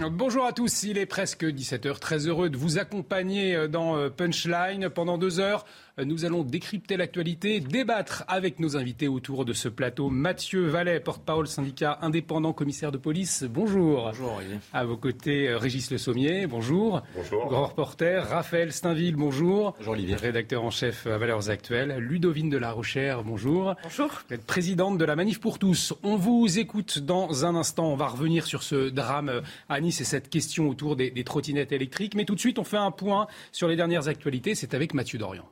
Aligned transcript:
Bonjour 0.00 0.44
à 0.44 0.52
tous, 0.52 0.84
il 0.84 0.96
est 0.96 1.06
presque 1.06 1.42
17h, 1.42 1.98
très 1.98 2.28
heureux 2.28 2.50
de 2.50 2.56
vous 2.56 2.78
accompagner 2.78 3.66
dans 3.66 4.08
Punchline 4.10 4.90
pendant 4.90 5.18
deux 5.18 5.40
heures. 5.40 5.64
Nous 6.04 6.24
allons 6.24 6.44
décrypter 6.44 6.96
l'actualité, 6.96 7.60
débattre 7.60 8.24
avec 8.28 8.60
nos 8.60 8.76
invités 8.76 9.08
autour 9.08 9.44
de 9.44 9.52
ce 9.52 9.68
plateau. 9.68 10.10
Mathieu 10.10 10.66
Vallet, 10.66 11.00
porte-parole 11.00 11.48
syndicat 11.48 11.98
indépendant, 12.02 12.52
commissaire 12.52 12.92
de 12.92 12.98
police. 12.98 13.44
Bonjour. 13.44 14.04
Bonjour, 14.04 14.34
Olivier. 14.36 14.58
À 14.72 14.84
vos 14.84 14.96
côtés, 14.96 15.52
Régis 15.54 15.90
Le 15.90 15.98
Sommier. 15.98 16.46
Bonjour. 16.46 17.02
Bonjour. 17.16 17.46
Grand 17.48 17.66
reporter, 17.66 18.28
Raphaël 18.28 18.72
Steinville. 18.72 19.16
Bonjour. 19.16 19.74
Bonjour, 19.78 19.94
Olivier. 19.94 20.14
Rédacteur 20.14 20.62
en 20.62 20.70
chef 20.70 21.06
à 21.06 21.18
Valeurs 21.18 21.50
Actuelles. 21.50 21.96
Ludovine 21.98 22.48
de 22.48 22.58
la 22.58 22.70
Rochère. 22.70 23.24
Bonjour. 23.24 23.74
Bonjour. 23.82 24.22
Vous 24.28 24.34
êtes 24.34 24.46
présidente 24.46 24.98
de 24.98 25.04
la 25.04 25.16
Manif 25.16 25.40
pour 25.40 25.58
tous. 25.58 25.94
On 26.04 26.16
vous 26.16 26.60
écoute 26.60 27.00
dans 27.00 27.44
un 27.44 27.56
instant. 27.56 27.86
On 27.92 27.96
va 27.96 28.06
revenir 28.06 28.46
sur 28.46 28.62
ce 28.62 28.88
drame 28.88 29.42
à 29.68 29.80
Nice 29.80 30.00
et 30.00 30.04
cette 30.04 30.30
question 30.30 30.68
autour 30.68 30.94
des, 30.94 31.10
des 31.10 31.24
trottinettes 31.24 31.72
électriques. 31.72 32.14
Mais 32.14 32.24
tout 32.24 32.36
de 32.36 32.40
suite, 32.40 32.60
on 32.60 32.64
fait 32.64 32.76
un 32.76 32.92
point 32.92 33.26
sur 33.50 33.66
les 33.66 33.74
dernières 33.76 34.06
actualités. 34.06 34.54
C'est 34.54 34.74
avec 34.74 34.94
Mathieu 34.94 35.18
Dorian. 35.18 35.44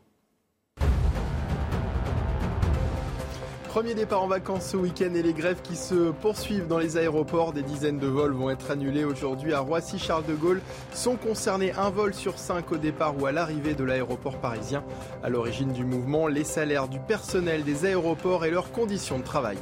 Premier 3.77 3.93
départ 3.93 4.23
en 4.23 4.27
vacances 4.27 4.71
ce 4.71 4.79
week-end 4.79 5.13
et 5.15 5.21
les 5.21 5.35
grèves 5.35 5.61
qui 5.63 5.77
se 5.77 6.11
poursuivent 6.11 6.67
dans 6.67 6.79
les 6.79 6.97
aéroports. 6.97 7.53
Des 7.53 7.61
dizaines 7.61 7.99
de 7.99 8.07
vols 8.07 8.33
vont 8.33 8.49
être 8.49 8.71
annulés 8.71 9.05
aujourd'hui 9.05 9.53
à 9.53 9.61
Roissy-Charles 9.61 10.25
de 10.25 10.35
Gaulle. 10.35 10.63
Sont 10.95 11.17
concernés 11.17 11.73
un 11.73 11.91
vol 11.91 12.15
sur 12.15 12.39
cinq 12.39 12.73
au 12.73 12.79
départ 12.79 13.21
ou 13.21 13.27
à 13.27 13.33
l'arrivée 13.33 13.75
de 13.75 13.85
l'aéroport 13.85 14.39
parisien. 14.39 14.83
À 15.23 15.29
l'origine 15.29 15.75
du 15.75 15.85
mouvement, 15.85 16.27
les 16.27 16.43
salaires 16.43 16.89
du 16.89 17.01
personnel 17.01 17.65
des 17.65 17.85
aéroports 17.85 18.47
et 18.47 18.51
leurs 18.51 18.73
conditions 18.73 19.19
de 19.19 19.25
travail. 19.25 19.59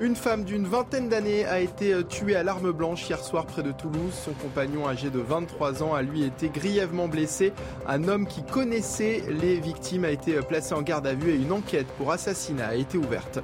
Une 0.00 0.16
femme 0.16 0.42
d'une 0.42 0.66
vingtaine 0.66 1.08
d'années 1.08 1.44
a 1.44 1.60
été 1.60 1.94
tuée 2.08 2.34
à 2.34 2.42
l'arme 2.42 2.72
blanche 2.72 3.08
hier 3.08 3.22
soir 3.22 3.46
près 3.46 3.62
de 3.62 3.70
Toulouse. 3.70 4.12
Son 4.12 4.32
compagnon 4.32 4.88
âgé 4.88 5.08
de 5.08 5.20
23 5.20 5.84
ans 5.84 5.94
a 5.94 6.02
lui 6.02 6.24
été 6.24 6.48
grièvement 6.48 7.06
blessé. 7.06 7.52
Un 7.86 8.08
homme 8.08 8.26
qui 8.26 8.42
connaissait 8.42 9.22
les 9.28 9.60
victimes 9.60 10.04
a 10.04 10.10
été 10.10 10.34
placé 10.40 10.74
en 10.74 10.82
garde 10.82 11.06
à 11.06 11.14
vue 11.14 11.30
et 11.30 11.36
une 11.36 11.52
enquête 11.52 11.86
pour 11.96 12.10
assassinat 12.10 12.66
a 12.66 12.74
été 12.74 12.98
ouverte. 12.98 13.38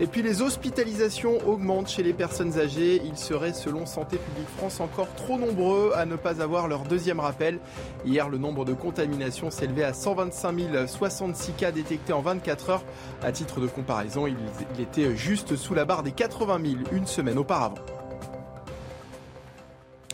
Et 0.00 0.06
puis 0.06 0.22
les 0.22 0.42
hospitalisations 0.42 1.38
augmentent 1.48 1.88
chez 1.88 2.02
les 2.02 2.12
personnes 2.12 2.58
âgées. 2.58 3.02
Ils 3.04 3.16
seraient, 3.16 3.52
selon 3.52 3.84
Santé 3.84 4.16
publique 4.16 4.48
France, 4.56 4.80
encore 4.80 5.12
trop 5.16 5.38
nombreux 5.38 5.92
à 5.94 6.06
ne 6.06 6.14
pas 6.16 6.40
avoir 6.40 6.68
leur 6.68 6.84
deuxième 6.84 7.18
rappel. 7.18 7.58
Hier, 8.04 8.28
le 8.28 8.38
nombre 8.38 8.64
de 8.64 8.74
contaminations 8.74 9.50
s'élevait 9.50 9.84
à 9.84 9.92
125 9.92 10.86
066 10.86 11.52
cas 11.52 11.72
détectés 11.72 12.12
en 12.12 12.20
24 12.20 12.70
heures. 12.70 12.84
À 13.22 13.32
titre 13.32 13.60
de 13.60 13.66
comparaison, 13.66 14.26
il 14.26 14.36
était 14.80 15.16
juste 15.16 15.56
sous 15.56 15.74
la 15.74 15.84
barre 15.84 16.02
des 16.02 16.12
80 16.12 16.60
000 16.64 16.76
une 16.92 17.06
semaine 17.06 17.38
auparavant. 17.38 17.74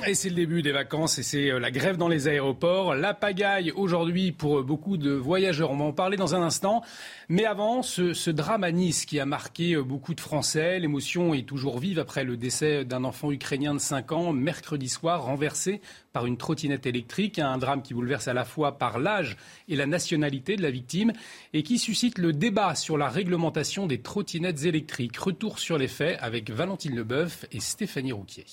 Et 0.07 0.13
c'est 0.15 0.29
le 0.29 0.35
début 0.35 0.61
des 0.61 0.73
vacances 0.73 1.19
et 1.19 1.23
c'est 1.23 1.59
la 1.59 1.71
grève 1.71 1.97
dans 1.97 2.09
les 2.09 2.29
aéroports. 2.29 2.95
La 2.95 3.15
pagaille 3.15 3.71
aujourd'hui 3.71 4.33
pour 4.33 4.63
beaucoup 4.63 4.99
de 4.99 5.13
voyageurs. 5.13 5.71
On 5.71 5.79
va 5.79 5.85
en 5.87 5.93
parler 5.93 6.19
dans 6.19 6.35
un 6.35 6.43
instant. 6.43 6.83
Mais 7.31 7.47
avant, 7.47 7.83
ce, 7.83 8.31
drame 8.31 8.65
à 8.65 8.71
Nice 8.71 9.07
qui 9.07 9.19
a 9.19 9.25
marqué 9.25 9.77
beaucoup 9.77 10.13
de 10.13 10.21
Français. 10.21 10.79
L'émotion 10.79 11.33
est 11.33 11.49
toujours 11.49 11.79
vive 11.79 11.99
après 11.99 12.23
le 12.23 12.37
décès 12.37 12.85
d'un 12.85 13.05
enfant 13.05 13.33
ukrainien 13.33 13.73
de 13.73 13.79
5 13.79 14.13
ans 14.13 14.33
mercredi 14.35 14.91
soir 14.91 15.25
renversé 15.25 15.81
par 16.13 16.27
une 16.27 16.37
trottinette 16.37 16.85
électrique. 16.85 17.39
Un 17.39 17.57
drame 17.57 17.81
qui 17.81 17.95
bouleverse 17.95 18.29
à 18.29 18.35
la 18.35 18.45
fois 18.45 18.77
par 18.77 18.99
l'âge 18.99 19.39
et 19.69 19.77
la 19.77 19.87
nationalité 19.87 20.57
de 20.57 20.63
la 20.63 20.71
victime 20.71 21.13
et 21.55 21.63
qui 21.63 21.79
suscite 21.79 22.19
le 22.19 22.35
débat 22.35 22.75
sur 22.75 22.99
la 22.99 23.09
réglementation 23.09 23.87
des 23.87 24.03
trottinettes 24.03 24.65
électriques. 24.65 25.17
Retour 25.17 25.59
sur 25.59 25.79
les 25.79 25.89
faits 25.89 26.19
avec 26.21 26.51
Valentine 26.51 26.95
Leboeuf 26.95 27.47
et 27.53 27.61
Stéphanie 27.61 28.13
Rouquier. 28.13 28.45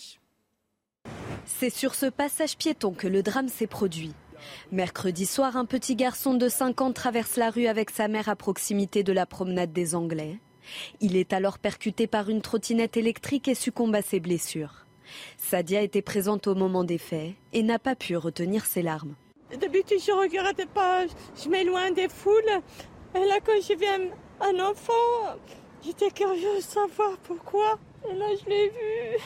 C'est 1.62 1.70
sur 1.70 1.94
ce 1.94 2.08
passage 2.08 2.58
piéton 2.58 2.92
que 2.92 3.08
le 3.08 3.22
drame 3.22 3.48
s'est 3.48 3.68
produit. 3.68 4.14
Mercredi 4.72 5.28
soir, 5.28 5.58
un 5.58 5.66
petit 5.66 5.96
garçon 5.96 6.34
de 6.34 6.50
5 6.50 6.82
ans 6.82 6.92
traverse 6.92 7.36
la 7.36 7.52
rue 7.52 7.68
avec 7.68 7.92
sa 7.92 8.08
mère 8.08 8.30
à 8.30 8.36
proximité 8.36 9.04
de 9.04 9.14
la 9.14 9.28
promenade 9.28 9.72
des 9.72 9.94
Anglais. 9.94 10.40
Il 11.02 11.16
est 11.16 11.34
alors 11.34 11.60
percuté 11.60 12.08
par 12.08 12.30
une 12.30 12.42
trottinette 12.42 12.98
électrique 12.98 13.48
et 13.48 13.54
succombe 13.54 13.94
à 13.94 14.02
ses 14.02 14.20
blessures. 14.20 14.88
Sadia 15.38 15.82
était 15.82 16.02
présente 16.02 16.48
au 16.48 16.56
moment 16.56 16.84
des 16.84 16.98
faits 16.98 17.34
et 17.54 17.64
n'a 17.64 17.78
pas 17.78 17.96
pu 17.96 18.18
retenir 18.18 18.66
ses 18.66 18.82
larmes. 18.82 19.14
D'habitude, 19.52 20.00
je 20.00 20.12
ne 20.12 20.66
pas, 20.66 21.06
je 21.36 21.50
m'éloigne 21.50 21.94
des 21.94 22.10
foules. 22.10 22.62
Et 23.14 23.26
là, 23.26 23.40
quand 23.46 23.62
je 23.62 23.78
viens 23.78 24.00
un 24.40 24.60
enfant, 24.66 25.38
j'étais 25.84 26.10
curieuse 26.10 26.66
de 26.66 26.72
savoir 26.72 27.18
pourquoi. 27.24 27.78
Et 28.10 28.16
là, 28.16 28.28
je 28.44 28.50
l'ai 28.50 28.70
vu. 28.70 29.22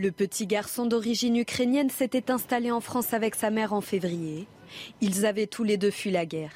Le 0.00 0.12
petit 0.12 0.46
garçon 0.46 0.86
d'origine 0.86 1.38
ukrainienne 1.38 1.90
s'était 1.90 2.30
installé 2.30 2.70
en 2.70 2.80
France 2.80 3.14
avec 3.14 3.34
sa 3.34 3.50
mère 3.50 3.72
en 3.72 3.80
février. 3.80 4.46
Ils 5.00 5.26
avaient 5.26 5.48
tous 5.48 5.64
les 5.64 5.76
deux 5.76 5.90
fui 5.90 6.12
la 6.12 6.24
guerre. 6.24 6.52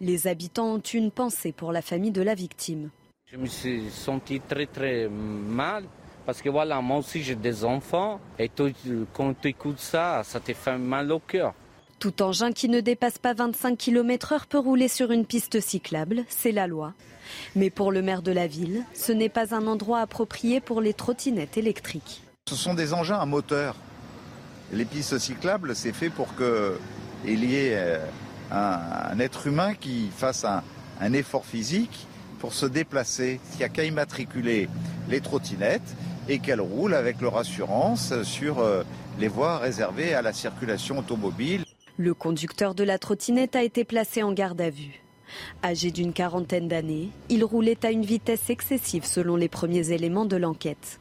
Les 0.00 0.26
habitants 0.26 0.76
ont 0.76 0.78
une 0.78 1.10
pensée 1.10 1.52
pour 1.52 1.72
la 1.72 1.82
famille 1.82 2.10
de 2.10 2.22
la 2.22 2.34
victime. 2.34 2.88
Je 3.26 3.36
me 3.36 3.44
suis 3.44 3.90
senti 3.90 4.40
très 4.40 4.64
très 4.64 5.10
mal 5.10 5.84
parce 6.24 6.40
que 6.40 6.48
voilà, 6.48 6.80
moi 6.80 6.96
aussi 6.96 7.22
j'ai 7.22 7.34
des 7.34 7.66
enfants 7.66 8.18
et 8.38 8.50
quand 9.12 9.34
tu 9.38 9.48
écoutes 9.48 9.78
ça, 9.78 10.22
ça 10.24 10.40
te 10.40 10.54
fait 10.54 10.78
mal 10.78 11.12
au 11.12 11.18
cœur. 11.18 11.52
Tout 11.98 12.22
engin 12.22 12.50
qui 12.50 12.70
ne 12.70 12.80
dépasse 12.80 13.18
pas 13.18 13.34
25 13.34 13.76
km/h 13.76 14.46
peut 14.48 14.58
rouler 14.58 14.88
sur 14.88 15.10
une 15.10 15.26
piste 15.26 15.60
cyclable, 15.60 16.24
c'est 16.28 16.50
la 16.50 16.66
loi. 16.66 16.94
Mais 17.54 17.68
pour 17.68 17.92
le 17.92 18.00
maire 18.00 18.22
de 18.22 18.32
la 18.32 18.46
ville, 18.46 18.84
ce 18.94 19.12
n'est 19.12 19.28
pas 19.28 19.54
un 19.54 19.66
endroit 19.66 19.98
approprié 19.98 20.60
pour 20.60 20.80
les 20.80 20.94
trottinettes 20.94 21.58
électriques. 21.58 22.22
Ce 22.50 22.56
sont 22.56 22.74
des 22.74 22.94
engins 22.94 23.20
à 23.20 23.26
moteur. 23.26 23.76
Les 24.72 24.84
pistes 24.84 25.20
cyclables, 25.20 25.76
c'est 25.76 25.92
fait 25.92 26.10
pour 26.10 26.34
qu'il 26.34 27.44
y 27.44 27.54
ait 27.54 28.00
un, 28.50 28.80
un, 29.12 29.20
être 29.20 29.46
humain 29.46 29.74
qui 29.74 30.10
fasse 30.16 30.44
un, 30.44 30.64
un 31.00 31.12
effort 31.12 31.46
physique 31.46 32.08
pour 32.40 32.52
se 32.52 32.66
déplacer. 32.66 33.38
Il 33.52 33.58
n'y 33.58 33.62
a 33.62 33.68
qu'à 33.68 33.84
immatriculer 33.84 34.68
les 35.08 35.20
trottinettes 35.20 35.94
et 36.28 36.40
qu'elles 36.40 36.60
roulent 36.60 36.94
avec 36.94 37.20
leur 37.20 37.36
assurance 37.36 38.20
sur 38.24 38.64
les 39.20 39.28
voies 39.28 39.58
réservées 39.58 40.14
à 40.14 40.22
la 40.22 40.32
circulation 40.32 40.98
automobile. 40.98 41.64
Le 41.98 42.14
conducteur 42.14 42.74
de 42.74 42.82
la 42.82 42.98
trottinette 42.98 43.54
a 43.54 43.62
été 43.62 43.84
placé 43.84 44.24
en 44.24 44.32
garde 44.32 44.60
à 44.60 44.70
vue. 44.70 45.04
Âgé 45.62 45.92
d'une 45.92 46.12
quarantaine 46.12 46.66
d'années, 46.66 47.10
il 47.28 47.44
roulait 47.44 47.86
à 47.86 47.92
une 47.92 48.04
vitesse 48.04 48.50
excessive 48.50 49.04
selon 49.04 49.36
les 49.36 49.48
premiers 49.48 49.92
éléments 49.92 50.24
de 50.26 50.36
l'enquête. 50.36 50.98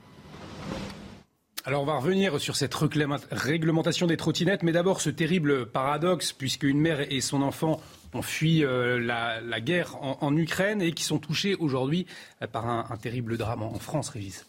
Alors 1.70 1.84
on 1.84 1.86
va 1.86 2.00
revenir 2.00 2.42
sur 2.42 2.56
cette 2.56 2.74
réglementation 2.74 4.08
des 4.08 4.18
trottinettes, 4.18 4.64
mais 4.64 4.72
d'abord 4.72 5.02
ce 5.02 5.12
terrible 5.12 5.68
paradoxe, 5.68 6.34
puisque 6.34 6.64
une 6.64 6.80
mère 6.80 7.00
et 7.14 7.22
son 7.22 7.44
enfant 7.44 7.80
ont 8.16 8.24
fui 8.24 8.66
euh, 8.66 8.98
la, 8.98 9.62
guerre 9.62 9.96
en, 10.02 10.36
Ukraine 10.36 10.82
et 10.82 10.94
qui 10.94 11.04
sont 11.04 11.20
touchés 11.20 11.54
aujourd'hui 11.54 12.08
par 12.52 12.68
un, 12.68 12.98
terrible 12.98 13.38
drame 13.38 13.62
en 13.62 13.78
France, 13.78 14.10
Régis. 14.10 14.48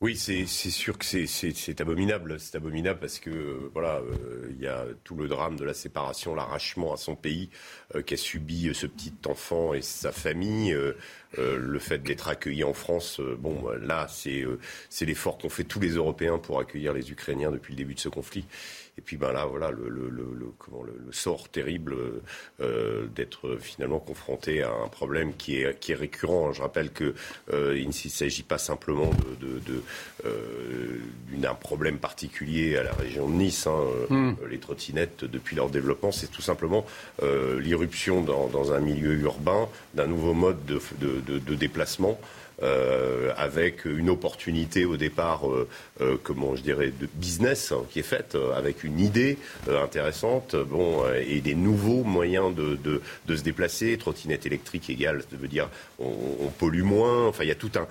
Oui, 0.00 0.16
c'est 0.16 0.46
sûr 0.46 0.96
que 0.96 1.04
c'est 1.04 1.80
abominable. 1.80 2.38
C'est 2.38 2.54
abominable 2.54 3.00
parce 3.00 3.18
que 3.18 3.30
euh, 3.30 3.70
voilà, 3.74 4.00
il 4.48 4.54
euh, 4.54 4.64
y 4.64 4.68
a 4.68 4.84
tout 5.02 5.16
le 5.16 5.26
drame 5.26 5.56
de 5.56 5.64
la 5.64 5.74
séparation, 5.74 6.36
l'arrachement 6.36 6.92
à 6.92 6.96
son 6.96 7.16
pays 7.16 7.50
euh, 7.96 8.02
qu'a 8.02 8.16
subi 8.16 8.72
ce 8.74 8.86
petit 8.86 9.12
enfant 9.26 9.74
et 9.74 9.82
sa 9.82 10.12
famille. 10.12 10.76
le 11.36 11.78
fait 11.80 11.98
d'être 11.98 12.28
accueilli 12.28 12.62
en 12.62 12.74
France, 12.74 13.20
bon, 13.38 13.68
là, 13.82 14.06
c'est 14.08 15.04
l'effort 15.04 15.36
qu'ont 15.36 15.48
fait 15.48 15.64
tous 15.64 15.80
les 15.80 15.90
Européens 15.90 16.38
pour 16.38 16.60
accueillir 16.60 16.92
les 16.92 17.10
Ukrainiens 17.10 17.50
depuis 17.50 17.72
le 17.72 17.78
début 17.78 17.94
de 17.94 18.00
ce 18.00 18.08
conflit. 18.08 18.44
Et 18.98 19.00
puis 19.00 19.16
ben 19.16 19.32
là, 19.32 19.46
voilà, 19.46 19.70
le, 19.70 19.88
le, 19.88 20.10
le, 20.10 20.46
comment, 20.58 20.82
le 20.82 21.12
sort 21.12 21.48
terrible 21.48 21.94
euh, 22.60 23.06
d'être 23.14 23.56
finalement 23.60 24.00
confronté 24.00 24.64
à 24.64 24.72
un 24.72 24.88
problème 24.88 25.34
qui 25.36 25.62
est, 25.62 25.78
qui 25.78 25.92
est 25.92 25.94
récurrent. 25.94 26.52
Je 26.52 26.60
rappelle 26.60 26.90
que 26.90 27.14
euh, 27.52 27.80
ne 27.86 27.92
s'agit 27.92 28.42
pas 28.42 28.58
simplement 28.58 29.10
de, 29.40 29.46
de, 29.46 29.58
de 29.60 29.82
euh, 30.26 30.98
d'un 31.32 31.54
problème 31.54 31.98
particulier 31.98 32.76
à 32.76 32.82
la 32.82 32.92
région 32.92 33.28
de 33.28 33.34
Nice. 33.34 33.68
Hein, 33.68 33.84
mm. 34.10 34.32
Les 34.50 34.58
trottinettes, 34.58 35.24
depuis 35.24 35.54
leur 35.54 35.70
développement, 35.70 36.10
c'est 36.10 36.30
tout 36.30 36.42
simplement 36.42 36.84
l'irruption 37.22 38.20
dans, 38.22 38.48
dans, 38.48 38.72
un 38.72 38.80
milieu 38.80 39.14
urbain 39.14 39.68
d'un 39.94 40.06
nouveau 40.06 40.34
mode 40.34 40.64
de, 40.66 40.80
de 41.00 41.54
déplacement 42.58 43.08
avec 43.36 43.84
une 43.84 44.10
opportunité 44.10 44.84
au 44.84 44.96
départ, 44.96 45.42
comment 46.22 46.56
je 46.56 46.62
dirais, 46.62 46.92
de 46.98 47.08
business 47.14 47.72
hein, 47.72 47.84
qui 47.90 48.00
est 48.00 48.02
faite, 48.02 48.36
avec 48.56 48.84
une 48.84 48.98
idée 48.98 49.38
intéressante, 49.68 50.56
bon, 50.56 51.04
et 51.14 51.40
des 51.40 51.54
nouveaux 51.54 52.02
moyens 52.04 52.54
de, 52.54 52.76
de, 53.26 53.36
se 53.36 53.42
déplacer. 53.42 53.96
Trottinette 53.96 54.46
électrique 54.46 54.90
égale, 54.90 55.22
ça 55.22 55.36
veut 55.36 55.48
dire 55.48 55.68
on, 55.98 56.48
pollue 56.58 56.82
moins. 56.82 57.26
Enfin, 57.26 57.44
il 57.44 57.48
y 57.48 57.52
a 57.52 57.56
tout 57.56 57.70
un, 57.76 57.86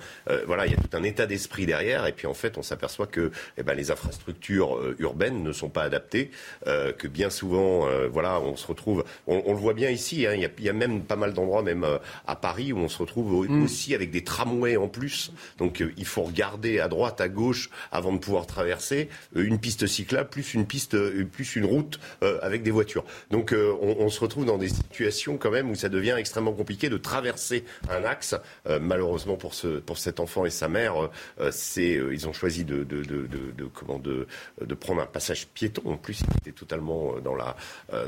voilà, 0.46 0.66
il 0.66 0.72
y 0.72 0.74
a 0.74 0.78
tout 0.78 0.96
un 0.96 1.02
état 1.02 1.26
d'esprit 1.26 1.66
derrière. 1.66 2.06
Et 2.06 2.12
puis 2.12 2.26
en 2.26 2.34
fait, 2.34 2.58
on 2.58 2.62
s'aperçoit 2.62 3.06
que 3.06 3.30
eh 3.56 3.62
ben, 3.62 3.74
les 3.74 3.90
infrastructures 3.90 4.78
urbaines 4.98 5.42
ne 5.42 5.52
sont 5.52 5.70
pas 5.70 5.82
adaptées, 5.82 6.30
que 6.66 7.08
bien 7.08 7.30
souvent, 7.30 7.86
voilà, 8.10 8.40
on 8.40 8.56
se 8.56 8.66
retrouve, 8.66 9.04
on, 9.26 9.52
le 9.52 9.58
voit 9.58 9.74
bien 9.74 9.90
ici. 9.90 10.26
Hein, 10.26 10.34
il 10.34 10.64
y, 10.64 10.68
a 10.68 10.72
même 10.72 11.02
pas 11.02 11.16
mal 11.16 11.32
d'endroits, 11.32 11.62
même 11.62 11.86
à 12.26 12.36
Paris, 12.36 12.72
où 12.72 12.78
on 12.78 12.88
se 12.88 12.98
retrouve 12.98 13.48
mm. 13.48 13.62
aussi 13.62 13.94
avec 13.94 14.10
des 14.10 14.22
tramways 14.24 14.57
en 14.76 14.88
plus. 14.88 15.32
Donc 15.58 15.82
il 15.96 16.04
faut 16.04 16.22
regarder 16.22 16.80
à 16.80 16.88
droite, 16.88 17.20
à 17.20 17.28
gauche, 17.28 17.70
avant 17.92 18.12
de 18.12 18.18
pouvoir 18.18 18.46
traverser 18.46 19.08
une 19.34 19.58
piste 19.58 19.86
cyclable 19.86 20.28
plus 20.28 20.54
une 20.54 20.66
piste, 20.66 20.96
plus 21.24 21.56
une 21.56 21.64
route 21.64 22.00
avec 22.42 22.62
des 22.62 22.70
voitures. 22.70 23.04
Donc 23.30 23.54
on, 23.54 24.08
se 24.08 24.20
retrouve 24.20 24.44
dans 24.44 24.58
des 24.58 24.68
situations 24.68 25.36
quand 25.36 25.50
même 25.50 25.70
où 25.70 25.74
ça 25.74 25.88
devient 25.88 26.14
extrêmement 26.18 26.52
compliqué 26.52 26.88
de 26.88 26.96
traverser 26.96 27.64
un 27.90 28.04
axe. 28.04 28.34
malheureusement 28.80 29.36
pour, 29.36 29.54
ce, 29.54 29.78
pour 29.78 29.98
cet 29.98 30.20
enfant 30.20 30.44
et 30.44 30.50
sa 30.50 30.68
mère, 30.68 31.10
c'est, 31.50 32.00
ils 32.12 32.28
ont 32.28 32.32
choisi 32.32 32.64
de, 32.64 32.84
de, 32.84 33.02
de, 33.02 33.26
de, 33.26 33.64
comment, 33.72 33.98
de, 33.98 34.26
prendre 34.74 35.02
un 35.02 35.06
passage 35.06 35.46
piéton. 35.48 35.82
En 35.84 35.96
plus, 35.96 36.20
il 36.20 36.38
était 36.38 36.58
totalement 36.58 37.18
dans 37.20 37.34
la, 37.34 37.56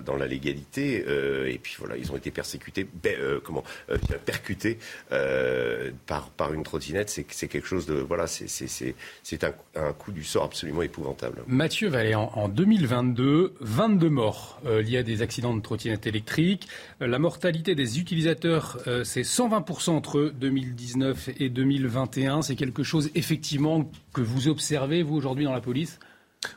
dans 0.00 0.16
la 0.16 0.26
légalité. 0.26 1.04
et 1.46 1.58
puis 1.58 1.76
voilà, 1.78 1.96
ils 1.96 2.10
ont 2.12 2.16
été 2.16 2.30
persécutés, 2.30 2.88
comment, 3.44 3.64
percutés 4.24 4.78
par, 6.06 6.30
par 6.40 6.54
une 6.54 6.62
trottinette. 6.62 7.10
C'est, 7.10 7.48
quelque 7.48 7.66
chose 7.66 7.84
de, 7.84 7.92
voilà, 7.96 8.26
c'est, 8.26 9.44
un, 9.44 9.92
coup 9.92 10.10
du 10.10 10.24
sort 10.24 10.44
absolument 10.44 10.80
épouvantable. 10.80 11.42
Mathieu 11.46 11.90
Vallée, 11.90 12.14
en, 12.14 12.32
en 12.34 12.48
2022, 12.48 13.56
22 13.60 14.08
morts 14.08 14.58
liés 14.64 14.96
à 14.96 15.02
des 15.02 15.20
accidents 15.20 15.54
de 15.54 15.60
trottinette 15.60 16.06
électrique. 16.06 16.66
La 17.00 17.18
mortalité 17.18 17.74
des 17.74 18.00
utilisateurs, 18.00 18.78
c'est 19.04 19.20
120% 19.20 19.90
entre 19.90 20.32
2019 20.34 21.28
et 21.38 21.50
2021. 21.50 22.40
C'est 22.40 22.56
quelque 22.56 22.84
chose 22.84 23.10
effectivement 23.14 23.90
que 24.14 24.22
vous 24.22 24.48
observez, 24.48 25.02
vous, 25.02 25.16
aujourd'hui 25.16 25.44
dans 25.44 25.52
la 25.52 25.60
police? 25.60 26.00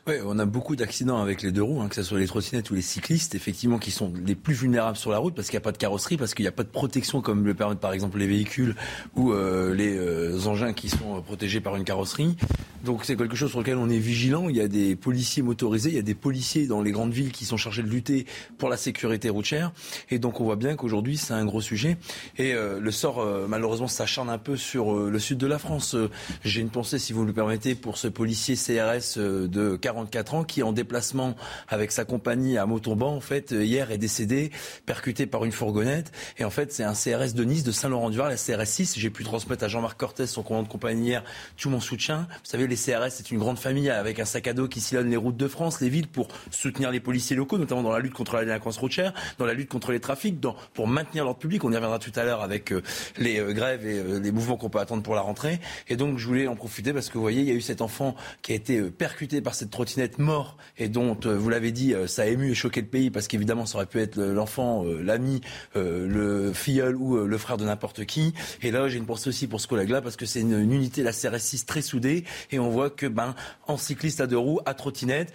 Oui, 0.08 0.16
on 0.26 0.40
a 0.40 0.46
beaucoup 0.46 0.78
d'accidents 0.78 1.22
avec 1.22 1.42
les 1.42 1.52
deux 1.52 1.62
roues, 1.62 1.82
hein, 1.82 1.90
que 1.90 1.96
ce 1.96 2.04
soit 2.04 2.18
les 2.18 2.28
trottinettes 2.28 2.72
ou 2.72 2.74
les 2.74 2.82
cyclistes, 2.82 3.36
effectivement, 3.36 3.80
qui 3.80 3.92
sont 3.92 4.14
les 4.26 4.36
plus 4.36 4.54
vulnérables 4.54 4.96
sur 4.96 5.12
la 5.12 5.18
route 5.18 5.36
parce 5.36 5.50
qu'il 5.50 5.58
n'y 5.58 5.62
a 5.62 5.66
pas 5.66 5.74
de 5.74 5.78
carrosserie, 5.78 6.16
parce 6.16 6.34
qu'il 6.34 6.44
n'y 6.44 6.50
a 6.50 6.54
pas 6.54 6.64
de 6.64 6.70
protection 6.70 7.22
comme 7.22 7.46
le 7.46 7.54
permettent 7.54 7.82
par 7.82 7.92
exemple 7.92 8.18
les 8.18 8.28
véhicules 8.28 8.76
ou 9.16 9.34
euh, 9.34 9.74
les 9.74 9.98
euh, 9.98 10.48
engins 10.48 10.72
qui 10.72 10.88
sont 10.88 11.18
euh, 11.18 11.22
protégés 11.22 11.60
par 11.60 11.76
une 11.76 11.84
carrosserie. 11.84 12.38
Donc 12.86 13.04
c'est 13.04 13.18
quelque 13.18 13.36
chose 13.36 13.50
sur 13.50 13.60
lequel 13.60 13.78
on 13.78 13.90
est 13.90 13.98
vigilant. 13.98 14.48
Il 14.48 14.56
y 14.56 14.62
a 14.62 14.70
des 14.70 14.96
policiers 14.96 15.44
motorisés, 15.44 15.90
il 15.90 15.96
y 15.96 16.00
a 16.00 16.04
des 16.04 16.16
policiers 16.16 16.66
dans 16.66 16.82
les 16.82 16.92
grandes 16.92 17.14
villes 17.14 17.32
qui 17.32 17.44
sont 17.44 17.58
chargés 17.58 17.84
de 17.84 17.90
lutter 17.90 18.26
pour 18.58 18.70
la 18.70 18.78
sécurité 18.78 19.30
routière. 19.30 19.74
Et 20.10 20.20
donc 20.20 20.40
on 20.40 20.46
voit 20.46 20.56
bien 20.56 20.76
qu'aujourd'hui 20.78 21.18
c'est 21.18 21.34
un 21.34 21.46
gros 21.46 21.62
sujet. 21.62 21.98
Et 22.38 22.54
le 22.54 22.92
sort 22.92 23.26
malheureusement 23.48 23.88
s'acharne 23.88 24.30
un 24.30 24.38
peu 24.38 24.58
sur 24.58 24.96
le 24.96 25.18
sud 25.20 25.38
de 25.38 25.48
la 25.48 25.60
France. 25.60 25.96
J'ai 26.44 26.60
une 26.60 26.70
pensée, 26.70 27.00
si 27.00 27.14
vous 27.14 27.24
le 27.24 27.32
permettez, 27.32 27.74
pour 27.74 27.98
ce 27.98 28.10
policier 28.10 28.56
CRS 28.56 29.18
de 29.18 29.73
44 29.75 30.34
ans, 30.34 30.44
qui 30.44 30.64
en 30.64 30.72
déplacement 30.72 31.36
avec 31.68 31.92
sa 31.92 32.06
compagnie 32.06 32.58
à 32.58 32.66
Montauban, 32.66 33.16
en 33.16 33.22
fait, 33.22 33.52
hier 33.52 33.92
est 33.92 33.98
décédé, 33.98 34.52
percuté 34.86 35.25
par 35.25 35.46
une 35.46 35.52
fourgonnette. 35.52 36.12
Et 36.38 36.46
en 36.46 36.50
fait, 36.50 36.72
c'est 36.74 36.84
un 36.84 36.94
CRS 36.94 37.34
de 37.34 37.44
Nice, 37.44 37.64
de 37.64 37.72
Saint-Laurent-du-Var, 37.72 38.30
la 38.30 38.38
CRS 38.38 38.66
6. 38.66 39.00
J'ai 39.00 39.10
pu 39.10 39.24
transmettre 39.24 39.64
à 39.64 39.68
Jean-Marc 39.68 40.00
Cortès, 40.00 40.30
son 40.30 40.44
commandant 40.44 40.68
de 40.68 40.72
compagnie 40.72 41.08
hier, 41.08 41.24
tout 41.58 41.70
mon 41.70 41.80
soutien. 41.80 42.28
Vous 42.30 42.50
savez, 42.50 42.68
les 42.68 42.75
CRS, 42.75 43.10
c'est 43.10 43.31
une 43.31 43.40
grande 43.40 43.60
famille 43.60 43.90
avec 43.90 44.20
un 44.20 44.25
sac 44.25 44.48
à 44.48 44.54
dos 44.54 44.68
qui 44.68 44.81
sillonne 44.81 45.10
les 45.10 45.18
routes 45.18 45.38
de 45.38 45.48
France, 45.48 45.81
les 45.81 45.90
villes, 45.90 46.08
pour 46.08 46.28
soutenir 46.52 46.92
les 46.92 47.00
policiers 47.00 47.36
locaux, 47.36 47.58
notamment 47.58 47.84
dans 47.84 47.92
la 47.92 48.00
lutte 48.00 48.14
contre 48.14 48.36
la 48.36 48.46
délinquance 48.46 48.78
routière, 48.78 49.14
dans 49.38 49.46
la 49.46 49.54
lutte 49.54 49.70
contre 49.70 49.92
les 49.92 50.00
trafics, 50.00 50.40
dans, 50.40 50.56
pour 50.74 50.88
maintenir 50.88 51.24
l'ordre 51.24 51.40
public. 51.40 51.64
On 51.64 51.72
y 51.72 51.75
reviendra 51.75 52.00
tout 52.00 52.12
à 52.16 52.24
l'heure 52.24 52.42
avec 52.42 52.72
euh, 52.72 52.81
les 53.18 53.40
euh, 53.40 53.54
grèves 53.54 53.86
et 53.86 54.00
euh, 54.00 54.20
les 54.20 54.31
mouvements 54.31 54.58
qu'on 54.58 54.70
peut 54.70 54.80
attendre 54.80 55.04
pour 55.04 55.16
la 55.16 55.22
rentrée. 55.22 55.60
Et 55.88 55.96
donc, 55.96 56.18
je 56.18 56.28
voulais 56.28 56.48
en 56.48 56.56
profiter 56.56 56.94
parce 56.94 57.10
que 57.10 57.14
vous 57.14 57.22
voyez, 57.22 57.42
il 57.42 57.48
y 57.48 57.52
a 57.52 57.56
eu 57.56 57.62
cet 57.62 57.81
enfant 57.81 58.16
qui 58.42 58.52
a 58.52 58.56
été 58.56 58.81
percuté 58.84 59.42
par 59.42 59.56
cette 59.56 59.62
trottinette 59.69 60.19
mort 60.19 60.57
et 60.77 60.88
dont, 60.89 61.18
euh, 61.25 61.38
vous 61.38 61.50
l'avez 61.50 61.71
dit, 61.71 61.94
euh, 61.94 62.07
ça 62.07 62.24
a 62.24 62.25
ému 62.25 62.51
et 62.51 62.54
choqué 62.56 62.81
le 62.81 62.88
pays 62.88 63.10
parce 63.10 63.27
qu'évidemment, 63.27 63.65
ça 63.65 63.77
aurait 63.77 63.86
pu 63.86 64.00
être 64.00 64.19
l'enfant, 64.19 64.86
euh, 64.86 65.01
l'ami, 65.01 65.42
le 65.75 66.51
filleul 66.54 66.95
ou 66.95 67.18
le 67.18 67.38
frère 67.38 67.57
de 67.57 67.65
n'importe 67.65 68.06
qui. 68.06 68.33
Et 68.62 68.71
là, 68.71 68.88
j'ai 68.88 68.98
une 68.98 69.06
pensée 69.06 69.30
aussi 69.30 69.48
pour 69.48 69.62
ce 69.62 69.68
collègue-là 69.68 70.01
parce 70.01 70.15
que 70.15 70.25
c'est 70.25 70.42
une, 70.42 70.71
unité, 70.71 71.04
la 71.04 71.12
CRS6, 71.12 71.65
très 71.65 71.81
soudée 71.81 72.24
et 72.51 72.60
on 72.60 72.69
voit 72.69 72.89
que, 72.89 73.06
ben, 73.06 73.36
en 73.68 73.77
cycliste 73.77 74.21
à 74.21 74.27
deux 74.27 74.38
roues, 74.38 74.60
à 74.65 74.74
trottinette, 74.74 75.33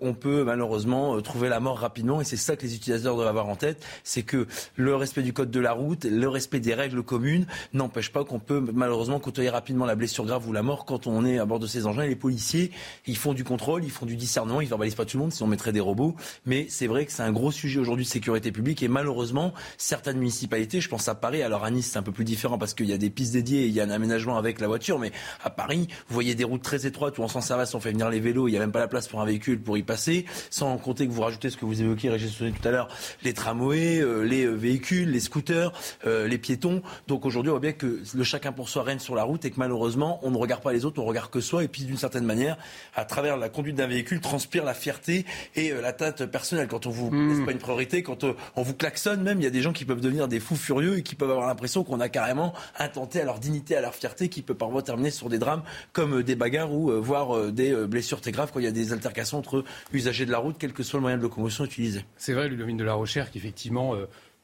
on 0.00 0.14
peut 0.14 0.44
malheureusement 0.44 1.20
trouver 1.20 1.48
la 1.48 1.60
mort 1.60 1.78
rapidement 1.78 2.20
et 2.20 2.24
c'est 2.24 2.36
ça 2.36 2.56
que 2.56 2.62
les 2.62 2.74
utilisateurs 2.74 3.16
doivent 3.16 3.28
avoir 3.28 3.48
en 3.48 3.56
tête, 3.56 3.84
c'est 4.04 4.22
que 4.22 4.46
le 4.76 4.94
respect 4.94 5.22
du 5.22 5.32
code 5.32 5.50
de 5.50 5.60
la 5.60 5.72
route, 5.72 6.04
le 6.04 6.28
respect 6.28 6.60
des 6.60 6.74
règles 6.74 7.02
communes 7.02 7.46
n'empêche 7.72 8.12
pas 8.12 8.24
qu'on 8.24 8.38
peut 8.38 8.64
malheureusement 8.72 9.20
côtoyer 9.20 9.50
rapidement 9.50 9.86
la 9.86 9.94
blessure 9.94 10.24
grave 10.24 10.48
ou 10.48 10.52
la 10.52 10.62
mort 10.62 10.84
quand 10.84 11.06
on 11.06 11.24
est 11.24 11.38
à 11.38 11.44
bord 11.44 11.58
de 11.58 11.66
ces 11.66 11.86
engins. 11.86 12.02
Et 12.02 12.08
les 12.08 12.16
policiers, 12.16 12.70
ils 13.06 13.16
font 13.16 13.34
du 13.34 13.44
contrôle, 13.44 13.67
ils 13.76 13.90
font 13.90 14.06
du 14.06 14.16
discernement, 14.16 14.60
ils 14.60 14.68
verbalisent 14.68 14.94
pas 14.94 15.04
tout 15.04 15.18
le 15.18 15.22
monde 15.24 15.32
si 15.32 15.42
on 15.42 15.46
mettrait 15.46 15.72
des 15.72 15.80
robots. 15.80 16.16
Mais 16.46 16.66
c'est 16.70 16.86
vrai 16.86 17.04
que 17.04 17.12
c'est 17.12 17.22
un 17.22 17.32
gros 17.32 17.52
sujet 17.52 17.78
aujourd'hui 17.80 18.04
de 18.04 18.10
sécurité 18.10 18.52
publique 18.52 18.82
et 18.82 18.88
malheureusement, 18.88 19.52
certaines 19.76 20.18
municipalités, 20.18 20.80
je 20.80 20.88
pense 20.88 21.08
à 21.08 21.14
Paris, 21.14 21.42
alors 21.42 21.64
à 21.64 21.70
Nice 21.70 21.90
c'est 21.92 21.98
un 21.98 22.02
peu 22.02 22.12
plus 22.12 22.24
différent 22.24 22.58
parce 22.58 22.74
qu'il 22.74 22.86
y 22.86 22.92
a 22.92 22.98
des 22.98 23.10
pistes 23.10 23.32
dédiées, 23.34 23.66
il 23.66 23.72
y 23.72 23.80
a 23.80 23.84
un 23.84 23.90
aménagement 23.90 24.38
avec 24.38 24.60
la 24.60 24.66
voiture, 24.66 24.98
mais 24.98 25.12
à 25.44 25.50
Paris, 25.50 25.88
vous 26.08 26.14
voyez 26.14 26.34
des 26.34 26.44
routes 26.44 26.62
très 26.62 26.86
étroites 26.86 27.18
où 27.18 27.22
on 27.22 27.28
s'en 27.28 27.40
service, 27.40 27.74
on 27.74 27.80
fait 27.80 27.92
venir 27.92 28.08
les 28.08 28.20
vélos, 28.20 28.48
il 28.48 28.52
n'y 28.52 28.56
a 28.56 28.60
même 28.60 28.72
pas 28.72 28.78
la 28.78 28.88
place 28.88 29.08
pour 29.08 29.20
un 29.20 29.26
véhicule 29.26 29.60
pour 29.60 29.76
y 29.76 29.82
passer, 29.82 30.24
sans 30.50 30.76
compter 30.78 31.06
que 31.06 31.12
vous 31.12 31.22
rajoutez 31.22 31.50
ce 31.50 31.56
que 31.56 31.64
vous 31.64 31.82
évoquiez, 31.82 32.10
Régis 32.10 32.38
tout 32.38 32.68
à 32.68 32.70
l'heure, 32.70 32.88
les 33.22 33.32
tramways, 33.32 34.00
euh, 34.00 34.22
les 34.22 34.44
euh, 34.44 34.52
véhicules, 34.52 35.10
les 35.10 35.20
scooters, 35.20 35.72
euh, 36.06 36.26
les 36.28 36.38
piétons. 36.38 36.82
Donc 37.06 37.26
aujourd'hui, 37.26 37.50
on 37.50 37.54
voit 37.54 37.60
bien 37.60 37.72
que 37.72 38.00
le 38.14 38.24
chacun 38.24 38.52
pour 38.52 38.68
soi 38.68 38.82
règne 38.82 38.98
sur 38.98 39.14
la 39.14 39.24
route 39.24 39.44
et 39.44 39.50
que 39.50 39.58
malheureusement, 39.58 40.20
on 40.22 40.30
ne 40.30 40.36
regarde 40.36 40.62
pas 40.62 40.72
les 40.72 40.84
autres, 40.84 41.00
on 41.00 41.04
regarde 41.04 41.30
que 41.30 41.40
soi 41.40 41.64
et 41.64 41.68
puis 41.68 41.84
d'une 41.84 41.96
certaine 41.96 42.24
manière, 42.24 42.56
à 42.94 43.04
travers 43.04 43.36
la 43.36 43.48
conduite 43.58 43.74
d'un 43.74 43.88
véhicule, 43.88 44.20
transpire 44.20 44.64
la 44.64 44.72
fierté 44.72 45.26
et 45.56 45.72
euh, 45.72 45.80
l'atteinte 45.80 46.26
personnelle. 46.26 46.68
Quand 46.68 46.86
on 46.86 46.90
vous 46.90 47.10
mmh. 47.10 47.44
pas 47.44 47.50
une 47.50 47.58
priorité, 47.58 48.04
quand 48.04 48.22
euh, 48.22 48.34
on 48.54 48.62
vous 48.62 48.72
klaxonne 48.72 49.20
même, 49.20 49.40
il 49.40 49.42
y 49.42 49.48
a 49.48 49.50
des 49.50 49.62
gens 49.62 49.72
qui 49.72 49.84
peuvent 49.84 50.00
devenir 50.00 50.28
des 50.28 50.38
fous 50.38 50.54
furieux 50.54 50.98
et 50.98 51.02
qui 51.02 51.16
peuvent 51.16 51.32
avoir 51.32 51.48
l'impression 51.48 51.82
qu'on 51.82 51.98
a 51.98 52.08
carrément 52.08 52.54
intenté 52.78 53.20
à 53.20 53.24
leur 53.24 53.40
dignité, 53.40 53.74
à 53.74 53.80
leur 53.80 53.96
fierté, 53.96 54.28
qui 54.28 54.42
peut 54.42 54.54
parfois 54.54 54.82
terminer 54.82 55.10
sur 55.10 55.28
des 55.28 55.38
drames 55.38 55.64
comme 55.92 56.18
euh, 56.18 56.22
des 56.22 56.36
bagarres 56.36 56.72
ou 56.72 56.92
voire 57.02 57.50
des 57.50 57.74
blessures 57.86 58.20
très 58.20 58.30
graves 58.30 58.52
quand 58.52 58.60
il 58.60 58.64
y 58.64 58.68
a 58.68 58.72
des 58.72 58.92
altercations 58.92 59.38
entre 59.38 59.64
usagers 59.92 60.24
de 60.24 60.30
la 60.30 60.38
route, 60.38 60.54
quel 60.56 60.72
que 60.72 60.84
soit 60.84 60.98
le 60.98 61.02
moyen 61.02 61.16
de 61.16 61.22
locomotion 61.22 61.64
utilisé. 61.64 62.04
C'est 62.16 62.34
vrai, 62.34 62.48
Ludovine 62.48 62.76
de 62.76 62.84
la 62.84 62.94
Rochère, 62.94 63.32
qu'effectivement 63.32 63.96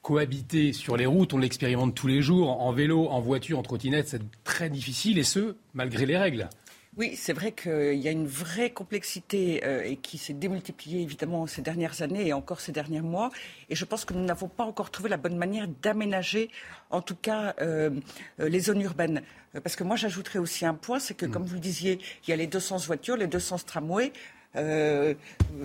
cohabiter 0.03 0.73
sur 0.73 0.97
les 0.97 1.07
routes, 1.07 1.35
on 1.35 1.39
l'expérimente 1.39 1.95
tous 1.95 2.09
les 2.09 2.21
jours, 2.21 2.61
en 2.61 2.73
vélo, 2.73 3.09
en 3.09 3.21
voiture, 3.21 3.59
en 3.59 3.63
trottinette, 3.63 4.09
c'est 4.09 4.23
très 4.43 4.71
difficile, 4.71 5.19
et 5.19 5.25
ce, 5.25 5.57
malgré 5.73 6.05
les 6.05 6.19
règles. 6.19 6.49
Oui, 6.97 7.17
c'est 7.17 7.33
vrai 7.33 7.51
qu'il 7.51 7.95
y 7.95 8.07
a 8.07 8.13
une 8.13 8.29
vraie 8.29 8.71
complexité 8.71 9.65
euh, 9.65 9.83
et 9.83 9.97
qui 9.97 10.17
s'est 10.17 10.33
démultipliée 10.33 11.03
évidemment 11.03 11.45
ces 11.49 11.61
dernières 11.61 12.03
années 12.03 12.29
et 12.29 12.33
encore 12.33 12.61
ces 12.61 12.71
derniers 12.71 13.01
mois. 13.01 13.31
Et 13.69 13.75
je 13.75 13.85
pense 13.85 14.05
que 14.05 14.15
nous 14.15 14.25
n'avons 14.25 14.47
pas 14.47 14.63
encore 14.63 14.93
trouvé 14.93 15.09
la 15.09 15.17
bonne 15.17 15.37
manière 15.37 15.67
d'aménager, 15.83 16.51
en 16.91 17.03
tout 17.03 17.17
cas, 17.17 17.57
euh, 17.61 17.91
euh, 18.39 18.49
les 18.49 18.61
zones 18.61 18.81
urbaines. 18.81 19.23
Parce 19.63 19.75
que 19.75 19.83
moi, 19.83 19.97
j'ajouterais 19.97 20.39
aussi 20.39 20.67
un 20.67 20.75
point, 20.75 21.01
c'est 21.01 21.15
que, 21.15 21.27
mm. 21.27 21.31
comme 21.31 21.45
vous 21.45 21.55
le 21.55 21.61
disiez, 21.61 21.99
il 22.25 22.31
y 22.31 22.33
a 22.33 22.37
les 22.37 22.47
deux 22.47 22.61
sens 22.61 22.87
voitures, 22.87 23.17
les 23.17 23.27
deux 23.27 23.41
sens 23.41 23.65
tramway. 24.55 25.17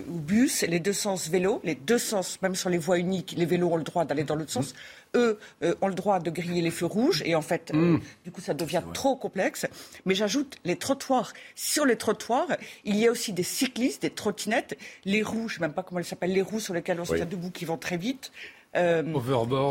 ou 0.08 0.18
bus, 0.18 0.62
les 0.62 0.80
deux 0.80 0.92
sens 0.92 1.28
vélo, 1.28 1.60
les 1.64 1.74
deux 1.74 1.98
sens, 1.98 2.40
même 2.42 2.54
sur 2.54 2.70
les 2.70 2.78
voies 2.78 2.98
uniques, 2.98 3.34
les 3.36 3.46
vélos 3.46 3.70
ont 3.72 3.76
le 3.76 3.84
droit 3.84 4.04
d'aller 4.04 4.24
dans 4.24 4.34
l'autre 4.34 4.52
sens. 4.52 4.74
Mm 4.74 4.78
eux 5.14 5.38
euh, 5.62 5.74
ont 5.80 5.88
le 5.88 5.94
droit 5.94 6.20
de 6.20 6.30
griller 6.30 6.62
les 6.62 6.70
feux 6.70 6.86
rouges 6.86 7.22
et 7.24 7.34
en 7.34 7.42
fait, 7.42 7.70
euh, 7.74 7.96
mm. 7.96 8.00
du 8.24 8.30
coup, 8.30 8.40
ça 8.40 8.54
devient 8.54 8.82
trop 8.94 9.16
complexe. 9.16 9.66
Mais 10.06 10.14
j'ajoute 10.14 10.58
les 10.64 10.76
trottoirs. 10.76 11.32
Sur 11.54 11.86
les 11.86 11.96
trottoirs, 11.96 12.48
il 12.84 12.96
y 12.96 13.06
a 13.06 13.10
aussi 13.10 13.32
des 13.32 13.42
cyclistes, 13.42 14.02
des 14.02 14.10
trottinettes, 14.10 14.78
les 15.04 15.22
roues, 15.22 15.48
je 15.48 15.54
ne 15.54 15.58
sais 15.58 15.60
même 15.60 15.72
pas 15.72 15.82
comment 15.82 15.98
elles 15.98 16.04
s'appellent, 16.04 16.32
les 16.32 16.42
roues 16.42 16.60
sur 16.60 16.74
lesquelles 16.74 17.00
on 17.00 17.04
se 17.04 17.14
tient 17.14 17.26
debout 17.26 17.50
qui 17.50 17.64
vont 17.64 17.78
très 17.78 17.96
vite. 17.96 18.32
Euh, 18.76 19.02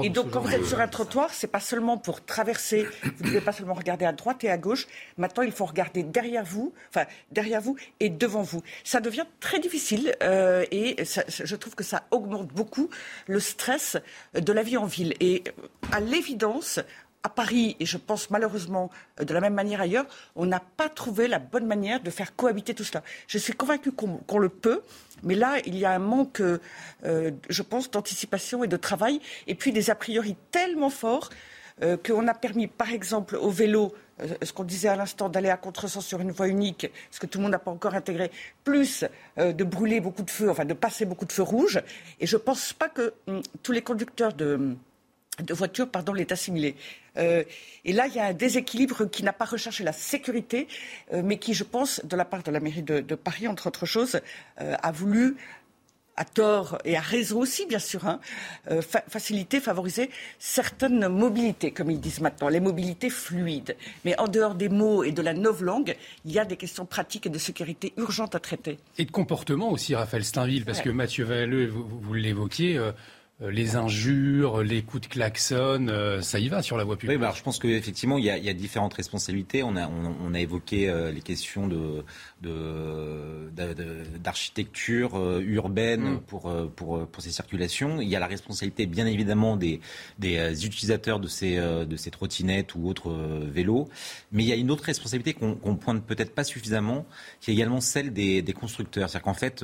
et 0.04 0.10
donc, 0.10 0.32
quand 0.32 0.42
vous 0.42 0.54
êtes 0.54 0.66
sur 0.66 0.80
un 0.82 0.88
trottoir, 0.88 1.34
c'est 1.34 1.48
pas 1.48 1.62
seulement 1.62 1.98
pour 1.98 2.24
traverser. 2.24 2.86
Vous 3.04 3.24
ne 3.24 3.30
devez 3.30 3.42
pas 3.42 3.54
seulement 3.54 3.74
regarder 3.74 4.06
à 4.06 4.12
droite 4.12 4.44
et 4.44 4.50
à 4.50 4.58
gauche. 4.58 4.88
Maintenant, 5.18 5.44
il 5.44 5.52
faut 5.52 5.66
regarder 5.66 6.04
derrière 6.04 6.44
vous, 6.44 6.74
enfin 6.90 7.06
derrière 7.32 7.62
vous 7.62 7.78
et 8.00 8.10
devant 8.10 8.42
vous. 8.42 8.62
Ça 8.84 9.00
devient 9.00 9.26
très 9.40 9.60
difficile 9.60 10.16
euh, 10.22 10.66
et 10.72 10.98
je 11.04 11.56
trouve 11.56 11.76
que 11.76 11.84
ça 11.84 12.04
augmente 12.12 12.48
beaucoup 12.48 12.90
le 13.28 13.40
stress 13.40 13.98
de 14.34 14.52
la 14.52 14.64
vie 14.64 14.78
en 14.78 14.86
ville. 14.86 15.14
Et 15.22 15.44
à 15.92 16.02
l'évidence, 16.02 16.80
à 17.24 17.30
Paris, 17.30 17.76
et 17.80 17.86
je 17.86 17.98
pense 17.98 18.30
malheureusement 18.30 18.90
euh, 19.20 19.24
de 19.24 19.34
la 19.34 19.42
même 19.42 19.54
manière 19.54 19.82
ailleurs, 19.82 20.06
on 20.36 20.46
n'a 20.46 20.60
pas 20.60 20.90
trouvé 20.90 21.28
la 21.28 21.40
bonne 21.40 21.66
manière 21.66 22.02
de 22.02 22.10
faire 22.10 22.36
cohabiter 22.36 22.74
tout 22.74 22.84
cela. 22.84 23.04
Je 23.28 23.38
suis 23.38 23.54
convaincue 23.54 23.92
qu'on 23.92 24.40
le 24.40 24.50
peut, 24.50 24.82
mais 25.24 25.36
là, 25.36 25.58
il 25.66 25.78
y 25.78 25.86
a 25.86 25.92
un 25.92 26.00
manque, 26.00 26.42
euh, 26.42 26.60
je 27.50 27.62
pense, 27.62 27.92
d'anticipation 27.92 28.64
et 28.64 28.68
de 28.68 28.78
travail, 28.78 29.20
et 29.48 29.56
puis 29.56 29.72
des 29.72 29.90
a 29.90 29.96
priori 29.96 30.36
tellement 30.52 30.90
forts 30.90 31.30
qu'on 32.06 32.28
a 32.28 32.34
permis, 32.34 32.68
par 32.68 32.92
exemple, 32.92 33.38
au 33.38 33.50
vélo 33.50 33.96
ce 34.44 34.52
qu'on 34.52 34.66
disait 34.66 34.90
à 34.90 34.98
l'instant, 34.98 35.30
d'aller 35.30 35.48
à 35.48 35.56
contresens 35.56 36.06
sur 36.06 36.20
une 36.20 36.32
voie 36.32 36.50
unique, 36.50 36.92
ce 37.10 37.22
que 37.22 37.26
tout 37.26 37.38
le 37.38 37.44
monde 37.44 37.54
n'a 37.54 37.60
pas 37.60 37.72
encore 37.72 37.96
intégré, 37.96 38.32
plus 38.66 39.06
de 39.38 39.64
brûler 39.64 40.02
beaucoup 40.02 40.24
de 40.24 40.30
feux, 40.30 40.50
enfin 40.50 40.66
de 40.66 40.74
passer 40.74 41.06
beaucoup 41.06 41.24
de 41.24 41.32
feux 41.32 41.44
rouges. 41.44 41.82
Et 42.20 42.28
je 42.28 42.36
ne 42.36 42.42
pense 42.42 42.74
pas 42.74 42.90
que 42.90 43.14
hum, 43.28 43.42
tous 43.64 43.72
les 43.72 43.82
conducteurs 43.82 44.34
de, 44.34 44.76
de 45.44 45.54
voitures 45.54 45.90
pardon, 45.90 46.14
l'aient 46.14 46.32
assimilé. 46.32 46.76
Euh, 47.18 47.44
et 47.86 47.94
là, 47.94 48.08
il 48.08 48.16
y 48.16 48.20
a 48.20 48.26
un 48.26 48.34
déséquilibre 48.34 49.06
qui 49.06 49.24
n'a 49.24 49.34
pas 49.34 49.46
recherché 49.46 49.84
la 49.84 49.94
sécurité, 49.94 50.68
euh, 51.14 51.22
mais 51.24 51.38
qui, 51.38 51.54
je 51.54 51.64
pense, 51.64 52.02
de 52.04 52.16
la 52.16 52.26
part 52.26 52.44
de 52.44 52.52
la 52.52 52.60
mairie 52.60 52.84
de, 52.84 53.16
Paris, 53.16 53.48
entre 53.48 53.68
autres 53.68 53.86
choses, 53.86 54.20
euh, 54.62 54.76
a 54.82 54.92
voulu 54.92 55.36
à 56.16 56.26
tort 56.26 56.80
et 56.84 56.98
à 56.98 57.00
raison 57.00 57.40
aussi, 57.40 57.66
bien 57.66 57.80
sûr, 57.80 58.06
hein, 58.06 58.20
faciliter, 59.08 59.62
favoriser 59.62 60.10
certaines 60.38 61.08
mobilités, 61.08 61.72
comme 61.72 61.90
ils 61.90 62.00
disent 62.00 62.20
maintenant, 62.20 62.50
les 62.50 62.60
mobilités 62.60 63.10
fluides. 63.10 63.78
Mais 64.04 64.20
en 64.20 64.28
dehors 64.28 64.56
des 64.56 64.68
mots 64.68 65.06
et 65.06 65.14
de 65.14 65.22
la 65.22 65.34
novlangue, 65.34 65.96
il 66.26 66.34
y 66.34 66.40
a 66.40 66.44
des 66.44 66.58
questions 66.58 66.86
pratiques 66.86 67.28
et 67.28 67.30
de 67.30 67.38
sécurité 67.38 67.94
urgentes 67.96 68.36
à 68.36 68.42
traiter. 68.42 68.80
Et 68.98 69.06
de 69.06 69.12
comportement 69.12 69.72
aussi, 69.72 69.96
Raphaël 69.96 70.26
Steinville, 70.26 70.66
parce 70.66 70.82
que 70.82 70.90
Mathieu 70.90 71.24
Valleux, 71.24 71.68
vous, 71.68 71.88
vous 71.88 72.14
l'évoquiez, 72.14 72.78
les 73.42 73.78
injures, 73.78 74.64
les 74.64 74.82
coups 74.82 75.08
de 75.08 75.14
klaxon, 75.14 75.88
euh, 75.88 76.22
ça 76.22 76.40
y 76.40 76.50
va 76.50 76.62
sur 76.62 76.76
la 76.76 76.84
voie 76.84 76.98
publique. 76.98 77.18
Oui, 77.18 77.22
bah, 77.22 77.34
je 77.36 77.42
pense 77.42 77.58
qu'effectivement, 77.58 78.18
il, 78.18 78.26
il, 78.26 78.44
y 78.44 78.50
a 78.50 78.54
différentes 78.54 78.94
responsabilités. 78.94 79.64
On 79.64 79.78
a, 79.78 79.88
on, 79.88 80.34
a 80.34 80.40
évoqué 80.40 80.90
euh, 80.90 81.10
les 81.12 81.22
questions 81.22 81.70
de, 81.70 82.04
d'architecture 84.22 85.18
urbaine 85.40 86.16
mm. 86.16 86.20
pour, 86.22 86.54
pour, 86.76 87.08
pour 87.08 87.24
ces 87.24 87.32
circulations. 87.32 88.02
Il 88.02 88.10
y 88.10 88.16
a 88.18 88.20
la 88.20 88.28
responsabilité, 88.28 88.86
bien 88.88 89.06
évidemment, 89.06 89.56
des, 89.56 89.80
des 90.18 90.66
utilisateurs 90.66 91.22
de 91.22 91.28
ces, 91.30 91.56
de 91.56 91.96
ces 91.96 92.12
trottinettes 92.12 92.76
ou 92.76 92.88
autres 92.88 93.12
vélos. 93.12 93.88
Mais 94.34 94.44
il 94.44 94.50
y 94.50 94.54
a 94.54 94.56
une 94.56 94.70
autre 94.70 94.84
responsabilité 94.84 95.34
qu'on 95.34 95.58
ne 95.64 95.78
pointe 95.78 96.04
peut-être 96.06 96.36
pas 96.36 96.44
suffisamment, 96.44 97.06
qui 97.40 97.52
est 97.52 97.54
également 97.54 97.80
celle 97.80 98.12
des, 98.12 98.42
des 98.42 98.54
constructeurs. 98.54 99.10
C'est-à-dire 99.10 99.26
qu'en 99.26 99.34
fait, 99.34 99.64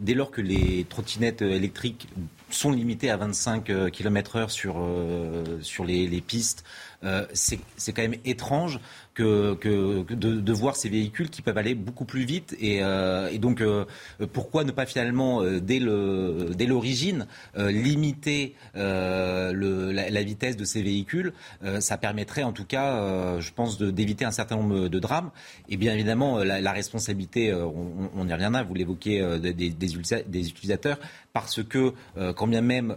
dès 0.00 0.14
lors 0.14 0.30
que 0.30 0.40
les 0.40 0.86
trottinettes 0.88 1.42
électriques 1.42 2.08
sont 2.50 2.70
limitées 2.72 3.10
à 3.10 3.16
25 3.16 3.70
euh, 3.70 3.90
km/h 3.90 4.48
sur, 4.48 4.76
euh, 4.78 5.60
sur 5.62 5.84
les, 5.84 6.06
les 6.06 6.20
pistes, 6.20 6.64
euh, 7.04 7.26
c'est 7.32 7.58
quand 7.92 8.02
même 8.02 8.16
étrange 8.24 8.80
que, 9.16 10.04
de, 10.12 10.52
voir 10.52 10.76
ces 10.76 10.88
véhicules 10.88 11.30
qui 11.30 11.42
peuvent 11.42 11.56
aller 11.56 11.74
beaucoup 11.74 12.04
plus 12.04 12.24
vite. 12.24 12.54
Et, 12.60 12.78
euh, 12.82 13.36
donc, 13.38 13.60
euh, 13.60 13.84
pourquoi 14.32 14.64
ne 14.64 14.72
pas 14.72 14.86
finalement, 14.86 15.42
euh, 15.42 15.60
dès 15.60 16.66
l'origine, 16.66 17.26
limiter 17.56 18.54
la, 18.74 20.22
vitesse 20.22 20.56
de 20.56 20.64
ces 20.64 20.82
véhicules 20.82 21.32
Ça 21.80 21.96
permettrait 21.96 22.42
en 22.42 22.52
tout 22.52 22.64
cas, 22.64 23.40
je 23.40 23.50
pense, 23.52 23.78
d'éviter 23.78 24.24
un 24.24 24.30
certain 24.30 24.56
nombre 24.56 24.88
de 24.88 24.98
drames. 24.98 25.30
Et 25.68 25.76
bien 25.76 25.94
évidemment, 25.94 26.38
la, 26.38 26.72
responsabilité, 26.72 27.54
on, 27.54 28.10
on, 28.14 28.28
y 28.28 28.32
reviendra, 28.32 28.62
vous 28.62 28.74
l'évoquez, 28.74 29.38
des, 29.38 30.48
utilisateurs, 30.48 30.98
parce 31.32 31.62
que 31.62 31.94
quand 32.32 32.46
bien 32.46 32.60
même 32.60 32.94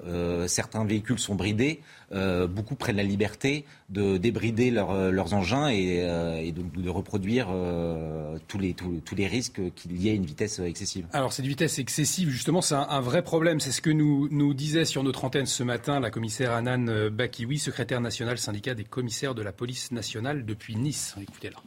certains 0.47 0.85
véhicules 0.85 1.19
sont 1.19 1.35
bridés, 1.35 1.81
beaucoup 2.11 2.75
prennent 2.75 2.97
la 2.97 3.03
liberté 3.03 3.65
de 3.89 4.17
débrider 4.17 4.71
leurs 4.71 5.33
engins 5.33 5.69
et 5.69 6.08
euh, 6.09 6.35
et 6.37 6.51
donc 6.51 6.73
de 6.73 6.89
reproduire 6.89 7.47
euh, 7.49 8.37
tous, 8.47 8.57
les, 8.57 8.73
tous, 8.73 9.15
les 9.15 9.27
risques 9.27 9.61
qu'il 9.75 10.01
y 10.01 10.09
ait 10.09 10.15
une 10.15 10.25
vitesse 10.25 10.59
excessive. 10.59 11.07
Alors 11.13 11.33
cette 11.33 11.45
vitesse 11.45 11.79
excessive, 11.79 12.29
justement, 12.29 12.61
c'est 12.61 12.75
un, 12.75 13.01
vrai 13.01 13.21
problème. 13.21 13.59
C'est 13.59 13.71
ce 13.71 13.81
que 13.81 13.89
nous, 13.89 14.27
nous 14.31 14.53
disait 14.53 14.85
sur 14.85 15.03
notre 15.03 15.23
antenne 15.25 15.45
ce 15.45 15.63
matin 15.63 15.99
la 15.99 16.11
commissaire 16.11 16.51
Anan 16.51 17.09
Bakiwi, 17.09 17.59
secrétaire 17.59 18.01
national 18.01 18.37
syndicat 18.37 18.75
des 18.75 18.83
commissaires 18.83 19.35
de 19.35 19.41
la 19.41 19.51
police 19.51 19.91
nationale 19.91 20.45
depuis 20.45 20.75
Nice. 20.75 21.15
Écoutez-la. 21.21 21.57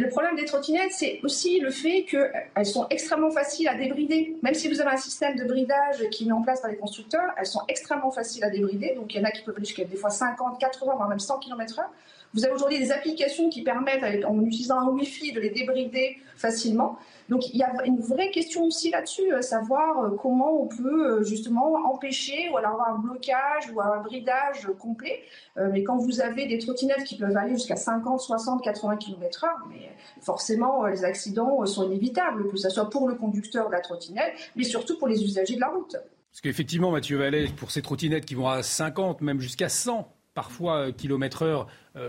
Le 0.00 0.08
problème 0.08 0.34
des 0.34 0.46
trottinettes, 0.46 0.92
c'est 0.92 1.20
aussi 1.22 1.60
le 1.60 1.70
fait 1.70 2.04
qu'elles 2.04 2.64
sont 2.64 2.86
extrêmement 2.88 3.30
faciles 3.30 3.68
à 3.68 3.74
débrider. 3.74 4.34
Même 4.42 4.54
si 4.54 4.68
vous 4.68 4.80
avez 4.80 4.92
un 4.92 4.96
système 4.96 5.36
de 5.36 5.44
bridage 5.44 6.08
qui 6.10 6.22
est 6.22 6.26
mis 6.26 6.32
en 6.32 6.40
place 6.40 6.62
par 6.62 6.70
les 6.70 6.78
constructeurs, 6.78 7.30
elles 7.36 7.44
sont 7.44 7.60
extrêmement 7.68 8.10
faciles 8.10 8.42
à 8.42 8.48
débrider. 8.48 8.94
Donc 8.94 9.12
il 9.12 9.18
y 9.18 9.20
en 9.20 9.24
a 9.24 9.30
qui 9.30 9.42
peuvent 9.42 9.54
aller 9.56 9.66
jusqu'à 9.66 9.84
des 9.84 9.96
fois 9.96 10.08
50, 10.08 10.58
80, 10.58 10.94
voire 10.94 11.08
même 11.08 11.18
100 11.18 11.40
km/h. 11.40 11.84
Vous 12.32 12.44
avez 12.44 12.54
aujourd'hui 12.54 12.78
des 12.78 12.92
applications 12.92 13.48
qui 13.50 13.62
permettent, 13.62 14.24
en 14.24 14.40
utilisant 14.44 14.78
un 14.78 14.88
Wi-Fi, 14.88 15.32
de 15.32 15.40
les 15.40 15.50
débrider 15.50 16.18
facilement. 16.36 16.96
Donc 17.28 17.48
il 17.52 17.56
y 17.56 17.62
a 17.62 17.72
une 17.84 18.00
vraie 18.00 18.30
question 18.30 18.64
aussi 18.64 18.90
là-dessus, 18.90 19.32
euh, 19.32 19.42
savoir 19.42 20.04
euh, 20.04 20.16
comment 20.16 20.62
on 20.62 20.66
peut 20.66 21.18
euh, 21.18 21.22
justement 21.22 21.74
empêcher 21.92 22.48
ou 22.50 22.56
alors 22.56 22.72
avoir 22.72 22.94
un 22.94 22.98
blocage 22.98 23.70
ou 23.72 23.80
un 23.80 24.00
bridage 24.00 24.68
complet. 24.78 25.22
mais 25.56 25.82
quand 25.84 25.96
vous 25.96 26.20
avez 26.20 26.46
des 26.46 26.58
trottinettes 26.58 27.04
qui 27.04 27.16
peuvent 27.16 27.36
aller 27.36 27.54
jusqu'à 27.54 27.76
50, 27.76 28.20
60, 28.20 28.62
80 28.62 28.96
km/h, 28.96 29.48
mais 29.68 29.90
forcément 30.20 30.86
les 30.86 31.04
accidents 31.04 31.64
sont 31.66 31.84
inévitables, 31.84 32.48
que 32.48 32.56
ce 32.56 32.70
soit 32.70 32.88
pour 32.88 33.08
le 33.08 33.14
conducteur 33.14 33.68
de 33.68 33.72
la 33.72 33.80
trottinette, 33.80 34.32
mais 34.56 34.64
surtout 34.64 34.98
pour 34.98 35.08
les 35.08 35.22
usagers 35.22 35.56
de 35.56 35.60
la 35.60 35.68
route. 35.68 35.96
Parce 36.30 36.40
qu'effectivement, 36.42 36.90
Mathieu 36.92 37.18
Vallet, 37.18 37.48
pour 37.56 37.70
ces 37.70 37.82
trottinettes 37.82 38.24
qui 38.24 38.34
vont 38.34 38.48
à 38.48 38.62
50, 38.62 39.20
même 39.20 39.40
jusqu'à 39.40 39.68
100 39.68 40.08
parfois 40.34 40.92
kilomètres 40.92 41.42
heure, 41.42 41.66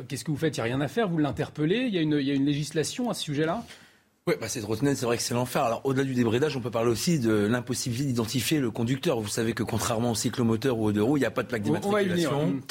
qu'est-ce 0.08 0.24
que 0.24 0.32
vous 0.32 0.38
faites? 0.38 0.58
Il 0.58 0.60
n'y 0.60 0.62
a 0.62 0.66
rien 0.66 0.82
à 0.82 0.88
faire, 0.88 1.08
vous 1.08 1.18
l'interpellez? 1.18 1.90
Il, 1.92 1.96
il 1.96 2.28
y 2.28 2.32
a 2.32 2.34
une 2.34 2.46
législation 2.46 3.10
à 3.10 3.14
ce 3.14 3.24
sujet-là? 3.24 3.64
Oui, 4.28 4.36
bah 4.40 4.48
c'est 4.48 4.62
trottinette, 4.62 4.98
c'est 4.98 5.08
vrai 5.08 5.18
que 5.18 5.24
c'est 5.24 5.34
l'enfer. 5.34 5.64
Alors, 5.64 5.82
au-delà 5.84 6.04
du 6.04 6.14
débridage, 6.14 6.56
on 6.56 6.62
peut 6.62 6.70
parler 6.70 6.92
aussi 6.92 7.18
de 7.18 7.32
l'impossibilité 7.32 8.06
d'identifier 8.06 8.60
le 8.60 8.70
conducteur. 8.70 9.20
Vous 9.20 9.28
savez 9.28 9.54
que 9.54 9.64
contrairement 9.64 10.12
au 10.12 10.16
cyclomoteur 10.16 10.78
ou 10.78 10.86
aux 10.86 10.92
deux 10.92 11.02
roues, 11.02 11.18
il 11.18 11.22
n'y 11.22 11.26
a 11.26 11.32
pas 11.32 11.42
de 11.42 11.48
plaque 11.48 11.64
d'immatriculation. 11.64 12.62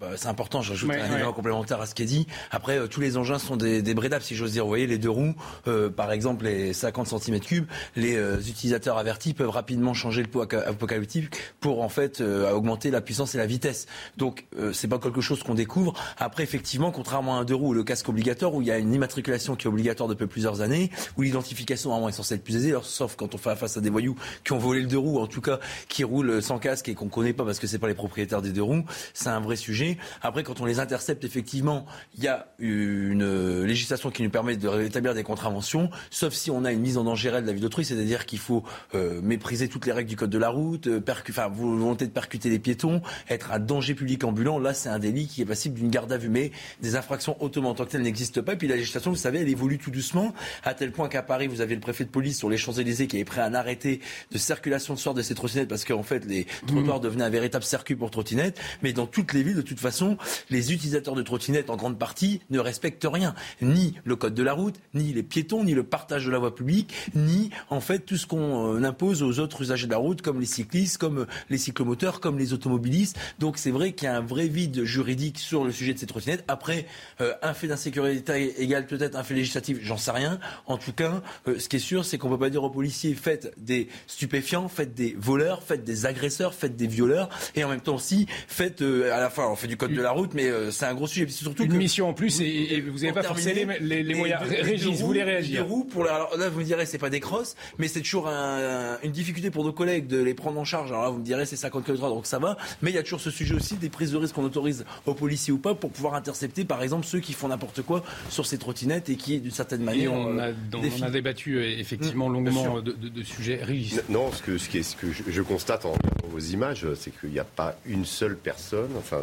Bah, 0.00 0.12
c'est 0.16 0.28
important, 0.28 0.62
j'ajoute 0.62 0.90
un 0.92 1.14
élément 1.14 1.34
complémentaire 1.34 1.78
à 1.78 1.84
ce 1.84 1.94
qui 1.94 2.04
est 2.04 2.06
dit. 2.06 2.26
Après, 2.50 2.78
euh, 2.78 2.86
tous 2.86 3.02
les 3.02 3.18
engins 3.18 3.38
sont 3.38 3.56
des, 3.56 3.82
des 3.82 3.92
brédables, 3.92 4.24
si 4.24 4.34
j'ose 4.34 4.52
dire. 4.52 4.62
Vous 4.62 4.70
voyez, 4.70 4.86
les 4.86 4.96
deux 4.96 5.10
roues, 5.10 5.34
euh, 5.68 5.90
par 5.90 6.10
exemple, 6.10 6.46
les 6.46 6.72
50 6.72 7.08
cm3, 7.08 7.64
les 7.96 8.16
euh, 8.16 8.38
utilisateurs 8.40 8.96
avertis 8.96 9.34
peuvent 9.34 9.50
rapidement 9.50 9.92
changer 9.92 10.22
le 10.22 10.28
poids 10.28 10.48
apocalyptique 10.66 11.34
pour, 11.60 11.82
en 11.82 11.90
fait, 11.90 12.22
augmenter 12.22 12.90
la 12.90 13.02
puissance 13.02 13.34
et 13.34 13.38
la 13.38 13.44
vitesse. 13.44 13.86
Donc, 14.16 14.46
c'est 14.72 14.88
pas 14.88 14.98
quelque 14.98 15.20
chose 15.20 15.42
qu'on 15.42 15.54
découvre. 15.54 15.92
Après, 16.18 16.44
effectivement, 16.44 16.90
contrairement 16.92 17.36
à 17.36 17.40
un 17.40 17.44
deux 17.44 17.54
roues, 17.54 17.74
le 17.74 17.84
casque 17.84 18.08
obligatoire, 18.08 18.54
où 18.54 18.62
il 18.62 18.68
y 18.68 18.70
a 18.70 18.78
une 18.78 18.94
immatriculation 18.94 19.54
qui 19.54 19.66
est 19.66 19.68
obligatoire 19.68 20.08
depuis 20.08 20.26
plusieurs 20.26 20.62
années, 20.62 20.90
où 21.18 21.22
l'identification, 21.22 21.90
vraiment, 21.90 22.08
est 22.08 22.12
censée 22.12 22.36
être 22.36 22.44
plus 22.44 22.56
aisée, 22.56 22.70
alors, 22.70 22.86
sauf 22.86 23.16
quand 23.16 23.34
on 23.34 23.38
fait 23.38 23.54
face 23.56 23.76
à 23.76 23.80
des 23.82 23.90
voyous 23.90 24.16
qui 24.44 24.52
ont 24.52 24.58
volé 24.58 24.80
le 24.80 24.86
deux 24.86 24.98
roues, 24.98 25.18
en 25.18 25.26
tout 25.26 25.42
cas, 25.42 25.60
qui 25.88 26.04
roulent 26.04 26.42
sans 26.42 26.58
casque 26.58 26.88
et 26.88 26.94
qu'on 26.94 27.08
connaît 27.08 27.34
pas 27.34 27.44
parce 27.44 27.58
que 27.58 27.66
c'est 27.66 27.78
pas 27.78 27.88
les 27.88 27.94
propriétaires 27.94 28.40
des 28.40 28.52
deux 28.52 28.62
roues. 28.62 28.84
C'est 29.12 29.28
un 29.28 29.40
vrai 29.40 29.56
sujet. 29.56 29.89
Après, 30.22 30.42
quand 30.42 30.60
on 30.60 30.64
les 30.64 30.80
intercepte, 30.80 31.24
effectivement, 31.24 31.86
il 32.16 32.24
y 32.24 32.28
a 32.28 32.48
une 32.58 33.64
législation 33.64 34.10
qui 34.10 34.22
nous 34.22 34.30
permet 34.30 34.56
de 34.56 34.68
rétablir 34.68 35.14
des 35.14 35.22
contraventions, 35.22 35.90
sauf 36.10 36.32
si 36.34 36.50
on 36.50 36.64
a 36.64 36.72
une 36.72 36.80
mise 36.80 36.98
en 36.98 37.04
danger 37.04 37.30
réelle 37.30 37.44
de 37.44 37.48
la 37.48 37.54
vie 37.54 37.60
d'autrui, 37.60 37.84
c'est-à-dire 37.84 38.26
qu'il 38.26 38.38
faut 38.38 38.64
euh, 38.94 39.20
mépriser 39.22 39.68
toutes 39.68 39.86
les 39.86 39.92
règles 39.92 40.08
du 40.08 40.16
code 40.16 40.30
de 40.30 40.38
la 40.38 40.48
route, 40.48 40.86
euh, 40.86 41.00
enfin, 41.28 41.48
volonté 41.48 42.06
de 42.06 42.12
percuter 42.12 42.48
les 42.48 42.58
piétons, 42.58 43.02
être 43.28 43.52
un 43.52 43.58
danger 43.58 43.94
public 43.94 44.24
ambulant. 44.24 44.58
Là, 44.58 44.74
c'est 44.74 44.88
un 44.88 44.98
délit 44.98 45.26
qui 45.26 45.42
est 45.42 45.46
passible 45.46 45.74
d'une 45.74 45.90
garde 45.90 46.12
à 46.12 46.16
vue. 46.16 46.28
Mais 46.28 46.52
des 46.80 46.96
infractions 46.96 47.40
autonome 47.42 47.70
en 47.70 47.74
tant 47.74 47.84
que 47.84 47.90
telles 47.90 48.02
n'existent 48.02 48.42
pas. 48.42 48.52
Et 48.52 48.56
puis 48.56 48.68
la 48.68 48.76
législation, 48.76 49.10
vous 49.10 49.16
savez, 49.16 49.40
elle 49.40 49.48
évolue 49.48 49.78
tout 49.78 49.90
doucement, 49.90 50.32
à 50.64 50.74
tel 50.74 50.92
point 50.92 51.08
qu'à 51.08 51.22
Paris, 51.22 51.48
vous 51.48 51.60
avez 51.60 51.74
le 51.74 51.80
préfet 51.80 52.04
de 52.04 52.10
police 52.10 52.38
sur 52.38 52.48
les 52.48 52.56
Champs-Élysées 52.56 53.06
qui 53.06 53.16
avait 53.16 53.24
pris 53.24 53.40
un 53.40 53.54
arrêté 53.54 54.00
de 54.30 54.38
circulation 54.38 54.94
de 54.94 54.98
soir 54.98 55.14
de 55.14 55.22
ces 55.22 55.34
trottinettes 55.34 55.68
parce 55.68 55.84
qu'en 55.84 56.02
fait, 56.02 56.24
les 56.24 56.46
trottoirs 56.66 56.98
mmh. 56.98 57.02
devenaient 57.02 57.24
un 57.24 57.30
véritable 57.30 57.64
circuit 57.64 57.96
pour 57.96 58.10
trottinettes. 58.10 58.60
Mais 58.82 58.92
dans 58.92 59.06
toutes 59.06 59.32
les 59.32 59.42
villes, 59.42 59.56
de 59.56 59.62
toute 59.62 59.79
façon, 59.80 60.16
les 60.50 60.72
utilisateurs 60.72 61.14
de 61.14 61.22
trottinettes, 61.22 61.70
en 61.70 61.76
grande 61.76 61.98
partie, 61.98 62.40
ne 62.50 62.58
respectent 62.58 63.06
rien. 63.10 63.34
Ni 63.60 63.94
le 64.04 64.16
code 64.16 64.34
de 64.34 64.42
la 64.42 64.52
route, 64.52 64.76
ni 64.94 65.12
les 65.12 65.22
piétons, 65.22 65.64
ni 65.64 65.74
le 65.74 65.82
partage 65.82 66.26
de 66.26 66.30
la 66.30 66.38
voie 66.38 66.54
publique, 66.54 66.92
ni, 67.14 67.50
en 67.68 67.80
fait, 67.80 68.00
tout 68.00 68.16
ce 68.16 68.26
qu'on 68.26 68.74
euh, 68.74 68.84
impose 68.84 69.22
aux 69.22 69.38
autres 69.38 69.62
usagers 69.62 69.86
de 69.86 69.92
la 69.92 69.98
route, 69.98 70.22
comme 70.22 70.40
les 70.40 70.46
cyclistes, 70.46 70.98
comme 70.98 71.20
euh, 71.20 71.26
les 71.48 71.58
cyclomoteurs, 71.58 72.20
comme 72.20 72.38
les 72.38 72.52
automobilistes. 72.52 73.18
Donc, 73.38 73.58
c'est 73.58 73.70
vrai 73.70 73.92
qu'il 73.92 74.06
y 74.06 74.08
a 74.08 74.16
un 74.16 74.20
vrai 74.20 74.48
vide 74.48 74.84
juridique 74.84 75.38
sur 75.38 75.64
le 75.64 75.72
sujet 75.72 75.94
de 75.94 75.98
ces 75.98 76.06
trottinettes. 76.06 76.44
Après, 76.48 76.86
euh, 77.20 77.34
un 77.42 77.54
fait 77.54 77.68
d'insécurité 77.68 78.62
égale 78.62 78.86
peut-être 78.86 79.16
un 79.16 79.22
fait 79.22 79.34
législatif, 79.34 79.78
j'en 79.82 79.96
sais 79.96 80.10
rien. 80.10 80.38
En 80.66 80.76
tout 80.76 80.92
cas, 80.92 81.22
ce 81.46 81.68
qui 81.68 81.76
est 81.76 81.80
sûr, 81.80 82.04
c'est 82.04 82.18
qu'on 82.18 82.28
ne 82.28 82.34
peut 82.34 82.40
pas 82.40 82.50
dire 82.50 82.62
aux 82.62 82.70
policiers, 82.70 83.14
faites 83.14 83.52
des 83.56 83.88
stupéfiants, 84.06 84.68
faites 84.68 84.94
des 84.94 85.16
voleurs, 85.18 85.62
faites 85.62 85.84
des 85.84 86.06
agresseurs, 86.06 86.54
faites 86.54 86.76
des 86.76 86.86
violeurs, 86.86 87.28
et 87.54 87.64
en 87.64 87.68
même 87.68 87.80
temps 87.80 87.94
aussi, 87.94 88.26
faites, 88.48 88.82
à 88.82 89.20
la 89.20 89.30
fin, 89.30 89.46
on 89.46 89.56
fait 89.56 89.68
du 89.70 89.76
code 89.76 89.92
de 89.92 90.02
la 90.02 90.10
route, 90.10 90.34
mais 90.34 90.46
euh, 90.46 90.70
c'est 90.70 90.84
un 90.84 90.94
gros 90.94 91.06
sujet. 91.06 91.28
surtout 91.28 91.64
une 91.64 91.76
mission 91.76 92.08
en 92.08 92.12
plus 92.12 92.40
et, 92.40 92.80
vous 92.80 92.98
n'avez 92.98 93.12
pas 93.12 93.22
forcément 93.22 93.72
les, 93.80 94.02
les, 94.02 94.14
moyens. 94.14 94.42
Régis, 94.42 95.00
vous 95.00 95.06
voulez 95.06 95.22
réagir 95.22 95.66
roues 95.66 95.84
pour 95.84 96.04
alors 96.04 96.36
là, 96.36 96.48
vous 96.48 96.60
me 96.60 96.64
direz, 96.64 96.86
c'est 96.86 96.98
pas 96.98 97.10
des 97.10 97.20
crosses, 97.20 97.56
mais 97.78 97.88
c'est 97.88 98.00
toujours 98.00 98.28
une 98.28 99.12
difficulté 99.12 99.50
pour 99.50 99.64
nos 99.64 99.72
collègues 99.72 100.06
de 100.06 100.20
les 100.20 100.34
prendre 100.34 100.58
en 100.58 100.64
charge. 100.64 100.90
Alors 100.90 101.04
là, 101.04 101.10
vous 101.10 101.18
me 101.18 101.24
direz, 101.24 101.46
c'est 101.46 101.56
50 101.56 101.84
km 101.84 102.08
donc 102.08 102.26
ça 102.26 102.38
va. 102.38 102.56
Mais 102.82 102.90
il 102.90 102.94
y 102.94 102.98
a 102.98 103.02
toujours 103.02 103.20
ce 103.20 103.30
sujet 103.30 103.54
aussi 103.54 103.76
des 103.76 103.88
prises 103.88 104.12
de 104.12 104.16
risque 104.16 104.34
qu'on 104.34 104.44
autorise 104.44 104.84
aux 105.06 105.14
policiers 105.14 105.52
ou 105.52 105.58
pas 105.58 105.74
pour 105.74 105.90
pouvoir 105.90 106.14
intercepter, 106.14 106.64
par 106.64 106.82
exemple, 106.82 107.06
ceux 107.06 107.20
qui 107.20 107.32
font 107.32 107.48
n'importe 107.48 107.82
quoi 107.82 108.02
sur 108.28 108.46
ces 108.46 108.58
trottinettes 108.58 109.08
et 109.08 109.16
qui, 109.16 109.38
d'une 109.38 109.50
certaine 109.50 109.82
manière, 109.82 110.12
on, 110.12 110.38
a, 110.38 110.48
on 110.74 111.02
a, 111.02 111.10
débattu 111.10 111.56
euh, 111.56 111.78
effectivement 111.78 112.28
mmh, 112.28 112.32
longuement 112.32 112.80
de, 112.80 112.92
de, 112.92 113.22
sujets. 113.22 113.62
Régis. 113.62 114.02
Non, 114.08 114.32
ce 114.32 114.42
que, 114.42 114.58
ce, 114.58 114.68
qui 114.68 114.82
ce 114.82 114.96
que 114.96 115.12
je, 115.12 115.22
je 115.28 115.42
constate 115.42 115.84
en 115.84 115.92
regardant 115.92 116.28
vos 116.28 116.38
images, 116.38 116.86
c'est 116.94 117.10
qu'il 117.10 117.30
n'y 117.30 117.38
a 117.38 117.44
pas 117.44 117.76
une 117.86 118.04
seule 118.04 118.36
personne, 118.36 118.90
enfin 118.98 119.22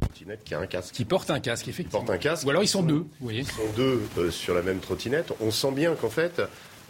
trottinette 0.00 0.44
qui 0.44 0.54
a 0.54 0.60
un 0.60 0.66
casque. 0.66 0.94
Qui 0.94 1.04
porte 1.04 1.30
un 1.30 1.40
casque, 1.40 1.68
effectivement. 1.68 2.04
Porte 2.04 2.14
un 2.14 2.18
casque. 2.18 2.46
Ou 2.46 2.50
alors 2.50 2.62
ils 2.62 2.68
sont 2.68 2.82
deux, 2.82 2.98
vous 2.98 3.08
voyez. 3.20 3.40
Ils 3.40 3.46
sont 3.46 3.72
deux 3.76 4.02
euh, 4.18 4.30
sur 4.30 4.54
la 4.54 4.62
même 4.62 4.80
trottinette. 4.80 5.32
On 5.40 5.50
sent 5.50 5.72
bien 5.72 5.94
qu'en 5.94 6.10
fait, 6.10 6.40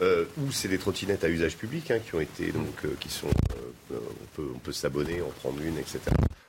euh, 0.01 0.25
ou 0.39 0.51
c'est 0.51 0.69
des 0.69 0.79
trottinettes 0.79 1.23
à 1.23 1.29
usage 1.29 1.57
public 1.57 1.91
hein, 1.91 1.99
qui 2.05 2.15
ont 2.15 2.21
été 2.21 2.51
donc 2.51 2.85
euh, 2.85 2.97
qui 2.99 3.09
sont 3.09 3.29
euh, 3.29 3.97
on 3.99 4.37
peut 4.37 4.49
on 4.55 4.59
peut 4.59 4.73
s'abonner, 4.73 5.21
en 5.21 5.29
prendre 5.29 5.63
une, 5.63 5.79
etc. 5.79 6.01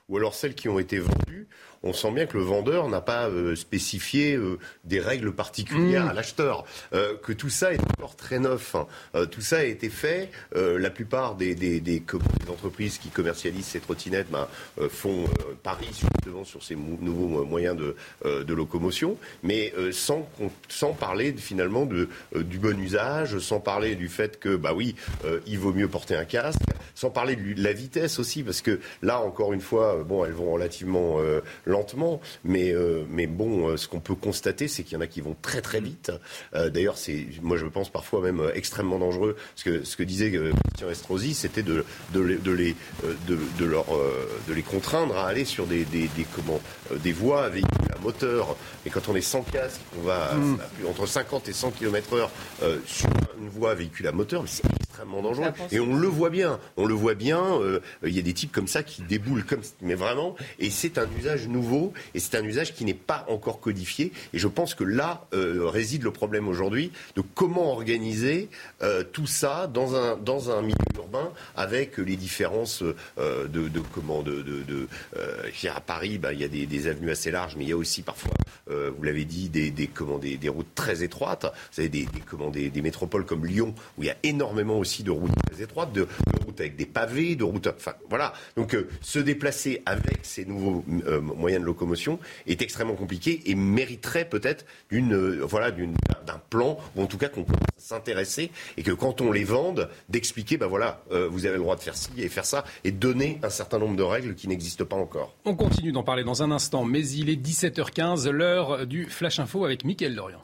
Ou 0.10 0.17
alors 0.17 0.33
celles 0.33 0.55
qui 0.55 0.69
ont 0.69 0.79
été 0.79 0.98
vendues, 0.98 1.48
on 1.84 1.94
sent 1.94 2.12
bien 2.12 2.25
que 2.25 2.38
le 2.38 2.44
vendeur 2.44 2.88
n'a 2.90 3.02
pas 3.02 3.28
euh, 3.30 3.56
spécifié 3.56 4.36
euh, 4.36 4.58
des 4.86 5.00
règles 5.00 5.32
particulières 5.34 6.06
Mmh. 6.06 6.10
à 6.10 6.13
l'acheteur, 6.13 6.66
euh, 6.94 7.16
que 7.22 7.34
tout 7.34 7.50
ça 7.50 7.74
est 7.74 7.80
encore 7.98 8.16
très 8.16 8.40
neuf. 8.40 8.75
hein. 8.75 8.88
Tout 9.32 9.42
ça 9.42 9.58
a 9.58 9.63
été 9.63 9.90
fait. 9.90 10.30
La 10.56 10.90
plupart 10.90 11.36
des, 11.36 11.56
des, 11.56 11.80
des 11.80 12.00
co- 12.02 12.20
des 12.44 12.50
entreprises 12.50 12.98
qui 12.98 13.10
commercialisent 13.10 13.66
ces 13.66 13.80
trottinettes 13.80 14.28
ben, 14.32 14.48
font 14.90 15.25
pari 15.63 15.88
justement 15.88 16.44
sur 16.44 16.63
ces 16.63 16.75
nouveaux 16.75 17.44
moyens 17.46 17.75
de, 17.78 17.96
de 18.44 18.54
locomotion, 18.54 19.18
mais 19.44 19.74
sans, 19.92 20.28
parler 20.94 21.34
finalement 21.38 21.86
de, 21.86 22.08
du 22.36 22.60
bon 22.60 22.80
usage, 22.80 23.40
sans 23.40 23.60
parler 23.60 23.96
du 23.96 24.08
fait 24.10 24.40
que 24.40 24.56
bah 24.56 24.74
oui, 24.75 24.96
il 25.48 25.60
vaut 25.60 25.74
mieux 25.74 25.88
porter 25.88 26.16
un 26.16 26.25
casque, 26.25 26.60
sans 26.96 27.10
parler 27.10 27.36
de, 27.36 27.62
la 27.62 27.74
vitesse 27.74 28.20
aussi, 28.20 28.44
parce 28.44 28.62
que 28.62 28.80
là 29.02 29.20
encore 29.20 29.54
une 29.54 29.62
fois, 29.62 30.04
bon, 30.04 30.25
elles 30.25 30.34
vont 30.34 30.52
relativement 30.54 31.20
euh, 31.20 31.42
lentement, 31.74 32.22
mais 32.46 32.72
euh, 32.72 33.03
mais 33.10 33.27
bon, 33.27 33.68
euh, 33.70 33.77
ce 33.77 33.88
qu'on 33.89 34.00
peut 34.00 34.15
constater, 34.15 34.68
c'est 34.70 34.84
qu'il 34.84 34.94
y 34.94 34.98
en 34.98 35.01
a 35.01 35.08
qui 35.08 35.20
vont 35.22 35.36
très 35.42 35.62
très 35.62 35.82
vite. 35.82 36.12
Euh, 36.56 36.70
D'ailleurs, 36.70 36.98
c'est 36.98 37.25
moi 37.42 37.58
je 37.58 37.65
pense 37.65 37.89
parfois 37.89 38.22
même 38.22 38.39
euh, 38.39 38.51
extrêmement 38.56 39.00
dangereux. 39.00 39.36
Ce 39.56 39.63
que 39.65 39.84
ce 39.84 39.98
que 39.98 40.03
disait 40.03 40.32
euh, 40.36 40.51
Christian 40.70 40.89
Estrosi, 40.89 41.34
c'était 41.34 41.63
de 41.63 41.84
de 42.13 42.20
les 42.22 42.38
de 42.38 42.51
les 42.51 42.75
euh, 43.03 43.13
de, 43.27 43.38
de 43.60 43.65
leur 43.65 43.94
euh, 43.94 44.30
de 44.48 44.53
les 44.53 44.62
contraindre 44.63 45.18
à 45.18 45.27
aller 45.27 45.46
sur 45.46 45.65
des 45.68 45.84
des, 45.86 46.08
des 46.15 46.25
comment 46.36 46.62
euh, 46.92 46.98
des 46.98 47.12
voies 47.12 47.44
à 47.46 47.50
véhicules 47.50 47.92
à 47.94 48.00
moteur. 48.00 48.56
Et 48.86 48.89
quand 48.89 49.10
on 49.10 49.15
est 49.15 49.22
sans 49.22 49.42
casque, 49.42 49.82
on 50.00 50.03
va 50.03 50.32
à- 50.32 50.36
Mm. 50.36 50.60
à 50.62 50.63
plus- 50.68 50.88
entre 50.88 51.06
50 51.08 51.48
et 51.50 51.53
100 51.53 51.72
km/h 51.72 52.30
euh, 52.63 52.77
sur 52.86 53.10
une 53.42 53.50
voie 53.50 53.72
à 53.72 53.75
véhicule 53.75 54.08
à 54.08 54.12
moteur, 54.12 54.42
mais 54.44 54.50
c'est 54.50 54.63
extrêmement 54.80 55.22
dangereux. 55.22 55.51
Et 55.72 55.80
on 55.80 55.96
le 55.96 56.08
voit 56.08 56.30
bien, 56.30 56.60
on 56.77 56.86
le 56.86 56.94
voit 56.94 57.13
bien. 57.15 57.42
euh, 57.62 57.80
Il 58.06 58.13
y 58.15 58.20
a 58.20 58.22
des 58.22 58.34
types 58.34 58.51
comme 58.51 58.68
ça 58.68 58.84
qui 58.84 59.01
déboulent 59.01 59.44
comme, 59.46 59.62
mais 59.82 59.96
vraiment. 59.96 60.36
Et 60.60 60.70
c'est 60.70 60.98
un 60.98 61.08
usage 61.18 61.48
nouveau, 61.48 61.62
et 62.13 62.20
c'est 62.20 62.38
un 62.38 62.43
usage 62.43 62.74
qui 62.74 62.86
n'est 62.86 62.93
pas 62.93 63.25
encore 63.29 63.60
codifié. 63.60 64.12
Et 64.34 64.39
je 64.39 64.48
pense 64.48 64.75
que 64.75 64.84
là 64.84 65.27
euh, 65.34 65.67
réside 65.67 66.03
le 66.03 66.12
problème 66.12 66.48
aujourd'hui 66.48 66.91
de 67.15 67.22
comment 67.22 67.72
organiser 67.72 68.50
euh, 68.82 69.03
tout 69.03 69.27
ça 69.27 69.67
dans 69.67 69.96
un 69.96 70.17
dans 70.17 70.51
un 70.51 70.62
milieu 70.62 70.75
urbain 70.96 71.32
avec 71.55 71.98
les 71.98 72.15
différences 72.15 72.84
euh, 73.17 73.48
de, 73.48 73.67
de 73.67 73.79
comment 73.93 74.24
de, 74.24 74.43
à 75.74 75.82
Paris, 75.82 76.17
bah, 76.17 76.34
il 76.34 76.39
y 76.39 76.43
a 76.43 76.48
des, 76.48 76.88
avenues 76.88 77.12
assez 77.12 77.32
larges, 77.32 77.55
mais 77.55 77.63
il 77.63 77.70
y 77.70 77.72
a 77.72 77.77
aussi 77.77 78.01
parfois, 78.01 78.34
vous 78.67 79.03
l'avez 79.03 79.25
dit, 79.25 79.50
des, 79.50 79.88
comment, 79.88 80.17
des, 80.17 80.38
des 80.38 80.50
routes 80.50 80.75
très 80.75 81.03
étroites. 81.03 81.46
Vous 81.74 81.79
avez 81.79 81.89
des, 81.89 82.08
comment, 82.29 82.50
des, 82.50 82.70
métropoles 82.82 83.25
comme 83.25 83.46
Lyon 83.46 83.74
où 83.98 84.03
il 84.03 84.08
y 84.08 84.10
a 84.10 84.17
énormément 84.24 84.77
aussi 84.77 85.03
de 85.03 85.12
routes 85.12 85.32
très 85.50 85.63
étroites, 85.63 85.93
de, 85.93 86.08
routes 86.46 86.60
avec 86.60 86.75
des 86.75 86.86
pavés, 86.86 87.36
de 87.36 87.43
routes. 87.43 87.67
Enfin, 87.67 87.93
voilà. 88.10 88.34
Donc, 88.58 88.75
se 89.01 89.20
déplacer 89.20 89.82
avec 89.86 90.20
ces 90.24 90.46
nouveaux 90.46 90.84
euh, 91.08 91.22
de 91.60 91.65
locomotion 91.65 92.19
est 92.48 92.62
extrêmement 92.62 92.95
compliqué 92.95 93.41
et 93.45 93.55
mériterait 93.55 94.25
peut-être 94.25 94.65
d'une, 94.89 95.13
euh, 95.13 95.41
voilà, 95.43 95.72
d'une, 95.72 95.95
d'un 96.25 96.41
plan, 96.50 96.77
ou 96.95 97.01
en 97.01 97.07
tout 97.07 97.17
cas 97.17 97.29
qu'on 97.29 97.43
à 97.43 97.45
s'intéresser 97.77 98.51
et 98.77 98.83
que 98.83 98.91
quand 98.91 99.22
on 99.22 99.31
les 99.31 99.43
vende, 99.43 99.89
d'expliquer, 100.10 100.57
ben 100.57 100.67
voilà, 100.67 101.03
euh, 101.12 101.27
vous 101.29 101.45
avez 101.45 101.55
le 101.55 101.62
droit 101.62 101.75
de 101.75 101.81
faire 101.81 101.95
ci 101.95 102.10
et 102.17 102.29
faire 102.29 102.45
ça, 102.45 102.63
et 102.83 102.91
donner 102.91 103.39
un 103.43 103.50
certain 103.50 103.79
nombre 103.79 103.95
de 103.95 104.03
règles 104.03 104.36
qui 104.36 104.48
n'existent 104.48 104.86
pas 104.86 104.95
encore. 104.95 105.36
On 105.45 105.55
continue 105.55 105.91
d'en 105.91 106.03
parler 106.03 106.24
dans 106.24 106.43
un 106.43 106.51
instant, 106.51 106.86
mais 106.86 107.07
il 107.07 107.29
est 107.29 107.36
17h15, 107.36 108.29
l'heure 108.29 108.88
du 108.88 109.05
Flash 109.05 109.39
Info 109.39 109.65
avec 109.65 109.83
Mickaël 109.83 110.15
Dorian. 110.15 110.41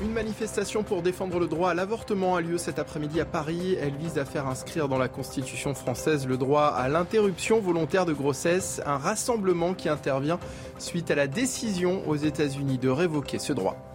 Une 0.00 0.12
manifestation 0.12 0.84
pour 0.84 1.02
défendre 1.02 1.40
le 1.40 1.48
droit 1.48 1.70
à 1.70 1.74
l'avortement 1.74 2.36
a 2.36 2.40
lieu 2.40 2.56
cet 2.56 2.78
après-midi 2.78 3.20
à 3.20 3.24
Paris. 3.24 3.76
Elle 3.80 3.96
vise 3.96 4.16
à 4.16 4.24
faire 4.24 4.46
inscrire 4.46 4.86
dans 4.86 4.96
la 4.96 5.08
Constitution 5.08 5.74
française 5.74 6.24
le 6.28 6.36
droit 6.36 6.66
à 6.66 6.88
l'interruption 6.88 7.58
volontaire 7.58 8.06
de 8.06 8.12
grossesse, 8.12 8.80
un 8.86 8.96
rassemblement 8.96 9.74
qui 9.74 9.88
intervient 9.88 10.38
suite 10.78 11.10
à 11.10 11.16
la 11.16 11.26
décision 11.26 12.08
aux 12.08 12.14
États-Unis 12.14 12.78
de 12.78 12.88
révoquer 12.88 13.40
ce 13.40 13.52
droit. 13.52 13.87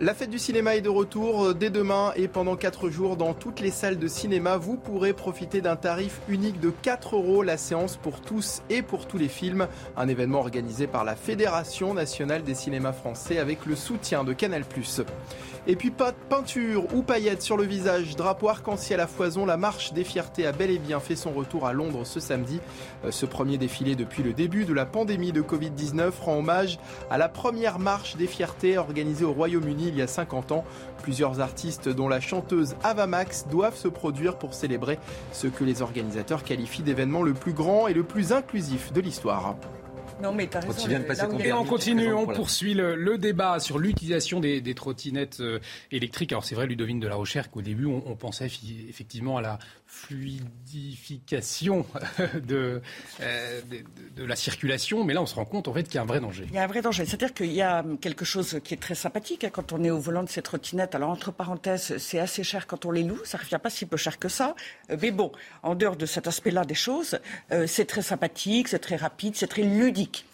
La 0.00 0.12
fête 0.12 0.30
du 0.30 0.40
cinéma 0.40 0.74
est 0.74 0.80
de 0.80 0.88
retour 0.88 1.54
dès 1.54 1.70
demain 1.70 2.12
et 2.16 2.26
pendant 2.26 2.56
4 2.56 2.90
jours 2.90 3.16
dans 3.16 3.32
toutes 3.32 3.60
les 3.60 3.70
salles 3.70 3.96
de 3.96 4.08
cinéma. 4.08 4.56
Vous 4.56 4.76
pourrez 4.76 5.12
profiter 5.12 5.60
d'un 5.60 5.76
tarif 5.76 6.20
unique 6.28 6.58
de 6.58 6.70
4 6.70 7.14
euros 7.14 7.44
la 7.44 7.56
séance 7.56 7.96
pour 7.96 8.20
tous 8.20 8.62
et 8.70 8.82
pour 8.82 9.06
tous 9.06 9.18
les 9.18 9.28
films. 9.28 9.68
Un 9.96 10.08
événement 10.08 10.40
organisé 10.40 10.88
par 10.88 11.04
la 11.04 11.14
Fédération 11.14 11.94
nationale 11.94 12.42
des 12.42 12.54
cinémas 12.54 12.92
français 12.92 13.38
avec 13.38 13.66
le 13.66 13.76
soutien 13.76 14.24
de 14.24 14.32
Canal+. 14.32 14.64
Et 15.66 15.76
puis 15.76 15.90
pas 15.90 16.10
de 16.10 16.16
peinture 16.28 16.84
ou 16.94 17.02
paillettes 17.02 17.40
sur 17.40 17.56
le 17.56 17.64
visage, 17.64 18.16
drapeau 18.16 18.50
arc-en-ciel 18.50 19.00
à 19.00 19.06
foison, 19.06 19.46
la 19.46 19.56
marche 19.56 19.94
des 19.94 20.04
fiertés 20.04 20.46
a 20.46 20.52
bel 20.52 20.70
et 20.70 20.78
bien 20.78 21.00
fait 21.00 21.16
son 21.16 21.30
retour 21.30 21.66
à 21.66 21.72
Londres 21.72 22.04
ce 22.04 22.20
samedi. 22.20 22.60
Euh, 23.06 23.10
Ce 23.10 23.24
premier 23.24 23.56
défilé 23.56 23.96
depuis 23.96 24.22
le 24.22 24.34
début 24.34 24.66
de 24.66 24.74
la 24.74 24.84
pandémie 24.84 25.32
de 25.32 25.40
Covid-19 25.40 26.10
rend 26.20 26.36
hommage 26.36 26.78
à 27.10 27.16
la 27.16 27.30
première 27.30 27.78
marche 27.78 28.16
des 28.16 28.26
fiertés 28.26 28.76
organisée 28.76 29.24
au 29.24 29.32
Royaume-Uni 29.32 29.88
il 29.88 29.96
y 29.96 30.02
a 30.02 30.06
50 30.06 30.52
ans. 30.52 30.64
Plusieurs 31.02 31.40
artistes 31.40 31.88
dont 31.88 32.08
la 32.08 32.20
chanteuse 32.20 32.76
Ava 32.82 33.06
Max 33.06 33.46
doivent 33.50 33.76
se 33.76 33.88
produire 33.88 34.36
pour 34.36 34.52
célébrer 34.52 34.98
ce 35.32 35.46
que 35.46 35.64
les 35.64 35.80
organisateurs 35.80 36.44
qualifient 36.44 36.82
d'événement 36.82 37.22
le 37.22 37.32
plus 37.32 37.54
grand 37.54 37.88
et 37.88 37.94
le 37.94 38.04
plus 38.04 38.32
inclusif 38.32 38.92
de 38.92 39.00
l'histoire. 39.00 39.56
Non, 40.22 40.32
mais 40.32 40.46
t'as 40.46 40.60
raison. 40.60 40.72
il 40.86 40.92
y 40.92 40.94
a- 40.94 40.98
Et 41.46 41.52
on 41.52 41.64
continue, 41.64 42.12
on 42.12 42.26
poursuit 42.26 42.74
le, 42.74 42.94
le 42.94 43.18
débat 43.18 43.58
sur 43.60 43.78
l'utilisation 43.78 44.40
des, 44.40 44.60
des 44.60 44.74
trottinettes 44.74 45.40
euh, 45.40 45.58
électriques. 45.90 46.32
Alors 46.32 46.44
c'est 46.44 46.54
vrai, 46.54 46.66
Ludovine 46.66 47.00
de 47.00 47.08
la 47.08 47.14
Rochère, 47.16 47.50
qu'au 47.50 47.62
début 47.62 47.86
on, 47.86 48.02
on 48.06 48.16
pensait 48.16 48.46
effectivement 48.88 49.36
à 49.38 49.42
la 49.42 49.58
fluidification 49.94 51.86
de, 52.34 52.82
euh, 53.20 53.60
de, 54.16 54.24
la 54.24 54.36
circulation, 54.36 55.04
mais 55.04 55.14
là 55.14 55.22
on 55.22 55.26
se 55.26 55.34
rend 55.34 55.44
compte 55.44 55.68
en 55.68 55.74
fait 55.74 55.84
qu'il 55.84 55.94
y 55.94 55.98
a 55.98 56.02
un 56.02 56.06
vrai 56.06 56.20
danger. 56.20 56.46
Il 56.48 56.54
y 56.54 56.58
a 56.58 56.64
un 56.64 56.66
vrai 56.66 56.82
danger. 56.82 57.04
C'est-à-dire 57.06 57.32
qu'il 57.32 57.52
y 57.52 57.62
a 57.62 57.84
quelque 58.00 58.24
chose 58.24 58.60
qui 58.64 58.74
est 58.74 58.78
très 58.78 58.94
sympathique 58.96 59.44
hein, 59.44 59.50
quand 59.52 59.72
on 59.72 59.82
est 59.84 59.90
au 59.90 59.98
volant 59.98 60.22
de 60.22 60.28
ces 60.28 60.42
trottinettes. 60.42 60.94
Alors, 60.94 61.10
entre 61.10 61.30
parenthèses, 61.32 61.96
c'est 61.98 62.18
assez 62.18 62.42
cher 62.42 62.66
quand 62.66 62.84
on 62.84 62.90
les 62.90 63.02
loue. 63.02 63.20
Ça 63.24 63.38
revient 63.38 63.60
pas 63.62 63.70
si 63.70 63.86
peu 63.86 63.96
cher 63.96 64.18
que 64.18 64.28
ça. 64.28 64.54
Euh, 64.90 64.96
Mais 65.00 65.10
bon, 65.10 65.30
en 65.62 65.74
dehors 65.74 65.96
de 65.96 66.06
cet 66.06 66.26
aspect-là 66.26 66.64
des 66.64 66.74
choses, 66.74 67.18
euh, 67.52 67.66
c'est 67.66 67.86
très 67.86 68.02
sympathique, 68.02 68.68
c'est 68.68 68.80
très 68.80 68.96
rapide, 68.96 69.36
c'est 69.36 69.46
très 69.46 69.62
ludique. 69.62 70.26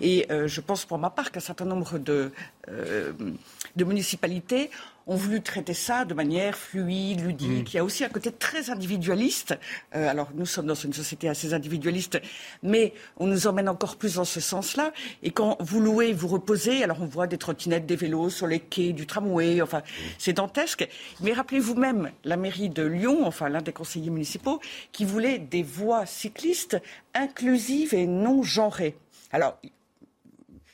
Et 0.00 0.26
je 0.28 0.60
pense 0.60 0.84
pour 0.84 0.98
ma 0.98 1.10
part 1.10 1.32
qu'un 1.32 1.40
certain 1.40 1.64
nombre 1.64 1.98
de, 1.98 2.32
de 2.68 3.84
municipalités 3.84 4.70
ont 5.08 5.16
voulu 5.16 5.40
traiter 5.40 5.74
ça 5.74 6.04
de 6.04 6.14
manière 6.14 6.56
fluide, 6.56 7.20
ludique. 7.22 7.72
Il 7.72 7.76
y 7.76 7.80
a 7.80 7.84
aussi 7.84 8.04
un 8.04 8.10
côté 8.10 8.30
très 8.30 8.70
individualiste. 8.70 9.58
Euh, 9.96 10.08
alors, 10.08 10.28
nous 10.34 10.46
sommes 10.46 10.66
dans 10.66 10.74
une 10.74 10.92
société 10.92 11.28
assez 11.28 11.54
individualiste, 11.54 12.20
mais 12.62 12.92
on 13.16 13.26
nous 13.26 13.46
emmène 13.46 13.68
encore 13.68 13.96
plus 13.96 14.16
dans 14.16 14.26
ce 14.26 14.40
sens-là. 14.40 14.92
Et 15.22 15.30
quand 15.30 15.56
vous 15.60 15.80
louez, 15.80 16.12
vous 16.12 16.28
reposez, 16.28 16.84
alors 16.84 16.98
on 17.00 17.06
voit 17.06 17.26
des 17.26 17.38
trottinettes, 17.38 17.86
des 17.86 17.96
vélos 17.96 18.30
sur 18.30 18.46
les 18.46 18.60
quais 18.60 18.92
du 18.92 19.06
tramway, 19.06 19.62
enfin, 19.62 19.82
c'est 20.18 20.34
dantesque. 20.34 20.86
Mais 21.20 21.32
rappelez-vous 21.32 21.74
même 21.74 22.10
la 22.24 22.36
mairie 22.36 22.68
de 22.68 22.82
Lyon, 22.82 23.26
enfin, 23.26 23.48
l'un 23.48 23.62
des 23.62 23.72
conseillers 23.72 24.10
municipaux, 24.10 24.60
qui 24.92 25.06
voulait 25.06 25.38
des 25.38 25.62
voies 25.62 26.04
cyclistes 26.04 26.80
inclusives 27.14 27.94
et 27.94 28.06
non 28.06 28.42
genrées. 28.42 28.96
Alors, 29.32 29.58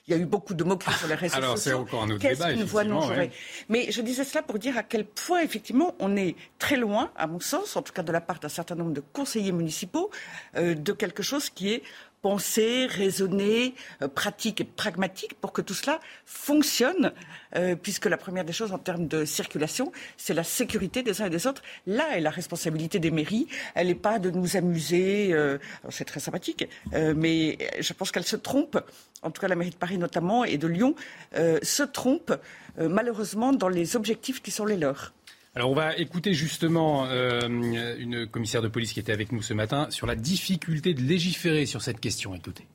il 0.06 0.14
y 0.14 0.16
a 0.18 0.20
eu 0.20 0.26
beaucoup 0.26 0.52
de 0.54 0.64
moqueries 0.64 0.94
sur 0.98 1.08
les 1.08 1.14
réseaux 1.14 1.36
Alors, 1.36 1.56
c'est 1.56 1.70
sociaux. 1.70 1.78
encore 1.80 2.02
un 2.02 2.10
autre 2.10 2.18
Qu'est-ce 2.20 2.46
qu'une 2.46 2.64
voie 2.64 2.84
non 2.84 3.08
ouais. 3.08 3.30
Mais 3.68 3.90
je 3.90 4.02
disais 4.02 4.24
cela 4.24 4.42
pour 4.42 4.58
dire 4.58 4.76
à 4.76 4.82
quel 4.82 5.06
point, 5.06 5.40
effectivement, 5.40 5.94
on 5.98 6.14
est 6.16 6.36
très 6.58 6.76
loin, 6.76 7.10
à 7.16 7.26
mon 7.26 7.40
sens, 7.40 7.76
en 7.76 7.82
tout 7.82 7.92
cas 7.92 8.02
de 8.02 8.12
la 8.12 8.20
part 8.20 8.38
d'un 8.38 8.48
certain 8.50 8.74
nombre 8.74 8.92
de 8.92 9.02
conseillers 9.12 9.52
municipaux, 9.52 10.10
euh, 10.56 10.74
de 10.74 10.92
quelque 10.92 11.22
chose 11.22 11.48
qui 11.48 11.72
est 11.72 11.82
pensé, 12.24 12.86
raisonné, 12.86 13.74
euh, 14.00 14.08
pratique 14.08 14.62
et 14.62 14.64
pragmatique 14.64 15.34
pour 15.42 15.52
que 15.52 15.60
tout 15.60 15.74
cela 15.74 16.00
fonctionne, 16.24 17.12
euh, 17.54 17.76
puisque 17.76 18.06
la 18.06 18.16
première 18.16 18.46
des 18.46 18.54
choses 18.54 18.72
en 18.72 18.78
termes 18.78 19.06
de 19.06 19.26
circulation, 19.26 19.92
c'est 20.16 20.32
la 20.32 20.42
sécurité 20.42 21.02
des 21.02 21.20
uns 21.20 21.26
et 21.26 21.30
des 21.30 21.46
autres. 21.46 21.60
Là 21.86 22.16
est 22.16 22.22
la 22.22 22.30
responsabilité 22.30 22.98
des 22.98 23.10
mairies. 23.10 23.46
Elle 23.74 23.88
n'est 23.88 23.94
pas 23.94 24.18
de 24.18 24.30
nous 24.30 24.56
amuser. 24.56 25.34
euh, 25.34 25.58
c'est 25.90 26.06
très 26.06 26.20
sympathique, 26.20 26.66
mais 27.14 27.58
je 27.78 27.92
pense 27.92 28.10
qu'elle 28.10 28.24
se 28.24 28.36
trompe. 28.36 28.78
En 29.20 29.30
tout 29.30 29.42
cas, 29.42 29.48
la 29.48 29.54
mairie 29.54 29.70
de 29.70 29.76
Paris 29.76 29.98
notamment 29.98 30.44
et 30.44 30.56
de 30.56 30.66
Lyon 30.66 30.94
se 31.34 31.82
trompe 31.82 32.32
malheureusement 32.78 33.52
dans 33.52 33.68
les 33.68 33.96
objectifs 33.96 34.40
qui 34.42 34.50
sont 34.50 34.64
les 34.64 34.78
leurs. 34.78 35.12
Alors 35.56 35.70
on 35.70 35.74
va 35.74 35.96
écouter 35.96 36.34
justement 36.34 37.06
euh, 37.06 37.46
une 37.46 38.26
commissaire 38.26 38.60
de 38.60 38.66
police 38.66 38.92
qui 38.92 38.98
était 38.98 39.12
avec 39.12 39.30
nous 39.30 39.40
ce 39.40 39.54
matin 39.54 39.86
sur 39.90 40.06
la 40.06 40.16
difficulté 40.16 40.94
de 40.94 41.00
légiférer 41.00 41.64
sur 41.64 41.80
cette 41.80 42.00
question. 42.00 42.34
Écoutez. 42.34 42.66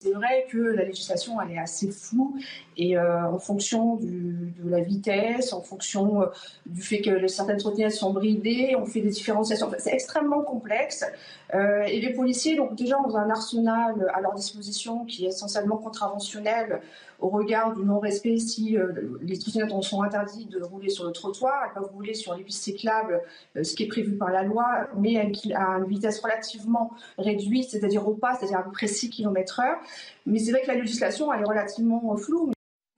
C'est 0.00 0.12
vrai 0.12 0.46
que 0.50 0.58
la 0.58 0.84
législation 0.84 1.40
elle 1.42 1.52
est 1.52 1.58
assez 1.58 1.90
floue 1.90 2.38
et 2.78 2.96
euh, 2.96 3.26
en 3.26 3.38
fonction 3.38 3.96
de 3.96 4.70
la 4.70 4.80
vitesse, 4.80 5.52
en 5.52 5.60
fonction 5.60 6.22
euh, 6.22 6.26
du 6.64 6.80
fait 6.80 7.02
que 7.02 7.26
certaines 7.26 7.58
trottinettes 7.58 7.92
sont 7.92 8.14
bridées, 8.14 8.74
on 8.78 8.86
fait 8.86 9.00
des 9.02 9.10
différenciations. 9.10 9.70
C'est 9.78 9.92
extrêmement 9.92 10.42
complexe. 10.42 11.04
Et 11.52 12.00
les 12.00 12.12
policiers, 12.12 12.56
donc 12.56 12.74
déjà, 12.74 12.98
ont 12.98 13.14
un 13.14 13.30
arsenal 13.30 14.10
à 14.12 14.20
leur 14.20 14.34
disposition 14.34 15.04
qui 15.04 15.24
est 15.24 15.28
essentiellement 15.28 15.76
contraventionnel 15.76 16.80
au 17.24 17.30
regard 17.30 17.74
du 17.74 17.82
non-respect 17.82 18.36
si 18.36 18.76
euh, 18.76 18.92
les 19.22 19.38
trottinettes 19.38 19.70
sont 19.82 20.02
interdits 20.02 20.44
de 20.44 20.62
rouler 20.62 20.90
sur 20.90 21.06
le 21.06 21.12
trottoir, 21.12 21.54
elles 21.64 21.72
peuvent 21.72 21.90
rouler 21.90 22.12
sur 22.12 22.34
les 22.34 22.44
pistes 22.44 22.62
cyclables, 22.62 23.22
euh, 23.56 23.64
ce 23.64 23.74
qui 23.74 23.84
est 23.84 23.88
prévu 23.88 24.18
par 24.18 24.30
la 24.30 24.42
loi, 24.42 24.88
mais 24.98 25.16
à 25.16 25.78
une 25.78 25.86
vitesse 25.86 26.20
relativement 26.20 26.90
réduite, 27.16 27.70
c'est-à-dire 27.70 28.06
au 28.06 28.12
pas, 28.12 28.34
c'est-à-dire 28.34 28.58
à 28.58 28.62
peu 28.62 28.72
près 28.72 28.88
6 28.88 29.08
km 29.08 29.60
heure. 29.60 29.78
Mais 30.26 30.38
c'est 30.38 30.50
vrai 30.50 30.60
que 30.60 30.68
la 30.68 30.74
législation, 30.74 31.32
elle 31.32 31.40
est 31.40 31.48
relativement 31.48 32.14
floue. 32.18 32.53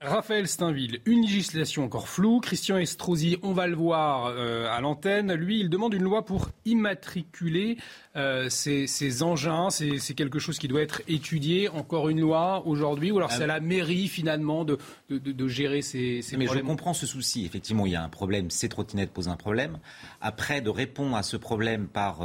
Raphaël 0.06 0.46
Steinville, 0.46 1.00
une 1.04 1.22
législation 1.22 1.84
encore 1.84 2.08
floue. 2.08 2.38
Christian 2.38 2.78
Estrosi, 2.78 3.38
on 3.42 3.52
va 3.52 3.66
le 3.66 3.74
voir 3.74 4.26
euh, 4.26 4.70
à 4.70 4.80
l'antenne. 4.80 5.34
Lui, 5.34 5.58
il 5.58 5.68
demande 5.68 5.94
une 5.94 6.04
loi 6.04 6.24
pour 6.24 6.50
immatriculer 6.64 7.76
euh, 8.14 8.48
ces, 8.48 9.22
engins. 9.22 9.68
C'est 9.70 10.14
quelque 10.14 10.38
chose 10.38 10.58
qui 10.58 10.68
doit 10.68 10.80
être 10.80 11.02
étudié. 11.08 11.68
Encore 11.68 12.08
une 12.08 12.20
loi 12.20 12.62
aujourd'hui, 12.66 13.10
ou 13.10 13.16
alors 13.16 13.32
c'est 13.32 13.42
à 13.42 13.48
la 13.48 13.60
mairie 13.60 14.06
finalement 14.06 14.64
de, 14.64 14.78
de, 15.10 15.48
gérer 15.48 15.82
ces, 15.82 16.22
ces 16.22 16.36
Mais 16.36 16.44
problèmes? 16.44 16.64
je 16.64 16.68
comprends 16.70 16.94
ce 16.94 17.06
souci. 17.06 17.44
Effectivement, 17.44 17.84
il 17.84 17.92
y 17.92 17.96
a 17.96 18.02
un 18.02 18.08
problème. 18.08 18.50
Ces 18.50 18.68
trottinettes 18.68 19.10
posent 19.10 19.28
un 19.28 19.36
problème. 19.36 19.78
Après, 20.20 20.60
de 20.60 20.70
répondre 20.70 21.16
à 21.16 21.24
ce 21.24 21.36
problème 21.36 21.88
par 21.88 22.20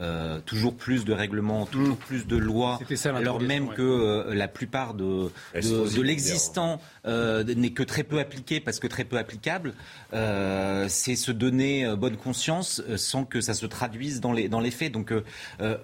euh, 0.00 0.40
toujours 0.46 0.74
plus 0.74 1.04
de 1.04 1.12
règlements, 1.12 1.66
toujours 1.66 1.96
mmh. 1.96 2.06
plus 2.06 2.26
de 2.26 2.36
lois, 2.36 2.78
alors 3.14 3.40
même 3.40 3.68
que 3.68 4.32
la 4.32 4.48
plupart 4.48 4.94
de, 4.94 5.30
de 5.54 6.02
l'existant 6.02 6.80
euh, 7.08 7.17
n'est 7.44 7.70
que 7.70 7.82
très 7.82 8.04
peu 8.04 8.18
appliqué 8.18 8.60
parce 8.60 8.80
que 8.80 8.86
très 8.86 9.04
peu 9.04 9.16
applicable, 9.16 9.74
euh, 10.12 10.86
c'est 10.88 11.16
se 11.16 11.32
donner 11.32 11.84
euh, 11.84 11.96
bonne 11.96 12.16
conscience 12.16 12.82
sans 12.96 13.24
que 13.24 13.40
ça 13.40 13.54
se 13.54 13.66
traduise 13.66 14.20
dans 14.20 14.32
les, 14.32 14.48
dans 14.48 14.60
les 14.60 14.70
faits. 14.70 14.92
Donc 14.92 15.12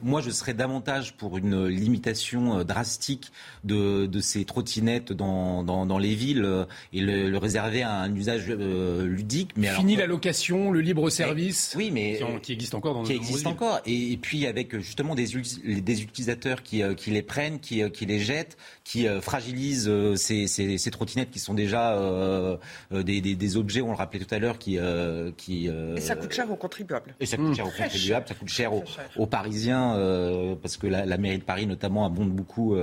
moi, 0.02 0.20
je 0.20 0.30
serais 0.30 0.54
davantage 0.54 1.14
pour 1.14 1.36
une 1.38 1.66
limitation 1.66 2.64
drastique 2.64 3.32
de, 3.64 4.06
de 4.06 4.20
ces 4.20 4.44
trottinettes 4.44 5.12
dans, 5.12 5.62
dans, 5.62 5.86
dans 5.86 5.98
les 5.98 6.14
villes 6.14 6.66
et 6.92 7.00
le, 7.00 7.36
réserver 7.36 7.82
à 7.82 7.92
un 8.00 8.14
usage 8.14 8.48
ludique. 8.48 9.50
Mais 9.56 9.68
Fini 9.68 9.96
la 9.96 10.06
location, 10.06 10.70
le 10.70 10.80
libre 10.80 11.10
service. 11.10 11.74
oui, 11.76 11.90
mais 11.92 12.20
qui, 12.42 12.52
existe 12.52 12.74
encore 12.74 12.94
dans 12.94 13.02
qui 13.02 13.12
existe 13.12 13.46
encore. 13.46 13.80
Et, 13.86 14.16
puis 14.16 14.46
avec 14.46 14.78
justement 14.78 15.14
des, 15.14 15.26
des 15.64 16.02
utilisateurs 16.02 16.62
qui, 16.62 16.82
qui 16.96 17.10
les 17.10 17.22
prennent, 17.22 17.58
qui, 17.60 17.88
qui 17.90 18.06
les 18.06 18.20
jettent, 18.20 18.56
qui 18.84 19.06
fragilisent 19.20 19.90
ces, 20.16 20.46
ces, 20.46 20.78
ces 20.78 20.90
trottinettes 20.90 21.23
qui 21.30 21.38
sont 21.38 21.54
déjà 21.54 21.92
euh, 21.94 22.56
euh, 22.92 23.02
des, 23.02 23.56
objets, 23.56 23.80
on 23.80 23.90
le 23.90 23.96
rappelait 23.96 24.20
tout 24.20 24.34
à 24.34 24.38
l'heure, 24.38 24.58
qui, 24.58 24.78
euh, 24.78 25.30
qui 25.36 25.66
et 25.66 26.00
ça 26.00 26.16
coûte 26.16 26.32
cher 26.32 26.50
aux 26.50 26.56
contribuables. 26.56 27.14
Et 27.20 27.26
ça 27.26 27.36
coûte 27.36 27.54
cher 27.54 27.66
aux 27.66 27.70
contribuables, 27.70 28.26
ça 28.28 28.34
coûte 28.34 28.48
cher 28.48 28.72
aux, 28.72 29.26
Parisiens, 29.26 30.56
parce 30.62 30.76
que 30.76 30.86
la, 30.86 31.18
mairie 31.18 31.38
de 31.38 31.44
Paris 31.44 31.66
notamment 31.66 32.06
abonde 32.06 32.30
beaucoup 32.30 32.76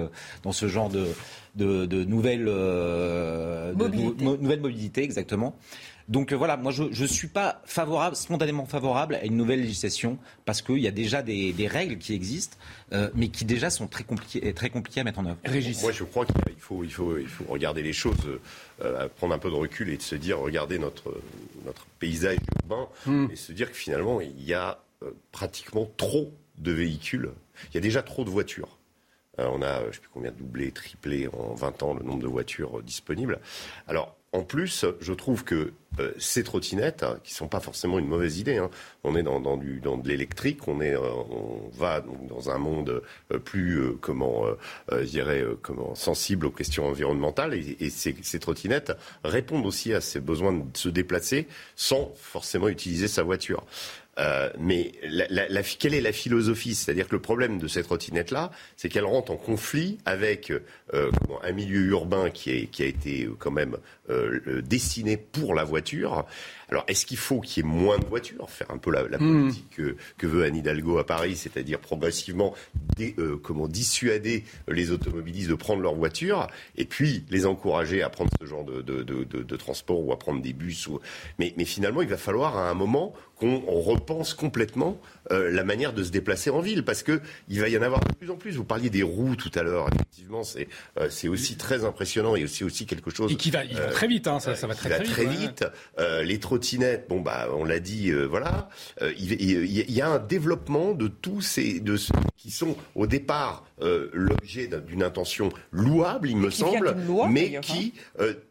dans 0.43 0.51
ce 0.51 0.67
genre 0.67 0.89
de, 0.89 1.08
de, 1.56 2.04
nouvelles, 2.04 2.49
mobilité. 3.75 4.23
nouvelles 4.23 4.62
mobilités, 4.62 5.04
exactement. 5.04 5.56
Donc 6.07 6.33
voilà, 6.33 6.57
moi 6.57 6.71
je 6.71 6.83
ne 6.83 7.07
suis 7.07 7.27
pas 7.27 7.61
favorable, 7.65 8.15
spontanément 8.15 8.65
favorable 8.65 9.15
à 9.15 9.25
une 9.25 9.37
nouvelle 9.37 9.61
législation 9.61 10.17
parce 10.45 10.61
qu'il 10.61 10.79
y 10.79 10.87
a 10.87 10.91
déjà 10.91 11.21
des, 11.21 11.67
règles 11.67 11.97
qui 11.97 12.13
existent, 12.13 12.57
mais 13.13 13.29
qui 13.29 13.45
déjà 13.45 13.69
sont 13.69 13.87
très 13.87 14.03
compliquées, 14.03 14.53
très 14.53 14.69
compliquées 14.69 15.01
à 15.01 15.03
mettre 15.03 15.19
en 15.19 15.25
œuvre. 15.25 15.37
Moi 15.81 15.91
je 15.91 16.03
crois 16.03 16.25
qu'il 16.25 16.35
faut, 16.59 16.83
il 16.83 16.91
faut, 16.91 17.17
il 17.17 17.27
faut 17.27 17.45
regarder 17.45 17.81
les 17.81 17.93
choses, 17.93 18.17
euh, 18.83 19.07
prendre 19.17 19.33
un 19.33 19.39
peu 19.39 19.49
de 19.49 19.55
recul 19.55 19.89
et 19.89 19.97
de 19.97 20.01
se 20.01 20.15
dire, 20.15 20.39
regardez 20.39 20.79
notre, 20.79 21.21
notre 21.65 21.85
paysage 21.99 22.37
urbain 22.61 22.87
hmm. 23.05 23.27
et 23.31 23.35
se 23.35 23.51
dire 23.51 23.69
que 23.69 23.77
finalement, 23.77 24.21
il 24.21 24.43
y 24.43 24.53
a 24.53 24.83
euh, 25.03 25.11
pratiquement 25.31 25.89
trop 25.97 26.33
de 26.57 26.71
véhicules. 26.71 27.31
Il 27.69 27.75
y 27.75 27.77
a 27.77 27.81
déjà 27.81 28.01
trop 28.01 28.23
de 28.23 28.29
voitures. 28.29 28.77
Euh, 29.39 29.47
on 29.51 29.61
a, 29.61 29.81
je 29.81 29.87
ne 29.87 29.91
sais 29.93 29.99
plus 29.99 30.09
combien, 30.13 30.31
doublé, 30.31 30.71
triplé 30.71 31.27
en 31.27 31.53
20 31.53 31.83
ans 31.83 31.93
le 31.93 32.03
nombre 32.03 32.23
de 32.23 32.27
voitures 32.27 32.81
disponibles. 32.81 33.39
Alors, 33.87 34.15
en 34.33 34.43
plus, 34.43 34.85
je 35.01 35.13
trouve 35.13 35.43
que 35.43 35.73
euh, 35.99 36.13
ces 36.17 36.43
trottinettes, 36.43 37.03
hein, 37.03 37.19
qui 37.21 37.33
sont 37.33 37.49
pas 37.49 37.59
forcément 37.59 37.99
une 37.99 38.07
mauvaise 38.07 38.39
idée, 38.39 38.55
hein, 38.55 38.69
on 39.03 39.17
est 39.17 39.23
dans, 39.23 39.57
du, 39.57 39.81
dans 39.81 39.97
de 39.97 40.07
l'électrique, 40.07 40.69
on, 40.69 40.79
euh, 40.79 40.97
on 40.97 41.69
va 41.73 42.01
dans 42.29 42.49
un 42.49 42.57
monde 42.57 43.03
euh, 43.33 43.39
plus, 43.39 43.97
comment, 43.99 44.45
dirais, 45.03 45.43
comment, 45.61 45.95
sensible 45.95 46.45
aux 46.45 46.51
questions 46.51 46.87
environnementales, 46.87 47.55
et, 47.55 47.89
ces, 47.89 48.15
ces, 48.21 48.39
trottinettes 48.39 48.93
répondent 49.25 49.65
aussi 49.65 49.93
à 49.93 49.99
ces 49.99 50.21
besoins 50.21 50.53
de 50.53 50.77
se 50.77 50.87
déplacer 50.87 51.47
sans 51.75 52.13
forcément 52.15 52.69
utiliser 52.69 53.09
sa 53.09 53.23
voiture. 53.23 53.65
Euh, 54.19 54.50
mais 54.60 54.91
la, 55.04 55.63
quelle 55.63 55.93
est 55.93 56.02
la 56.02 56.12
philosophie? 56.12 56.76
C'est-à-dire 56.76 57.08
que 57.08 57.15
le 57.15 57.21
problème 57.21 57.60
de 57.60 57.67
cette 57.67 57.86
trottinette-là, 57.86 58.52
c'est 58.76 58.89
qu'elle 58.89 59.06
rentre 59.06 59.32
en 59.32 59.38
conflit 59.38 59.97
avec 60.06 60.52
euh, 60.93 61.12
un 61.43 61.52
milieu 61.52 61.82
urbain 61.86 62.30
qui, 62.30 62.52
a 62.52 62.86
été 62.86 63.26
euh, 63.26 63.36
quand 63.38 63.52
même 63.52 63.78
dessiné 64.63 65.15
pour 65.15 65.54
la 65.56 65.63
voiture. 65.63 66.26
Alors, 66.71 66.86
est-ce 66.88 67.05
qu'il 67.05 67.17
faut 67.17 67.41
qu'il 67.41 67.63
y 67.63 67.67
ait 67.67 67.69
moins 67.69 67.99
de 67.99 68.05
voitures? 68.05 68.49
Faire 68.49 68.71
un 68.71 68.77
peu 68.77 68.91
la, 68.91 69.03
hmm. 69.03 69.41
politique 69.41 69.81
que, 70.17 70.27
veut 70.27 70.45
Anne 70.45 70.55
Hidalgo 70.55 70.97
à 70.99 71.05
Paris, 71.05 71.36
c'est-à-dire 71.36 71.79
progressivement 71.79 72.53
comment 73.43 73.67
dissuader 73.67 74.45
les 74.69 74.91
automobilistes 74.91 75.49
de 75.49 75.55
prendre 75.55 75.81
leur 75.81 75.95
voiture 75.95 76.47
et 76.77 76.86
puis 76.86 77.25
les 77.29 77.45
encourager 77.45 78.01
à 78.01 78.10
prendre 78.10 78.31
ce 78.39 78.45
genre 78.45 78.63
de, 78.63 78.81
de, 78.81 79.55
transport 79.57 80.05
ou 80.05 80.13
à 80.13 80.19
prendre 80.19 80.41
des 80.41 80.53
bus. 80.53 80.88
Ou... 80.88 80.99
Mais, 81.39 81.53
mais 81.57 81.65
finalement, 81.65 82.01
il 82.01 82.07
va 82.07 82.17
falloir 82.17 82.57
à 82.57 82.69
un 82.69 82.73
moment 82.73 83.13
qu'on 83.36 83.60
repense 83.81 84.34
complètement 84.34 84.97
euh, 85.31 85.51
la 85.51 85.63
manière 85.63 85.93
de 85.93 86.03
se 86.03 86.11
déplacer 86.11 86.49
en 86.49 86.59
ville, 86.59 86.83
parce 86.83 87.03
que 87.03 87.21
il 87.47 87.59
va 87.61 87.69
y 87.69 87.77
en 87.77 87.81
avoir 87.81 88.01
de 88.01 88.13
plus 88.13 88.29
en 88.29 88.35
plus. 88.35 88.55
Vous 88.55 88.63
parliez 88.63 88.89
des 88.89 89.03
roues 89.03 89.35
tout 89.35 89.51
à 89.55 89.63
l'heure, 89.63 89.87
effectivement, 89.93 90.43
c'est 90.43 90.67
euh, 90.99 91.07
c'est 91.09 91.27
aussi 91.27 91.57
très 91.57 91.85
impressionnant 91.85 92.35
et 92.35 92.43
aussi 92.43 92.63
aussi 92.63 92.85
quelque 92.85 93.11
chose. 93.11 93.31
Et 93.31 93.35
qui 93.35 93.51
va, 93.51 93.59
euh, 93.59 93.91
très 93.91 94.07
vite, 94.07 94.27
hein, 94.27 94.39
ça, 94.39 94.55
ça 94.55 94.67
va 94.67 94.75
très, 94.75 94.89
très, 94.89 95.03
très 95.03 95.25
vite. 95.25 95.65
les 96.23 96.39
trottinettes, 96.39 97.07
bon 97.09 97.21
bah 97.21 97.47
on 97.53 97.63
l'a 97.63 97.79
dit, 97.79 98.11
voilà. 98.11 98.69
Il, 99.17 99.33
il, 99.41 99.91
y 99.91 100.01
a 100.01 100.09
un 100.09 100.19
développement 100.19 100.93
de 100.93 101.07
tous 101.07 101.41
ces 101.41 101.79
de 101.79 101.97
ceux 101.97 102.13
qui 102.37 102.51
sont 102.51 102.75
au 102.95 103.07
départ 103.07 103.65
l'objet 104.13 104.69
d'une 104.85 105.03
intention 105.03 105.49
louable, 105.71 106.29
il 106.29 106.37
me 106.37 106.49
semble, 106.51 106.95
mais 107.29 107.59
qui, 107.61 107.93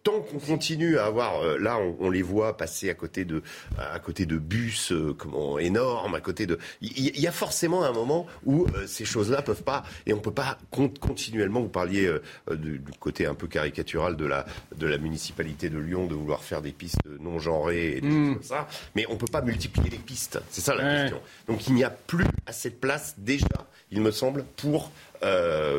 tant 0.02 0.20
qu'on 0.20 0.38
continue 0.38 0.98
à 0.98 1.06
avoir, 1.06 1.58
là 1.58 1.78
on, 1.78 1.96
on, 2.00 2.10
les 2.10 2.22
voit 2.22 2.56
passer 2.56 2.90
à 2.90 2.94
côté 2.94 3.24
de 3.24 3.42
à 3.78 3.98
côté 3.98 4.26
de 4.26 4.38
bus 4.38 4.92
euh, 4.92 5.14
comment 5.16 5.58
énorme 5.58 6.14
à 6.14 6.20
côté 6.20 6.46
de. 6.46 6.58
Il 6.80 7.20
y, 7.20 7.26
a 7.26 7.32
forcément 7.32 7.84
un 7.84 7.92
moment 7.92 8.26
où 8.44 8.66
euh, 8.66 8.86
ces 8.86 9.04
choses-là 9.04 9.42
peuvent 9.42 9.62
pas 9.62 9.84
et 10.06 10.12
on 10.12 10.20
peut 10.20 10.32
pas 10.32 10.58
continuellement. 10.70 11.60
Vous 11.60 11.68
parliez 11.68 12.06
euh, 12.06 12.20
du, 12.56 12.80
côté 12.98 13.26
un 13.26 13.34
peu 13.34 13.46
caricatural 13.46 14.16
de 14.16 14.24
la 14.24 14.46
de 14.76 14.86
la 14.86 14.98
municipalité 14.98 15.70
de 15.70 15.78
Lyon 15.78 16.06
de 16.06 16.14
vouloir 16.14 16.42
faire 16.42 16.62
des 16.62 16.72
pistes 16.72 17.00
non 17.20 17.38
genrées 17.38 17.96
et 17.96 18.00
des 18.00 18.08
choses 18.10 18.34
comme 18.34 18.42
ça, 18.42 18.68
mais 18.94 19.06
on 19.08 19.16
peut 19.16 19.26
pas 19.30 19.42
multiplier 19.42 19.90
les 19.90 19.98
pistes. 19.98 20.40
C'est 20.50 20.60
ça 20.60 20.74
la 20.74 21.02
question. 21.02 21.20
Donc 21.46 21.66
il 21.66 21.74
n'y 21.74 21.84
a 21.84 21.90
plus 21.90 22.26
assez 22.46 22.70
de 22.70 22.74
place 22.74 23.14
déjà, 23.18 23.46
il 23.90 24.00
me 24.00 24.10
semble, 24.10 24.44
pour 24.56 24.90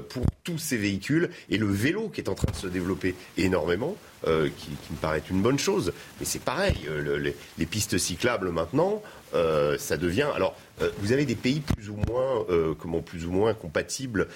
pour 0.10 0.24
tous 0.44 0.60
ces 0.60 0.78
véhicules 0.78 1.32
et 1.50 1.58
le 1.58 1.66
vélo 1.66 2.10
qui 2.10 2.22
est 2.22 2.30
en 2.30 2.36
train 2.36 2.52
de 2.52 2.56
se 2.56 2.68
développer 2.68 3.16
énormément. 3.38 3.96
Euh, 4.28 4.50
qui, 4.56 4.70
me 4.92 4.98
paraît 4.98 5.24
une 5.32 5.42
bonne 5.42 5.58
chose. 5.58 5.94
Mais 6.20 6.28
c'est 6.28 6.44
pareil, 6.44 6.76
euh, 6.88 7.34
les, 7.58 7.66
pistes 7.66 7.98
cyclables 7.98 8.52
maintenant, 8.52 9.02
euh, 9.34 9.78
ça 9.78 9.98
devient. 9.98 10.28
Alors, 10.36 10.56
euh, 10.82 10.90
vous 11.00 11.12
avez 11.12 11.26
des 11.26 11.36
pays 11.36 11.62
plus 11.62 11.90
ou 11.90 11.96
moins, 12.08 12.46
euh, 12.50 12.74
comment 12.78 13.02
plus 13.02 13.26
ou 13.26 13.32
moins 13.32 13.54
compatibles. 13.54 14.28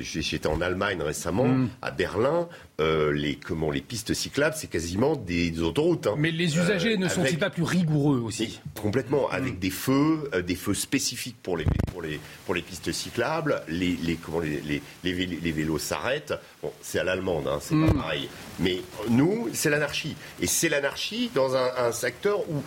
J'étais 0.00 0.46
en 0.46 0.60
Allemagne 0.60 1.02
récemment, 1.02 1.46
mm. 1.46 1.68
à 1.82 1.90
Berlin. 1.90 2.48
les 2.78 3.36
comment 3.36 3.70
les 3.70 3.80
pistes 3.80 4.14
cyclables, 4.14 4.54
c'est 4.56 4.68
quasiment 4.68 5.16
des, 5.16 5.60
autoroutes. 5.60 6.06
Hein. 6.06 6.14
Mais 6.18 6.30
les 6.30 6.56
usagers 6.56 6.96
ne 6.96 7.08
sont-ils 7.08 7.38
pas 7.38 7.50
plus 7.50 7.62
rigoureux 7.62 8.20
aussi? 8.20 8.60
Complètement, 8.80 9.28
avec 9.30 9.54
mm. 9.54 9.58
des 9.58 9.70
feux, 9.70 10.30
des 10.46 10.54
feux 10.54 10.74
spécifiques 10.74 11.38
pour 11.42 11.56
les 11.56 11.66
pour 11.92 12.02
les 12.02 12.20
pour 12.46 12.54
les 12.54 12.62
pistes 12.62 12.92
cyclables. 12.92 13.62
Les, 13.68 13.96
les 14.02 14.16
comment 14.16 14.40
les, 14.40 14.60
les, 15.04 15.26
les 15.26 15.52
vélos 15.52 15.78
s'arrêtent. 15.78 16.34
Bon, 16.62 16.72
c'est 16.82 16.98
à 16.98 17.04
l'allemande, 17.04 17.46
hein, 17.46 17.58
c'est 17.60 17.74
pas 17.74 17.92
mm. 17.92 17.96
pareil. 17.96 18.28
Mais 18.58 18.80
nous, 19.10 19.48
c'est 19.52 19.70
l'anarchie. 19.70 20.16
Et 20.40 20.46
c'est 20.46 20.68
l'anarchie 20.68 21.30
dans 21.34 21.56
un, 21.56 21.68
un 21.78 21.92
secteur 21.92 22.40
où 22.50 22.62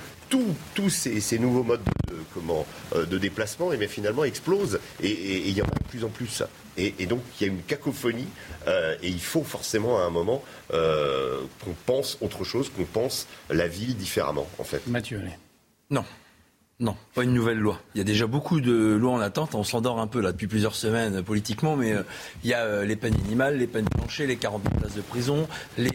tous 0.73 0.89
ces, 0.89 1.39
nouveaux 1.39 1.63
modes 1.63 1.81
de, 2.07 2.15
euh, 2.95 3.19
déplacement 3.19 3.73
et 3.73 3.77
eh 3.79 3.87
finalement 3.87 4.23
explosent 4.23 4.79
et 5.01 5.47
il 5.47 5.57
y 5.57 5.61
en 5.61 5.65
a 5.65 5.69
de 5.69 5.87
plus 5.89 6.03
en 6.03 6.09
plus. 6.09 6.43
Et, 6.77 7.05
donc 7.05 7.21
il 7.39 7.47
y 7.47 7.49
a 7.49 7.53
une 7.53 7.61
cacophonie 7.63 8.27
euh, 8.67 8.95
et 9.03 9.09
il 9.09 9.21
faut 9.21 9.43
forcément 9.43 9.99
à 9.99 10.03
un 10.03 10.09
moment 10.09 10.43
euh, 10.73 11.41
qu'on 11.63 11.75
pense 11.85 12.17
autre 12.21 12.43
chose, 12.43 12.69
qu'on 12.69 12.85
pense 12.85 13.27
la 13.49 13.67
ville 13.67 13.95
différemment 13.95 14.47
en 14.57 14.63
fait. 14.63 14.87
Mathieu, 14.87 15.21
Non. 15.89 16.05
Non, 16.81 16.95
pas 17.13 17.23
une 17.23 17.33
nouvelle 17.33 17.59
loi. 17.59 17.79
Il 17.93 17.99
y 17.99 18.01
a 18.01 18.03
déjà 18.03 18.25
beaucoup 18.25 18.59
de 18.59 18.95
lois 18.95 19.11
en 19.11 19.19
attente. 19.19 19.53
On 19.53 19.63
s'endort 19.63 19.99
un 19.99 20.07
peu 20.07 20.19
là 20.19 20.31
depuis 20.31 20.47
plusieurs 20.47 20.73
semaines 20.73 21.17
euh, 21.17 21.21
politiquement, 21.21 21.75
mais 21.75 21.93
euh, 21.93 22.01
il 22.43 22.49
y 22.49 22.55
a 22.55 22.61
euh, 22.61 22.85
les 22.85 22.95
peines 22.95 23.13
minimales, 23.21 23.59
les 23.59 23.67
peines 23.67 23.87
planchées, 23.87 24.25
les 24.25 24.35
40 24.35 24.63
000 24.63 24.75
places 24.79 24.95
de 24.95 25.01
prison, 25.01 25.47
les 25.77 25.91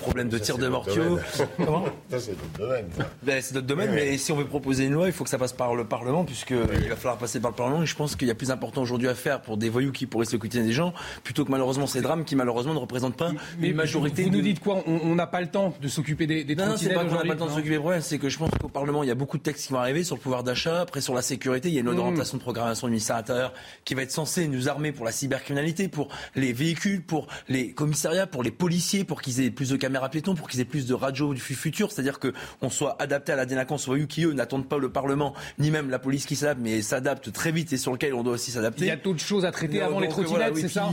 problèmes 0.00 0.30
de 0.30 0.38
tir 0.38 0.56
de 0.56 0.66
mortiaux. 0.66 1.18
Comment 1.58 1.84
Ça, 2.10 2.18
c'est 2.18 2.30
notre 2.30 2.58
domaine. 2.58 2.86
Ben, 3.22 3.42
c'est 3.42 3.54
notre 3.54 3.66
domaine, 3.66 3.90
mais 3.92 4.16
si 4.16 4.32
on 4.32 4.36
veut 4.36 4.46
proposer 4.46 4.86
une 4.86 4.94
loi, 4.94 5.08
il 5.08 5.12
faut 5.12 5.24
que 5.24 5.30
ça 5.30 5.36
passe 5.36 5.52
par 5.52 5.74
le 5.74 5.84
Parlement, 5.84 6.24
puisqu'il 6.24 6.56
va 6.56 6.96
falloir 6.96 7.18
passer 7.18 7.38
par 7.38 7.50
le 7.50 7.56
Parlement. 7.56 7.82
Et 7.82 7.86
je 7.86 7.94
pense 7.94 8.16
qu'il 8.16 8.26
y 8.26 8.30
a 8.30 8.34
plus 8.34 8.50
important 8.50 8.80
aujourd'hui 8.80 9.08
à 9.08 9.14
faire 9.14 9.42
pour 9.42 9.58
des 9.58 9.68
voyous 9.68 9.92
qui 9.92 10.06
pourraient 10.06 10.24
se 10.24 10.38
quotidien 10.38 10.64
des 10.64 10.72
gens, 10.72 10.94
plutôt 11.22 11.44
que 11.44 11.50
malheureusement 11.50 11.86
ces 11.86 12.00
drames 12.00 12.24
qui 12.24 12.34
malheureusement 12.34 12.72
ne 12.72 12.78
représentent 12.78 13.16
pas 13.16 13.32
une 13.60 13.74
majorité. 13.74 14.22
Vous, 14.22 14.30
nous 14.30 14.40
dites 14.40 14.60
quoi? 14.60 14.82
On 14.86 15.14
n'a 15.14 15.26
pas 15.26 15.42
le 15.42 15.48
temps 15.48 15.74
de 15.82 15.88
s'occuper 15.88 16.26
des, 16.26 16.44
des 16.44 16.56
Non, 16.56 16.66
non 16.66 16.76
c'est 16.78 16.94
pas 16.94 17.04
qu'on 17.04 17.14
n'a 17.14 17.20
pas 17.20 17.34
le 17.34 17.36
temps 17.36 17.46
de 17.46 17.50
s'occuper 17.50 17.74
des 17.74 17.78
problèmes, 17.78 18.00
c'est 18.00 18.18
que 18.18 18.30
je 18.30 18.38
pense 18.38 18.50
qu'au 18.58 18.68
Parlement, 18.68 19.02
il 19.02 19.08
y 19.08 19.12
a 19.12 19.14
beaucoup 19.14 19.36
de 19.36 19.42
textes 19.42 19.66
qui 19.66 19.72
vont 19.74 19.80
arriver 19.80 20.02
sur 20.02 20.16
le 20.16 20.22
pouvoir 20.30 20.44
d'achat, 20.44 20.82
après 20.82 21.00
sur 21.00 21.12
la 21.12 21.22
sécurité, 21.22 21.70
il 21.70 21.74
y 21.74 21.78
a 21.78 21.80
une 21.80 21.88
de 21.88 21.92
mmh. 21.92 22.22
de 22.34 22.38
programmation 22.38 22.86
du 22.86 22.92
ministère 22.92 23.16
intérieur 23.16 23.52
qui 23.84 23.94
va 23.94 24.02
être 24.02 24.12
censée 24.12 24.46
nous 24.46 24.68
armer 24.68 24.92
pour 24.92 25.04
la 25.04 25.10
cybercriminalité, 25.10 25.88
pour 25.88 26.08
les 26.36 26.52
véhicules, 26.52 27.02
pour 27.02 27.26
les 27.48 27.72
commissariats, 27.72 28.28
pour 28.28 28.44
les 28.44 28.52
policiers, 28.52 29.02
pour 29.02 29.22
qu'ils 29.22 29.40
aient 29.40 29.50
plus 29.50 29.70
de 29.70 29.76
caméras 29.76 30.08
piétons, 30.08 30.36
pour 30.36 30.48
qu'ils 30.48 30.60
aient 30.60 30.64
plus 30.64 30.86
de 30.86 30.94
radios 30.94 31.34
du 31.34 31.40
futur, 31.40 31.90
c'est-à-dire 31.90 32.20
qu'on 32.20 32.70
soit 32.70 32.94
adapté 33.02 33.32
à 33.32 33.36
la 33.36 33.44
délinquance 33.44 33.86
voyous 33.86 34.06
qui, 34.06 34.22
eux, 34.22 34.32
n'attendent 34.32 34.68
pas 34.68 34.78
le 34.78 34.92
Parlement, 34.92 35.34
ni 35.58 35.72
même 35.72 35.90
la 35.90 35.98
police 35.98 36.26
qui 36.26 36.36
s'adapte, 36.36 36.60
mais 36.62 36.80
s'adapte 36.80 37.32
très 37.32 37.50
vite 37.50 37.72
et 37.72 37.76
sur 37.76 37.90
lequel 37.90 38.14
on 38.14 38.22
doit 38.22 38.34
aussi 38.34 38.52
s'adapter. 38.52 38.84
Il 38.84 38.88
y 38.88 38.92
a 38.92 38.96
d'autres 38.96 39.18
choses 39.18 39.44
à 39.44 39.50
traiter 39.50 39.82
avant 39.82 39.98
les 39.98 40.08
trottinettes, 40.08 40.56
c'est 40.56 40.68
ça 40.68 40.92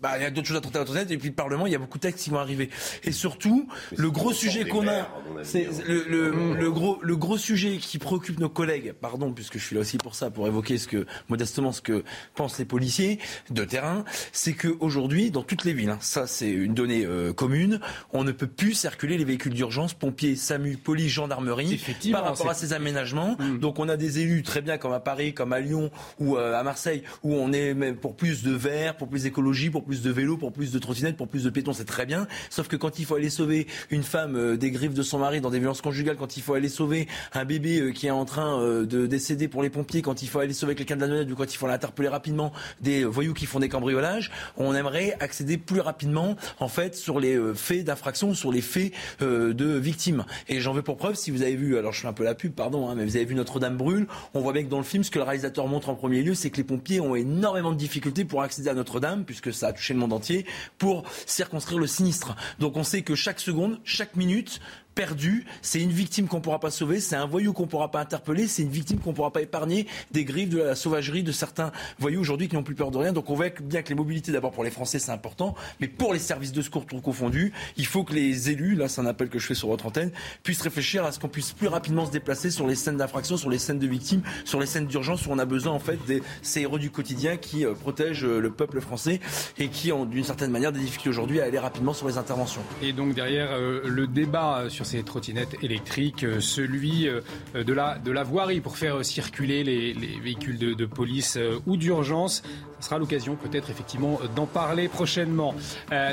bah, 0.00 0.12
il 0.16 0.22
y 0.22 0.26
a 0.26 0.30
d'autres 0.30 0.46
choses 0.46 0.56
à 0.56 0.60
traiter 0.60 0.78
à 0.78 0.84
la 0.84 1.02
et 1.02 1.18
puis 1.18 1.28
le 1.28 1.34
Parlement, 1.34 1.66
il 1.66 1.72
y 1.72 1.76
a 1.76 1.78
beaucoup 1.78 1.98
de 1.98 2.02
textes 2.02 2.24
qui 2.24 2.30
vont 2.30 2.38
arriver. 2.38 2.70
Et 3.04 3.12
surtout, 3.12 3.68
le 3.96 4.10
gros 4.10 4.32
sujet 4.32 4.64
qu'on 4.64 4.86
a, 4.88 5.08
c'est 5.42 5.68
le, 5.86 6.04
le, 6.08 6.54
le, 6.54 6.70
gros, 6.70 6.98
le 7.02 7.16
gros 7.16 7.38
sujet 7.38 7.78
qui 7.78 7.98
préoccupe 7.98 8.38
nos 8.38 8.48
collègues, 8.48 8.92
pardon, 8.92 9.32
puisque 9.32 9.58
je 9.58 9.64
suis 9.64 9.74
là 9.74 9.80
aussi 9.80 9.98
pour 9.98 10.14
ça, 10.14 10.30
pour 10.30 10.46
évoquer 10.46 10.78
ce 10.78 10.86
que, 10.86 11.06
modestement, 11.28 11.72
ce 11.72 11.80
que 11.80 12.04
pensent 12.34 12.58
les 12.58 12.64
policiers 12.64 13.18
de 13.50 13.64
terrain, 13.64 14.04
c'est 14.32 14.54
qu'aujourd'hui, 14.54 15.30
dans 15.30 15.42
toutes 15.42 15.64
les 15.64 15.72
villes, 15.72 15.90
hein, 15.90 15.98
ça 16.00 16.26
c'est 16.26 16.50
une 16.50 16.74
donnée 16.74 17.04
euh, 17.04 17.32
commune, 17.32 17.80
on 18.12 18.24
ne 18.24 18.32
peut 18.32 18.46
plus 18.46 18.74
circuler 18.74 19.18
les 19.18 19.24
véhicules 19.24 19.54
d'urgence, 19.54 19.94
pompiers, 19.94 20.36
SAMU, 20.36 20.76
police, 20.76 21.12
gendarmerie, 21.12 21.80
par 22.12 22.24
rapport 22.24 22.50
à 22.50 22.54
ces 22.54 22.72
aménagements. 22.72 23.36
Mmh. 23.38 23.58
Donc 23.58 23.78
on 23.78 23.88
a 23.88 23.96
des 23.96 24.20
élus 24.20 24.42
très 24.42 24.60
bien 24.60 24.78
comme 24.78 24.92
à 24.92 25.00
Paris, 25.00 25.34
comme 25.34 25.52
à 25.52 25.60
Lyon 25.60 25.90
ou 26.18 26.36
euh, 26.36 26.58
à 26.58 26.62
Marseille, 26.62 27.02
où 27.22 27.34
on 27.34 27.52
est 27.52 27.74
même 27.74 27.96
pour 27.96 28.16
plus 28.16 28.42
de 28.42 28.52
verre, 28.52 28.96
pour 28.96 29.08
plus 29.08 29.24
d'écologie, 29.24 29.70
pour 29.70 29.84
plus 29.88 30.02
de 30.02 30.10
vélos, 30.10 30.36
pour 30.36 30.52
plus 30.52 30.70
de 30.70 30.78
trottinettes, 30.78 31.16
pour 31.16 31.28
plus 31.28 31.44
de 31.44 31.50
pétons, 31.50 31.72
c'est 31.72 31.86
très 31.86 32.04
bien. 32.04 32.26
Sauf 32.50 32.68
que 32.68 32.76
quand 32.76 32.98
il 32.98 33.06
faut 33.06 33.14
aller 33.14 33.30
sauver 33.30 33.66
une 33.90 34.02
femme 34.02 34.36
euh, 34.36 34.56
des 34.58 34.70
griffes 34.70 34.92
de 34.92 35.02
son 35.02 35.18
mari 35.18 35.40
dans 35.40 35.48
des 35.48 35.58
violences 35.58 35.80
conjugales, 35.80 36.16
quand 36.16 36.36
il 36.36 36.42
faut 36.42 36.52
aller 36.52 36.68
sauver 36.68 37.08
un 37.32 37.46
bébé 37.46 37.80
euh, 37.80 37.90
qui 37.90 38.06
est 38.06 38.10
en 38.10 38.26
train 38.26 38.60
euh, 38.60 38.84
de 38.84 39.06
décéder 39.06 39.48
pour 39.48 39.62
les 39.62 39.70
pompiers, 39.70 40.02
quand 40.02 40.20
il 40.20 40.28
faut 40.28 40.40
aller 40.40 40.52
sauver 40.52 40.74
quelqu'un 40.74 40.96
de 40.96 41.00
la 41.00 41.06
noyade 41.06 41.30
ou 41.30 41.34
quand 41.34 41.50
il 41.50 41.56
faut 41.56 41.66
l'interpeller 41.66 42.10
rapidement 42.10 42.52
des 42.82 43.06
voyous 43.06 43.32
qui 43.32 43.46
font 43.46 43.60
des 43.60 43.70
cambriolages, 43.70 44.30
on 44.58 44.74
aimerait 44.74 45.16
accéder 45.20 45.56
plus 45.56 45.80
rapidement 45.80 46.36
en 46.60 46.68
fait 46.68 46.94
sur 46.94 47.18
les 47.18 47.38
faits 47.54 47.84
d'infraction, 47.84 48.34
sur 48.34 48.52
les 48.52 48.60
faits 48.60 48.92
de 49.20 49.78
victimes. 49.78 50.26
Et 50.48 50.60
j'en 50.60 50.74
veux 50.74 50.82
pour 50.82 50.98
preuve, 50.98 51.14
si 51.14 51.30
vous 51.30 51.40
avez 51.40 51.56
vu, 51.56 51.78
alors 51.78 51.94
je 51.94 52.02
fais 52.02 52.08
un 52.08 52.12
peu 52.12 52.24
la 52.24 52.34
pub, 52.34 52.52
pardon, 52.52 52.90
hein, 52.90 52.94
mais 52.94 53.06
vous 53.06 53.16
avez 53.16 53.24
vu 53.24 53.34
Notre-Dame 53.34 53.78
brûle, 53.78 54.06
on 54.34 54.40
voit 54.40 54.52
bien 54.52 54.64
que 54.64 54.68
dans 54.68 54.78
le 54.78 54.84
film, 54.84 55.02
ce 55.02 55.10
que 55.10 55.18
le 55.18 55.24
réalisateur 55.24 55.66
montre 55.66 55.88
en 55.88 55.94
premier 55.94 56.22
lieu, 56.22 56.34
c'est 56.34 56.50
que 56.50 56.58
les 56.58 56.64
pompiers 56.64 57.00
ont 57.00 57.14
énormément 57.14 57.72
de 57.72 57.78
difficultés 57.78 58.26
pour 58.26 58.42
accéder 58.42 58.68
à 58.68 58.74
Notre-Dame, 58.74 59.24
puisque 59.24 59.52
ça 59.52 59.68
a 59.68 59.72
touché 59.78 59.94
le 59.94 60.00
monde 60.00 60.12
entier 60.12 60.44
pour 60.76 61.04
circonscrire 61.26 61.78
le 61.78 61.86
sinistre. 61.86 62.36
Donc 62.58 62.76
on 62.76 62.84
sait 62.84 63.02
que 63.02 63.14
chaque 63.14 63.40
seconde, 63.40 63.80
chaque 63.84 64.16
minute, 64.16 64.60
perdu, 64.98 65.44
c'est 65.62 65.80
une 65.80 65.92
victime 65.92 66.26
qu'on 66.26 66.38
ne 66.38 66.42
pourra 66.42 66.58
pas 66.58 66.72
sauver, 66.72 66.98
c'est 66.98 67.14
un 67.14 67.24
voyou 67.24 67.52
qu'on 67.52 67.62
ne 67.62 67.68
pourra 67.68 67.88
pas 67.88 68.00
interpeller, 68.00 68.48
c'est 68.48 68.62
une 68.62 68.68
victime 68.68 68.98
qu'on 68.98 69.10
ne 69.10 69.14
pourra 69.14 69.30
pas 69.30 69.42
épargner 69.42 69.86
des 70.10 70.24
griffes 70.24 70.48
de 70.48 70.58
la 70.58 70.74
sauvagerie 70.74 71.22
de 71.22 71.30
certains 71.30 71.70
voyous 72.00 72.20
aujourd'hui 72.20 72.48
qui 72.48 72.56
n'ont 72.56 72.64
plus 72.64 72.74
peur 72.74 72.90
de 72.90 72.98
rien. 72.98 73.12
Donc 73.12 73.30
on 73.30 73.36
voit 73.36 73.50
bien 73.62 73.82
que 73.82 73.90
les 73.90 73.94
mobilités, 73.94 74.32
d'abord 74.32 74.50
pour 74.50 74.64
les 74.64 74.72
Français, 74.72 74.98
c'est 74.98 75.12
important, 75.12 75.54
mais 75.78 75.86
pour 75.86 76.12
les 76.12 76.18
services 76.18 76.50
de 76.50 76.60
secours 76.62 76.84
tout 76.84 77.00
confondus, 77.00 77.52
il 77.76 77.86
faut 77.86 78.02
que 78.02 78.12
les 78.12 78.50
élus, 78.50 78.74
là 78.74 78.88
c'est 78.88 79.00
un 79.00 79.06
appel 79.06 79.28
que 79.28 79.38
je 79.38 79.46
fais 79.46 79.54
sur 79.54 79.68
votre 79.68 79.86
antenne, 79.86 80.10
puissent 80.42 80.62
réfléchir 80.62 81.04
à 81.04 81.12
ce 81.12 81.20
qu'on 81.20 81.28
puisse 81.28 81.52
plus 81.52 81.68
rapidement 81.68 82.04
se 82.04 82.10
déplacer 82.10 82.50
sur 82.50 82.66
les 82.66 82.74
scènes 82.74 82.96
d'infraction, 82.96 83.36
sur 83.36 83.50
les 83.50 83.58
scènes 83.58 83.78
de 83.78 83.86
victimes, 83.86 84.22
sur 84.44 84.58
les 84.58 84.66
scènes 84.66 84.88
d'urgence 84.88 85.26
où 85.26 85.30
on 85.30 85.38
a 85.38 85.44
besoin 85.44 85.74
en 85.74 85.78
fait 85.78 86.04
de 86.08 86.20
ces 86.42 86.62
héros 86.62 86.78
du 86.78 86.90
quotidien 86.90 87.36
qui 87.36 87.64
euh, 87.64 87.72
protègent 87.72 88.24
euh, 88.24 88.40
le 88.40 88.50
peuple 88.50 88.80
français 88.80 89.20
et 89.58 89.68
qui 89.68 89.92
ont 89.92 90.06
d'une 90.06 90.24
certaine 90.24 90.50
manière 90.50 90.72
des 90.72 90.80
difficultés 90.80 91.10
aujourd'hui 91.10 91.40
à 91.40 91.44
aller 91.44 91.60
rapidement 91.60 91.92
sur 91.92 92.08
les 92.08 92.18
interventions. 92.18 92.62
Et 92.82 92.92
donc 92.92 93.14
derrière 93.14 93.52
euh, 93.52 93.82
le 93.84 94.08
débat 94.08 94.64
sur 94.68 94.87
ces 94.88 95.02
trottinettes 95.02 95.62
électriques, 95.62 96.24
euh, 96.24 96.40
celui 96.40 97.08
euh, 97.08 97.20
de 97.54 97.72
la, 97.72 97.98
de 97.98 98.10
la 98.10 98.22
voirie 98.22 98.60
pour 98.60 98.76
faire 98.76 99.04
circuler 99.04 99.62
les, 99.62 99.92
véhicules 100.22 100.58
de, 100.58 100.86
police 100.86 101.36
euh, 101.36 101.58
ou 101.66 101.76
d'urgence. 101.76 102.42
Ce 102.80 102.86
sera 102.86 102.98
l'occasion 102.98 103.36
peut-être 103.36 103.70
effectivement 103.70 104.20
d'en 104.36 104.46
parler 104.46 104.86
prochainement. 104.86 105.52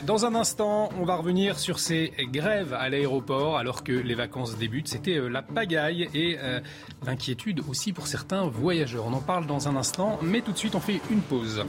dans 0.07 0.25
un 0.25 0.33
instant, 0.33 0.89
on 0.99 1.05
va 1.05 1.15
revenir 1.15 1.59
sur 1.59 1.77
ces 1.77 2.11
grèves 2.31 2.73
à 2.73 2.89
l'aéroport 2.89 3.57
alors 3.59 3.83
que 3.83 3.91
les 3.91 4.15
vacances 4.15 4.57
débutent. 4.57 4.87
C'était 4.87 5.19
la 5.29 5.43
pagaille 5.43 6.09
et 6.15 6.39
l'inquiétude 7.05 7.61
aussi 7.69 7.93
pour 7.93 8.07
certains 8.07 8.47
voyageurs. 8.47 9.05
On 9.05 9.13
en 9.13 9.21
parle 9.21 9.45
dans 9.45 9.67
un 9.67 9.75
instant, 9.75 10.17
mais 10.23 10.41
tout 10.41 10.53
de 10.53 10.57
suite 10.57 10.73
on 10.73 10.79
fait 10.79 11.01
une 11.11 11.21
pause. 11.21 11.63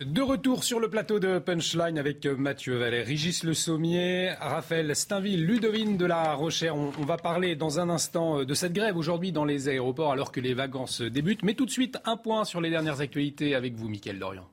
De 0.00 0.22
retour 0.22 0.64
sur 0.64 0.80
le 0.80 0.88
plateau 0.88 1.18
de 1.18 1.38
Punchline 1.38 1.98
avec 1.98 2.24
euh, 2.24 2.34
Mathieu 2.34 2.78
Vallet, 2.78 3.02
Régis 3.02 3.44
Le 3.44 3.52
Sommier, 3.52 4.32
Raphaël 4.40 4.96
Steinville, 4.96 5.44
Ludovine 5.44 5.98
de 5.98 6.06
la 6.06 6.32
Rochère. 6.32 6.74
On, 6.74 6.88
va 7.04 7.18
parler 7.18 7.54
dans 7.54 7.80
un 7.80 7.90
instant 7.90 8.38
euh, 8.38 8.44
de 8.46 8.54
cette 8.54 8.72
grève 8.72 8.96
aujourd'hui 8.96 9.30
dans 9.30 9.44
les 9.44 9.68
aéroports 9.68 10.10
alors 10.10 10.32
que 10.32 10.40
les 10.40 10.54
vacances 10.54 11.02
débutent. 11.02 11.42
Mais 11.42 11.52
tout 11.52 11.66
de 11.66 11.70
suite, 11.70 11.98
un 12.06 12.16
point 12.16 12.46
sur 12.46 12.62
les 12.62 12.70
dernières 12.70 13.02
actualités 13.02 13.54
avec 13.54 13.74
vous, 13.74 13.90
Mickaël 13.90 14.18
Dorian. 14.18 14.48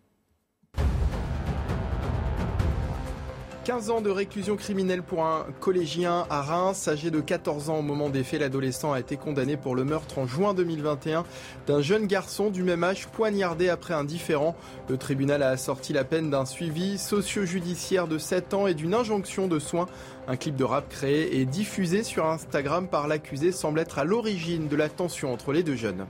15 3.67 3.89
ans 3.89 3.99
de 3.99 4.10
réclusion 4.10 4.56
criminelle 4.56 5.03
pour 5.03 5.25
un 5.25 5.45
collégien 5.60 6.25
à 6.30 6.41
Reims. 6.41 6.88
Âgé 6.88 7.12
de 7.12 7.19
14 7.19 7.69
ans 7.69 7.80
au 7.80 7.82
moment 7.82 8.10
des 8.10 8.23
faits, 8.23 8.39
l'adolescent 8.39 8.93
a 8.93 8.99
été 9.01 9.17
condamné 9.17 9.58
pour 9.58 9.75
le 9.75 9.84
meurtre 9.84 10.19
en 10.19 10.25
juin 10.25 10.53
2021 10.53 11.25
d'un 11.67 11.82
jeune 11.82 12.08
garçon 12.08 12.49
du 12.49 12.63
même 12.63 12.86
âge 12.86 13.08
poignardé 13.08 13.67
après 13.67 13.93
un 13.93 14.06
différent. 14.06 14.56
Le 14.88 14.95
tribunal 14.95 15.43
a 15.43 15.49
assorti 15.49 15.91
la 15.91 16.06
peine 16.06 16.30
d'un 16.30 16.45
suivi 16.45 16.97
socio-judiciaire 16.97 18.08
de 18.08 18.17
7 18.17 18.53
ans 18.53 18.67
et 18.67 18.73
d'une 18.73 18.93
injonction 18.93 19.49
de 19.49 19.60
soins. 19.60 19.88
Un 20.30 20.38
clip 20.38 20.56
de 20.56 20.63
rap 20.63 20.88
créé 20.88 21.41
et 21.41 21.43
diffusé 21.43 22.03
sur 22.03 22.25
Instagram 22.25 22.88
par 22.88 23.10
l'accusé 23.10 23.51
semble 23.51 23.82
être 23.82 23.99
à 23.99 24.06
l'origine 24.06 24.69
de 24.69 24.77
la 24.77 24.88
tension 24.88 25.34
entre 25.34 25.51
les 25.51 25.63
deux 25.63 25.75
jeunes. 25.75 26.08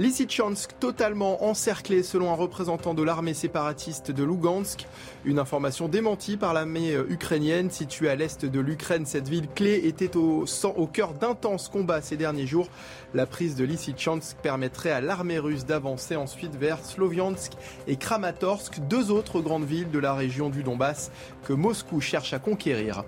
Lysychansk 0.00 0.78
totalement 0.78 1.44
encerclé 1.44 2.04
selon 2.04 2.30
un 2.30 2.36
représentant 2.36 2.94
de 2.94 3.02
l'armée 3.02 3.34
séparatiste 3.34 4.12
de 4.12 4.22
Lugansk. 4.22 4.86
Une 5.24 5.40
information 5.40 5.88
démentie 5.88 6.36
par 6.36 6.54
l'armée 6.54 6.94
euh, 6.94 7.10
ukrainienne 7.10 7.68
située 7.68 8.08
à 8.08 8.14
l'est 8.14 8.44
de 8.44 8.60
l'Ukraine. 8.60 9.06
Cette 9.06 9.28
ville 9.28 9.48
clé 9.48 9.80
était 9.88 10.16
au, 10.16 10.46
cœur 10.92 11.14
d'intenses 11.14 11.68
combats 11.68 12.00
ces 12.00 12.16
derniers 12.16 12.46
jours. 12.46 12.68
La 13.12 13.26
prise 13.26 13.56
de 13.56 13.64
Lysychansk 13.64 14.36
permettrait 14.40 14.92
à 14.92 15.00
l'armée 15.00 15.40
russe 15.40 15.66
d'avancer 15.66 16.14
ensuite 16.14 16.54
vers 16.54 16.84
Sloviansk 16.84 17.54
et 17.88 17.96
Kramatorsk, 17.96 18.78
deux 18.88 19.10
autres 19.10 19.40
grandes 19.40 19.64
villes 19.66 19.90
de 19.90 19.98
la 19.98 20.14
région 20.14 20.48
du 20.48 20.62
Donbass 20.62 21.10
que 21.42 21.52
Moscou 21.52 22.00
cherche 22.00 22.32
à 22.32 22.38
conquérir. 22.38 23.02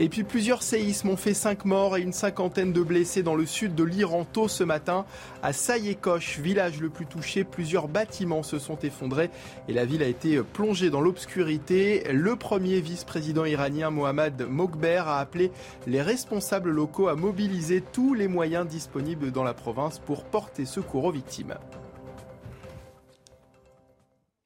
Et 0.00 0.08
puis 0.08 0.22
plusieurs 0.22 0.62
séismes 0.62 1.10
ont 1.10 1.16
fait 1.16 1.34
5 1.34 1.64
morts 1.64 1.96
et 1.96 2.02
une 2.02 2.12
cinquantaine 2.12 2.72
de 2.72 2.82
blessés 2.82 3.24
dans 3.24 3.34
le 3.34 3.46
sud 3.46 3.74
de 3.74 3.82
l'Iran 3.82 4.24
tôt 4.24 4.46
ce 4.46 4.62
matin. 4.62 5.04
À 5.42 5.52
Sayekosh, 5.52 6.38
village 6.38 6.80
le 6.80 6.88
plus 6.88 7.06
touché, 7.06 7.42
plusieurs 7.42 7.88
bâtiments 7.88 8.44
se 8.44 8.60
sont 8.60 8.78
effondrés 8.78 9.28
et 9.66 9.72
la 9.72 9.84
ville 9.84 10.04
a 10.04 10.06
été 10.06 10.40
plongée 10.40 10.90
dans 10.90 11.00
l'obscurité. 11.00 12.04
Le 12.12 12.36
premier 12.36 12.80
vice-président 12.80 13.44
iranien 13.44 13.90
Mohammad 13.90 14.46
Mokber 14.48 15.02
a 15.04 15.18
appelé 15.18 15.50
les 15.88 16.00
responsables 16.00 16.70
locaux 16.70 17.08
à 17.08 17.16
mobiliser 17.16 17.80
tous 17.80 18.14
les 18.14 18.28
moyens 18.28 18.68
disponibles 18.68 19.32
dans 19.32 19.44
la 19.44 19.54
province 19.54 19.98
pour 19.98 20.22
porter 20.22 20.64
secours 20.64 21.06
aux 21.06 21.12
victimes. 21.12 21.54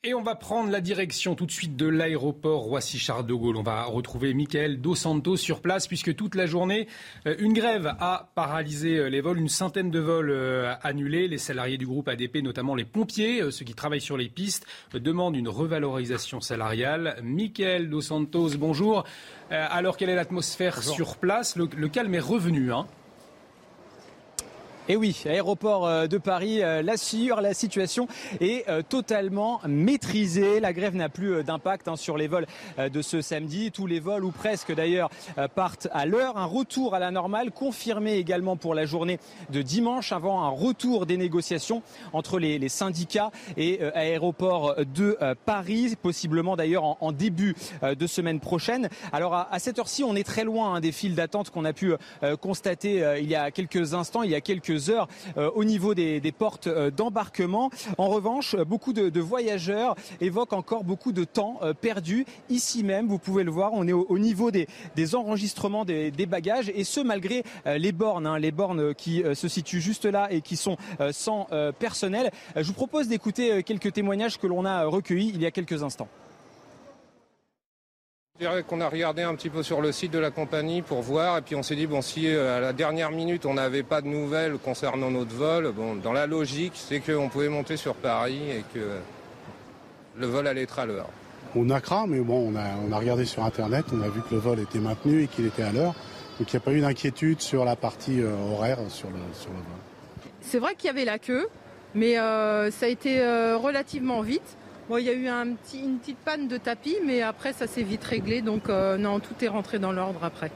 Et 0.04 0.14
on 0.14 0.22
va 0.22 0.34
prendre 0.34 0.68
la 0.68 0.80
direction 0.80 1.36
tout 1.36 1.46
de 1.46 1.52
suite 1.52 1.76
de 1.76 1.86
l'aéroport 1.86 2.62
Roissy-Charles 2.62 3.24
de 3.24 3.34
Gaulle. 3.34 3.56
On 3.56 3.62
va 3.62 3.84
retrouver 3.84 4.34
Michael 4.34 4.80
Dos 4.80 4.96
Santos 4.96 5.36
sur 5.36 5.60
place 5.60 5.86
puisque 5.86 6.16
toute 6.16 6.34
la 6.34 6.46
journée, 6.46 6.88
euh, 7.28 7.36
une 7.38 7.52
grève 7.52 7.94
a 8.00 8.32
paralysé 8.34 8.96
euh, 8.96 9.08
les 9.08 9.20
vols, 9.20 9.38
une 9.38 9.48
centaine 9.48 9.92
de 9.92 10.00
vols 10.00 10.32
euh, 10.32 10.74
annulés. 10.82 11.28
Les 11.28 11.38
salariés 11.38 11.78
du 11.78 11.86
groupe 11.86 12.08
ADP, 12.08 12.38
notamment 12.42 12.74
les 12.74 12.84
pompiers, 12.84 13.48
ceux 13.52 13.64
qui 13.64 13.74
travaillent 13.74 14.00
sur 14.00 14.16
les 14.16 14.28
pistes, 14.28 14.66
demandent 14.92 15.36
une 15.36 15.48
revalorisation 15.48 16.40
salariale. 16.40 17.20
Michael 17.22 17.88
Dos 17.88 18.00
Santos, 18.00 18.56
bonjour. 18.58 19.04
Alors 19.50 19.96
quelle 19.96 20.10
est 20.10 20.16
l'atmosphère 20.16 20.82
sur 20.82 21.16
place? 21.16 21.54
Le, 21.54 21.66
calme 21.86 22.12
est 22.16 22.18
revenu. 22.18 22.72
Hein 22.72 22.88
Et 24.88 24.96
oui, 24.96 25.22
aéroport 25.26 25.86
euh, 25.86 26.08
de 26.08 26.18
Paris 26.18 26.60
euh, 26.60 26.82
l'assure, 26.82 27.40
la 27.40 27.54
situation 27.54 28.08
est 28.40 28.68
euh, 28.68 28.82
totalement 28.82 29.60
maîtrisée. 29.64 30.58
La 30.58 30.72
grève 30.72 30.96
n'a 30.96 31.08
plus 31.08 31.44
d'impact 31.44 31.86
hein, 31.86 31.94
sur 31.94 32.16
les 32.16 32.26
vols 32.26 32.46
de 32.78 33.02
ce 33.02 33.20
samedi. 33.20 33.70
Tous 33.70 33.86
les 33.86 34.00
vols, 34.00 34.24
ou 34.24 34.32
presque 34.32 34.74
d'ailleurs, 34.74 35.10
partent 35.54 35.86
à 35.92 36.04
l'heure. 36.04 36.36
Un 36.36 36.46
retour 36.46 36.94
à 36.94 36.98
la 36.98 37.10
normale 37.10 37.52
confirmé 37.52 38.14
également 38.14 38.56
pour 38.56 38.74
la 38.74 38.84
journée 38.84 39.18
de 39.50 39.62
dimanche 39.62 40.12
avant 40.12 40.42
un 40.42 40.48
retour 40.48 41.06
des 41.06 41.16
négociations 41.16 41.82
entre 42.12 42.38
les, 42.38 42.68
syndicats 42.68 43.30
et 43.56 43.82
aéroport 43.94 44.76
de 44.78 45.16
Paris, 45.44 45.96
possiblement 46.00 46.56
d'ailleurs 46.56 47.02
en, 47.02 47.12
début 47.12 47.54
de 47.82 48.06
semaine 48.06 48.40
prochaine. 48.40 48.88
Alors 49.12 49.34
à, 49.34 49.58
cette 49.58 49.78
heure-ci, 49.78 50.02
on 50.04 50.16
est 50.16 50.24
très 50.24 50.44
loin 50.44 50.74
hein, 50.74 50.80
des 50.80 50.92
files 50.92 51.14
d'attente 51.14 51.50
qu'on 51.50 51.64
a 51.64 51.72
pu 51.72 51.94
constater 52.40 53.18
il 53.20 53.28
y 53.28 53.34
a 53.34 53.50
quelques 53.50 53.94
instants, 53.94 54.22
il 54.22 54.30
y 54.30 54.34
a 54.34 54.40
quelques 54.40 54.71
heures 54.90 55.08
euh, 55.36 55.50
au 55.54 55.64
niveau 55.64 55.94
des, 55.94 56.20
portes 56.36 56.66
euh, 56.66 56.90
d'embarquement. 56.90 57.70
En 57.98 58.08
revanche, 58.08 58.56
beaucoup 58.56 58.92
de, 58.92 59.20
voyageurs 59.20 59.94
évoquent 60.20 60.52
encore 60.52 60.84
beaucoup 60.84 61.12
de 61.12 61.24
temps 61.24 61.58
euh, 61.62 61.74
perdu. 61.74 62.26
Ici 62.50 62.82
même, 62.82 63.08
vous 63.08 63.18
pouvez 63.18 63.44
le 63.44 63.50
voir, 63.50 63.70
on 63.72 63.86
est 63.86 63.92
au, 63.92 64.18
niveau 64.18 64.50
des, 64.50 64.66
enregistrements 65.14 65.84
des, 65.84 66.10
bagages 66.26 66.70
et 66.74 66.84
ce 66.84 67.00
malgré 67.00 67.42
les 67.66 67.92
bornes, 67.92 68.26
hein, 68.26 68.38
les 68.38 68.52
bornes 68.52 68.94
qui 68.94 69.22
se 69.34 69.48
situent 69.48 69.80
juste 69.80 70.04
là 70.04 70.28
et 70.30 70.40
qui 70.40 70.56
sont 70.56 70.76
sans 71.10 71.48
personnel. 71.78 72.30
Je 72.56 72.62
vous 72.62 72.72
propose 72.72 73.08
d'écouter 73.08 73.62
quelques 73.62 73.92
témoignages 73.92 74.38
que 74.38 74.46
l'on 74.46 74.64
a 74.64 74.84
recueillis 74.84 75.32
il 75.34 75.42
y 75.42 75.46
a 75.46 75.50
quelques 75.50 75.82
instants. 75.82 76.08
Je 78.42 78.48
dirais 78.48 78.64
qu'on 78.64 78.80
a 78.80 78.88
regardé 78.88 79.22
un 79.22 79.36
petit 79.36 79.50
peu 79.50 79.62
sur 79.62 79.80
le 79.80 79.92
site 79.92 80.10
de 80.10 80.18
la 80.18 80.32
compagnie 80.32 80.82
pour 80.82 81.00
voir, 81.00 81.38
et 81.38 81.42
puis 81.42 81.54
on 81.54 81.62
s'est 81.62 81.76
dit, 81.76 81.86
bon, 81.86 82.02
si 82.02 82.26
euh, 82.26 82.56
à 82.56 82.60
la 82.60 82.72
dernière 82.72 83.12
minute 83.12 83.46
on 83.46 83.54
n'avait 83.54 83.84
pas 83.84 84.00
de 84.00 84.08
nouvelles 84.08 84.54
concernant 84.58 85.12
notre 85.12 85.32
vol, 85.32 85.70
bon, 85.70 85.94
dans 85.94 86.12
la 86.12 86.26
logique, 86.26 86.72
c'est 86.74 86.98
qu'on 86.98 87.28
pouvait 87.28 87.48
monter 87.48 87.76
sur 87.76 87.94
Paris 87.94 88.40
et 88.50 88.64
que 88.74 88.80
le 90.18 90.26
vol 90.26 90.48
allait 90.48 90.62
être 90.62 90.80
à 90.80 90.86
l'heure. 90.86 91.08
On 91.54 91.70
a 91.70 91.80
craint, 91.80 92.06
mais 92.08 92.18
bon, 92.18 92.52
on 92.52 92.56
a, 92.56 92.64
on 92.84 92.90
a 92.90 92.98
regardé 92.98 93.26
sur 93.26 93.44
Internet, 93.44 93.84
on 93.92 94.02
a 94.02 94.08
vu 94.08 94.20
que 94.22 94.34
le 94.34 94.40
vol 94.40 94.58
était 94.58 94.80
maintenu 94.80 95.22
et 95.22 95.28
qu'il 95.28 95.46
était 95.46 95.62
à 95.62 95.70
l'heure. 95.70 95.94
Donc 96.40 96.52
il 96.52 96.56
n'y 96.56 96.62
a 96.62 96.64
pas 96.64 96.72
eu 96.72 96.80
d'inquiétude 96.80 97.40
sur 97.40 97.64
la 97.64 97.76
partie 97.76 98.20
euh, 98.20 98.34
horaire 98.52 98.78
sur 98.88 99.08
le, 99.08 99.20
sur 99.34 99.50
le 99.50 99.58
vol. 99.58 100.32
C'est 100.40 100.58
vrai 100.58 100.74
qu'il 100.74 100.88
y 100.88 100.90
avait 100.90 101.04
la 101.04 101.20
queue, 101.20 101.46
mais 101.94 102.18
euh, 102.18 102.72
ça 102.72 102.86
a 102.86 102.88
été 102.88 103.20
relativement 103.54 104.20
vite 104.20 104.56
il 104.98 105.06
y 105.06 105.10
a 105.10 105.12
eu 105.12 105.28
une 105.28 105.56
petite 105.98 106.18
panne 106.18 106.48
de 106.48 106.56
tapis, 106.56 106.96
mais 107.04 107.22
après, 107.22 107.52
ça 107.52 107.66
s'est 107.66 107.82
vite 107.82 108.04
réglé. 108.04 108.42
Donc, 108.42 108.68
euh, 108.68 108.96
non, 108.96 109.20
tout 109.20 109.34
est 109.42 109.48
rentré 109.48 109.78
dans 109.78 109.92
l'ordre 109.92 110.22
après. 110.22 110.50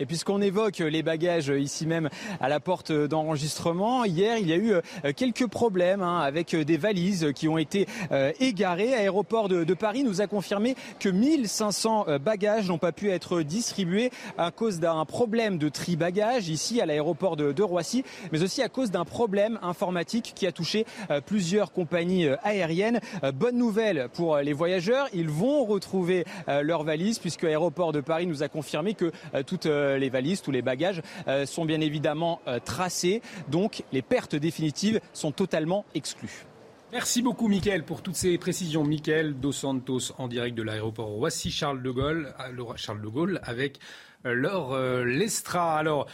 Et 0.00 0.06
puisqu'on 0.06 0.40
évoque 0.40 0.78
les 0.78 1.02
bagages 1.02 1.48
ici 1.48 1.86
même 1.86 2.08
à 2.40 2.48
la 2.48 2.60
porte 2.60 2.92
d'enregistrement, 2.92 4.04
hier 4.04 4.38
il 4.38 4.48
y 4.48 4.52
a 4.52 4.56
eu 4.56 4.72
euh, 4.72 5.12
quelques 5.14 5.46
problèmes 5.46 6.00
hein, 6.00 6.20
avec 6.20 6.56
des 6.56 6.76
valises 6.78 7.32
qui 7.34 7.46
ont 7.46 7.58
été 7.58 7.86
euh, 8.10 8.32
égarées. 8.40 8.94
Aéroport 8.94 9.48
de, 9.48 9.74
Paris 9.74 10.02
nous 10.02 10.22
a 10.22 10.26
confirmé 10.26 10.76
que 10.98 11.10
1500 11.10 12.06
euh, 12.08 12.18
bagages 12.18 12.68
n'ont 12.68 12.78
pas 12.78 12.92
pu 12.92 13.10
être 13.10 13.42
distribués 13.42 14.10
à 14.38 14.50
cause 14.50 14.80
d'un 14.80 15.04
problème 15.04 15.58
de 15.58 15.68
tri 15.68 15.96
bagages 15.96 16.48
ici 16.48 16.80
à 16.80 16.86
l'aéroport 16.86 17.36
de, 17.36 17.62
Roissy, 17.62 18.02
mais 18.32 18.42
aussi 18.42 18.60
à 18.60 18.68
cause 18.68 18.90
d'un 18.90 19.04
problème 19.04 19.58
informatique 19.62 20.32
qui 20.34 20.48
a 20.48 20.52
touché 20.52 20.84
plusieurs 21.26 21.70
compagnies 21.72 22.26
aériennes. 22.42 22.98
Bonne 23.34 23.56
nouvelle 23.56 24.08
pour 24.12 24.38
les 24.38 24.52
voyageurs, 24.52 25.06
ils 25.12 25.28
vont 25.28 25.64
retrouver 25.64 26.24
leurs 26.48 26.82
valises 26.82 27.20
puisque 27.20 27.42
l'aéroport 27.42 27.92
de 27.92 28.00
Paris 28.00 28.26
nous 28.26 28.42
a 28.42 28.48
confirmé 28.48 28.94
que 28.94 29.12
toutes 29.46 29.66
euh, 29.81 29.81
les 29.98 30.08
valises, 30.08 30.42
tous 30.42 30.50
les 30.50 30.62
bagages 30.62 31.02
euh, 31.28 31.46
sont 31.46 31.64
bien 31.64 31.80
évidemment 31.80 32.40
euh, 32.46 32.58
tracés. 32.58 33.22
Donc 33.48 33.84
les 33.92 34.02
pertes 34.02 34.36
définitives 34.36 35.00
sont 35.12 35.32
totalement 35.32 35.84
exclues. 35.94 36.44
Merci 36.92 37.22
beaucoup, 37.22 37.48
Mickaël, 37.48 37.84
pour 37.84 38.02
toutes 38.02 38.16
ces 38.16 38.36
précisions. 38.36 38.84
Mickaël 38.84 39.34
Dos 39.34 39.52
Santos 39.52 40.12
en 40.18 40.28
direct 40.28 40.56
de 40.56 40.62
l'aéroport 40.62 41.06
Roissy-Charles 41.06 41.82
de 41.82 41.90
Gaulle, 41.90 42.34
Charles 42.76 43.00
de 43.00 43.08
Gaulle 43.08 43.40
avec 43.44 43.78
Laure 44.24 44.76
Lestra. 45.06 45.78
Alors, 45.78 46.06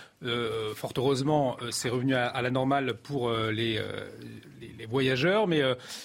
fort 0.76 0.92
heureusement, 0.96 1.57
c'est 1.72 1.88
revenu 1.88 2.14
à, 2.14 2.40
la 2.40 2.50
normale 2.50 2.94
pour 2.94 3.33
les, 3.33 3.83
voyageurs. 4.88 5.48
Mais 5.48 5.62